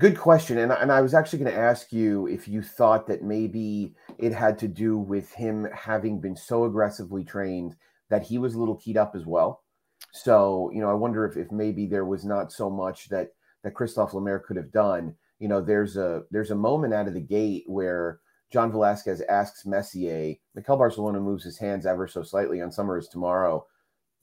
Good 0.00 0.16
question. 0.16 0.58
And, 0.58 0.70
and 0.70 0.92
I 0.92 1.00
was 1.00 1.14
actually 1.14 1.40
going 1.40 1.52
to 1.52 1.58
ask 1.58 1.92
you 1.92 2.28
if 2.28 2.46
you 2.46 2.62
thought 2.62 3.06
that 3.08 3.22
maybe 3.22 3.94
it 4.18 4.32
had 4.32 4.58
to 4.60 4.68
do 4.68 4.96
with 4.96 5.32
him 5.32 5.66
having 5.74 6.20
been 6.20 6.36
so 6.36 6.64
aggressively 6.64 7.24
trained 7.24 7.74
that 8.08 8.22
he 8.22 8.38
was 8.38 8.54
a 8.54 8.58
little 8.58 8.76
keyed 8.76 8.96
up 8.96 9.16
as 9.16 9.26
well. 9.26 9.64
So, 10.12 10.70
you 10.72 10.80
know, 10.80 10.90
I 10.90 10.94
wonder 10.94 11.26
if, 11.26 11.36
if 11.36 11.50
maybe 11.50 11.86
there 11.86 12.04
was 12.04 12.24
not 12.24 12.52
so 12.52 12.70
much 12.70 13.08
that 13.08 13.30
that 13.64 13.74
Christophe 13.74 14.14
Lemaire 14.14 14.38
could 14.38 14.56
have 14.56 14.70
done. 14.70 15.14
You 15.40 15.48
know, 15.48 15.60
there's 15.60 15.96
a 15.96 16.22
there's 16.30 16.52
a 16.52 16.56
moment 16.56 16.94
out 16.94 17.08
of 17.08 17.14
the 17.14 17.20
gate 17.20 17.64
where 17.66 18.20
John 18.50 18.72
Velazquez 18.72 19.22
asks 19.28 19.66
Messier, 19.66 20.34
Mickael 20.56 20.78
Barzalona 20.78 21.22
moves 21.22 21.44
his 21.44 21.58
hands 21.58 21.86
ever 21.86 22.06
so 22.06 22.22
slightly 22.22 22.62
on 22.62 22.72
Summer 22.72 22.98
is 22.98 23.08
Tomorrow. 23.08 23.66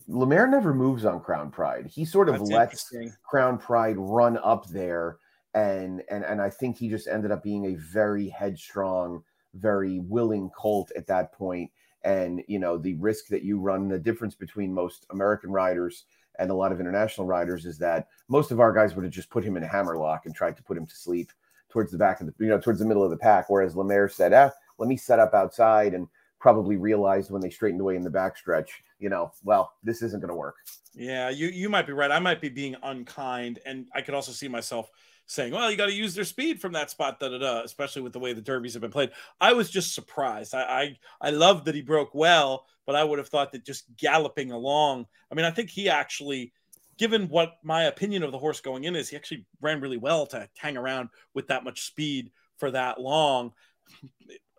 Lemaire 0.08 0.48
never 0.48 0.74
moves 0.74 1.06
on 1.06 1.20
Crown 1.20 1.52
Pride. 1.52 1.88
He 1.88 2.06
sort 2.06 2.30
of 2.30 2.40
That's 2.40 2.52
lets 2.52 2.94
Crown 3.24 3.58
Pride 3.58 3.98
run 3.98 4.38
up 4.38 4.68
there 4.70 5.18
and 5.56 6.04
and 6.12 6.24
and 6.24 6.42
I 6.42 6.50
think 6.50 6.78
he 6.78 6.90
just 6.90 7.08
ended 7.08 7.32
up 7.32 7.42
being 7.42 7.66
a 7.66 7.76
very 7.76 8.30
headstrong, 8.30 9.24
very 9.56 10.00
willing 10.00 10.52
colt 10.56 10.92
at 10.96 11.08
that 11.08 11.32
point. 11.32 11.72
And 12.04 12.44
you 12.48 12.60
know 12.60 12.78
the 12.78 12.94
risk 12.96 13.28
that 13.28 13.44
you 13.44 13.60
run, 13.60 13.88
the 13.88 13.98
difference 13.98 14.36
between 14.36 14.74
most 14.74 15.08
American 15.10 15.52
riders 15.52 16.04
and 16.38 16.52
a 16.52 16.54
lot 16.54 16.74
of 16.74 16.82
international 16.82 17.26
riders 17.26 17.66
is 17.66 17.78
that 17.78 18.10
most 18.28 18.52
of 18.52 18.60
our 18.60 18.74
guys 18.74 18.94
would 18.94 19.06
have 19.06 19.14
just 19.14 19.30
put 19.30 19.44
him 19.44 19.56
in 19.56 19.64
a 19.64 19.68
hammerlock 19.68 20.26
and 20.26 20.36
tried 20.36 20.58
to 20.58 20.64
put 20.64 20.78
him 20.78 20.86
to 20.86 20.96
sleep 20.96 21.32
towards 21.76 21.92
the 21.92 21.98
back 21.98 22.22
of 22.22 22.28
the 22.28 22.34
you 22.40 22.48
know 22.48 22.58
towards 22.58 22.80
the 22.80 22.86
middle 22.86 23.04
of 23.04 23.10
the 23.10 23.18
pack. 23.18 23.50
Whereas 23.50 23.76
Lemaire 23.76 24.08
said, 24.08 24.32
"Ah, 24.32 24.50
let 24.78 24.88
me 24.88 24.96
set 24.96 25.20
up 25.20 25.34
outside," 25.34 25.94
and 25.94 26.08
probably 26.40 26.78
realized 26.78 27.32
when 27.32 27.42
they 27.42 27.50
straightened 27.50 27.82
away 27.82 27.98
in 27.98 28.02
the 28.02 28.10
backstretch, 28.10 28.68
you 29.00 29.10
know, 29.10 29.34
well, 29.44 29.74
this 29.84 30.02
isn't 30.02 30.22
going 30.22 30.30
to 30.30 30.36
work. 30.36 30.56
Yeah, 30.94 31.30
you 31.30 31.48
you 31.48 31.68
might 31.68 31.86
be 31.86 31.92
right. 31.92 32.12
I 32.12 32.20
might 32.20 32.40
be 32.40 32.48
being 32.48 32.78
unkind, 32.82 33.60
and 33.66 33.88
I 33.94 34.00
could 34.00 34.14
also 34.14 34.32
see 34.32 34.48
myself 34.48 34.90
saying, 35.28 35.52
well, 35.52 35.70
you 35.70 35.76
got 35.76 35.88
to 35.88 35.94
use 35.94 36.14
their 36.16 36.24
speed 36.24 36.62
from 36.62 36.72
that 36.74 36.92
spot, 36.92 37.20
da 37.20 37.28
da 37.28 37.40
da, 37.40 37.62
especially 37.64 38.04
with 38.04 38.14
the 38.14 38.20
way 38.20 38.32
the 38.32 38.42
derbies 38.42 38.74
have 38.74 38.82
been 38.82 38.92
played. 38.92 39.12
I 39.42 39.54
was 39.54 39.70
just 39.72 39.96
surprised. 39.96 40.54
I, 40.54 40.62
I, 40.62 40.98
I 41.20 41.30
love 41.32 41.66
that 41.66 41.76
he 41.76 41.82
broke 41.82 42.14
well, 42.14 42.68
but 42.86 42.96
I 42.96 43.04
would 43.04 43.18
have 43.18 43.28
thought 43.28 43.52
that 43.52 43.66
just 43.66 43.86
galloping 43.98 44.52
along. 44.52 45.08
I 45.32 45.36
mean, 45.36 45.46
I 45.46 45.52
think 45.52 45.72
he 45.72 45.90
actually, 45.90 46.54
given 46.98 47.28
what 47.28 47.58
my 47.64 47.84
opinion 47.84 48.24
of 48.24 48.32
the 48.32 48.40
horse 48.40 48.62
going 48.62 48.84
in 48.84 48.96
is, 48.96 49.10
he 49.10 49.16
actually 49.16 49.46
ran 49.62 49.82
really 49.82 49.98
well 49.98 50.26
to 50.28 50.50
hang 50.58 50.78
around 50.78 51.10
with 51.34 51.48
that 51.48 51.64
much 51.64 51.84
speed 51.84 52.32
for 52.58 52.72
that 52.72 53.00
long. 53.00 53.52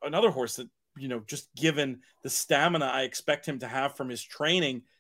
Another 0.03 0.31
horse 0.31 0.57
that, 0.57 0.69
you 0.97 1.09
know, 1.09 1.21
just 1.27 1.55
given 1.55 2.01
the 2.23 2.31
stamina 2.31 2.87
I 2.87 3.03
expect 3.03 3.47
him 3.47 3.59
to 3.61 3.69
have 3.69 3.97
from 3.97 4.09
his 4.09 4.23
training– 4.23 4.83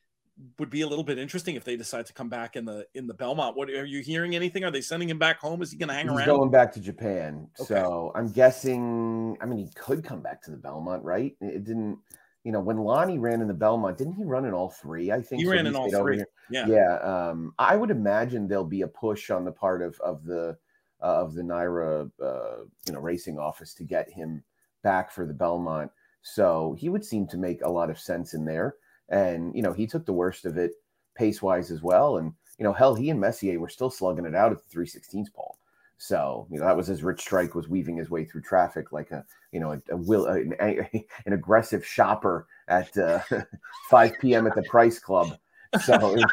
would 0.58 0.70
be 0.70 0.82
a 0.82 0.86
little 0.86 1.04
bit 1.04 1.18
interesting 1.18 1.56
if 1.56 1.64
they 1.64 1.76
decide 1.76 2.06
to 2.06 2.12
come 2.12 2.28
back 2.28 2.56
in 2.56 2.64
the 2.64 2.86
in 2.94 3.06
the 3.06 3.14
Belmont. 3.14 3.56
What 3.56 3.70
are 3.70 3.84
you 3.84 4.02
hearing 4.02 4.34
anything? 4.34 4.64
Are 4.64 4.70
they 4.70 4.80
sending 4.80 5.08
him 5.08 5.18
back 5.18 5.40
home? 5.40 5.62
Is 5.62 5.70
he 5.70 5.78
going 5.78 5.88
to 5.88 5.94
hang 5.94 6.08
He's 6.08 6.16
around? 6.16 6.26
Going 6.26 6.50
back 6.50 6.72
to 6.74 6.80
Japan. 6.80 7.48
Okay. 7.58 7.66
So 7.66 8.12
I'm 8.14 8.28
guessing. 8.28 9.36
I 9.40 9.46
mean, 9.46 9.58
he 9.58 9.70
could 9.74 10.04
come 10.04 10.20
back 10.20 10.42
to 10.42 10.50
the 10.50 10.56
Belmont, 10.56 11.02
right? 11.04 11.34
It 11.40 11.64
didn't. 11.64 11.98
You 12.46 12.52
know, 12.52 12.60
when 12.60 12.78
Lani 12.78 13.18
ran 13.18 13.40
in 13.40 13.48
the 13.48 13.54
Belmont, 13.54 13.98
didn't 13.98 14.14
he 14.14 14.22
run 14.22 14.44
in 14.44 14.52
all 14.54 14.70
three? 14.70 15.10
I 15.10 15.20
think 15.20 15.40
he 15.40 15.46
so 15.46 15.50
ran 15.50 15.64
he 15.64 15.70
in 15.70 15.74
all 15.74 15.90
three. 15.90 16.22
Yeah, 16.48 16.68
yeah. 16.68 16.98
Um, 16.98 17.52
I 17.58 17.74
would 17.74 17.90
imagine 17.90 18.46
there'll 18.46 18.64
be 18.64 18.82
a 18.82 18.88
push 18.88 19.30
on 19.30 19.44
the 19.44 19.50
part 19.50 19.82
of 19.82 19.98
of 19.98 20.24
the 20.24 20.56
uh, 21.02 21.22
of 21.22 21.34
the 21.34 21.42
NYRA, 21.42 22.08
uh, 22.22 22.64
you 22.86 22.92
know, 22.92 23.00
racing 23.00 23.36
office 23.36 23.74
to 23.74 23.82
get 23.82 24.08
him 24.08 24.44
back 24.84 25.10
for 25.10 25.26
the 25.26 25.34
Belmont. 25.34 25.90
So 26.22 26.76
he 26.78 26.88
would 26.88 27.04
seem 27.04 27.26
to 27.28 27.36
make 27.36 27.62
a 27.62 27.68
lot 27.68 27.90
of 27.90 27.98
sense 27.98 28.32
in 28.32 28.44
there. 28.44 28.76
And, 29.08 29.54
you 29.54 29.62
know, 29.62 29.72
he 29.72 29.86
took 29.86 30.06
the 30.06 30.12
worst 30.12 30.44
of 30.44 30.56
it 30.56 30.72
pace 31.16 31.42
wise 31.42 31.72
as 31.72 31.82
well. 31.82 32.18
And, 32.18 32.32
you 32.58 32.64
know, 32.64 32.72
hell, 32.72 32.94
he 32.94 33.10
and 33.10 33.20
Messier 33.20 33.58
were 33.58 33.68
still 33.68 33.90
slugging 33.90 34.24
it 34.24 34.34
out 34.34 34.52
at 34.52 34.58
the 34.62 34.76
316s 34.78 35.32
pole. 35.34 35.56
So, 35.98 36.46
you 36.50 36.58
know, 36.58 36.66
that 36.66 36.76
was 36.76 36.90
as 36.90 37.02
Rich 37.02 37.20
Strike 37.20 37.54
was 37.54 37.68
weaving 37.68 37.96
his 37.96 38.10
way 38.10 38.24
through 38.24 38.42
traffic 38.42 38.92
like 38.92 39.10
a, 39.10 39.24
you 39.52 39.60
know, 39.60 39.72
a, 39.72 39.80
a 39.90 39.96
will, 39.96 40.26
an, 40.26 40.54
a, 40.60 40.78
an, 41.26 41.32
aggressive 41.32 41.86
shopper 41.86 42.46
at 42.68 42.96
uh, 42.98 43.20
5 43.90 44.12
p.m. 44.20 44.46
at 44.46 44.54
the 44.54 44.62
Price 44.64 44.98
Club. 44.98 45.36
So 45.84 45.98
was, 45.98 46.24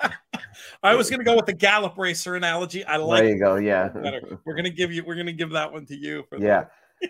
I 0.82 0.94
was 0.94 1.08
going 1.08 1.20
to 1.20 1.24
go 1.24 1.36
with 1.36 1.46
the 1.46 1.52
Gallop 1.52 1.96
Racer 1.96 2.36
analogy. 2.36 2.84
I 2.84 2.96
like. 2.96 3.22
There 3.22 3.30
you 3.30 3.38
go. 3.38 3.56
Yeah, 3.56 3.90
we're 4.44 4.54
going 4.54 4.64
to 4.64 4.70
give 4.70 4.92
you. 4.92 5.02
We're 5.04 5.14
going 5.14 5.26
to 5.26 5.32
give 5.32 5.50
that 5.50 5.72
one 5.72 5.86
to 5.86 5.96
you. 5.96 6.24
yeah. 6.38 6.66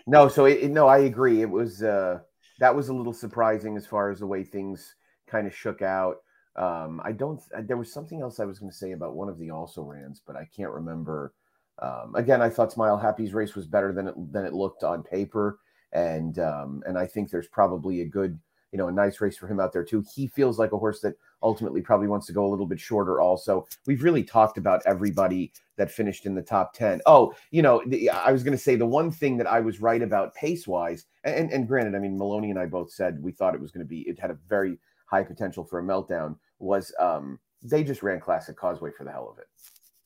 no, 0.07 0.27
so 0.27 0.45
it, 0.45 0.71
no, 0.71 0.87
I 0.87 0.99
agree. 0.99 1.41
It 1.41 1.49
was. 1.49 1.83
uh 1.83 2.19
that 2.59 2.75
was 2.75 2.89
a 2.89 2.93
little 2.93 3.13
surprising 3.13 3.77
as 3.77 3.85
far 3.85 4.09
as 4.09 4.19
the 4.19 4.27
way 4.27 4.43
things 4.43 4.95
kind 5.27 5.47
of 5.47 5.55
shook 5.55 5.81
out. 5.81 6.17
Um, 6.57 7.01
I 7.03 7.11
don't. 7.11 7.41
There 7.67 7.77
was 7.77 7.93
something 7.93 8.21
else 8.21 8.39
I 8.39 8.45
was 8.45 8.59
going 8.59 8.71
to 8.71 8.77
say 8.77 8.91
about 8.91 9.15
one 9.15 9.29
of 9.29 9.37
the 9.37 9.51
also 9.51 9.83
rans, 9.83 10.21
but 10.25 10.35
I 10.35 10.47
can't 10.55 10.71
remember. 10.71 11.33
Um, 11.79 12.15
again, 12.15 12.41
I 12.41 12.49
thought 12.49 12.71
Smile 12.71 12.97
Happy's 12.97 13.33
race 13.33 13.55
was 13.55 13.67
better 13.67 13.93
than 13.93 14.07
it 14.07 14.33
than 14.33 14.45
it 14.45 14.53
looked 14.53 14.83
on 14.83 15.03
paper, 15.03 15.59
and 15.93 16.39
um, 16.39 16.83
and 16.87 16.97
I 16.97 17.05
think 17.05 17.29
there's 17.29 17.47
probably 17.47 18.01
a 18.01 18.05
good 18.05 18.39
you 18.71 18.77
know, 18.77 18.87
a 18.89 18.91
nice 18.91 19.21
race 19.21 19.37
for 19.37 19.47
him 19.47 19.59
out 19.59 19.71
there 19.71 19.83
too. 19.83 20.03
He 20.13 20.27
feels 20.27 20.59
like 20.59 20.71
a 20.73 20.77
horse 20.77 20.99
that 21.01 21.15
ultimately 21.41 21.81
probably 21.81 22.07
wants 22.07 22.27
to 22.27 22.33
go 22.33 22.45
a 22.45 22.49
little 22.49 22.65
bit 22.65 22.79
shorter. 22.79 23.21
Also, 23.21 23.65
we've 23.85 24.03
really 24.03 24.23
talked 24.23 24.57
about 24.57 24.81
everybody 24.85 25.51
that 25.77 25.91
finished 25.91 26.25
in 26.25 26.35
the 26.35 26.41
top 26.41 26.73
10. 26.73 27.01
Oh, 27.05 27.33
you 27.51 27.61
know, 27.61 27.81
the, 27.87 28.09
I 28.09 28.31
was 28.31 28.43
going 28.43 28.57
to 28.57 28.63
say 28.63 28.75
the 28.75 28.85
one 28.85 29.09
thing 29.09 29.37
that 29.37 29.47
I 29.47 29.59
was 29.61 29.81
right 29.81 30.01
about 30.01 30.35
pace 30.35 30.67
wise, 30.67 31.05
and, 31.23 31.51
and 31.51 31.67
granted, 31.67 31.95
I 31.95 31.99
mean, 31.99 32.17
Maloney 32.17 32.49
and 32.49 32.59
I 32.59 32.65
both 32.65 32.91
said 32.91 33.21
we 33.21 33.31
thought 33.31 33.55
it 33.55 33.61
was 33.61 33.71
going 33.71 33.85
to 33.85 33.89
be, 33.89 34.01
it 34.01 34.19
had 34.19 34.31
a 34.31 34.37
very 34.49 34.77
high 35.05 35.23
potential 35.23 35.63
for 35.63 35.79
a 35.79 35.83
meltdown, 35.83 36.35
was 36.59 36.93
um, 36.99 37.39
they 37.61 37.83
just 37.83 38.03
ran 38.03 38.19
Classic 38.19 38.55
Causeway 38.55 38.91
for 38.97 39.03
the 39.03 39.11
hell 39.11 39.29
of 39.31 39.39
it. 39.39 39.47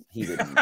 He 0.09 0.25
didn't. 0.25 0.55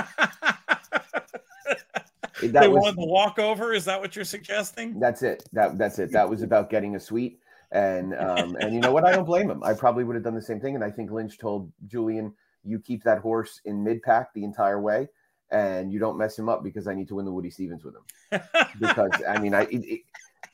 that 2.42 2.62
they 2.62 2.68
was, 2.68 2.82
wanted 2.82 2.98
the 2.98 3.06
walkover. 3.06 3.74
Is 3.74 3.86
that 3.86 4.00
what 4.00 4.16
you're 4.16 4.26
suggesting? 4.26 5.00
That's 5.00 5.24
it. 5.24 5.44
That 5.54 5.78
that's 5.78 6.00
it. 6.00 6.12
That 6.12 6.30
was 6.30 6.42
about 6.42 6.70
getting 6.70 6.96
a 6.96 7.00
suite. 7.00 7.40
And 7.72 8.16
um, 8.16 8.56
and 8.60 8.74
you 8.74 8.80
know 8.80 8.92
what? 8.92 9.06
I 9.06 9.12
don't 9.12 9.26
blame 9.26 9.50
him. 9.50 9.64
I 9.64 9.74
probably 9.74 10.04
would 10.04 10.16
have 10.16 10.24
done 10.24 10.36
the 10.36 10.42
same 10.42 10.60
thing. 10.60 10.76
And 10.76 10.84
I 10.84 10.90
think 10.90 11.12
Lynch 11.12 11.38
told 11.38 11.72
Julien, 11.86 12.34
"You 12.64 12.80
keep 12.80 13.04
that 13.04 13.20
horse 13.20 13.62
in 13.66 13.84
mid 13.84 14.02
pack 14.02 14.34
the 14.34 14.44
entire 14.44 14.82
way, 14.82 15.08
and 15.52 15.92
you 15.92 16.00
don't 16.00 16.18
mess 16.18 16.38
him 16.38 16.50
up 16.50 16.64
because 16.64 16.88
I 16.88 16.96
need 16.96 17.08
to 17.10 17.16
win 17.16 17.26
the 17.26 17.32
Woody 17.32 17.52
Stephens 17.52 17.84
with 17.84 17.94
him." 17.96 18.42
because 18.80 19.12
I 19.28 19.40
mean, 19.40 19.54
I 19.54 19.64
it, 19.64 19.86
it, 19.86 20.02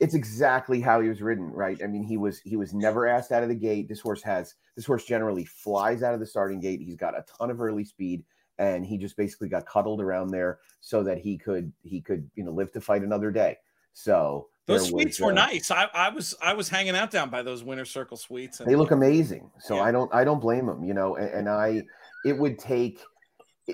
it's 0.00 0.14
exactly 0.14 0.80
how 0.80 1.00
he 1.00 1.08
was 1.08 1.22
ridden, 1.22 1.50
right? 1.50 1.80
I 1.82 1.86
mean, 1.86 2.02
he 2.02 2.16
was 2.16 2.40
he 2.40 2.56
was 2.56 2.74
never 2.74 3.06
asked 3.06 3.32
out 3.32 3.42
of 3.42 3.48
the 3.48 3.54
gate. 3.54 3.88
This 3.88 4.00
horse 4.00 4.22
has 4.22 4.54
this 4.76 4.86
horse 4.86 5.04
generally 5.04 5.44
flies 5.44 6.02
out 6.02 6.14
of 6.14 6.20
the 6.20 6.26
starting 6.26 6.60
gate. 6.60 6.80
He's 6.80 6.96
got 6.96 7.16
a 7.16 7.24
ton 7.38 7.50
of 7.50 7.60
early 7.60 7.84
speed 7.84 8.24
and 8.58 8.86
he 8.86 8.96
just 8.96 9.18
basically 9.18 9.50
got 9.50 9.66
cuddled 9.66 10.00
around 10.00 10.28
there 10.28 10.60
so 10.80 11.02
that 11.02 11.18
he 11.18 11.36
could 11.36 11.70
he 11.82 12.00
could 12.00 12.30
you 12.34 12.42
know 12.42 12.50
live 12.50 12.72
to 12.72 12.80
fight 12.80 13.02
another 13.02 13.30
day 13.30 13.54
so 13.96 14.48
Those 14.66 14.88
suites 14.88 15.18
were 15.18 15.30
uh, 15.30 15.34
nice. 15.34 15.70
I, 15.70 15.88
I 15.94 16.10
was 16.10 16.34
I 16.42 16.52
was 16.52 16.68
hanging 16.68 16.94
out 16.94 17.10
down 17.10 17.30
by 17.30 17.42
those 17.42 17.64
winter 17.64 17.86
circle 17.86 18.18
suites. 18.18 18.60
And, 18.60 18.70
they 18.70 18.76
look 18.76 18.90
amazing. 18.90 19.50
So 19.58 19.76
yeah. 19.76 19.84
I 19.84 19.90
don't 19.90 20.14
I 20.14 20.22
don't 20.22 20.38
blame 20.38 20.66
them. 20.66 20.84
You 20.84 20.92
know, 20.92 21.16
and, 21.16 21.30
and 21.30 21.48
I 21.48 21.82
it 22.26 22.36
would 22.36 22.58
take. 22.58 23.00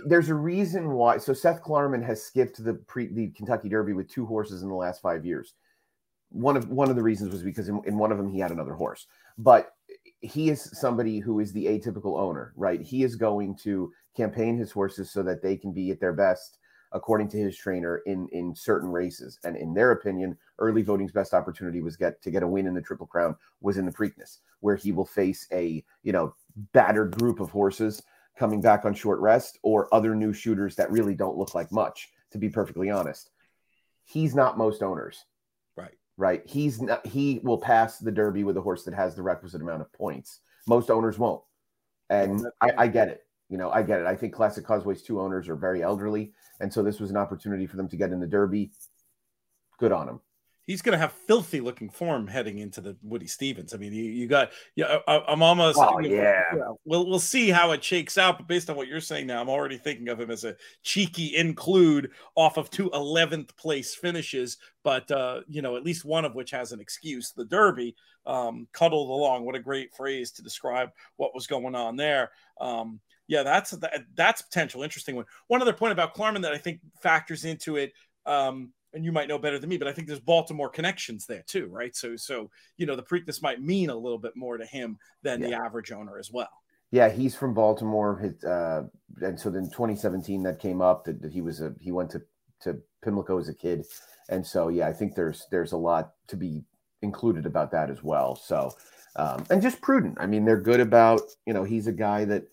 There's 0.07 0.29
a 0.29 0.35
reason 0.35 0.93
why. 0.93 1.19
So 1.19 1.35
Seth 1.35 1.61
Klarman 1.61 2.07
has 2.07 2.23
skipped 2.23 2.63
the 2.63 2.75
pre 2.75 3.13
the 3.13 3.31
Kentucky 3.31 3.69
Derby 3.69 3.95
with 3.95 4.09
two 4.09 4.25
horses 4.25 4.63
in 4.63 4.69
the 4.69 4.77
last 4.77 5.03
five 5.03 5.27
years. 5.27 5.55
One 6.33 6.57
of 6.57 6.69
one 6.69 6.91
of 6.91 6.97
the 6.97 7.03
reasons 7.03 7.33
was 7.33 7.43
because 7.43 7.69
in, 7.69 7.81
in 7.85 7.99
one 7.99 8.11
of 8.11 8.19
them 8.19 8.29
he 8.29 8.39
had 8.39 8.51
another 8.51 8.75
horse, 8.75 9.07
but 9.39 9.75
he 10.21 10.51
is 10.51 10.71
somebody 10.79 11.19
who 11.19 11.41
is 11.41 11.53
the 11.53 11.67
atypical 11.67 12.19
owner, 12.19 12.53
right? 12.57 12.81
He 12.81 13.03
is 13.03 13.17
going 13.17 13.57
to 13.57 13.93
campaign 14.17 14.57
his 14.57 14.71
horses 14.71 15.11
so 15.11 15.23
that 15.23 15.43
they 15.43 15.57
can 15.57 15.73
be 15.73 15.91
at 15.91 16.01
their 16.01 16.13
best 16.13 16.59
according 16.93 17.27
to 17.27 17.39
his 17.39 17.57
trainer 17.57 18.03
in 18.07 18.29
in 18.29 18.55
certain 18.55 18.91
races. 18.91 19.39
And 19.45 19.57
in 19.57 19.75
their 19.75 19.93
opinion 19.93 20.37
early 20.59 20.83
voting's 20.83 21.13
best 21.13 21.35
opportunity 21.35 21.81
was 21.81 21.97
get 21.97 22.23
to 22.23 22.31
get 22.31 22.43
a 22.43 22.49
win 22.49 22.67
in 22.67 22.75
the 22.75 22.81
triple 22.81 23.07
crown 23.07 23.37
was 23.61 23.79
in 23.79 23.87
the 23.87 23.93
preakness 23.93 24.39
where 24.61 24.77
he 24.77 24.93
will 24.93 25.07
face 25.07 25.47
a 25.53 25.85
you 26.03 26.13
know 26.13 26.35
battered 26.73 27.19
group 27.19 27.41
of 27.41 27.51
horses 27.51 28.03
coming 28.37 28.61
back 28.61 28.85
on 28.85 28.95
short 28.95 29.21
rest 29.21 29.59
or 29.63 29.93
other 29.95 30.15
new 30.15 30.33
shooters 30.33 30.77
that 30.77 30.91
really 30.91 31.15
don't 31.15 31.37
look 31.37 31.55
like 31.55 31.71
much 31.73 32.11
to 32.31 32.39
be 32.39 32.49
perfectly 32.49 32.91
honest. 32.91 33.31
He's 34.05 34.35
not 34.35 34.59
most 34.59 34.83
owners 34.83 35.25
right 36.17 36.43
he's 36.47 36.81
not 36.81 37.05
he 37.07 37.41
will 37.43 37.59
pass 37.59 37.99
the 37.99 38.13
derby 38.13 38.45
with 38.45 38.57
a 38.57 38.61
horse 38.61 38.85
that 38.85 38.95
has 38.95 39.15
the 39.15 39.23
requisite 39.23 39.63
amount 39.63 39.81
of 39.81 39.93
points 39.93 40.41
most 40.67 40.91
owners 40.91 41.19
won't 41.19 41.43
and 42.11 42.47
I, 42.61 42.71
I 42.79 42.87
get 42.87 43.09
it 43.09 43.25
you 43.53 43.59
know, 43.59 43.71
I 43.71 43.83
get 43.83 44.01
it. 44.01 44.07
I 44.07 44.17
think 44.17 44.33
Classic 44.33 44.65
Causeway's 44.65 45.03
two 45.03 45.21
owners 45.21 45.47
are 45.51 45.55
very 45.55 45.83
elderly, 45.83 46.33
and 46.61 46.73
so 46.73 46.83
this 46.83 46.99
was 46.99 47.11
an 47.11 47.19
opportunity 47.19 47.67
for 47.67 47.77
them 47.77 47.87
to 47.91 47.99
get 47.99 48.11
in 48.11 48.19
the 48.19 48.27
Derby. 48.27 48.71
Good 49.79 49.93
on 49.93 50.07
them. 50.07 50.21
He's 50.67 50.83
going 50.83 50.93
to 50.93 50.99
have 50.99 51.13
filthy 51.13 51.61
looking 51.61 51.91
form 51.91 52.27
heading 52.27 52.59
into 52.59 52.81
the 52.81 52.97
Woody 53.03 53.27
Stephens. 53.27 53.75
I 53.75 53.79
mean, 53.79 53.93
you, 53.93 54.05
you 54.05 54.27
got, 54.27 54.53
yeah, 54.77 54.99
I, 55.09 55.33
am 55.33 55.43
almost. 55.43 55.79
Oh 55.79 55.99
yeah. 56.01 56.43
yeah. 56.55 56.73
We'll 56.85 57.09
we'll 57.09 57.19
see 57.19 57.51
how 57.51 57.73
it 57.73 57.83
shakes 57.83 58.17
out, 58.17 58.39
but 58.39 58.47
based 58.47 58.71
on 58.71 58.77
what 58.77 58.87
you're 58.87 59.01
saying 59.01 59.27
now, 59.27 59.41
I'm 59.41 59.49
already 59.49 59.79
thinking 59.79 60.09
of 60.09 60.21
him 60.21 60.31
as 60.31 60.45
a 60.45 60.57
cheeky 60.83 61.37
include 61.37 62.11
off 62.37 62.57
of 62.57 62.71
two 62.71 62.91
11th 62.91 63.57
place 63.57 63.95
finishes, 63.95 64.59
but 64.85 65.11
uh, 65.11 65.41
you 65.49 65.63
know, 65.63 65.77
at 65.77 65.85
least 65.85 66.05
one 66.05 66.25
of 66.25 66.35
which 66.35 66.51
has 66.53 66.73
an 66.73 66.81
excuse. 66.81 67.33
The 67.33 67.45
Derby 67.45 67.97
um, 68.27 68.69
cuddled 68.73 69.11
along. 69.11 69.45
What 69.45 69.57
a 69.57 69.61
great 69.61 69.95
phrase 69.95 70.31
to 70.33 70.43
describe 70.43 70.91
what 71.17 71.35
was 71.35 71.47
going 71.47 71.75
on 71.75 71.97
there. 71.97 72.31
Um, 72.61 73.01
yeah, 73.29 73.43
that's 73.43 73.71
that, 73.71 74.05
that's 74.15 74.43
potential 74.43 74.83
interesting 74.83 75.17
one. 75.17 75.25
One 75.49 75.63
other 75.63 75.73
point 75.73 75.93
about 75.93 76.15
Klarman 76.15 76.43
that 76.43 76.53
I 76.53 76.59
think 76.59 76.81
factors 77.03 77.45
into 77.45 77.77
it, 77.77 77.93
um, 78.27 78.73
and 78.95 79.05
you 79.05 79.13
might 79.13 79.29
know 79.29 79.39
better 79.39 79.59
than 79.59 79.71
me, 79.71 79.79
but 79.79 79.89
I 79.89 79.93
think 79.93 80.09
there's 80.09 80.21
Baltimore 80.21 80.69
connections 80.69 81.27
there 81.27 81.45
too, 81.47 81.67
right? 81.67 81.95
So, 81.95 82.17
so 82.17 82.51
you 82.77 82.87
know, 82.87 82.97
the 82.97 83.03
Preakness 83.03 83.43
might 83.43 83.63
mean 83.63 83.91
a 83.91 83.97
little 83.97 84.19
bit 84.19 84.37
more 84.37 84.59
to 84.59 84.65
him 84.65 84.99
than 85.23 85.41
yeah. 85.41 85.49
the 85.49 85.55
average 85.55 85.93
owner 85.93 86.19
as 86.19 86.31
well. 86.31 86.51
Yeah, 86.91 87.09
he's 87.09 87.35
from 87.35 87.55
Baltimore. 87.55 88.19
His, 88.19 88.45
uh, 88.45 88.85
and 89.23 89.41
so 89.41 89.51
then 89.51 89.65
2017 89.65 90.43
that 90.43 90.59
came 90.59 90.83
up 90.83 91.05
that, 91.05 91.23
that 91.23 91.33
he 91.33 91.41
was 91.41 91.61
a 91.61 91.75
he 91.81 91.91
went 91.91 92.11
to 92.11 92.23
to 92.61 92.79
Pimlico 93.03 93.39
as 93.39 93.49
a 93.49 93.55
kid, 93.55 93.87
and 94.29 94.47
so 94.47 94.69
yeah, 94.69 94.89
I 94.89 94.93
think 94.93 95.15
there's 95.15 95.47
there's 95.51 95.73
a 95.73 95.77
lot 95.77 96.13
to 96.29 96.37
be 96.37 96.63
included 97.01 97.47
about 97.47 97.71
that 97.73 97.91
as 97.91 98.03
well. 98.03 98.37
So, 98.37 98.71
um, 99.17 99.45
and 99.51 99.63
just 99.63 99.81
prudent. 99.81 100.19
I 100.21 100.27
mean, 100.27 100.45
they're 100.45 100.61
good 100.61 100.81
about 100.81 101.23
you 101.47 101.55
know 101.55 101.65
he's 101.65 101.87
a 101.87 101.93
guy 101.93 102.27
that 102.27 102.45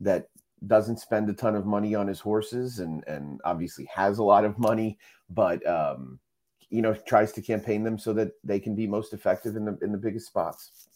that 0.00 0.28
doesn't 0.66 0.98
spend 0.98 1.30
a 1.30 1.34
ton 1.34 1.54
of 1.54 1.66
money 1.66 1.94
on 1.94 2.06
his 2.06 2.20
horses 2.20 2.80
and 2.80 3.06
and 3.06 3.40
obviously 3.44 3.88
has 3.94 4.18
a 4.18 4.24
lot 4.24 4.44
of 4.44 4.58
money, 4.58 4.98
but 5.30 5.64
um, 5.66 6.18
you 6.70 6.82
know 6.82 6.94
tries 6.94 7.32
to 7.32 7.42
campaign 7.42 7.82
them 7.82 7.98
so 7.98 8.12
that 8.12 8.32
they 8.44 8.58
can 8.58 8.74
be 8.74 8.86
most 8.86 9.12
effective 9.12 9.56
in 9.56 9.64
the 9.64 9.78
in 9.82 9.92
the 9.92 9.98
biggest 9.98 10.26
spots 10.26 10.88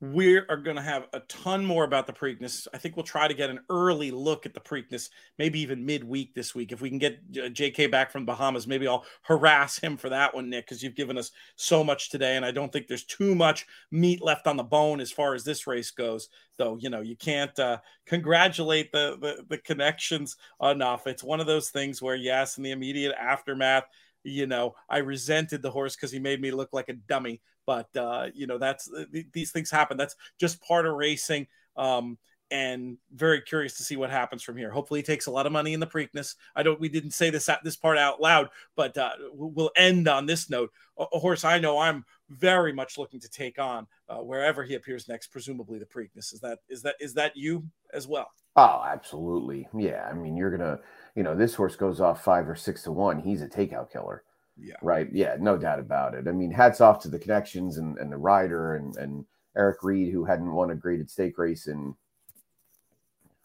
we 0.00 0.36
are 0.36 0.56
going 0.56 0.76
to 0.76 0.82
have 0.82 1.08
a 1.12 1.20
ton 1.20 1.64
more 1.64 1.82
about 1.82 2.06
the 2.06 2.12
Preakness. 2.12 2.68
I 2.72 2.78
think 2.78 2.96
we'll 2.96 3.04
try 3.04 3.26
to 3.26 3.34
get 3.34 3.50
an 3.50 3.58
early 3.68 4.12
look 4.12 4.46
at 4.46 4.54
the 4.54 4.60
Preakness, 4.60 5.10
maybe 5.38 5.58
even 5.60 5.84
midweek 5.84 6.34
this 6.34 6.54
week. 6.54 6.70
If 6.70 6.80
we 6.80 6.88
can 6.88 6.98
get 6.98 7.32
JK 7.32 7.90
back 7.90 8.12
from 8.12 8.24
Bahamas, 8.24 8.68
maybe 8.68 8.86
I'll 8.86 9.04
harass 9.22 9.76
him 9.76 9.96
for 9.96 10.08
that 10.10 10.32
one, 10.32 10.50
Nick, 10.50 10.66
because 10.66 10.84
you've 10.84 10.94
given 10.94 11.18
us 11.18 11.32
so 11.56 11.82
much 11.82 12.10
today. 12.10 12.36
And 12.36 12.44
I 12.44 12.52
don't 12.52 12.72
think 12.72 12.86
there's 12.86 13.04
too 13.04 13.34
much 13.34 13.66
meat 13.90 14.22
left 14.22 14.46
on 14.46 14.56
the 14.56 14.62
bone 14.62 15.00
as 15.00 15.10
far 15.10 15.34
as 15.34 15.42
this 15.42 15.66
race 15.66 15.90
goes. 15.90 16.28
Though, 16.58 16.76
you 16.76 16.90
know, 16.90 17.00
you 17.00 17.16
can't 17.16 17.58
uh, 17.58 17.78
congratulate 18.06 18.92
the, 18.92 19.16
the, 19.20 19.44
the 19.48 19.58
connections 19.58 20.36
enough. 20.62 21.08
It's 21.08 21.24
one 21.24 21.40
of 21.40 21.46
those 21.46 21.70
things 21.70 22.00
where, 22.00 22.16
yes, 22.16 22.56
in 22.56 22.62
the 22.62 22.70
immediate 22.70 23.16
aftermath, 23.18 23.84
you 24.28 24.46
know, 24.46 24.74
I 24.88 24.98
resented 24.98 25.62
the 25.62 25.70
horse 25.70 25.96
because 25.96 26.12
he 26.12 26.18
made 26.18 26.40
me 26.40 26.50
look 26.50 26.70
like 26.72 26.88
a 26.88 26.94
dummy. 26.94 27.40
But 27.66 27.94
uh, 27.96 28.28
you 28.34 28.46
know, 28.46 28.58
that's 28.58 28.90
uh, 28.90 29.04
these 29.32 29.52
things 29.52 29.70
happen. 29.70 29.96
That's 29.96 30.16
just 30.38 30.62
part 30.62 30.86
of 30.86 30.94
racing. 30.94 31.46
Um, 31.76 32.18
and 32.50 32.96
very 33.12 33.42
curious 33.42 33.76
to 33.76 33.82
see 33.82 33.96
what 33.96 34.10
happens 34.10 34.42
from 34.42 34.56
here. 34.56 34.70
Hopefully, 34.70 35.00
he 35.00 35.04
takes 35.04 35.26
a 35.26 35.30
lot 35.30 35.46
of 35.46 35.52
money 35.52 35.74
in 35.74 35.80
the 35.80 35.86
Preakness. 35.86 36.34
I 36.56 36.62
don't. 36.62 36.80
We 36.80 36.88
didn't 36.88 37.10
say 37.10 37.30
this 37.30 37.48
at 37.48 37.62
this 37.62 37.76
part 37.76 37.98
out 37.98 38.20
loud, 38.20 38.48
but 38.74 38.96
uh, 38.96 39.12
we'll 39.32 39.70
end 39.76 40.08
on 40.08 40.26
this 40.26 40.48
note. 40.48 40.72
A, 40.98 41.04
a, 41.12 41.18
horse 41.18 41.44
I 41.44 41.58
know 41.58 41.78
I'm 41.78 42.04
very 42.30 42.72
much 42.72 42.98
looking 42.98 43.20
to 43.20 43.28
take 43.28 43.58
on 43.58 43.86
uh, 44.08 44.18
wherever 44.18 44.62
he 44.62 44.74
appears 44.74 45.08
next, 45.08 45.28
presumably 45.28 45.78
the 45.78 45.86
Preakness. 45.86 46.32
Is 46.32 46.40
that 46.40 46.58
is 46.68 46.82
that 46.82 46.96
is 47.00 47.14
that 47.14 47.36
you 47.36 47.64
as 47.92 48.06
well? 48.06 48.30
Oh, 48.56 48.82
absolutely. 48.86 49.68
Yeah. 49.76 50.08
I 50.10 50.14
mean, 50.14 50.36
you're 50.36 50.50
gonna, 50.50 50.80
you 51.14 51.22
know, 51.22 51.36
this 51.36 51.54
horse 51.54 51.76
goes 51.76 52.00
off 52.00 52.24
five 52.24 52.48
or 52.48 52.56
six 52.56 52.82
to 52.82 52.92
one. 52.92 53.20
He's 53.20 53.42
a 53.42 53.48
takeout 53.48 53.92
killer. 53.92 54.24
Yeah. 54.56 54.74
Right. 54.82 55.08
Yeah. 55.12 55.36
No 55.38 55.56
doubt 55.56 55.78
about 55.78 56.14
it. 56.14 56.26
I 56.26 56.32
mean, 56.32 56.50
hats 56.50 56.80
off 56.80 57.00
to 57.02 57.08
the 57.08 57.18
connections 57.18 57.78
and, 57.78 57.96
and 57.98 58.10
the 58.10 58.16
rider 58.16 58.74
and, 58.74 58.96
and 58.96 59.24
Eric 59.56 59.84
Reed, 59.84 60.12
who 60.12 60.24
hadn't 60.24 60.52
won 60.52 60.70
a 60.70 60.74
graded 60.74 61.08
stake 61.08 61.38
race 61.38 61.68
in, 61.68 61.94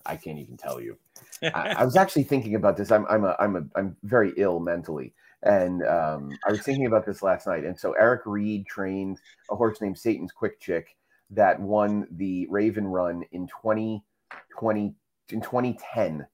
I 0.06 0.16
can't 0.16 0.40
even 0.40 0.58
tell 0.58 0.82
you. 0.82 0.98
I, 1.44 1.76
I, 1.78 1.86
was 1.86 1.96
actually 1.96 2.24
thinking 2.24 2.56
about 2.56 2.76
this. 2.76 2.92
I'm, 2.92 3.06
I'm, 3.08 3.24
a, 3.24 3.36
I'm, 3.40 3.56
a, 3.56 3.64
I'm 3.76 3.96
very 4.04 4.34
ill 4.38 4.60
mentally. 4.60 5.14
And 5.44 5.86
um, 5.86 6.32
I 6.48 6.52
was 6.52 6.62
thinking 6.62 6.86
about 6.86 7.06
this 7.06 7.22
last 7.22 7.48
night. 7.48 7.66
And 7.66 7.78
so 7.78 7.94
Eric 7.94 8.22
Reed 8.26 8.66
trained 8.66 9.20
a 9.52 9.56
horse 9.56 9.82
named 9.82 9.98
Satan's 9.98 10.32
Quick 10.32 10.60
Chick 10.60 10.96
that 11.32 11.60
won 11.60 12.08
the 12.12 12.48
Raven 12.50 12.88
Run 12.88 13.24
in 13.32 13.48
2020, 13.48 14.96
in 15.30 15.42
2010. 15.42 16.26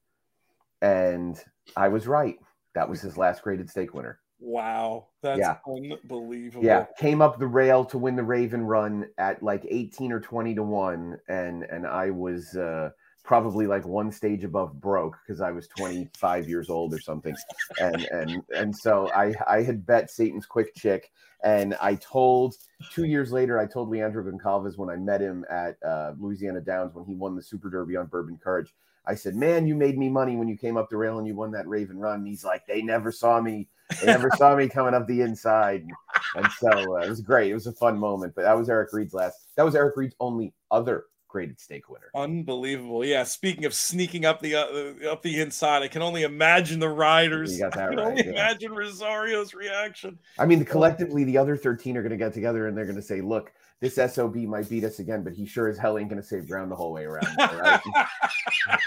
And 0.82 1.44
I 1.76 1.88
was 1.88 2.08
right. 2.08 2.38
That 2.76 2.88
was 2.88 3.02
his 3.02 3.18
last 3.18 3.42
graded 3.44 3.70
stake 3.70 3.94
winner. 3.94 4.20
Wow, 4.42 5.08
that's 5.22 5.40
yeah. 5.40 5.58
unbelievable. 5.68 6.64
Yeah, 6.64 6.86
came 6.98 7.22
up 7.22 7.40
the 7.40 7.48
rail 7.48 7.84
to 7.86 7.98
win 7.98 8.16
the 8.16 8.24
Raven 8.24 8.62
Run 8.62 9.08
at 9.18 9.44
like 9.44 9.66
18 9.68 10.14
or 10.14 10.22
20 10.22 10.56
to 10.56 10.64
1 10.64 11.18
and 11.28 11.64
and 11.64 11.86
I 11.86 12.10
was 12.10 12.56
uh 12.56 12.92
probably 13.30 13.68
like 13.68 13.86
one 13.86 14.12
stage 14.12 14.44
above 14.44 14.82
broke 14.82 15.16
because 15.22 15.40
I 15.40 15.52
was 15.52 15.68
25 15.68 16.50
years 16.50 16.68
old 16.68 16.96
or 16.96 17.00
something. 17.00 17.36
And 17.80 18.04
and 18.06 18.42
and 18.58 18.76
so 18.76 19.08
I 19.12 19.36
I 19.48 19.62
had 19.62 19.86
bet 19.86 20.10
Satan's 20.10 20.48
quick 20.48 20.74
chick 20.74 21.12
and 21.44 21.76
I 21.80 21.94
told 21.94 22.56
2 22.92 23.04
years 23.04 23.32
later 23.32 23.60
I 23.60 23.68
told 23.68 23.90
Leandro 23.90 24.24
Goncalves 24.24 24.80
when 24.80 24.90
I 24.90 24.96
met 24.96 25.22
him 25.22 25.46
at 25.48 25.78
uh, 25.86 26.14
Louisiana 26.18 26.60
Downs 26.60 26.96
when 26.96 27.06
he 27.06 27.14
won 27.14 27.36
the 27.36 27.44
Super 27.44 27.70
Derby 27.70 27.96
on 27.96 28.08
Bourbon 28.08 28.40
Courage. 28.44 28.74
I 29.06 29.14
said, 29.14 29.36
"Man, 29.36 29.68
you 29.68 29.76
made 29.76 30.00
me 30.00 30.10
money 30.10 30.36
when 30.36 30.48
you 30.48 30.58
came 30.58 30.76
up 30.76 30.90
the 30.90 30.98
rail 30.98 31.20
and 31.20 31.28
you 31.28 31.36
won 31.36 31.52
that 31.52 31.68
Raven 31.68 32.00
Run." 32.00 32.22
And 32.22 32.28
he's 32.28 32.44
like, 32.44 32.66
"They 32.66 32.82
never 32.82 33.12
saw 33.12 33.40
me 33.40 33.68
they 34.02 34.08
never 34.08 34.32
saw 34.38 34.56
me 34.56 34.68
coming 34.68 34.96
up 34.96 35.06
the 35.06 35.22
inside. 35.22 35.86
And 36.34 36.48
so 36.60 36.98
uh, 36.98 37.02
it 37.02 37.10
was 37.10 37.22
great. 37.22 37.52
It 37.52 37.56
was 37.56 37.68
a 37.68 37.74
fun 37.74 38.00
moment. 38.00 38.34
But 38.36 38.42
that 38.42 38.58
was 38.58 38.70
Eric 38.70 38.92
Reed's 38.92 39.14
last. 39.14 39.38
That 39.56 39.66
was 39.66 39.76
Eric 39.76 39.98
Reed's 39.98 40.16
only 40.20 40.52
other 40.72 41.06
graded 41.30 41.60
stake 41.60 41.88
winner. 41.90 42.10
Unbelievable. 42.14 43.06
Yeah. 43.06 43.24
Speaking 43.24 43.64
of 43.64 43.74
sneaking 43.74 44.26
up 44.26 44.42
the 44.42 44.56
uh, 44.56 45.10
up 45.10 45.22
the 45.22 45.40
inside, 45.40 45.84
I 45.84 45.88
can 45.88 46.02
only 46.02 46.24
imagine 46.24 46.80
the 46.80 46.90
riders. 46.90 47.54
You 47.54 47.64
got 47.64 47.74
that 47.76 47.86
I 47.86 47.88
can 47.90 47.98
right, 47.98 48.08
only 48.08 48.26
yeah. 48.26 48.32
imagine 48.32 48.74
Rosario's 48.74 49.54
reaction. 49.54 50.20
I 50.38 50.46
mean, 50.46 50.66
collectively, 50.66 51.24
the 51.24 51.38
other 51.38 51.56
13 51.56 51.96
are 51.96 52.02
going 52.02 52.12
to 52.12 52.18
get 52.18 52.34
together 52.34 52.68
and 52.68 52.78
they're 52.78 52.86
going 52.86 52.98
to 52.98 53.02
say, 53.02 53.22
look, 53.22 53.54
this 53.82 53.96
SOB 53.96 54.36
might 54.36 54.70
beat 54.70 54.84
us 54.84 55.00
again, 55.00 55.24
but 55.24 55.34
he 55.34 55.46
sure 55.46 55.70
as 55.70 55.78
hell 55.78 55.98
ain't 55.98 56.10
going 56.10 56.22
to 56.22 56.28
save 56.28 56.48
ground 56.48 56.72
the 56.72 56.76
whole 56.76 56.92
way 56.92 57.06
around. 57.06 57.28
Right? 57.38 57.80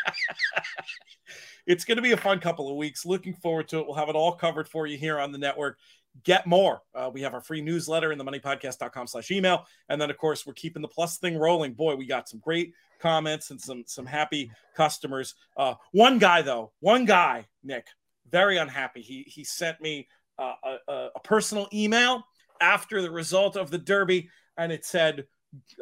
it's 1.66 1.84
going 1.84 1.96
to 1.96 2.02
be 2.02 2.12
a 2.12 2.16
fun 2.16 2.40
couple 2.40 2.68
of 2.68 2.76
weeks. 2.76 3.06
Looking 3.06 3.32
forward 3.34 3.68
to 3.68 3.78
it. 3.78 3.86
We'll 3.86 3.96
have 3.96 4.10
it 4.10 4.16
all 4.16 4.32
covered 4.32 4.68
for 4.68 4.86
you 4.86 4.98
here 4.98 5.18
on 5.18 5.32
the 5.32 5.38
network. 5.38 5.78
Get 6.24 6.46
more. 6.46 6.82
Uh, 6.94 7.10
we 7.12 7.22
have 7.22 7.32
our 7.32 7.40
free 7.40 7.62
newsletter 7.62 8.12
in 8.12 8.18
the 8.18 8.24
moneypodcast.com 8.24 9.06
slash 9.06 9.30
email. 9.30 9.64
And 9.88 9.98
then, 10.00 10.10
of 10.10 10.18
course, 10.18 10.46
we're 10.46 10.52
keeping 10.52 10.82
the 10.82 10.88
plus 10.88 11.16
thing 11.16 11.38
rolling. 11.38 11.72
Boy, 11.72 11.96
we 11.96 12.06
got 12.06 12.28
some 12.28 12.40
great 12.40 12.74
comments 13.00 13.50
and 13.50 13.60
some 13.60 13.84
some 13.86 14.04
happy 14.04 14.50
customers. 14.76 15.34
Uh, 15.56 15.74
one 15.92 16.18
guy, 16.18 16.42
though, 16.42 16.72
one 16.80 17.06
guy, 17.06 17.46
Nick, 17.64 17.86
very 18.30 18.58
unhappy. 18.58 19.00
He, 19.00 19.22
he 19.26 19.42
sent 19.42 19.80
me 19.80 20.06
uh, 20.38 20.54
a, 20.86 21.08
a 21.14 21.20
personal 21.20 21.66
email 21.72 22.24
after 22.60 23.02
the 23.02 23.10
result 23.10 23.56
of 23.56 23.70
the 23.70 23.78
Derby, 23.78 24.28
and 24.56 24.72
it 24.72 24.84
said, 24.84 25.24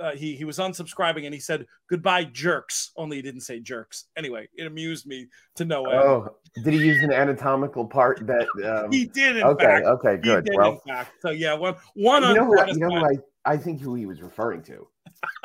uh, 0.03 0.13
he 0.13 0.35
he 0.35 0.45
was 0.45 0.59
unsubscribing 0.59 1.25
and 1.25 1.35
he 1.35 1.41
said 1.41 1.67
goodbye 1.89 2.25
jerks. 2.25 2.91
Only 2.97 3.17
he 3.17 3.23
didn't 3.23 3.43
say 3.43 3.61
jerks. 3.61 4.07
Anyway, 4.17 4.49
it 4.57 4.67
amused 4.67 5.07
me 5.07 5.29
to 5.57 5.65
no 5.65 5.85
end. 5.85 6.03
Oh, 6.03 6.37
did 6.65 6.75
he 6.75 6.81
use 6.81 7.03
an 7.03 7.13
anatomical 7.13 7.87
part 7.87 8.27
that 8.27 8.49
um, 8.65 8.91
he 8.91 9.07
did. 9.07 9.37
In 9.37 9.45
okay, 9.45 9.65
fact. 9.65 9.87
okay, 9.87 10.17
good. 10.17 10.45
did, 10.45 10.57
Well, 10.57 10.73
in 10.73 10.79
fact. 10.81 11.13
So 11.21 11.31
yeah, 11.31 11.55
one 11.55 11.77
one 11.95 12.23
you 12.23 12.35
know 12.35 12.47
who, 12.47 12.67
you 12.67 12.79
know 12.79 12.89
who 12.89 13.05
I, 13.05 13.53
I 13.53 13.57
think 13.57 13.81
who 13.81 13.95
he 13.95 14.07
was 14.07 14.23
referring 14.23 14.63
to 14.65 14.89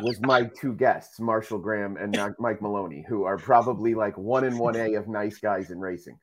was 0.01 0.19
my 0.21 0.43
two 0.43 0.73
guests, 0.73 1.19
Marshall 1.19 1.59
Gramm 1.59 1.97
and 1.97 2.17
Mike 2.39 2.61
Maloney, 2.61 3.05
who 3.07 3.23
are 3.23 3.37
probably 3.37 3.93
like 3.93 4.17
one 4.17 4.43
in 4.43 4.57
one 4.57 4.75
A 4.75 4.93
of 4.95 5.07
nice 5.07 5.37
guys 5.37 5.71
in 5.71 5.79
racing, 5.79 6.17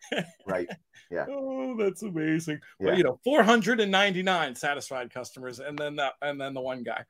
right? 0.46 0.68
Yeah. 1.10 1.26
Oh, 1.64 1.76
that's 1.76 2.02
amazing. 2.02 2.60
Yeah. 2.80 2.88
Well, 2.88 2.96
you 2.98 3.04
know, 3.04 3.20
499 3.24 4.54
satisfied 4.54 5.12
customers, 5.12 5.58
and 5.60 5.78
then 5.78 5.96
that, 5.96 6.14
and 6.22 6.40
then 6.40 6.54
the 6.54 6.60
one 6.60 6.82
guy. 6.82 7.04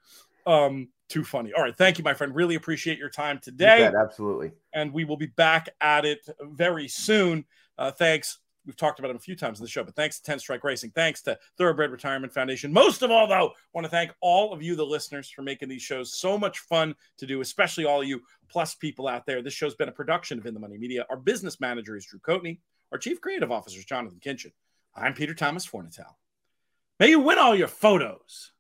Um, 0.46 0.88
too 1.08 1.24
funny. 1.24 1.52
All 1.52 1.62
right, 1.62 1.76
thank 1.76 1.98
you, 1.98 2.04
my 2.04 2.14
friend. 2.14 2.34
Really 2.34 2.54
appreciate 2.54 2.98
your 2.98 3.10
time 3.10 3.36
You 3.36 3.52
today, 3.52 3.78
bet, 3.78 3.94
absolutely. 3.94 4.52
and 4.72 4.92
we 4.92 5.04
will 5.04 5.16
be 5.16 5.26
back 5.26 5.68
at 5.80 6.04
it 6.04 6.28
very 6.40 6.88
soon. 6.88 7.44
Uh, 7.78 7.90
thanks. 7.90 8.38
We've 8.64 8.76
talked 8.76 8.98
about 8.98 9.10
him 9.10 9.16
a 9.16 9.20
few 9.20 9.34
times 9.34 9.58
in 9.58 9.64
the 9.64 9.70
show, 9.70 9.82
but 9.82 9.96
thanks 9.96 10.18
to 10.18 10.22
10 10.24 10.38
Strike 10.38 10.62
Racing. 10.62 10.90
Thanks 10.90 11.22
to 11.22 11.38
Thoroughbred 11.58 11.90
Retirement 11.90 12.32
Foundation. 12.32 12.72
Most 12.72 13.02
of 13.02 13.10
all, 13.10 13.26
though, 13.26 13.48
I 13.48 13.50
want 13.74 13.84
to 13.84 13.90
thank 13.90 14.12
all 14.20 14.52
of 14.52 14.62
you, 14.62 14.76
the 14.76 14.86
listeners, 14.86 15.28
for 15.28 15.42
making 15.42 15.68
these 15.68 15.82
shows 15.82 16.12
so 16.12 16.38
much 16.38 16.60
fun 16.60 16.94
to 17.18 17.26
do, 17.26 17.40
especially 17.40 17.84
all 17.84 18.04
you 18.04 18.22
plus 18.48 18.74
people 18.74 19.08
out 19.08 19.26
there. 19.26 19.42
This 19.42 19.54
show's 19.54 19.74
been 19.74 19.88
a 19.88 19.92
production 19.92 20.38
of 20.38 20.46
In 20.46 20.54
the 20.54 20.60
Money 20.60 20.78
Media. 20.78 21.04
Our 21.10 21.16
business 21.16 21.60
manager 21.60 21.96
is 21.96 22.06
Drew 22.06 22.20
Coatney. 22.20 22.60
Our 22.92 22.98
chief 22.98 23.20
creative 23.20 23.50
officer 23.50 23.78
is 23.78 23.84
Jonathan 23.84 24.20
Kinchin. 24.24 24.52
I'm 24.94 25.14
Peter 25.14 25.34
Thomas 25.34 25.66
Fornatale. 25.66 26.14
May 27.00 27.10
you 27.10 27.20
win 27.20 27.38
all 27.38 27.56
your 27.56 27.68
photos. 27.68 28.52